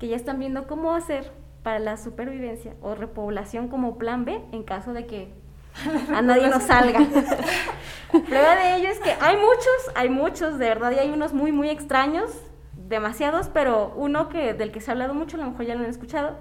que 0.00 0.08
ya 0.08 0.16
están 0.16 0.38
viendo 0.38 0.66
cómo 0.66 0.94
hacer 0.94 1.30
para 1.68 1.80
la 1.80 1.98
supervivencia 1.98 2.72
o 2.80 2.94
repoblación 2.94 3.68
como 3.68 3.98
plan 3.98 4.24
B 4.24 4.40
en 4.52 4.62
caso 4.62 4.94
de 4.94 5.04
que 5.04 5.34
a 6.14 6.22
nadie 6.22 6.48
nos 6.48 6.62
salga. 6.62 6.98
Prueba 8.26 8.56
de 8.56 8.76
ello 8.76 8.88
es 8.88 8.98
que 9.00 9.10
hay 9.20 9.36
muchos, 9.36 9.94
hay 9.94 10.08
muchos, 10.08 10.58
de 10.58 10.66
verdad, 10.66 10.92
y 10.92 10.98
hay 10.98 11.10
unos 11.10 11.34
muy, 11.34 11.52
muy 11.52 11.68
extraños, 11.68 12.30
demasiados, 12.72 13.50
pero 13.52 13.92
uno 13.96 14.30
que 14.30 14.54
del 14.54 14.72
que 14.72 14.80
se 14.80 14.90
ha 14.90 14.92
hablado 14.92 15.12
mucho, 15.12 15.36
a 15.36 15.40
lo 15.40 15.50
mejor 15.50 15.66
ya 15.66 15.74
lo 15.74 15.84
han 15.84 15.90
escuchado, 15.90 16.38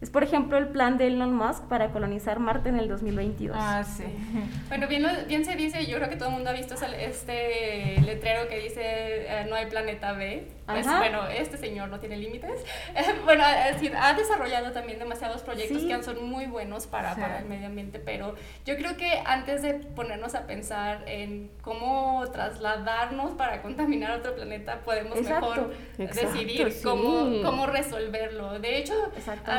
es, 0.00 0.08
por 0.08 0.24
ejemplo, 0.24 0.56
el 0.56 0.68
plan 0.68 0.96
de 0.96 1.08
Elon 1.08 1.34
Musk 1.34 1.64
para 1.64 1.90
colonizar 1.90 2.38
Marte 2.38 2.70
en 2.70 2.78
el 2.78 2.88
2022. 2.88 3.54
Ah, 3.60 3.84
sí. 3.84 4.04
Bueno, 4.68 4.88
bien, 4.88 5.06
bien 5.28 5.44
se 5.44 5.56
dice, 5.56 5.84
yo 5.84 5.98
creo 5.98 6.08
que 6.08 6.16
todo 6.16 6.30
el 6.30 6.36
mundo 6.36 6.48
ha 6.48 6.54
visto 6.54 6.74
este 6.74 8.00
letrero 8.00 8.48
que 8.48 8.60
dice 8.60 8.80
eh, 8.80 9.46
no 9.46 9.56
hay 9.56 9.66
planeta 9.66 10.14
B. 10.14 10.48
Pues, 10.72 10.86
bueno, 10.86 11.26
este 11.28 11.56
señor 11.56 11.88
no 11.88 12.00
tiene 12.00 12.16
límites. 12.16 12.64
bueno, 13.24 13.44
es 13.68 13.74
decir, 13.74 13.94
ha 13.96 14.14
desarrollado 14.14 14.72
también 14.72 14.98
demasiados 14.98 15.42
proyectos 15.42 15.82
que 15.82 16.02
son 16.02 16.28
muy 16.28 16.46
buenos 16.46 16.86
para, 16.86 17.14
para, 17.14 17.38
el 17.38 17.46
medio 17.46 17.66
ambiente, 17.66 17.98
pero 17.98 18.34
yo 18.64 18.76
creo 18.76 18.96
que 18.96 19.22
antes 19.24 19.62
de 19.62 19.74
ponernos 19.74 20.34
a 20.34 20.46
pensar 20.46 21.04
en 21.06 21.50
cómo 21.62 22.24
trasladarnos 22.32 23.32
para 23.32 23.62
contaminar 23.62 24.18
otro 24.18 24.34
planeta, 24.34 24.80
podemos 24.80 25.20
mejor 25.20 25.74
decidir 25.96 26.74
cómo, 26.82 27.42
cómo 27.42 27.66
resolverlo. 27.66 28.58
De 28.58 28.78
hecho, 28.78 28.94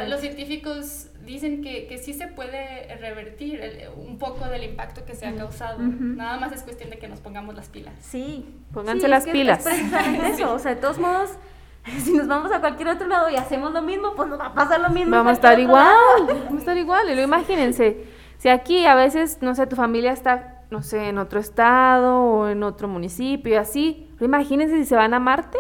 los 0.08 0.22
científicos 0.22 1.11
dicen 1.26 1.62
que, 1.62 1.88
que 1.88 1.98
sí 1.98 2.14
se 2.14 2.28
puede 2.28 2.96
revertir 2.98 3.62
un 3.96 4.18
poco 4.18 4.46
del 4.46 4.64
impacto 4.64 5.06
que 5.06 5.16
se 5.16 5.26
ha 5.26 5.36
causado. 5.36 5.80
Nada 5.80 6.38
más 6.38 6.52
es 6.52 6.64
cuestión 6.64 6.90
de 6.90 6.98
que 6.98 7.08
nos 7.08 7.20
pongamos 7.20 7.56
las 7.56 7.70
pilas. 7.70 7.94
Sí, 8.02 8.46
pónganse 8.74 9.08
las 9.08 9.26
pilas. 9.26 9.66
Es 9.66 10.34
eso, 10.40 10.54
o 10.54 10.60
sea, 10.60 10.76
de 10.76 10.82
todos 10.82 10.98
modos, 10.98 11.32
si 12.04 12.14
nos 12.14 12.28
vamos 12.28 12.52
a 12.52 12.60
cualquier 12.60 12.90
otro 12.90 13.08
lado 13.08 13.30
y 13.30 13.36
hacemos 13.36 13.72
lo 13.72 13.82
mismo, 13.82 14.14
pues 14.16 14.30
nos 14.30 14.40
va 14.40 14.48
a 14.48 14.54
pasar 14.54 14.80
lo 14.80 14.90
mismo. 14.90 15.12
Vamos 15.12 15.32
a 15.32 15.34
estar 15.34 15.60
igual, 15.60 16.28
vamos 16.28 16.54
a 16.54 16.58
estar 16.58 16.78
igual. 16.78 17.10
Y 17.10 17.16
lo 17.16 17.22
imagínense, 17.22 18.06
si 18.38 18.50
aquí 18.50 18.86
a 18.86 18.96
veces, 18.96 19.40
no 19.42 19.56
sé, 19.56 19.68
tu 19.68 19.76
familia 19.76 20.12
está, 20.12 20.64
no 20.70 20.84
sé, 20.84 21.10
en 21.10 21.18
otro 21.18 21.40
estado 21.40 22.22
o 22.22 22.48
en 22.48 22.64
otro 22.64 22.88
municipio 22.88 23.54
y 23.54 23.56
así, 23.56 24.10
imagínense 24.20 24.78
si 24.78 24.86
se 24.86 24.96
van 24.96 25.14
a 25.14 25.20
Marte. 25.20 25.60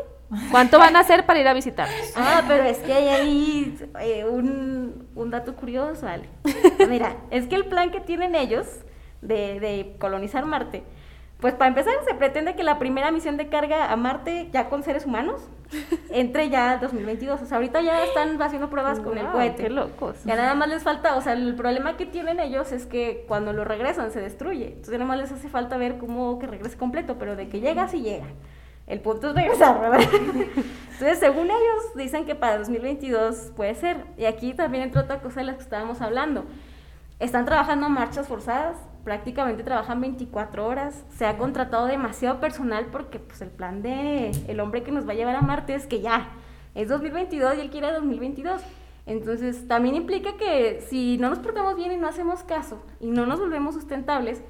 ¿Cuánto 0.50 0.80
van 0.80 0.96
a 0.96 1.00
hacer 1.00 1.26
para 1.26 1.40
ir 1.40 1.48
a 1.48 1.54
visitarlos? 1.54 2.14
Ah, 2.16 2.44
pero 2.48 2.64
es 2.64 2.78
que 2.80 2.94
hay 2.94 3.08
ahí 3.08 3.78
eh, 4.00 4.26
un, 4.26 5.08
un, 5.16 5.32
dato 5.32 5.56
curioso, 5.56 6.06
¿vale? 6.06 6.30
Mira, 6.88 7.16
es 7.32 7.48
que 7.48 7.56
el 7.56 7.66
plan 7.66 7.92
que 7.92 8.00
tienen 8.00 8.36
ellos 8.36 8.68
de, 9.22 9.60
de 9.60 9.96
colonizar 10.00 10.46
Marte 10.46 10.84
Pues 11.40 11.54
para 11.54 11.70
empezar, 11.70 11.94
se 12.08 12.14
pretende 12.14 12.56
que 12.56 12.64
la 12.64 12.80
primera 12.80 13.12
misión 13.12 13.38
de 13.38 13.50
carga 13.50 13.92
a 13.92 13.96
Marte, 13.96 14.50
ya 14.54 14.70
con 14.70 14.84
seres 14.84 15.06
humanos, 15.06 15.42
entre 16.10 16.50
ya 16.50 16.72
al 16.72 16.80
2022. 16.80 17.42
O 17.42 17.46
sea, 17.46 17.58
ahorita 17.58 17.82
ya 17.82 18.04
están 18.04 18.42
haciendo 18.42 18.70
pruebas 18.70 19.00
con 19.00 19.18
el 19.18 19.28
cohete. 19.28 19.64
Qué 19.64 19.70
locos. 19.70 20.24
Ya 20.24 20.36
nada 20.36 20.54
más 20.56 20.70
les 20.70 20.84
falta, 20.84 21.16
o 21.16 21.22
sea, 21.22 21.34
el 21.34 21.56
problema 21.56 21.98
que 21.98 22.06
tienen 22.06 22.40
ellos 22.40 22.72
es 22.72 22.86
que 22.86 23.26
cuando 23.28 23.54
lo 23.54 23.66
regresan 23.66 24.12
se 24.12 24.22
destruye. 24.22 24.68
Entonces 24.68 24.94
nada 24.94 25.06
más 25.06 25.18
les 25.18 25.32
hace 25.32 25.50
falta 25.50 25.78
ver 25.78 25.98
cómo 25.98 26.40
que 26.40 26.48
regrese 26.48 26.78
completo, 26.78 27.18
pero 27.18 27.36
de 27.36 27.50
que 27.50 27.60
llega, 27.60 27.88
sí 27.88 28.02
llega. 28.02 28.28
El 28.92 29.00
punto 29.00 29.30
es 29.30 29.36
regresar, 29.36 29.80
¿verdad? 29.80 30.02
Entonces, 30.12 31.18
según 31.18 31.46
ellos, 31.46 31.96
dicen 31.96 32.26
que 32.26 32.36
para 32.36 32.58
2022 32.58 33.54
puede 33.56 33.74
ser. 33.74 34.06
Y 34.18 34.26
aquí 34.26 34.54
también 34.54 34.84
entra 34.84 35.04
otra 35.04 35.22
cosa 35.22 35.40
de 35.40 35.46
las 35.46 35.56
que 35.56 35.64
estábamos 35.64 36.02
hablando. 36.02 36.44
Están 37.18 37.46
trabajando 37.46 37.88
marchas 37.88 38.28
forzadas, 38.28 38.76
prácticamente 39.06 39.64
trabajan 39.64 40.02
24 40.02 40.68
horas. 40.68 41.06
Se 41.16 41.26
ha 41.26 41.38
contratado 41.38 41.86
demasiado 41.86 42.42
personal 42.42 42.88
porque 42.92 43.18
pues 43.18 43.42
el 43.42 43.48
plan 43.48 43.82
de 43.82 44.32
el 44.50 44.60
hombre 44.60 44.84
que 44.84 44.92
nos 44.92 45.08
va 45.08 45.14
a 45.14 45.16
llevar 45.16 45.38
a 45.38 45.42
Marte 45.42 45.74
es 45.74 45.88
que 45.88 46.02
ya 46.02 46.28
es 46.76 46.90
2022 46.90 47.56
y 47.56 47.62
él 47.62 47.70
quiere 47.70 47.94
2022. 47.94 48.62
Entonces, 49.06 49.70
también 49.70 49.96
implica 49.96 50.36
que 50.36 50.82
si 50.90 51.18
no 51.18 51.30
nos 51.30 51.40
portamos 51.40 51.78
bien 51.78 51.94
y 51.94 51.98
no 51.98 52.10
hacemos 52.10 52.44
caso 52.44 52.84
y 53.00 53.08
no 53.08 53.26
nos 53.26 53.40
volvemos 53.40 53.74
sustentables, 53.74 54.44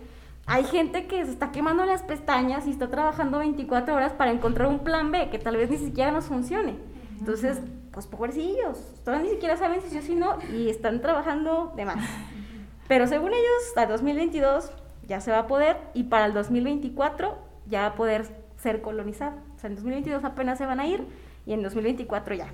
hay 0.45 0.63
gente 0.63 1.07
que 1.07 1.23
se 1.26 1.31
está 1.31 1.51
quemando 1.51 1.85
las 1.85 2.03
pestañas 2.03 2.68
y 2.68 2.72
está 2.72 2.89
trabajando 2.89 3.39
24 3.39 3.95
horas 3.95 4.13
para 4.13 4.31
encontrar 4.31 4.68
un 4.68 4.80
plan 4.80 5.11
B 5.11 5.30
que 5.30 5.39
tal 5.39 5.57
vez 5.57 5.69
ni 5.69 5.77
siquiera 5.77 6.11
nos 6.11 6.26
funcione. 6.26 6.76
Entonces, 7.19 7.59
pues 7.91 8.07
pobrecillos, 8.07 8.80
todavía 9.03 9.26
ni 9.26 9.31
siquiera 9.31 9.57
saben 9.57 9.81
si 9.81 9.89
sí 9.89 9.97
o 9.97 10.01
si 10.01 10.15
no 10.15 10.38
y 10.53 10.69
están 10.69 11.01
trabajando 11.01 11.73
de 11.76 11.85
más. 11.85 11.97
Pero 12.88 13.07
según 13.07 13.30
ellos, 13.30 13.77
a 13.77 13.85
2022 13.85 14.72
ya 15.07 15.22
se 15.22 15.31
va 15.31 15.39
a 15.39 15.47
poder 15.47 15.77
y 15.93 16.03
para 16.03 16.26
el 16.26 16.34
2024 16.34 17.38
ya 17.68 17.81
va 17.81 17.88
a 17.88 17.95
poder 17.95 18.26
ser 18.57 18.81
colonizado. 18.81 19.38
O 19.55 19.59
sea, 19.59 19.69
en 19.69 19.76
2022 19.76 20.23
apenas 20.23 20.57
se 20.57 20.65
van 20.65 20.80
a 20.80 20.88
ir 20.88 21.05
y 21.45 21.53
en 21.53 21.63
2024 21.63 22.35
ya. 22.35 22.47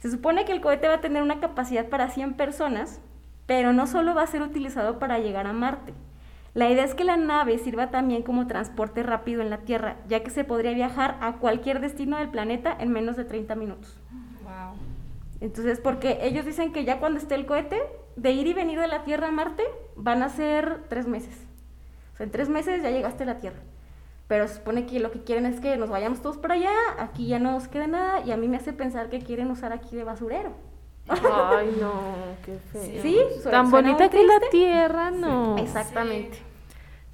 Se 0.00 0.10
supone 0.10 0.44
que 0.44 0.52
el 0.52 0.60
cohete 0.60 0.88
va 0.88 0.94
a 0.94 1.00
tener 1.00 1.22
una 1.22 1.40
capacidad 1.40 1.88
para 1.88 2.08
100 2.08 2.34
personas, 2.34 3.00
pero 3.46 3.72
no 3.72 3.86
solo 3.86 4.14
va 4.14 4.22
a 4.22 4.26
ser 4.26 4.42
utilizado 4.42 4.98
para 4.98 5.18
llegar 5.18 5.46
a 5.46 5.52
Marte. 5.52 5.94
La 6.54 6.68
idea 6.68 6.84
es 6.84 6.94
que 6.94 7.04
la 7.04 7.16
nave 7.16 7.56
sirva 7.58 7.90
también 7.90 8.22
como 8.22 8.46
transporte 8.46 9.02
rápido 9.02 9.40
en 9.40 9.48
la 9.48 9.58
Tierra, 9.58 9.96
ya 10.06 10.22
que 10.22 10.30
se 10.30 10.44
podría 10.44 10.72
viajar 10.74 11.16
a 11.20 11.36
cualquier 11.36 11.80
destino 11.80 12.18
del 12.18 12.28
planeta 12.28 12.76
en 12.78 12.92
menos 12.92 13.16
de 13.16 13.24
30 13.24 13.54
minutos. 13.54 13.96
Wow. 14.42 14.74
Entonces, 15.40 15.80
porque 15.80 16.18
ellos 16.20 16.44
dicen 16.44 16.72
que 16.72 16.84
ya 16.84 17.00
cuando 17.00 17.18
esté 17.18 17.36
el 17.36 17.46
cohete, 17.46 17.80
de 18.16 18.32
ir 18.32 18.46
y 18.46 18.52
venir 18.52 18.78
de 18.78 18.86
la 18.86 19.04
Tierra 19.04 19.28
a 19.28 19.32
Marte, 19.32 19.62
van 19.96 20.22
a 20.22 20.28
ser 20.28 20.82
tres 20.88 21.08
meses. 21.08 21.34
O 22.12 22.16
sea, 22.18 22.24
en 22.24 22.32
tres 22.32 22.50
meses 22.50 22.82
ya 22.82 22.90
llegaste 22.90 23.22
a 23.22 23.26
la 23.26 23.40
Tierra. 23.40 23.60
Pero 24.28 24.46
se 24.46 24.56
supone 24.56 24.84
que 24.84 25.00
lo 25.00 25.10
que 25.10 25.24
quieren 25.24 25.46
es 25.46 25.58
que 25.58 25.78
nos 25.78 25.88
vayamos 25.88 26.20
todos 26.20 26.36
para 26.36 26.54
allá, 26.54 26.70
aquí 26.98 27.28
ya 27.28 27.38
no 27.38 27.52
nos 27.52 27.68
queda 27.68 27.86
nada, 27.86 28.20
y 28.24 28.30
a 28.30 28.36
mí 28.36 28.46
me 28.48 28.58
hace 28.58 28.74
pensar 28.74 29.08
que 29.08 29.20
quieren 29.20 29.50
usar 29.50 29.72
aquí 29.72 29.96
de 29.96 30.04
basurero. 30.04 30.52
Ay, 31.08 31.76
no, 31.80 32.02
qué 32.44 32.58
feo. 32.72 33.02
Sí, 33.02 33.18
su- 33.42 33.50
Tan 33.50 33.70
bonita 33.70 34.08
que 34.08 34.22
la 34.24 34.40
tierra, 34.50 35.10
no. 35.10 35.58
Exactamente. 35.58 36.38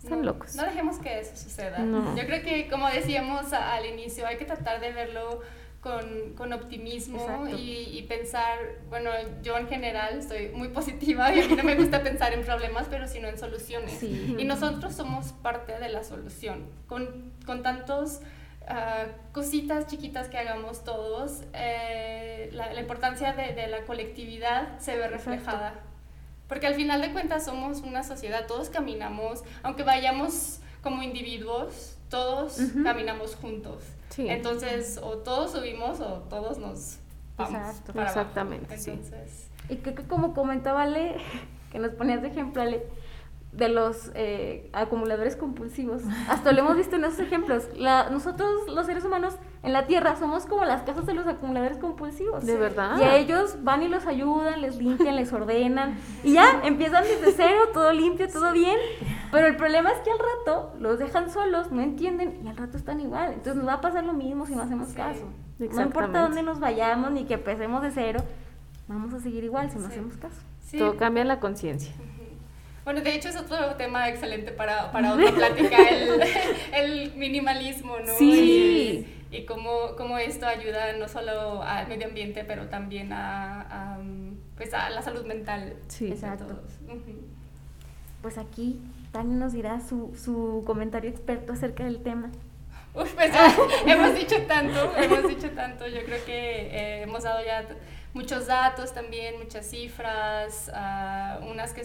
Están 0.02 0.20
No, 0.20 0.27
locos. 0.27 0.55
No 0.55 0.65
dejemos 0.65 0.98
que 0.98 1.20
eso 1.20 1.35
suceda. 1.36 1.78
No. 1.81 2.16
Yo 2.16 2.24
creo 2.27 2.43
que, 2.43 2.69
como 2.69 2.89
decíamos 2.89 3.52
al 3.52 3.86
inicio, 3.86 4.27
hay 4.27 4.36
que 4.36 4.44
tratar 4.44 4.81
de 4.81 4.93
verlo 4.93 5.40
con, 5.81 6.35
con 6.36 6.52
optimismo 6.52 7.47
y, 7.48 7.89
y 7.98 8.02
pensar, 8.09 8.59
bueno, 8.90 9.10
yo 9.43 9.56
en 9.59 9.69
general 9.69 10.23
soy 10.23 10.48
muy 10.48 10.69
positiva 10.69 11.32
y 11.35 11.40
a 11.40 11.48
mí 11.48 11.55
no 11.56 11.62
me 11.65 11.74
gusta 11.74 12.02
pensar 12.02 12.32
en 12.32 12.43
problemas, 12.44 12.86
pero 12.90 13.09
sino 13.09 13.27
en 13.28 13.39
soluciones. 13.39 13.93
Sí. 13.98 14.36
Y 14.39 14.44
nosotros 14.44 14.94
somos 14.94 15.32
parte 15.32 15.78
de 15.78 15.89
la 15.89 16.05
solución. 16.05 16.66
Con, 16.89 17.32
con 17.47 17.62
tantos 17.62 18.20
ah, 18.69 19.07
cositas 19.32 19.86
chiquitas 19.86 20.28
que 20.28 20.39
hagamos 20.39 20.85
todos, 20.85 21.43
eh, 21.53 22.51
la, 22.53 22.73
la 22.73 22.81
importancia 22.81 23.32
de, 23.32 23.55
de 23.55 23.66
la 23.66 23.82
colectividad 23.85 24.78
se 24.78 24.97
ve 24.97 25.09
reflejada. 25.09 25.74
Porque 26.49 26.66
al 26.66 26.74
final 26.74 27.03
de 27.03 27.12
cuentas 27.12 27.45
somos 27.45 27.82
una 27.82 28.03
sociedad, 28.03 28.47
todos 28.47 28.70
caminamos, 28.70 29.45
aunque 29.62 29.82
vayamos 29.82 30.61
como 30.82 31.03
individuos, 31.03 31.97
todos 32.09 32.59
caminamos 32.85 33.35
juntos. 33.36 33.82
Sí. 34.11 34.28
Entonces, 34.28 34.99
o 35.03 35.19
todos 35.19 35.53
subimos 35.53 36.01
o 36.01 36.20
todos 36.31 36.59
nos 36.59 36.97
vamos 37.36 37.55
Exacto. 37.55 37.93
para 37.93 38.11
abajo. 38.11 38.20
Exactamente, 38.20 38.78
sí. 38.78 38.90
Entonces, 38.93 39.51
Y 39.69 39.77
creo 39.77 39.95
que 39.95 40.05
como 40.05 40.32
comentaba 40.35 40.85
Ale, 40.85 41.16
que 41.70 41.78
nos 41.78 41.93
ponías 41.93 42.23
de 42.23 42.28
ejemplo, 42.28 42.62
Ale, 42.62 42.82
de 43.59 43.68
los 43.68 44.12
eh, 44.14 44.70
acumuladores 44.72 45.35
compulsivos. 45.36 46.02
Hasta 46.28 46.52
lo 46.52 46.60
hemos 46.60 46.76
visto 46.76 46.94
en 46.97 47.05
esos 47.05 47.18
ejemplos. 47.18 47.68
La- 47.76 48.09
nosotros, 48.09 48.48
los 48.68 48.86
seres 48.86 49.05
humanos, 49.05 49.35
en 49.64 49.72
la 49.72 49.86
Tierra, 49.86 50.14
somos 50.16 50.47
como 50.47 50.64
las 50.64 50.82
casas 50.82 51.06
de 51.06 51.14
los 51.14 51.26
acumuladores 51.26 51.76
compulsivos. 51.78 52.47
De 52.47 52.56
verdad. 52.56 52.97
Y 52.98 53.02
a 53.02 53.16
ellos 53.16 53.56
van 53.64 53.82
y 53.82 53.89
los 53.89 54.06
ayudan, 54.06 54.62
les 54.62 54.76
limpian, 54.76 55.16
les 55.16 55.32
ordenan. 55.32 55.98
Y 56.22 56.35
ya, 56.35 56.60
empiezan 56.62 57.02
desde 57.02 57.32
cero, 57.32 57.59
todo 57.74 57.93
limpio, 57.93 58.28
todo 58.28 58.52
bien. 58.52 58.78
Pero 59.32 59.48
el 59.48 59.56
problema 59.56 59.90
es 59.90 59.98
que 60.01 60.10
al 60.12 60.18
rato 60.18 60.72
los 60.78 60.98
dejan 61.01 61.28
solos, 61.28 61.72
no 61.72 61.82
entienden 61.82 62.40
y 62.44 62.48
al 62.48 62.56
rato 62.56 62.76
están 62.76 63.01
igual. 63.01 63.32
Entonces 63.32 63.56
nos 63.56 63.66
va 63.66 63.74
a 63.74 63.80
pasar 63.80 64.05
lo 64.05 64.12
mismo 64.12 64.47
si 64.47 64.55
no 64.55 64.62
hacemos 64.62 64.89
Sí, 64.90 64.94
caso. 64.94 65.26
No 65.59 65.82
importa 65.82 66.22
dónde 66.22 66.44
nos 66.44 66.60
vayamos 66.60 67.10
ni 67.10 67.24
que 67.24 67.35
empecemos 67.35 67.82
de 67.82 67.90
cero, 67.90 68.20
vamos 68.86 69.12
a 69.12 69.18
seguir 69.20 69.43
igual 69.43 69.68
si 69.70 69.76
no 69.78 69.86
Sí. 69.86 69.93
hacemos 69.94 70.16
caso. 70.16 70.40
sí. 70.62 70.78
Todo 70.78 70.97
cambia 70.97 71.22
en 71.22 71.28
la 71.28 71.40
conciencia. 71.40 71.93
Bueno, 72.89 73.02
de 73.02 73.15
hecho 73.15 73.28
es 73.28 73.36
otro 73.36 73.74
tema 73.74 74.09
excelente 74.09 74.51
para, 74.51 74.90
para 74.93 75.12
otra 75.12 75.31
plática, 75.31 75.77
el, 75.90 76.23
el 76.73 77.12
minimalismo, 77.16 77.98
¿no? 77.98 78.16
Sí. 78.16 79.06
Y, 79.31 79.36
y 79.36 79.44
cómo, 79.44 79.94
cómo 79.98 80.16
esto 80.16 80.47
ayuda 80.47 80.94
no 80.94 81.06
solo 81.06 81.62
al 81.62 81.86
medio 81.86 82.06
ambiente, 82.06 82.44
pero 82.44 82.70
también 82.70 83.12
a, 83.12 83.60
a, 83.60 83.98
pues 84.56 84.73
a 84.73 84.89
la 84.89 85.02
salud 85.02 85.27
mental 85.27 85.74
Sí. 85.89 86.06
de 86.06 86.12
Exacto. 86.15 86.62
Pues 88.23 88.39
aquí 88.39 88.81
Tania 89.12 89.36
nos 89.36 89.52
dirá 89.52 89.82
su, 89.86 90.16
su 90.16 90.62
comentario 90.65 91.10
experto 91.10 91.52
acerca 91.52 91.85
del 91.85 92.02
tema. 92.02 92.31
Uf, 92.94 93.12
pues 93.12 93.31
ya 93.31 93.55
hemos 93.86 94.15
dicho 94.15 94.36
tanto, 94.48 94.94
hemos 94.97 95.28
dicho 95.28 95.51
tanto. 95.51 95.86
Yo 95.86 96.02
creo 96.06 96.24
que 96.24 96.60
eh, 96.74 97.02
hemos 97.02 97.23
dado 97.23 97.44
ya 97.44 97.66
muchos 98.15 98.47
datos 98.47 98.94
también, 98.94 99.39
muchas 99.39 99.66
cifras, 99.69 100.70
ah, 100.74 101.39
unas 101.43 101.74
que, 101.74 101.82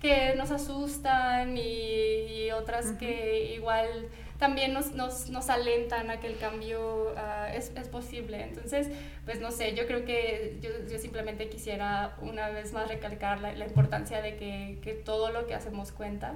que 0.00 0.34
nos 0.36 0.50
asustan 0.50 1.56
y, 1.56 2.46
y 2.46 2.50
otras 2.52 2.92
que 2.92 3.54
igual 3.54 4.08
también 4.38 4.72
nos, 4.72 4.92
nos, 4.92 5.28
nos 5.28 5.50
alentan 5.50 6.10
a 6.10 6.18
que 6.18 6.26
el 6.26 6.38
cambio 6.38 7.12
ah, 7.16 7.48
es, 7.54 7.70
es 7.76 7.88
posible. 7.88 8.42
Entonces, 8.42 8.88
pues 9.26 9.38
no 9.38 9.50
sé, 9.50 9.74
yo 9.74 9.86
creo 9.86 10.06
que 10.06 10.58
yo, 10.62 10.70
yo 10.90 10.98
simplemente 10.98 11.50
quisiera 11.50 12.16
una 12.22 12.48
vez 12.48 12.72
más 12.72 12.88
recalcar 12.88 13.40
la, 13.40 13.52
la 13.52 13.66
importancia 13.66 14.22
de 14.22 14.36
que, 14.36 14.78
que 14.82 14.94
todo 14.94 15.30
lo 15.30 15.46
que 15.46 15.54
hacemos 15.54 15.92
cuenta 15.92 16.34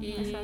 y, 0.00 0.34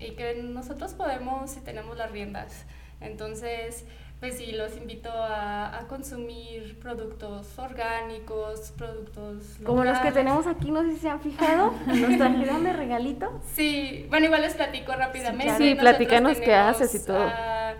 y 0.00 0.10
que 0.16 0.42
nosotros 0.42 0.94
podemos 0.94 1.56
y 1.56 1.60
tenemos 1.60 1.96
las 1.96 2.10
riendas. 2.10 2.66
Entonces, 3.00 3.84
pues 4.20 4.38
sí, 4.38 4.52
los 4.52 4.76
invito 4.76 5.10
a, 5.10 5.78
a 5.78 5.86
consumir 5.88 6.78
productos 6.78 7.58
orgánicos, 7.58 8.72
productos 8.76 9.58
Como 9.64 9.84
los 9.84 9.98
que 9.98 10.10
tenemos 10.12 10.46
aquí, 10.46 10.70
no 10.70 10.82
sé 10.82 10.92
si 10.94 11.00
se 11.00 11.08
han 11.10 11.20
fijado, 11.20 11.72
nos 11.86 12.16
trajeron 12.16 12.64
de 12.64 12.72
regalito. 12.72 13.40
Sí, 13.54 14.06
bueno, 14.08 14.26
igual 14.26 14.42
les 14.42 14.54
platico 14.54 14.92
rápidamente. 14.92 15.54
Sí, 15.56 15.74
Nosotros 15.74 15.78
platícanos 15.80 16.38
qué 16.38 16.54
haces 16.54 16.94
y 16.94 17.04
todo. 17.04 17.26
ah, 17.28 17.74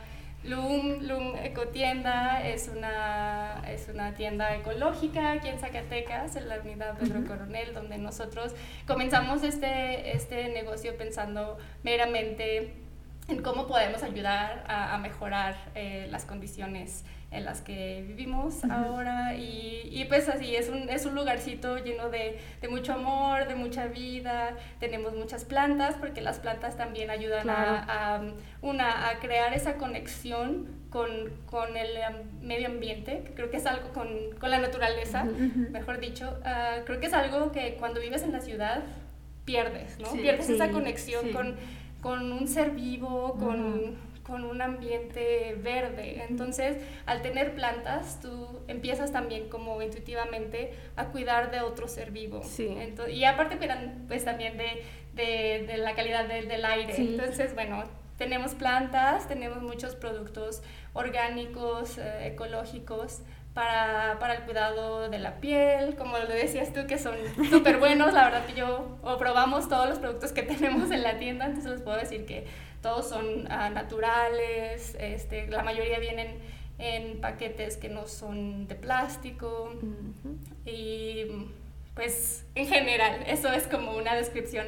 Loom, 0.44 1.02
Loom 1.02 1.36
Ecotienda 1.38 2.46
es 2.46 2.68
una, 2.68 3.64
es 3.68 3.88
una 3.88 4.14
tienda 4.14 4.54
ecológica 4.54 5.32
aquí 5.32 5.48
en 5.48 5.58
Zacatecas, 5.58 6.36
en 6.36 6.48
la 6.48 6.60
unidad 6.60 6.96
Pedro 6.98 7.24
Coronel, 7.26 7.74
donde 7.74 7.98
nosotros 7.98 8.54
comenzamos 8.86 9.42
este, 9.42 10.14
este 10.14 10.50
negocio 10.50 10.96
pensando 10.96 11.58
meramente 11.82 12.74
en 13.28 13.42
cómo 13.42 13.66
podemos 13.66 14.02
ayudar 14.02 14.64
a, 14.68 14.94
a 14.94 14.98
mejorar 14.98 15.56
eh, 15.74 16.06
las 16.10 16.24
condiciones 16.24 17.04
en 17.32 17.44
las 17.44 17.60
que 17.60 18.04
vivimos 18.06 18.62
ahora 18.70 19.34
y, 19.34 19.88
y 19.90 20.04
pues 20.04 20.28
así 20.28 20.54
es 20.54 20.68
un, 20.68 20.88
es 20.88 21.04
un 21.06 21.16
lugarcito 21.16 21.76
lleno 21.78 22.08
de, 22.08 22.38
de 22.60 22.68
mucho 22.68 22.92
amor, 22.92 23.48
de 23.48 23.56
mucha 23.56 23.88
vida, 23.88 24.54
tenemos 24.78 25.12
muchas 25.14 25.44
plantas 25.44 25.96
porque 25.96 26.20
las 26.20 26.38
plantas 26.38 26.76
también 26.76 27.10
ayudan 27.10 27.42
Claro. 27.42 27.72
a, 27.88 28.14
a, 28.16 28.22
una, 28.62 29.08
a 29.10 29.18
crear 29.18 29.52
esa 29.54 29.74
conexión 29.74 30.68
con, 30.88 31.10
con 31.46 31.76
el 31.76 31.88
medio 32.40 32.68
ambiente, 32.68 33.24
que 33.26 33.34
creo 33.34 33.50
que 33.50 33.56
es 33.56 33.66
algo 33.66 33.88
con, 33.92 34.08
con 34.38 34.50
la 34.50 34.58
naturaleza, 34.60 35.24
mejor 35.24 35.98
dicho, 35.98 36.38
ah, 36.44 36.76
creo 36.86 37.00
que 37.00 37.06
es 37.06 37.12
algo 37.12 37.50
que 37.50 37.74
cuando 37.74 38.00
vives 38.00 38.22
en 38.22 38.30
la 38.32 38.40
ciudad 38.40 38.84
pierdes, 39.44 39.98
¿no? 39.98 40.10
Sí. 40.12 40.18
pierdes 40.18 40.48
esa 40.48 40.70
conexión 40.70 41.26
sí. 41.26 41.32
con, 41.32 41.56
con 42.06 42.30
un 42.32 42.46
ser 42.46 42.70
vivo, 42.70 43.34
con, 43.36 43.96
con 44.22 44.44
un 44.44 44.62
ambiente 44.62 45.56
verde. 45.60 46.24
Entonces, 46.28 46.76
al 47.04 47.20
tener 47.20 47.52
plantas, 47.56 48.20
tú 48.22 48.60
empiezas 48.68 49.10
también 49.10 49.48
como 49.48 49.82
intuitivamente 49.82 50.70
a 50.94 51.06
cuidar 51.06 51.50
de 51.50 51.62
otro 51.62 51.88
ser 51.88 52.12
vivo. 52.12 52.42
Sí. 52.44 52.68
Ento- 52.68 53.10
y 53.12 53.24
aparte 53.24 53.56
cuidan 53.58 54.04
pues 54.06 54.24
también 54.24 54.56
de, 54.56 54.84
de, 55.14 55.64
de 55.66 55.76
la 55.78 55.96
calidad 55.96 56.28
del- 56.28 56.46
del 56.46 56.64
aire. 56.64 56.92
Sí. 56.94 57.08
Entonces, 57.18 57.54
bueno, 57.54 57.82
tenemos 58.18 58.54
plantas, 58.54 59.26
tenemos 59.26 59.60
muchos 59.60 59.96
productos 59.96 60.62
orgánicos, 60.94 61.98
eh, 61.98 62.28
ecológicos. 62.28 63.22
Para, 63.56 64.18
para, 64.20 64.34
el 64.34 64.42
cuidado 64.42 65.08
de 65.08 65.18
la 65.18 65.40
piel, 65.40 65.96
como 65.96 66.18
lo 66.18 66.28
decías 66.28 66.74
tú, 66.74 66.86
que 66.86 66.98
son 66.98 67.16
súper 67.48 67.78
buenos, 67.78 68.12
la 68.12 68.24
verdad 68.24 68.44
que 68.44 68.52
yo, 68.52 68.98
o 69.02 69.16
probamos 69.16 69.66
todos 69.70 69.88
los 69.88 69.98
productos 69.98 70.32
que 70.32 70.42
tenemos 70.54 70.90
en 70.90 71.02
la 71.02 71.18
tienda, 71.18 71.46
entonces 71.46 71.72
les 71.72 71.80
puedo 71.80 71.96
decir 71.96 72.26
que 72.26 72.46
todos 72.82 73.08
son 73.08 73.46
uh, 73.46 73.72
naturales, 73.72 74.94
este, 75.00 75.46
la 75.46 75.62
mayoría 75.62 75.98
vienen 75.98 76.38
en 76.78 77.18
paquetes 77.22 77.78
que 77.78 77.88
no 77.88 78.06
son 78.06 78.68
de 78.68 78.74
plástico 78.74 79.72
uh 79.72 79.86
-huh. 79.86 80.70
y 80.70 81.48
pues 81.94 82.44
en 82.54 82.66
general, 82.66 83.24
eso 83.26 83.50
es 83.54 83.66
como 83.66 83.96
una 83.96 84.14
descripción 84.14 84.66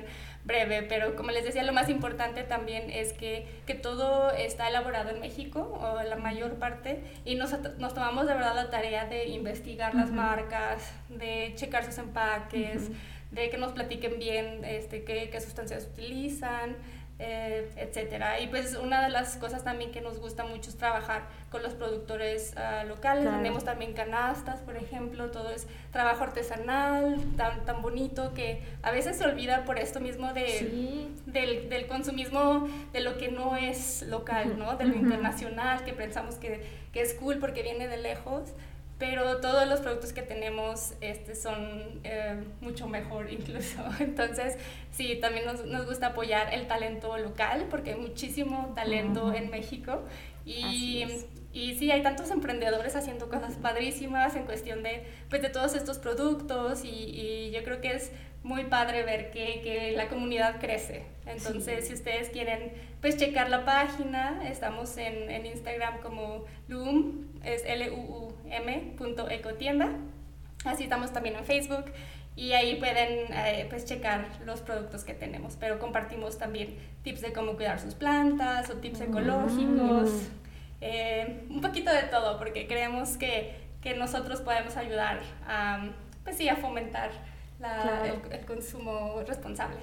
breve, 0.48 0.82
pero 0.82 1.14
como 1.14 1.30
les 1.30 1.44
decía, 1.44 1.62
lo 1.62 1.72
más 1.72 1.88
importante 1.88 2.42
también 2.42 2.90
es 2.90 3.12
que, 3.12 3.46
que 3.66 3.74
todo 3.74 4.32
está 4.32 4.68
elaborado 4.68 5.10
en 5.10 5.20
México, 5.20 5.78
o 5.80 6.02
la 6.02 6.16
mayor 6.16 6.54
parte, 6.54 7.00
y 7.24 7.36
nos, 7.36 7.52
nos 7.78 7.94
tomamos 7.94 8.26
de 8.26 8.34
verdad 8.34 8.54
la 8.56 8.70
tarea 8.70 9.04
de 9.04 9.26
investigar 9.26 9.94
uh 9.94 9.98
-huh. 9.98 10.00
las 10.00 10.10
marcas, 10.10 10.92
de 11.10 11.52
checar 11.54 11.84
sus 11.84 11.98
empaques, 11.98 12.88
uh 12.88 12.92
-huh. 12.92 13.34
de 13.36 13.50
que 13.50 13.58
nos 13.58 13.72
platiquen 13.72 14.18
bien 14.18 14.64
este, 14.64 15.04
qué, 15.04 15.28
qué 15.30 15.40
sustancias 15.40 15.86
utilizan, 15.92 16.76
eh, 17.20 17.69
etcétera. 17.77 18.39
Y 18.40 18.47
pues 18.47 18.77
una 18.77 19.03
de 19.03 19.11
las 19.11 19.36
cosas 19.39 19.65
también 19.65 19.90
que 19.90 20.01
nos 20.01 20.20
gusta 20.20 20.45
mucho 20.45 20.70
es 20.70 20.77
trabajar 20.77 21.23
con 21.51 21.65
los 21.65 21.74
productores 21.74 22.55
uh, 22.57 22.86
locales. 22.86 23.23
Claro. 23.23 23.39
Tenemos 23.39 23.65
también 23.65 23.93
canastas, 23.93 24.61
por 24.61 24.77
ejemplo, 24.77 25.31
todo 25.31 25.51
es 25.51 25.66
trabajo 25.90 26.23
artesanal, 26.23 27.19
tan, 27.36 27.65
tan 27.65 27.82
bonito 27.82 28.35
que 28.35 28.62
a 28.82 28.93
veces 28.93 29.16
se 29.16 29.24
olvida 29.24 29.65
por 29.65 29.78
esto 29.78 29.99
mismo 29.99 30.32
de, 30.32 30.47
sí. 30.47 31.09
del, 31.27 31.69
del, 31.69 31.89
consumismo 31.89 32.69
de 32.93 33.01
lo 33.01 33.19
que 33.19 33.32
no 33.32 33.57
es 33.57 34.03
local, 34.03 34.57
¿no? 34.57 34.77
De 34.77 34.85
lo 34.85 34.95
uh 34.95 34.99
-huh. 34.99 35.03
internacional, 35.03 35.85
que 35.85 35.95
pensamos 35.95 36.36
que, 36.36 36.62
que 36.93 37.03
es 37.03 37.15
cool 37.15 37.39
porque 37.39 37.62
viene 37.62 37.89
de 37.89 37.97
lejos 37.97 38.53
pero 38.98 39.38
todos 39.38 39.68
los 39.68 39.80
productos 39.80 40.12
que 40.12 40.22
tenemos 40.22 40.94
este, 41.00 41.36
son 41.36 42.00
eh, 42.02 42.42
mucho 42.60 42.88
mejor 42.88 43.30
incluso. 43.32 43.78
Entonces, 44.00 44.56
sí, 44.90 45.16
también 45.20 45.46
nos, 45.46 45.64
nos, 45.64 45.86
gusta 45.86 46.08
apoyar 46.08 46.52
el 46.52 46.66
talento 46.66 47.16
local 47.16 47.66
porque 47.70 47.92
hay 47.92 48.00
muchísimo 48.00 48.72
talento 48.74 49.26
uh 49.26 49.30
-huh. 49.30 49.36
en 49.36 49.50
México 49.50 50.02
y, 50.44 51.04
y 51.52 51.74
sí, 51.76 51.90
hay 51.90 52.02
tantos 52.02 52.30
emprendedores 52.30 52.96
haciendo 52.96 53.28
cosas 53.28 53.54
padrísimas 53.56 54.34
en 54.34 54.44
cuestión 54.44 54.82
de, 54.82 55.04
pues, 55.30 55.42
de 55.42 55.50
todos 55.50 55.74
estos 55.74 55.98
productos 55.98 56.84
y, 56.84 56.88
y 56.88 57.50
yo 57.52 57.62
creo 57.62 57.80
que 57.80 57.92
es 57.92 58.10
muy 58.42 58.64
padre 58.64 59.02
ver 59.02 59.30
que, 59.30 59.60
que 59.62 59.92
la 59.92 60.08
comunidad 60.08 60.58
crece. 60.58 61.04
Entonces, 61.26 61.82
sí. 61.82 61.88
si 61.88 61.94
ustedes 61.94 62.30
quieren 62.30 62.72
pues 63.00 63.16
checar 63.16 63.50
la 63.50 63.64
página, 63.64 64.48
estamos 64.48 64.96
en, 64.96 65.30
en 65.30 65.46
Instagram 65.46 66.00
como 66.00 66.44
Loom, 66.68 67.28
es 67.44 67.64
L-U-U-M 67.64 68.38
punto 68.38 68.38
ecotienda. 69.30 69.90
Así 70.64 70.84
estamos 70.84 71.12
también 71.12 71.36
en 71.36 71.44
Facebook 71.44 71.84
y 72.38 72.52
ahí 72.52 72.76
pueden 72.76 73.32
eh, 73.32 73.66
pues 73.68 73.84
checar 73.84 74.28
los 74.46 74.60
productos 74.60 75.02
que 75.02 75.12
tenemos. 75.12 75.56
Pero 75.58 75.80
compartimos 75.80 76.38
también 76.38 76.76
tips 77.02 77.20
de 77.20 77.32
cómo 77.32 77.54
cuidar 77.56 77.80
sus 77.80 77.94
plantas 77.94 78.70
o 78.70 78.74
tips 78.74 79.00
ecológicos. 79.00 80.10
Mm. 80.10 80.48
Eh, 80.80 81.46
un 81.50 81.60
poquito 81.60 81.92
de 81.92 82.02
todo, 82.04 82.38
porque 82.38 82.68
creemos 82.68 83.16
que, 83.16 83.56
que 83.82 83.96
nosotros 83.96 84.40
podemos 84.40 84.76
ayudar 84.76 85.20
a, 85.48 85.88
pues 86.22 86.36
sí, 86.36 86.48
a 86.48 86.54
fomentar 86.54 87.10
la, 87.58 87.82
claro. 87.82 88.20
el, 88.26 88.32
el, 88.32 88.46
consumo 88.46 89.20
responsable. 89.26 89.80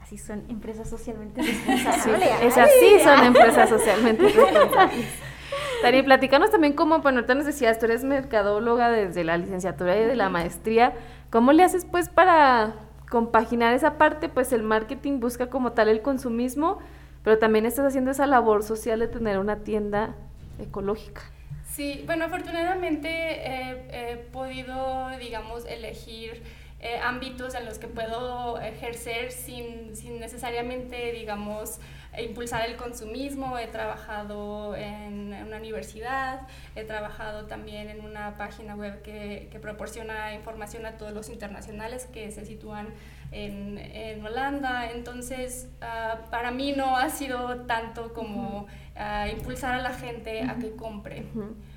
Así 0.00 0.16
son 0.16 0.44
empresas 0.48 0.88
socialmente 0.88 1.42
responsables. 1.66 2.22
Sí, 2.22 2.46
es 2.46 2.56
así 2.56 3.00
son 3.02 3.24
empresas 3.24 3.68
socialmente 3.68 4.22
responsables. 4.22 5.06
Tani, 5.82 6.02
platícanos 6.02 6.50
también 6.50 6.72
cómo, 6.72 6.98
bueno, 7.00 7.18
ahorita 7.18 7.34
nos 7.34 7.46
decías, 7.46 7.78
tú 7.78 7.86
eres 7.86 8.04
mercadóloga 8.04 8.90
desde 8.90 9.24
la 9.24 9.36
licenciatura 9.36 9.96
y 9.96 10.04
de 10.04 10.16
la 10.16 10.28
maestría. 10.28 10.92
¿Cómo 11.30 11.52
le 11.52 11.62
haces 11.62 11.84
pues 11.84 12.08
para 12.08 12.74
compaginar 13.10 13.74
esa 13.74 13.98
parte? 13.98 14.28
Pues 14.28 14.52
el 14.52 14.62
marketing 14.62 15.20
busca 15.20 15.48
como 15.48 15.72
tal 15.72 15.88
el 15.88 16.02
consumismo, 16.02 16.78
pero 17.22 17.38
también 17.38 17.66
estás 17.66 17.86
haciendo 17.86 18.10
esa 18.10 18.26
labor 18.26 18.62
social 18.62 18.98
de 18.98 19.08
tener 19.08 19.38
una 19.38 19.56
tienda 19.58 20.14
ecológica. 20.58 21.22
Sí, 21.70 22.02
bueno, 22.06 22.24
afortunadamente 22.24 23.08
he, 23.08 24.12
he 24.12 24.16
podido, 24.16 25.10
digamos, 25.20 25.64
elegir 25.66 26.42
eh, 26.80 27.00
ámbitos 27.02 27.56
en 27.56 27.64
los 27.64 27.78
que 27.78 27.88
puedo 27.88 28.60
ejercer 28.60 29.32
sin, 29.32 29.96
sin 29.96 30.20
necesariamente, 30.20 31.12
digamos, 31.12 31.80
impulsar 32.16 32.68
el 32.68 32.76
consumismo. 32.76 33.58
He 33.58 33.66
trabajado 33.66 34.74
en 34.76 35.34
una 35.34 35.56
universidad, 35.56 36.46
he 36.74 36.84
trabajado 36.84 37.46
también 37.46 37.90
en 37.90 38.04
una 38.04 38.36
página 38.36 38.74
web 38.74 39.02
que, 39.02 39.48
que 39.50 39.58
proporciona 39.58 40.34
información 40.34 40.86
a 40.86 40.92
todos 40.92 41.12
los 41.12 41.28
internacionales 41.28 42.06
que 42.06 42.30
se 42.30 42.44
sitúan 42.44 42.88
en, 43.30 43.78
en 43.78 44.24
Holanda. 44.24 44.90
Entonces, 44.90 45.68
uh, 45.82 46.30
para 46.30 46.50
mí 46.50 46.72
no 46.72 46.96
ha 46.96 47.10
sido 47.10 47.62
tanto 47.66 48.12
como 48.14 48.66
uh, 48.96 49.28
impulsar 49.30 49.74
a 49.74 49.82
la 49.82 49.92
gente 49.92 50.42
a 50.42 50.56
que 50.56 50.74
compre. 50.76 51.26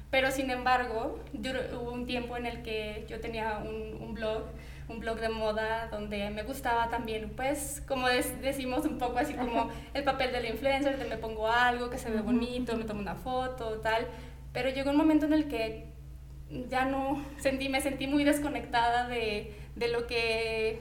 Pero 0.09 0.31
sin 0.31 0.49
embargo, 0.49 1.19
hubo 1.33 1.91
un 1.91 2.05
tiempo 2.05 2.35
en 2.35 2.45
el 2.45 2.63
que 2.63 3.05
yo 3.07 3.19
tenía 3.19 3.59
un, 3.59 4.01
un 4.01 4.13
blog 4.13 4.43
un 4.91 4.99
blog 4.99 5.19
de 5.19 5.29
moda 5.29 5.87
donde 5.89 6.29
me 6.29 6.43
gustaba 6.43 6.89
también, 6.89 7.31
pues, 7.35 7.81
como 7.87 8.07
decimos 8.07 8.85
un 8.85 8.97
poco 8.97 9.17
así 9.17 9.33
como 9.33 9.69
el 9.93 10.03
papel 10.03 10.31
del 10.31 10.45
influencer, 10.45 10.97
de 10.97 11.05
me 11.05 11.17
pongo 11.17 11.47
algo 11.47 11.89
que 11.89 11.97
se 11.97 12.09
ve 12.09 12.21
bonito, 12.21 12.77
me 12.77 12.83
tomo 12.83 12.99
una 13.01 13.15
foto, 13.15 13.79
tal, 13.79 14.07
pero 14.53 14.69
llegó 14.69 14.91
un 14.91 14.97
momento 14.97 15.25
en 15.25 15.33
el 15.33 15.47
que 15.47 15.91
ya 16.69 16.85
no 16.85 17.23
sentí, 17.37 17.69
me 17.69 17.81
sentí 17.81 18.07
muy 18.07 18.23
desconectada 18.23 19.07
de, 19.07 19.55
de 19.75 19.87
lo 19.87 20.05
que 20.07 20.79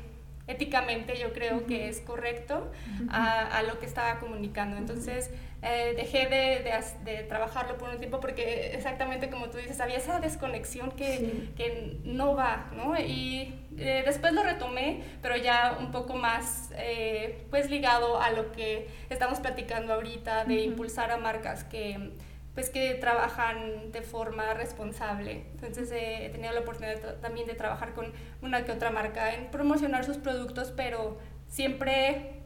éticamente 0.48 1.16
yo 1.18 1.32
creo 1.32 1.56
uh 1.56 1.60
-huh. 1.60 1.66
que 1.66 1.88
es 1.88 2.00
correcto 2.00 2.70
uh 2.70 3.04
-huh. 3.04 3.08
a, 3.10 3.58
a, 3.58 3.62
lo 3.62 3.78
que 3.78 3.86
estaba 3.86 4.18
comunicando. 4.18 4.76
Entonces 4.76 5.30
eh, 5.62 5.94
dejé 5.96 6.26
de, 6.26 6.62
de, 6.62 7.12
de, 7.12 7.22
trabajarlo 7.24 7.76
por 7.76 7.90
un 7.90 7.98
tiempo 7.98 8.18
porque 8.18 8.72
exactamente 8.74 9.28
como 9.28 9.50
tú 9.50 9.58
dices, 9.58 9.80
había 9.80 9.98
esa 9.98 10.18
desconexión 10.20 10.90
que, 10.92 11.18
sí. 11.18 11.52
que 11.56 11.98
no 12.04 12.34
va, 12.34 12.70
¿no? 12.74 12.98
Y 12.98 13.54
eh, 13.76 14.02
después 14.04 14.32
lo 14.32 14.42
retomé, 14.42 15.02
pero 15.20 15.36
ya 15.36 15.76
un 15.78 15.90
poco 15.90 16.14
más 16.14 16.70
eh, 16.76 17.46
pues 17.50 17.70
ligado 17.70 18.20
a 18.20 18.30
lo 18.30 18.52
que 18.52 18.88
estamos 19.10 19.40
platicando 19.40 19.92
ahorita, 19.94 20.44
de 20.44 20.54
uh 20.54 20.58
-huh. 20.58 20.64
impulsar 20.64 21.10
a 21.10 21.16
marcas 21.16 21.64
que 21.64 22.12
pues 22.54 22.68
que 22.68 22.94
trabajan 22.94 23.92
de 23.92 24.02
forma 24.02 24.54
responsable. 24.54 25.44
Entonces 25.52 25.90
eh, 25.92 26.26
he 26.26 26.30
tenido 26.30 26.52
la 26.52 26.60
oportunidad 26.60 27.16
también 27.20 27.46
de 27.46 27.54
trabajar 27.54 27.94
con 27.94 28.12
una 28.42 28.64
que 28.64 28.72
otra 28.72 28.90
marca 28.90 29.34
en 29.34 29.50
promocionar 29.50 30.04
sus 30.04 30.18
productos, 30.18 30.72
pero 30.76 31.18
siempre 31.48 32.40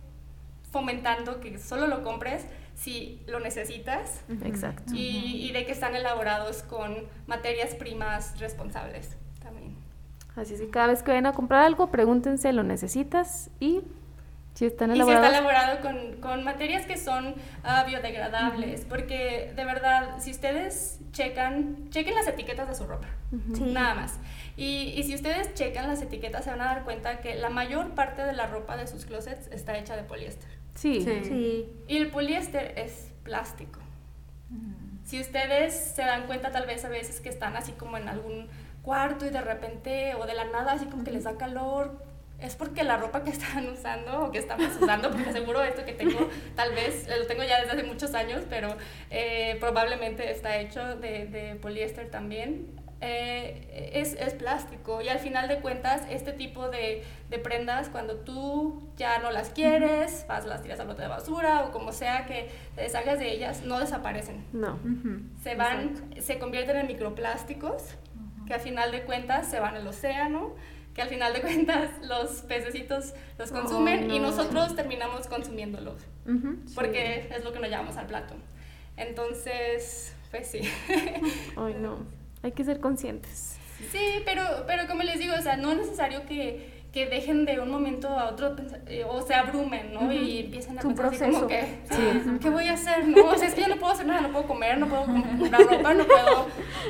fomentando 0.71 1.41
que 1.41 1.59
solo 1.59 1.87
lo 1.87 2.03
compres 2.03 2.47
si 2.75 3.23
lo 3.27 3.41
necesitas. 3.41 4.23
Exacto. 4.45 4.93
Y, 4.95 5.49
y 5.49 5.53
de 5.53 5.65
que 5.67 5.73
están 5.73 5.95
elaborados 5.95 6.63
con 6.63 6.97
materias 7.27 7.75
primas 7.75 8.39
responsables 8.39 9.17
también. 9.43 9.77
Así 10.37 10.55
es 10.55 10.61
que 10.61 10.71
cada 10.71 10.89
vez 10.89 11.03
que 11.03 11.11
vayan 11.11 11.27
a 11.27 11.33
comprar 11.33 11.63
algo, 11.63 11.91
pregúntense, 11.91 12.53
¿lo 12.53 12.63
necesitas? 12.65 13.51
Y 13.61 13.83
si 14.55 14.67
están 14.67 14.91
elaborados. 14.91 15.23
Y 15.23 15.31
si 15.31 15.37
está 15.37 15.39
elaborado 15.39 15.81
con, 15.81 16.21
con 16.21 16.45
materias 16.45 16.87
que 16.87 16.97
son 16.97 17.29
uh, 17.29 17.87
biodegradables, 17.87 18.81
uh 18.81 18.85
-huh. 18.85 18.89
porque 18.89 19.53
de 19.55 19.65
verdad, 19.65 20.15
si 20.19 20.31
ustedes 20.31 21.01
checan, 21.13 21.89
chequen 21.91 22.15
las 22.15 22.27
etiquetas 22.27 22.69
de 22.69 22.75
su 22.75 22.87
ropa, 22.87 23.09
uh 23.33 23.37
-huh. 23.37 23.57
sí. 23.57 23.65
nada 23.65 23.95
más. 23.95 24.19
Y, 24.57 24.95
y, 24.97 25.03
si 25.03 25.15
ustedes 25.17 25.53
checan 25.55 25.89
las 25.89 26.01
etiquetas, 26.01 26.45
se 26.45 26.51
van 26.51 26.61
a 26.61 26.67
dar 26.67 26.85
cuenta 26.85 27.21
que 27.21 27.35
la 27.35 27.51
mayor 27.51 27.95
parte 27.97 28.23
de 28.23 28.33
la 28.33 28.47
ropa 28.47 28.77
de 28.77 28.87
sus 28.87 29.05
closets 29.05 29.49
está 29.49 29.77
hecha 29.77 29.97
de 29.97 30.05
poliéster. 30.05 30.49
Sí. 30.75 31.03
sí. 31.03 31.21
sí. 31.25 31.69
Y 31.89 31.97
el 31.97 32.11
poliéster 32.11 32.75
es 32.77 33.13
plástico. 33.23 33.81
Si 35.05 35.21
ustedes 35.21 35.75
se 35.75 36.03
dan 36.03 36.27
cuenta 36.27 36.51
tal 36.51 36.67
vez 36.67 36.85
a 36.85 36.89
veces 36.89 37.21
que 37.21 37.29
están 37.29 37.57
así 37.57 37.73
como 37.73 37.99
en 37.99 38.09
algún 38.09 38.49
cuarto 38.83 39.27
y 39.27 39.31
de 39.31 39.41
repente 39.41 40.15
o 40.15 40.27
de 40.27 40.35
la 40.35 40.45
nada 40.45 40.73
así 40.73 40.87
como 40.87 41.05
que 41.05 41.11
les 41.11 41.25
da 41.25 41.37
calor, 41.37 42.03
es 42.41 42.57
porque 42.57 42.85
la 42.85 42.97
ropa 42.97 43.23
que 43.23 43.31
están 43.31 43.69
usando 43.73 44.25
o 44.25 44.31
que 44.33 44.39
estamos 44.39 44.69
usando, 44.81 45.11
porque 45.11 45.33
seguro 45.33 45.63
esto 45.63 45.85
que 45.85 45.93
tengo, 45.93 46.29
tal 46.55 46.73
vez 46.75 47.07
lo 47.09 47.27
tengo 47.27 47.43
ya 47.43 47.61
desde 47.61 47.73
hace 47.73 47.83
muchos 47.85 48.15
años, 48.15 48.43
pero 48.49 48.77
eh, 49.11 49.57
probablemente 49.61 50.31
está 50.31 50.59
hecho 50.59 50.97
de, 50.97 51.27
de 51.27 51.57
poliéster 51.57 52.11
también. 52.11 52.67
Eh, 53.07 53.91
es, 53.93 54.15
es, 54.15 54.33
plástico 54.33 55.03
y 55.03 55.09
al 55.09 55.19
final 55.19 55.47
de 55.47 55.61
cuentas 55.61 56.07
este 56.09 56.33
tipo 56.33 56.71
de, 56.71 57.05
de, 57.29 57.39
prendas 57.39 57.91
cuando 57.91 58.17
tú 58.17 58.89
ya 58.97 59.19
no 59.19 59.31
las 59.31 59.51
quieres, 59.51 60.25
vas, 60.27 60.47
las 60.47 60.63
tiras 60.63 60.81
al 60.81 60.87
bote 60.87 61.03
de 61.03 61.09
basura 61.09 61.67
o 61.67 61.71
como 61.71 61.93
sea 61.93 62.25
que 62.25 62.49
te 62.75 62.81
deshagas 62.81 63.19
de 63.19 63.31
ellas, 63.31 63.63
no 63.67 63.79
desaparecen. 63.79 64.47
No. 64.55 64.79
Uh 64.83 64.89
-huh. 64.89 65.43
Se 65.43 65.55
van, 65.55 65.91
Exacto. 65.91 66.23
se 66.23 66.39
convierten 66.39 66.77
en 66.79 66.87
microplásticos 66.87 67.83
uh 67.83 68.43
-huh. 68.43 68.47
que 68.47 68.55
al 68.55 68.61
final 68.61 68.91
de 68.91 69.03
cuentas 69.03 69.51
se 69.51 69.61
van 69.61 69.75
al 69.75 69.87
océano, 69.87 70.55
que 70.95 71.03
al 71.03 71.09
final 71.09 71.35
de 71.35 71.43
cuentas 71.43 71.91
los 72.03 72.31
pececitos 72.43 73.13
los 73.37 73.53
consumen 73.53 74.11
y 74.11 74.19
no. 74.19 74.31
nosotros 74.31 74.75
terminamos 74.77 75.27
consumiéndolos, 75.27 76.01
porque 76.75 77.29
es 77.31 77.45
lo 77.45 77.53
que 77.53 77.59
nos 77.59 77.69
llevamos 77.69 77.99
al 77.99 78.07
plato. 78.07 78.35
Entonces, 78.97 80.17
pues 80.31 80.47
sí. 80.47 80.61
Ay, 81.57 81.77
no. 81.79 81.99
Hay 82.45 82.53
que 82.53 82.63
ser 82.63 82.79
conscientes. 82.79 83.57
Sí, 83.91 84.23
pero, 84.25 84.43
pero 84.67 84.87
como 84.87 85.03
les 85.03 85.19
digo, 85.19 85.35
o 85.37 85.43
sea, 85.43 85.57
no 85.57 85.73
es 85.73 85.79
necesario 85.79 86.25
que, 86.27 86.85
que 86.93 87.07
dejen 87.07 87.45
de 87.45 87.59
un 87.59 87.71
momento 87.71 88.09
a 88.09 88.29
otro 88.29 88.55
eh, 88.87 89.03
o 89.09 89.21
se 89.23 89.35
abrumen, 89.35 89.93
¿no? 89.95 90.13
Y 90.13 90.41
empiecen 90.41 90.77
a 90.77 90.81
Es 90.81 90.85
un 90.85 90.95
pensar 90.95 91.13
así 91.15 91.25
como 91.25 91.49
proceso. 91.49 91.49
que, 91.49 91.95
"Ah, 91.95 92.39
¿qué 92.41 92.51
voy 92.51 92.67
a 92.69 92.75
hacer? 92.75 93.09
No, 93.09 93.25
o 93.31 93.37
sea, 93.37 93.49
es 93.49 93.55
que 93.55 93.63
yo 93.63 93.69
no 93.69 93.77
puedo 93.77 93.93
hacer 93.93 94.07
nada, 94.07 94.21
no 94.21 94.31
puedo 94.31 94.47
comer, 94.47 94.79
no 94.79 94.87
puedo 94.89 95.05
comprar 95.07 95.63
ropa, 95.63 95.95
no 95.95 96.05
puedo 96.05 96.47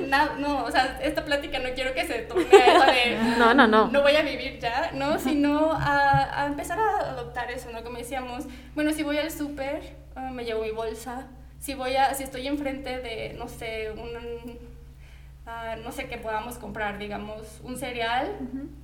nada, 0.08 0.36
no, 0.38 0.64
o 0.64 0.70
sea, 0.70 0.98
esta 1.02 1.24
plática 1.24 1.58
no 1.60 1.70
quiero 1.74 1.94
que 1.94 2.04
se 2.04 2.14
torne 2.22 2.46
a 2.56 2.66
eso 2.76 2.86
de 2.86 3.36
No, 3.38 3.54
no, 3.54 3.66
no. 3.66 3.88
no 3.88 4.02
voy 4.02 4.16
a 4.16 4.22
vivir 4.22 4.58
ya, 4.58 4.90
¿no? 4.92 5.18
Sino 5.18 5.72
a, 5.72 6.42
a 6.42 6.46
empezar 6.46 6.78
a 6.80 7.10
adoptar 7.10 7.50
eso, 7.50 7.70
¿no? 7.72 7.82
Como 7.82 7.96
decíamos, 7.98 8.44
bueno, 8.74 8.92
si 8.92 9.02
voy 9.04 9.18
al 9.18 9.30
súper, 9.30 9.94
ah, 10.16 10.30
me 10.32 10.44
llevo 10.44 10.62
mi 10.62 10.70
bolsa. 10.72 11.28
Si 11.60 11.72
voy 11.74 11.96
a, 11.96 12.12
si 12.12 12.24
estoy 12.24 12.46
enfrente 12.46 12.98
de, 12.98 13.34
no 13.38 13.48
sé, 13.48 13.90
un, 13.92 14.73
ah, 15.46 15.76
no 15.82 15.92
sé 15.92 16.06
qué 16.08 16.16
podamos 16.18 16.56
comprar, 16.58 16.98
digamos, 16.98 17.60
un 17.62 17.76
cereal, 17.76 18.36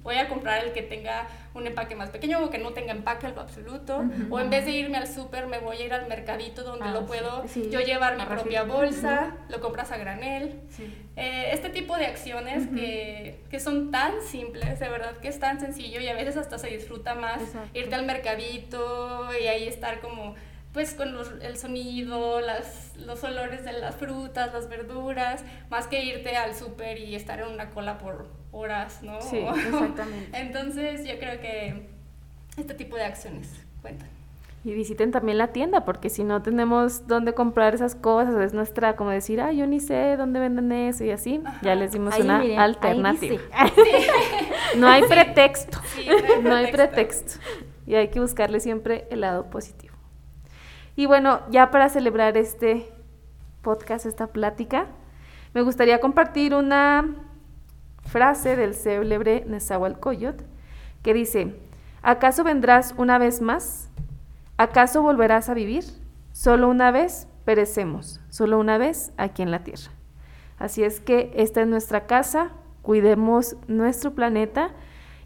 voy 0.03 0.16
a 0.16 0.28
comprar 0.28 0.65
el 0.65 0.73
que 0.73 0.82
tenga 0.82 1.27
un 1.55 1.66
empaque 1.66 1.95
más 1.97 2.11
pequeño 2.11 2.45
o 2.45 2.51
que 2.51 2.59
no 2.59 2.70
tenga 2.73 2.93
empaque 2.93 3.27
en 3.27 3.35
lo 3.35 3.41
absoluto. 3.41 4.05
O 4.31 4.39
en 4.41 4.51
vez 4.51 4.65
de 4.66 4.73
irme 4.73 4.99
al 4.99 5.07
súper, 5.09 5.47
me 5.47 5.59
voy 5.59 5.78
a 5.78 5.85
ir 5.87 5.93
al 5.95 6.07
mercadito 6.09 6.62
donde 6.62 6.85
Ah, 6.87 6.93
lo 6.93 7.07
puedo 7.07 7.47
Sí. 7.49 7.69
yo 7.70 7.81
llevar 7.81 8.16
mi 8.16 8.24
propia 8.24 8.62
bolsa, 8.65 9.37
lo 9.49 9.61
compras 9.61 9.91
a 9.93 9.97
granel. 9.97 10.61
Sí. 10.69 10.95
Eh, 11.16 11.51
este 11.53 11.70
tipo 11.70 11.97
de 11.97 12.07
acciones 12.07 12.66
que, 12.69 13.41
que 13.51 13.59
son 13.61 13.91
tan 13.91 14.23
simples, 14.23 14.78
de 14.81 14.89
verdad 14.89 15.16
que 15.19 15.28
es 15.28 15.39
tan 15.41 15.61
sencillo 15.61 16.01
y 16.01 16.09
a 16.09 16.15
veces 16.15 16.37
hasta 16.37 16.57
se 16.59 16.69
disfruta 16.69 17.15
más 17.15 17.41
Exacto. 17.43 17.78
irte 17.78 17.95
al 17.95 18.07
mercadito 18.07 19.28
y 19.43 19.47
ahí 19.49 19.66
estar 19.66 20.01
como 20.01 20.35
pues 20.73 20.95
con 20.95 21.13
los- 21.15 21.33
el 21.43 21.57
sonido, 21.57 22.41
las, 22.41 22.93
los 22.97 23.23
olores 23.25 23.65
de 23.65 23.73
las 23.73 23.97
frutas, 23.97 24.53
las 24.53 24.69
verduras, 24.69 25.43
más 25.71 25.87
que 25.89 26.05
irte 26.05 26.37
al 26.37 26.55
súper 26.55 26.99
y 26.99 27.15
estar 27.17 27.41
en 27.41 27.49
una 27.49 27.71
cola 27.71 27.99
por 27.99 28.29
horas, 28.53 29.03
¿no? 29.03 29.21
Sí, 29.21 29.39
exactamente. 29.69 30.39
Entonces 30.39 31.05
yo 31.07 31.19
creo 31.19 31.41
que 31.41 31.89
este 32.57 32.75
tipo 32.75 32.97
de 32.97 33.05
acciones 33.05 33.49
cuentan. 33.83 34.09
Y 34.63 34.75
visiten 34.75 35.11
también 35.11 35.39
la 35.39 35.49
tienda, 35.49 35.87
porque 35.87 36.11
si 36.11 36.23
no 36.23 36.43
tenemos 36.43 37.07
dónde 37.07 37.33
comprar 37.33 37.75
esas 37.75 37.95
cosas, 37.95 38.35
es 38.45 38.53
nuestra, 38.53 38.95
como 38.95 39.09
decir, 39.09 39.41
ah, 39.41 39.53
yo 39.53 39.67
ni 39.67 39.81
sé 39.81 40.17
dónde 40.19 40.39
venden 40.39 40.71
eso 40.71 41.03
y 41.03 41.11
así, 41.13 41.43
ya 41.63 41.75
les 41.75 41.93
dimos 41.93 42.13
Ahí, 42.13 42.21
una 42.23 42.39
miren, 42.41 42.59
ahí 42.59 42.65
alternativa. 42.65 43.41
dice. 43.41 43.41
No 44.77 44.87
hay 44.87 45.03
pretexto, 45.03 45.79
Sí, 45.97 46.07
no 46.43 46.55
hay 46.55 46.71
pretexto. 46.71 47.41
Y 47.87 47.95
hay 47.95 48.09
que 48.09 48.21
buscarle 48.21 48.61
siempre 48.61 49.07
el 49.11 49.23
lado 49.23 49.47
positivo. 49.51 49.90
Y 51.01 51.07
bueno, 51.07 51.41
ya 51.49 51.71
para 51.71 51.89
celebrar 51.89 52.37
este 52.37 52.93
podcast, 53.63 54.05
esta 54.05 54.27
plática, 54.27 54.89
me 55.55 55.63
gustaría 55.63 55.99
compartir 55.99 56.55
una 56.55 57.17
frase 58.03 58.55
del 58.55 58.75
célebre 58.75 59.47
Nezahualcóyotl 59.47 60.45
que 61.03 61.15
dice, 61.15 61.57
¿acaso 62.03 62.45
vendrás 62.45 62.95
una 62.99 63.17
vez 63.17 63.41
más? 63.41 63.89
¿Acaso 64.59 65.01
volverás 65.01 65.49
a 65.49 65.55
vivir? 65.55 65.85
Solo 66.33 66.69
una 66.69 66.91
vez 66.91 67.27
perecemos, 67.47 68.21
solo 68.29 68.59
una 68.59 68.77
vez 68.77 69.15
aquí 69.17 69.41
en 69.41 69.53
la 69.53 69.65
tierra. 69.65 69.93
Así 70.59 70.85
es 70.85 71.01
que 71.01 71.33
esta 71.35 71.63
es 71.63 71.67
nuestra 71.67 72.05
casa, 72.07 72.51
cuidemos 72.83 73.57
nuestro 73.69 74.15
planeta 74.15 74.73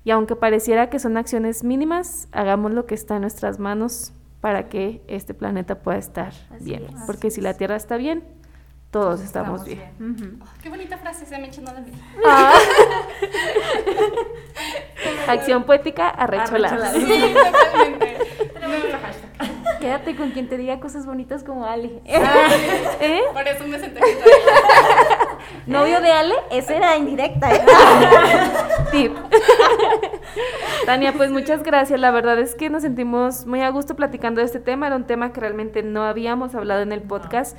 y 0.04 0.12
aunque 0.12 0.36
pareciera 0.36 0.88
que 0.88 1.00
son 1.00 1.16
acciones 1.16 1.64
mínimas, 1.64 2.28
hagamos 2.30 2.70
lo 2.70 2.86
que 2.86 2.94
está 2.94 3.16
en 3.16 3.22
nuestras 3.22 3.58
manos 3.58 4.12
para 4.44 4.68
que 4.68 5.00
este 5.08 5.32
planeta 5.32 5.76
pueda 5.76 5.96
estar 5.96 6.34
Así 6.54 6.64
bien. 6.64 6.84
es. 6.84 7.02
Porque 7.06 7.30
si 7.30 7.40
la 7.40 7.54
tierra 7.54 7.76
está 7.76 7.96
bien, 7.96 8.22
todos 8.90 9.22
estamos, 9.22 9.64
bien. 9.64 10.38
Oh, 10.42 10.46
qué 10.62 10.68
bonita 10.68 10.98
frase 10.98 11.24
se 11.24 11.38
me 11.38 11.46
echó 11.46 11.62
de 11.62 11.80
mí. 11.80 11.92
Acción 15.28 15.64
poética, 15.64 16.10
arrecholada. 16.10 16.90
Sí, 16.92 17.32
totalmente. 17.32 18.18
Quédate 19.80 20.14
con 20.14 20.30
quien 20.32 20.46
te 20.46 20.58
diga 20.58 20.78
cosas 20.78 21.06
bonitas 21.06 21.42
como 21.42 21.64
Ale. 21.64 22.02
¿Eh? 22.04 23.22
Por 23.32 23.48
eso 23.48 23.66
me 23.66 23.78
senté. 23.78 24.00
Novio 25.66 26.00
de 26.00 26.12
Ale, 26.12 26.34
esa 26.50 26.74
era 26.76 26.96
indirecta. 26.96 27.54
¿eh? 27.54 27.62
Tip. 28.90 29.12
Tania, 30.86 31.12
pues 31.14 31.30
muchas 31.30 31.62
gracias. 31.62 31.98
La 31.98 32.10
verdad 32.10 32.38
es 32.38 32.54
que 32.54 32.70
nos 32.70 32.82
sentimos 32.82 33.46
muy 33.46 33.60
a 33.60 33.70
gusto 33.70 33.96
platicando 33.96 34.40
de 34.40 34.46
este 34.46 34.60
tema. 34.60 34.86
Era 34.86 34.96
un 34.96 35.04
tema 35.04 35.32
que 35.32 35.40
realmente 35.40 35.82
no 35.82 36.04
habíamos 36.04 36.54
hablado 36.54 36.82
en 36.82 36.92
el 36.92 37.02
podcast 37.02 37.56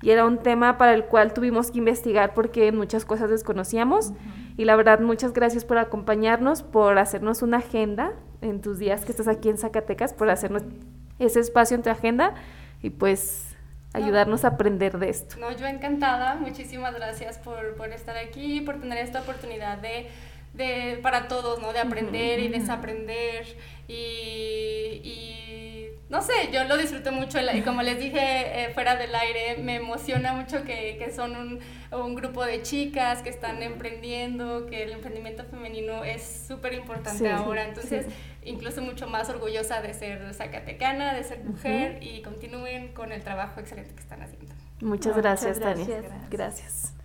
y 0.00 0.10
era 0.10 0.24
un 0.24 0.38
tema 0.38 0.78
para 0.78 0.94
el 0.94 1.04
cual 1.04 1.32
tuvimos 1.32 1.70
que 1.70 1.78
investigar 1.78 2.34
porque 2.34 2.70
muchas 2.70 3.04
cosas 3.04 3.30
desconocíamos. 3.30 4.12
Y 4.56 4.64
la 4.64 4.76
verdad, 4.76 5.00
muchas 5.00 5.32
gracias 5.32 5.64
por 5.64 5.78
acompañarnos, 5.78 6.62
por 6.62 6.98
hacernos 6.98 7.42
una 7.42 7.58
agenda 7.58 8.12
en 8.40 8.60
tus 8.60 8.78
días 8.78 9.04
que 9.04 9.10
estás 9.10 9.28
aquí 9.28 9.48
en 9.48 9.58
Zacatecas, 9.58 10.14
por 10.14 10.30
hacernos 10.30 10.62
ese 11.18 11.40
espacio 11.40 11.74
en 11.74 11.82
tu 11.82 11.90
agenda 11.90 12.34
y 12.80 12.90
pues 12.90 13.47
ayudarnos 13.98 14.44
a 14.44 14.48
aprender 14.48 14.98
de 14.98 15.10
esto. 15.10 15.36
No, 15.38 15.50
yo 15.52 15.66
encantada. 15.66 16.34
Muchísimas 16.36 16.94
gracias 16.94 17.38
por, 17.38 17.76
por 17.76 17.92
estar 17.92 18.16
aquí, 18.16 18.60
por 18.60 18.80
tener 18.80 18.98
esta 18.98 19.20
oportunidad 19.20 19.78
de, 19.78 20.08
de 20.54 20.98
para 21.02 21.28
todos, 21.28 21.60
¿no? 21.60 21.72
De 21.72 21.80
aprender 21.80 22.40
y 22.40 22.48
desaprender. 22.48 23.46
Y, 23.86 25.00
y 25.04 25.77
no 26.08 26.22
sé, 26.22 26.32
yo 26.52 26.64
lo 26.64 26.76
disfruto 26.76 27.12
mucho. 27.12 27.38
Y 27.54 27.62
como 27.62 27.82
les 27.82 27.98
dije 27.98 28.18
eh, 28.20 28.70
fuera 28.72 28.96
del 28.96 29.14
aire, 29.14 29.62
me 29.62 29.76
emociona 29.76 30.32
mucho 30.32 30.64
que, 30.64 30.96
que 30.98 31.10
son 31.12 31.36
un, 31.36 31.60
un 31.92 32.14
grupo 32.14 32.44
de 32.44 32.62
chicas 32.62 33.22
que 33.22 33.28
están 33.28 33.62
emprendiendo, 33.62 34.66
que 34.66 34.84
el 34.84 34.92
emprendimiento 34.92 35.44
femenino 35.44 36.04
es 36.04 36.44
súper 36.48 36.74
importante 36.74 37.18
Sí, 37.18 37.26
ahora. 37.26 37.64
Entonces, 37.66 38.06
incluso 38.42 38.80
mucho 38.80 39.06
más 39.06 39.28
orgullosa 39.28 39.82
de 39.82 39.92
ser 39.92 40.32
zacatecana, 40.34 41.14
de 41.14 41.24
ser 41.24 41.44
mujer 41.44 41.98
y 42.02 42.22
continúen 42.22 42.88
con 42.94 43.12
el 43.12 43.22
trabajo 43.22 43.60
excelente 43.60 43.94
que 43.94 44.00
están 44.00 44.22
haciendo. 44.22 44.54
Muchas 44.80 45.14
Muchas 45.14 45.16
gracias, 45.16 45.60
Tania. 45.60 45.86
gracias. 45.86 46.30
gracias. 46.30 46.97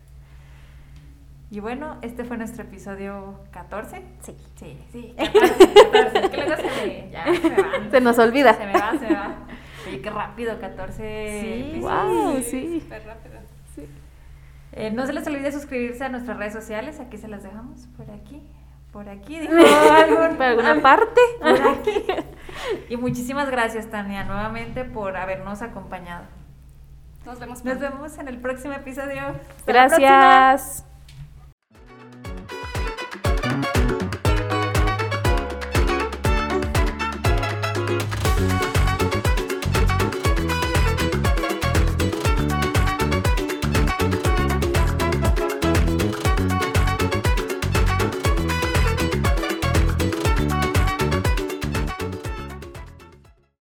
Y 1.53 1.59
bueno, 1.59 1.97
este 2.01 2.23
fue 2.23 2.35
nuestro 2.35 2.63
episodio 2.63 3.39
14. 3.51 4.01
Sí. 4.21 4.35
Sí, 4.55 4.79
sí, 4.91 5.15
14. 5.19 5.55
14. 5.91 6.29
Que 6.31 6.37
luego 6.37 6.55
se 6.55 6.63
me, 6.87 7.09
ya, 7.11 7.25
se 7.41 7.49
me. 7.79 7.91
Se 7.91 8.01
nos 8.01 8.17
olvida. 8.17 8.53
Se 8.55 8.65
me 8.65 8.73
va, 8.73 8.91
se 8.97 9.07
me 9.07 9.13
va. 9.13 9.35
Oye, 9.87 10.01
qué 10.01 10.09
rápido, 10.09 10.59
14 10.59 11.39
Sí. 11.41 11.69
episodios. 11.75 12.23
Wow, 12.33 12.41
sí. 12.43 12.79
Súper 12.81 13.05
rápido. 13.05 13.33
Eh, 14.71 14.89
no 14.89 15.05
se 15.05 15.13
les 15.13 15.27
olvide 15.27 15.51
suscribirse 15.51 16.03
a 16.03 16.09
nuestras 16.09 16.37
redes 16.37 16.53
sociales. 16.53 16.99
Aquí 16.99 17.17
se 17.19 17.27
las 17.27 17.43
dejamos. 17.43 17.85
Por 17.97 18.09
aquí. 18.09 18.41
Por 18.91 19.07
aquí. 19.07 19.39
Dijo 19.41 19.53
algún- 19.95 20.37
¿Por 20.37 20.45
alguna 20.47 20.81
parte? 20.81 21.21
Por 21.39 21.49
aquí. 21.67 22.03
Y 22.89 22.97
muchísimas 22.97 23.51
gracias, 23.51 23.91
Tania, 23.91 24.23
nuevamente 24.23 24.85
por 24.85 25.15
habernos 25.17 25.61
acompañado. 25.61 26.25
Nos 27.27 27.39
vemos 27.39 27.63
Nos 27.63 27.77
pronto. 27.77 27.95
vemos 27.95 28.17
en 28.17 28.27
el 28.27 28.39
próximo 28.39 28.73
episodio. 28.73 29.21
Hasta 29.57 29.71
la 29.73 29.85
próxima. 29.85 30.07
Gracias. 30.09 30.92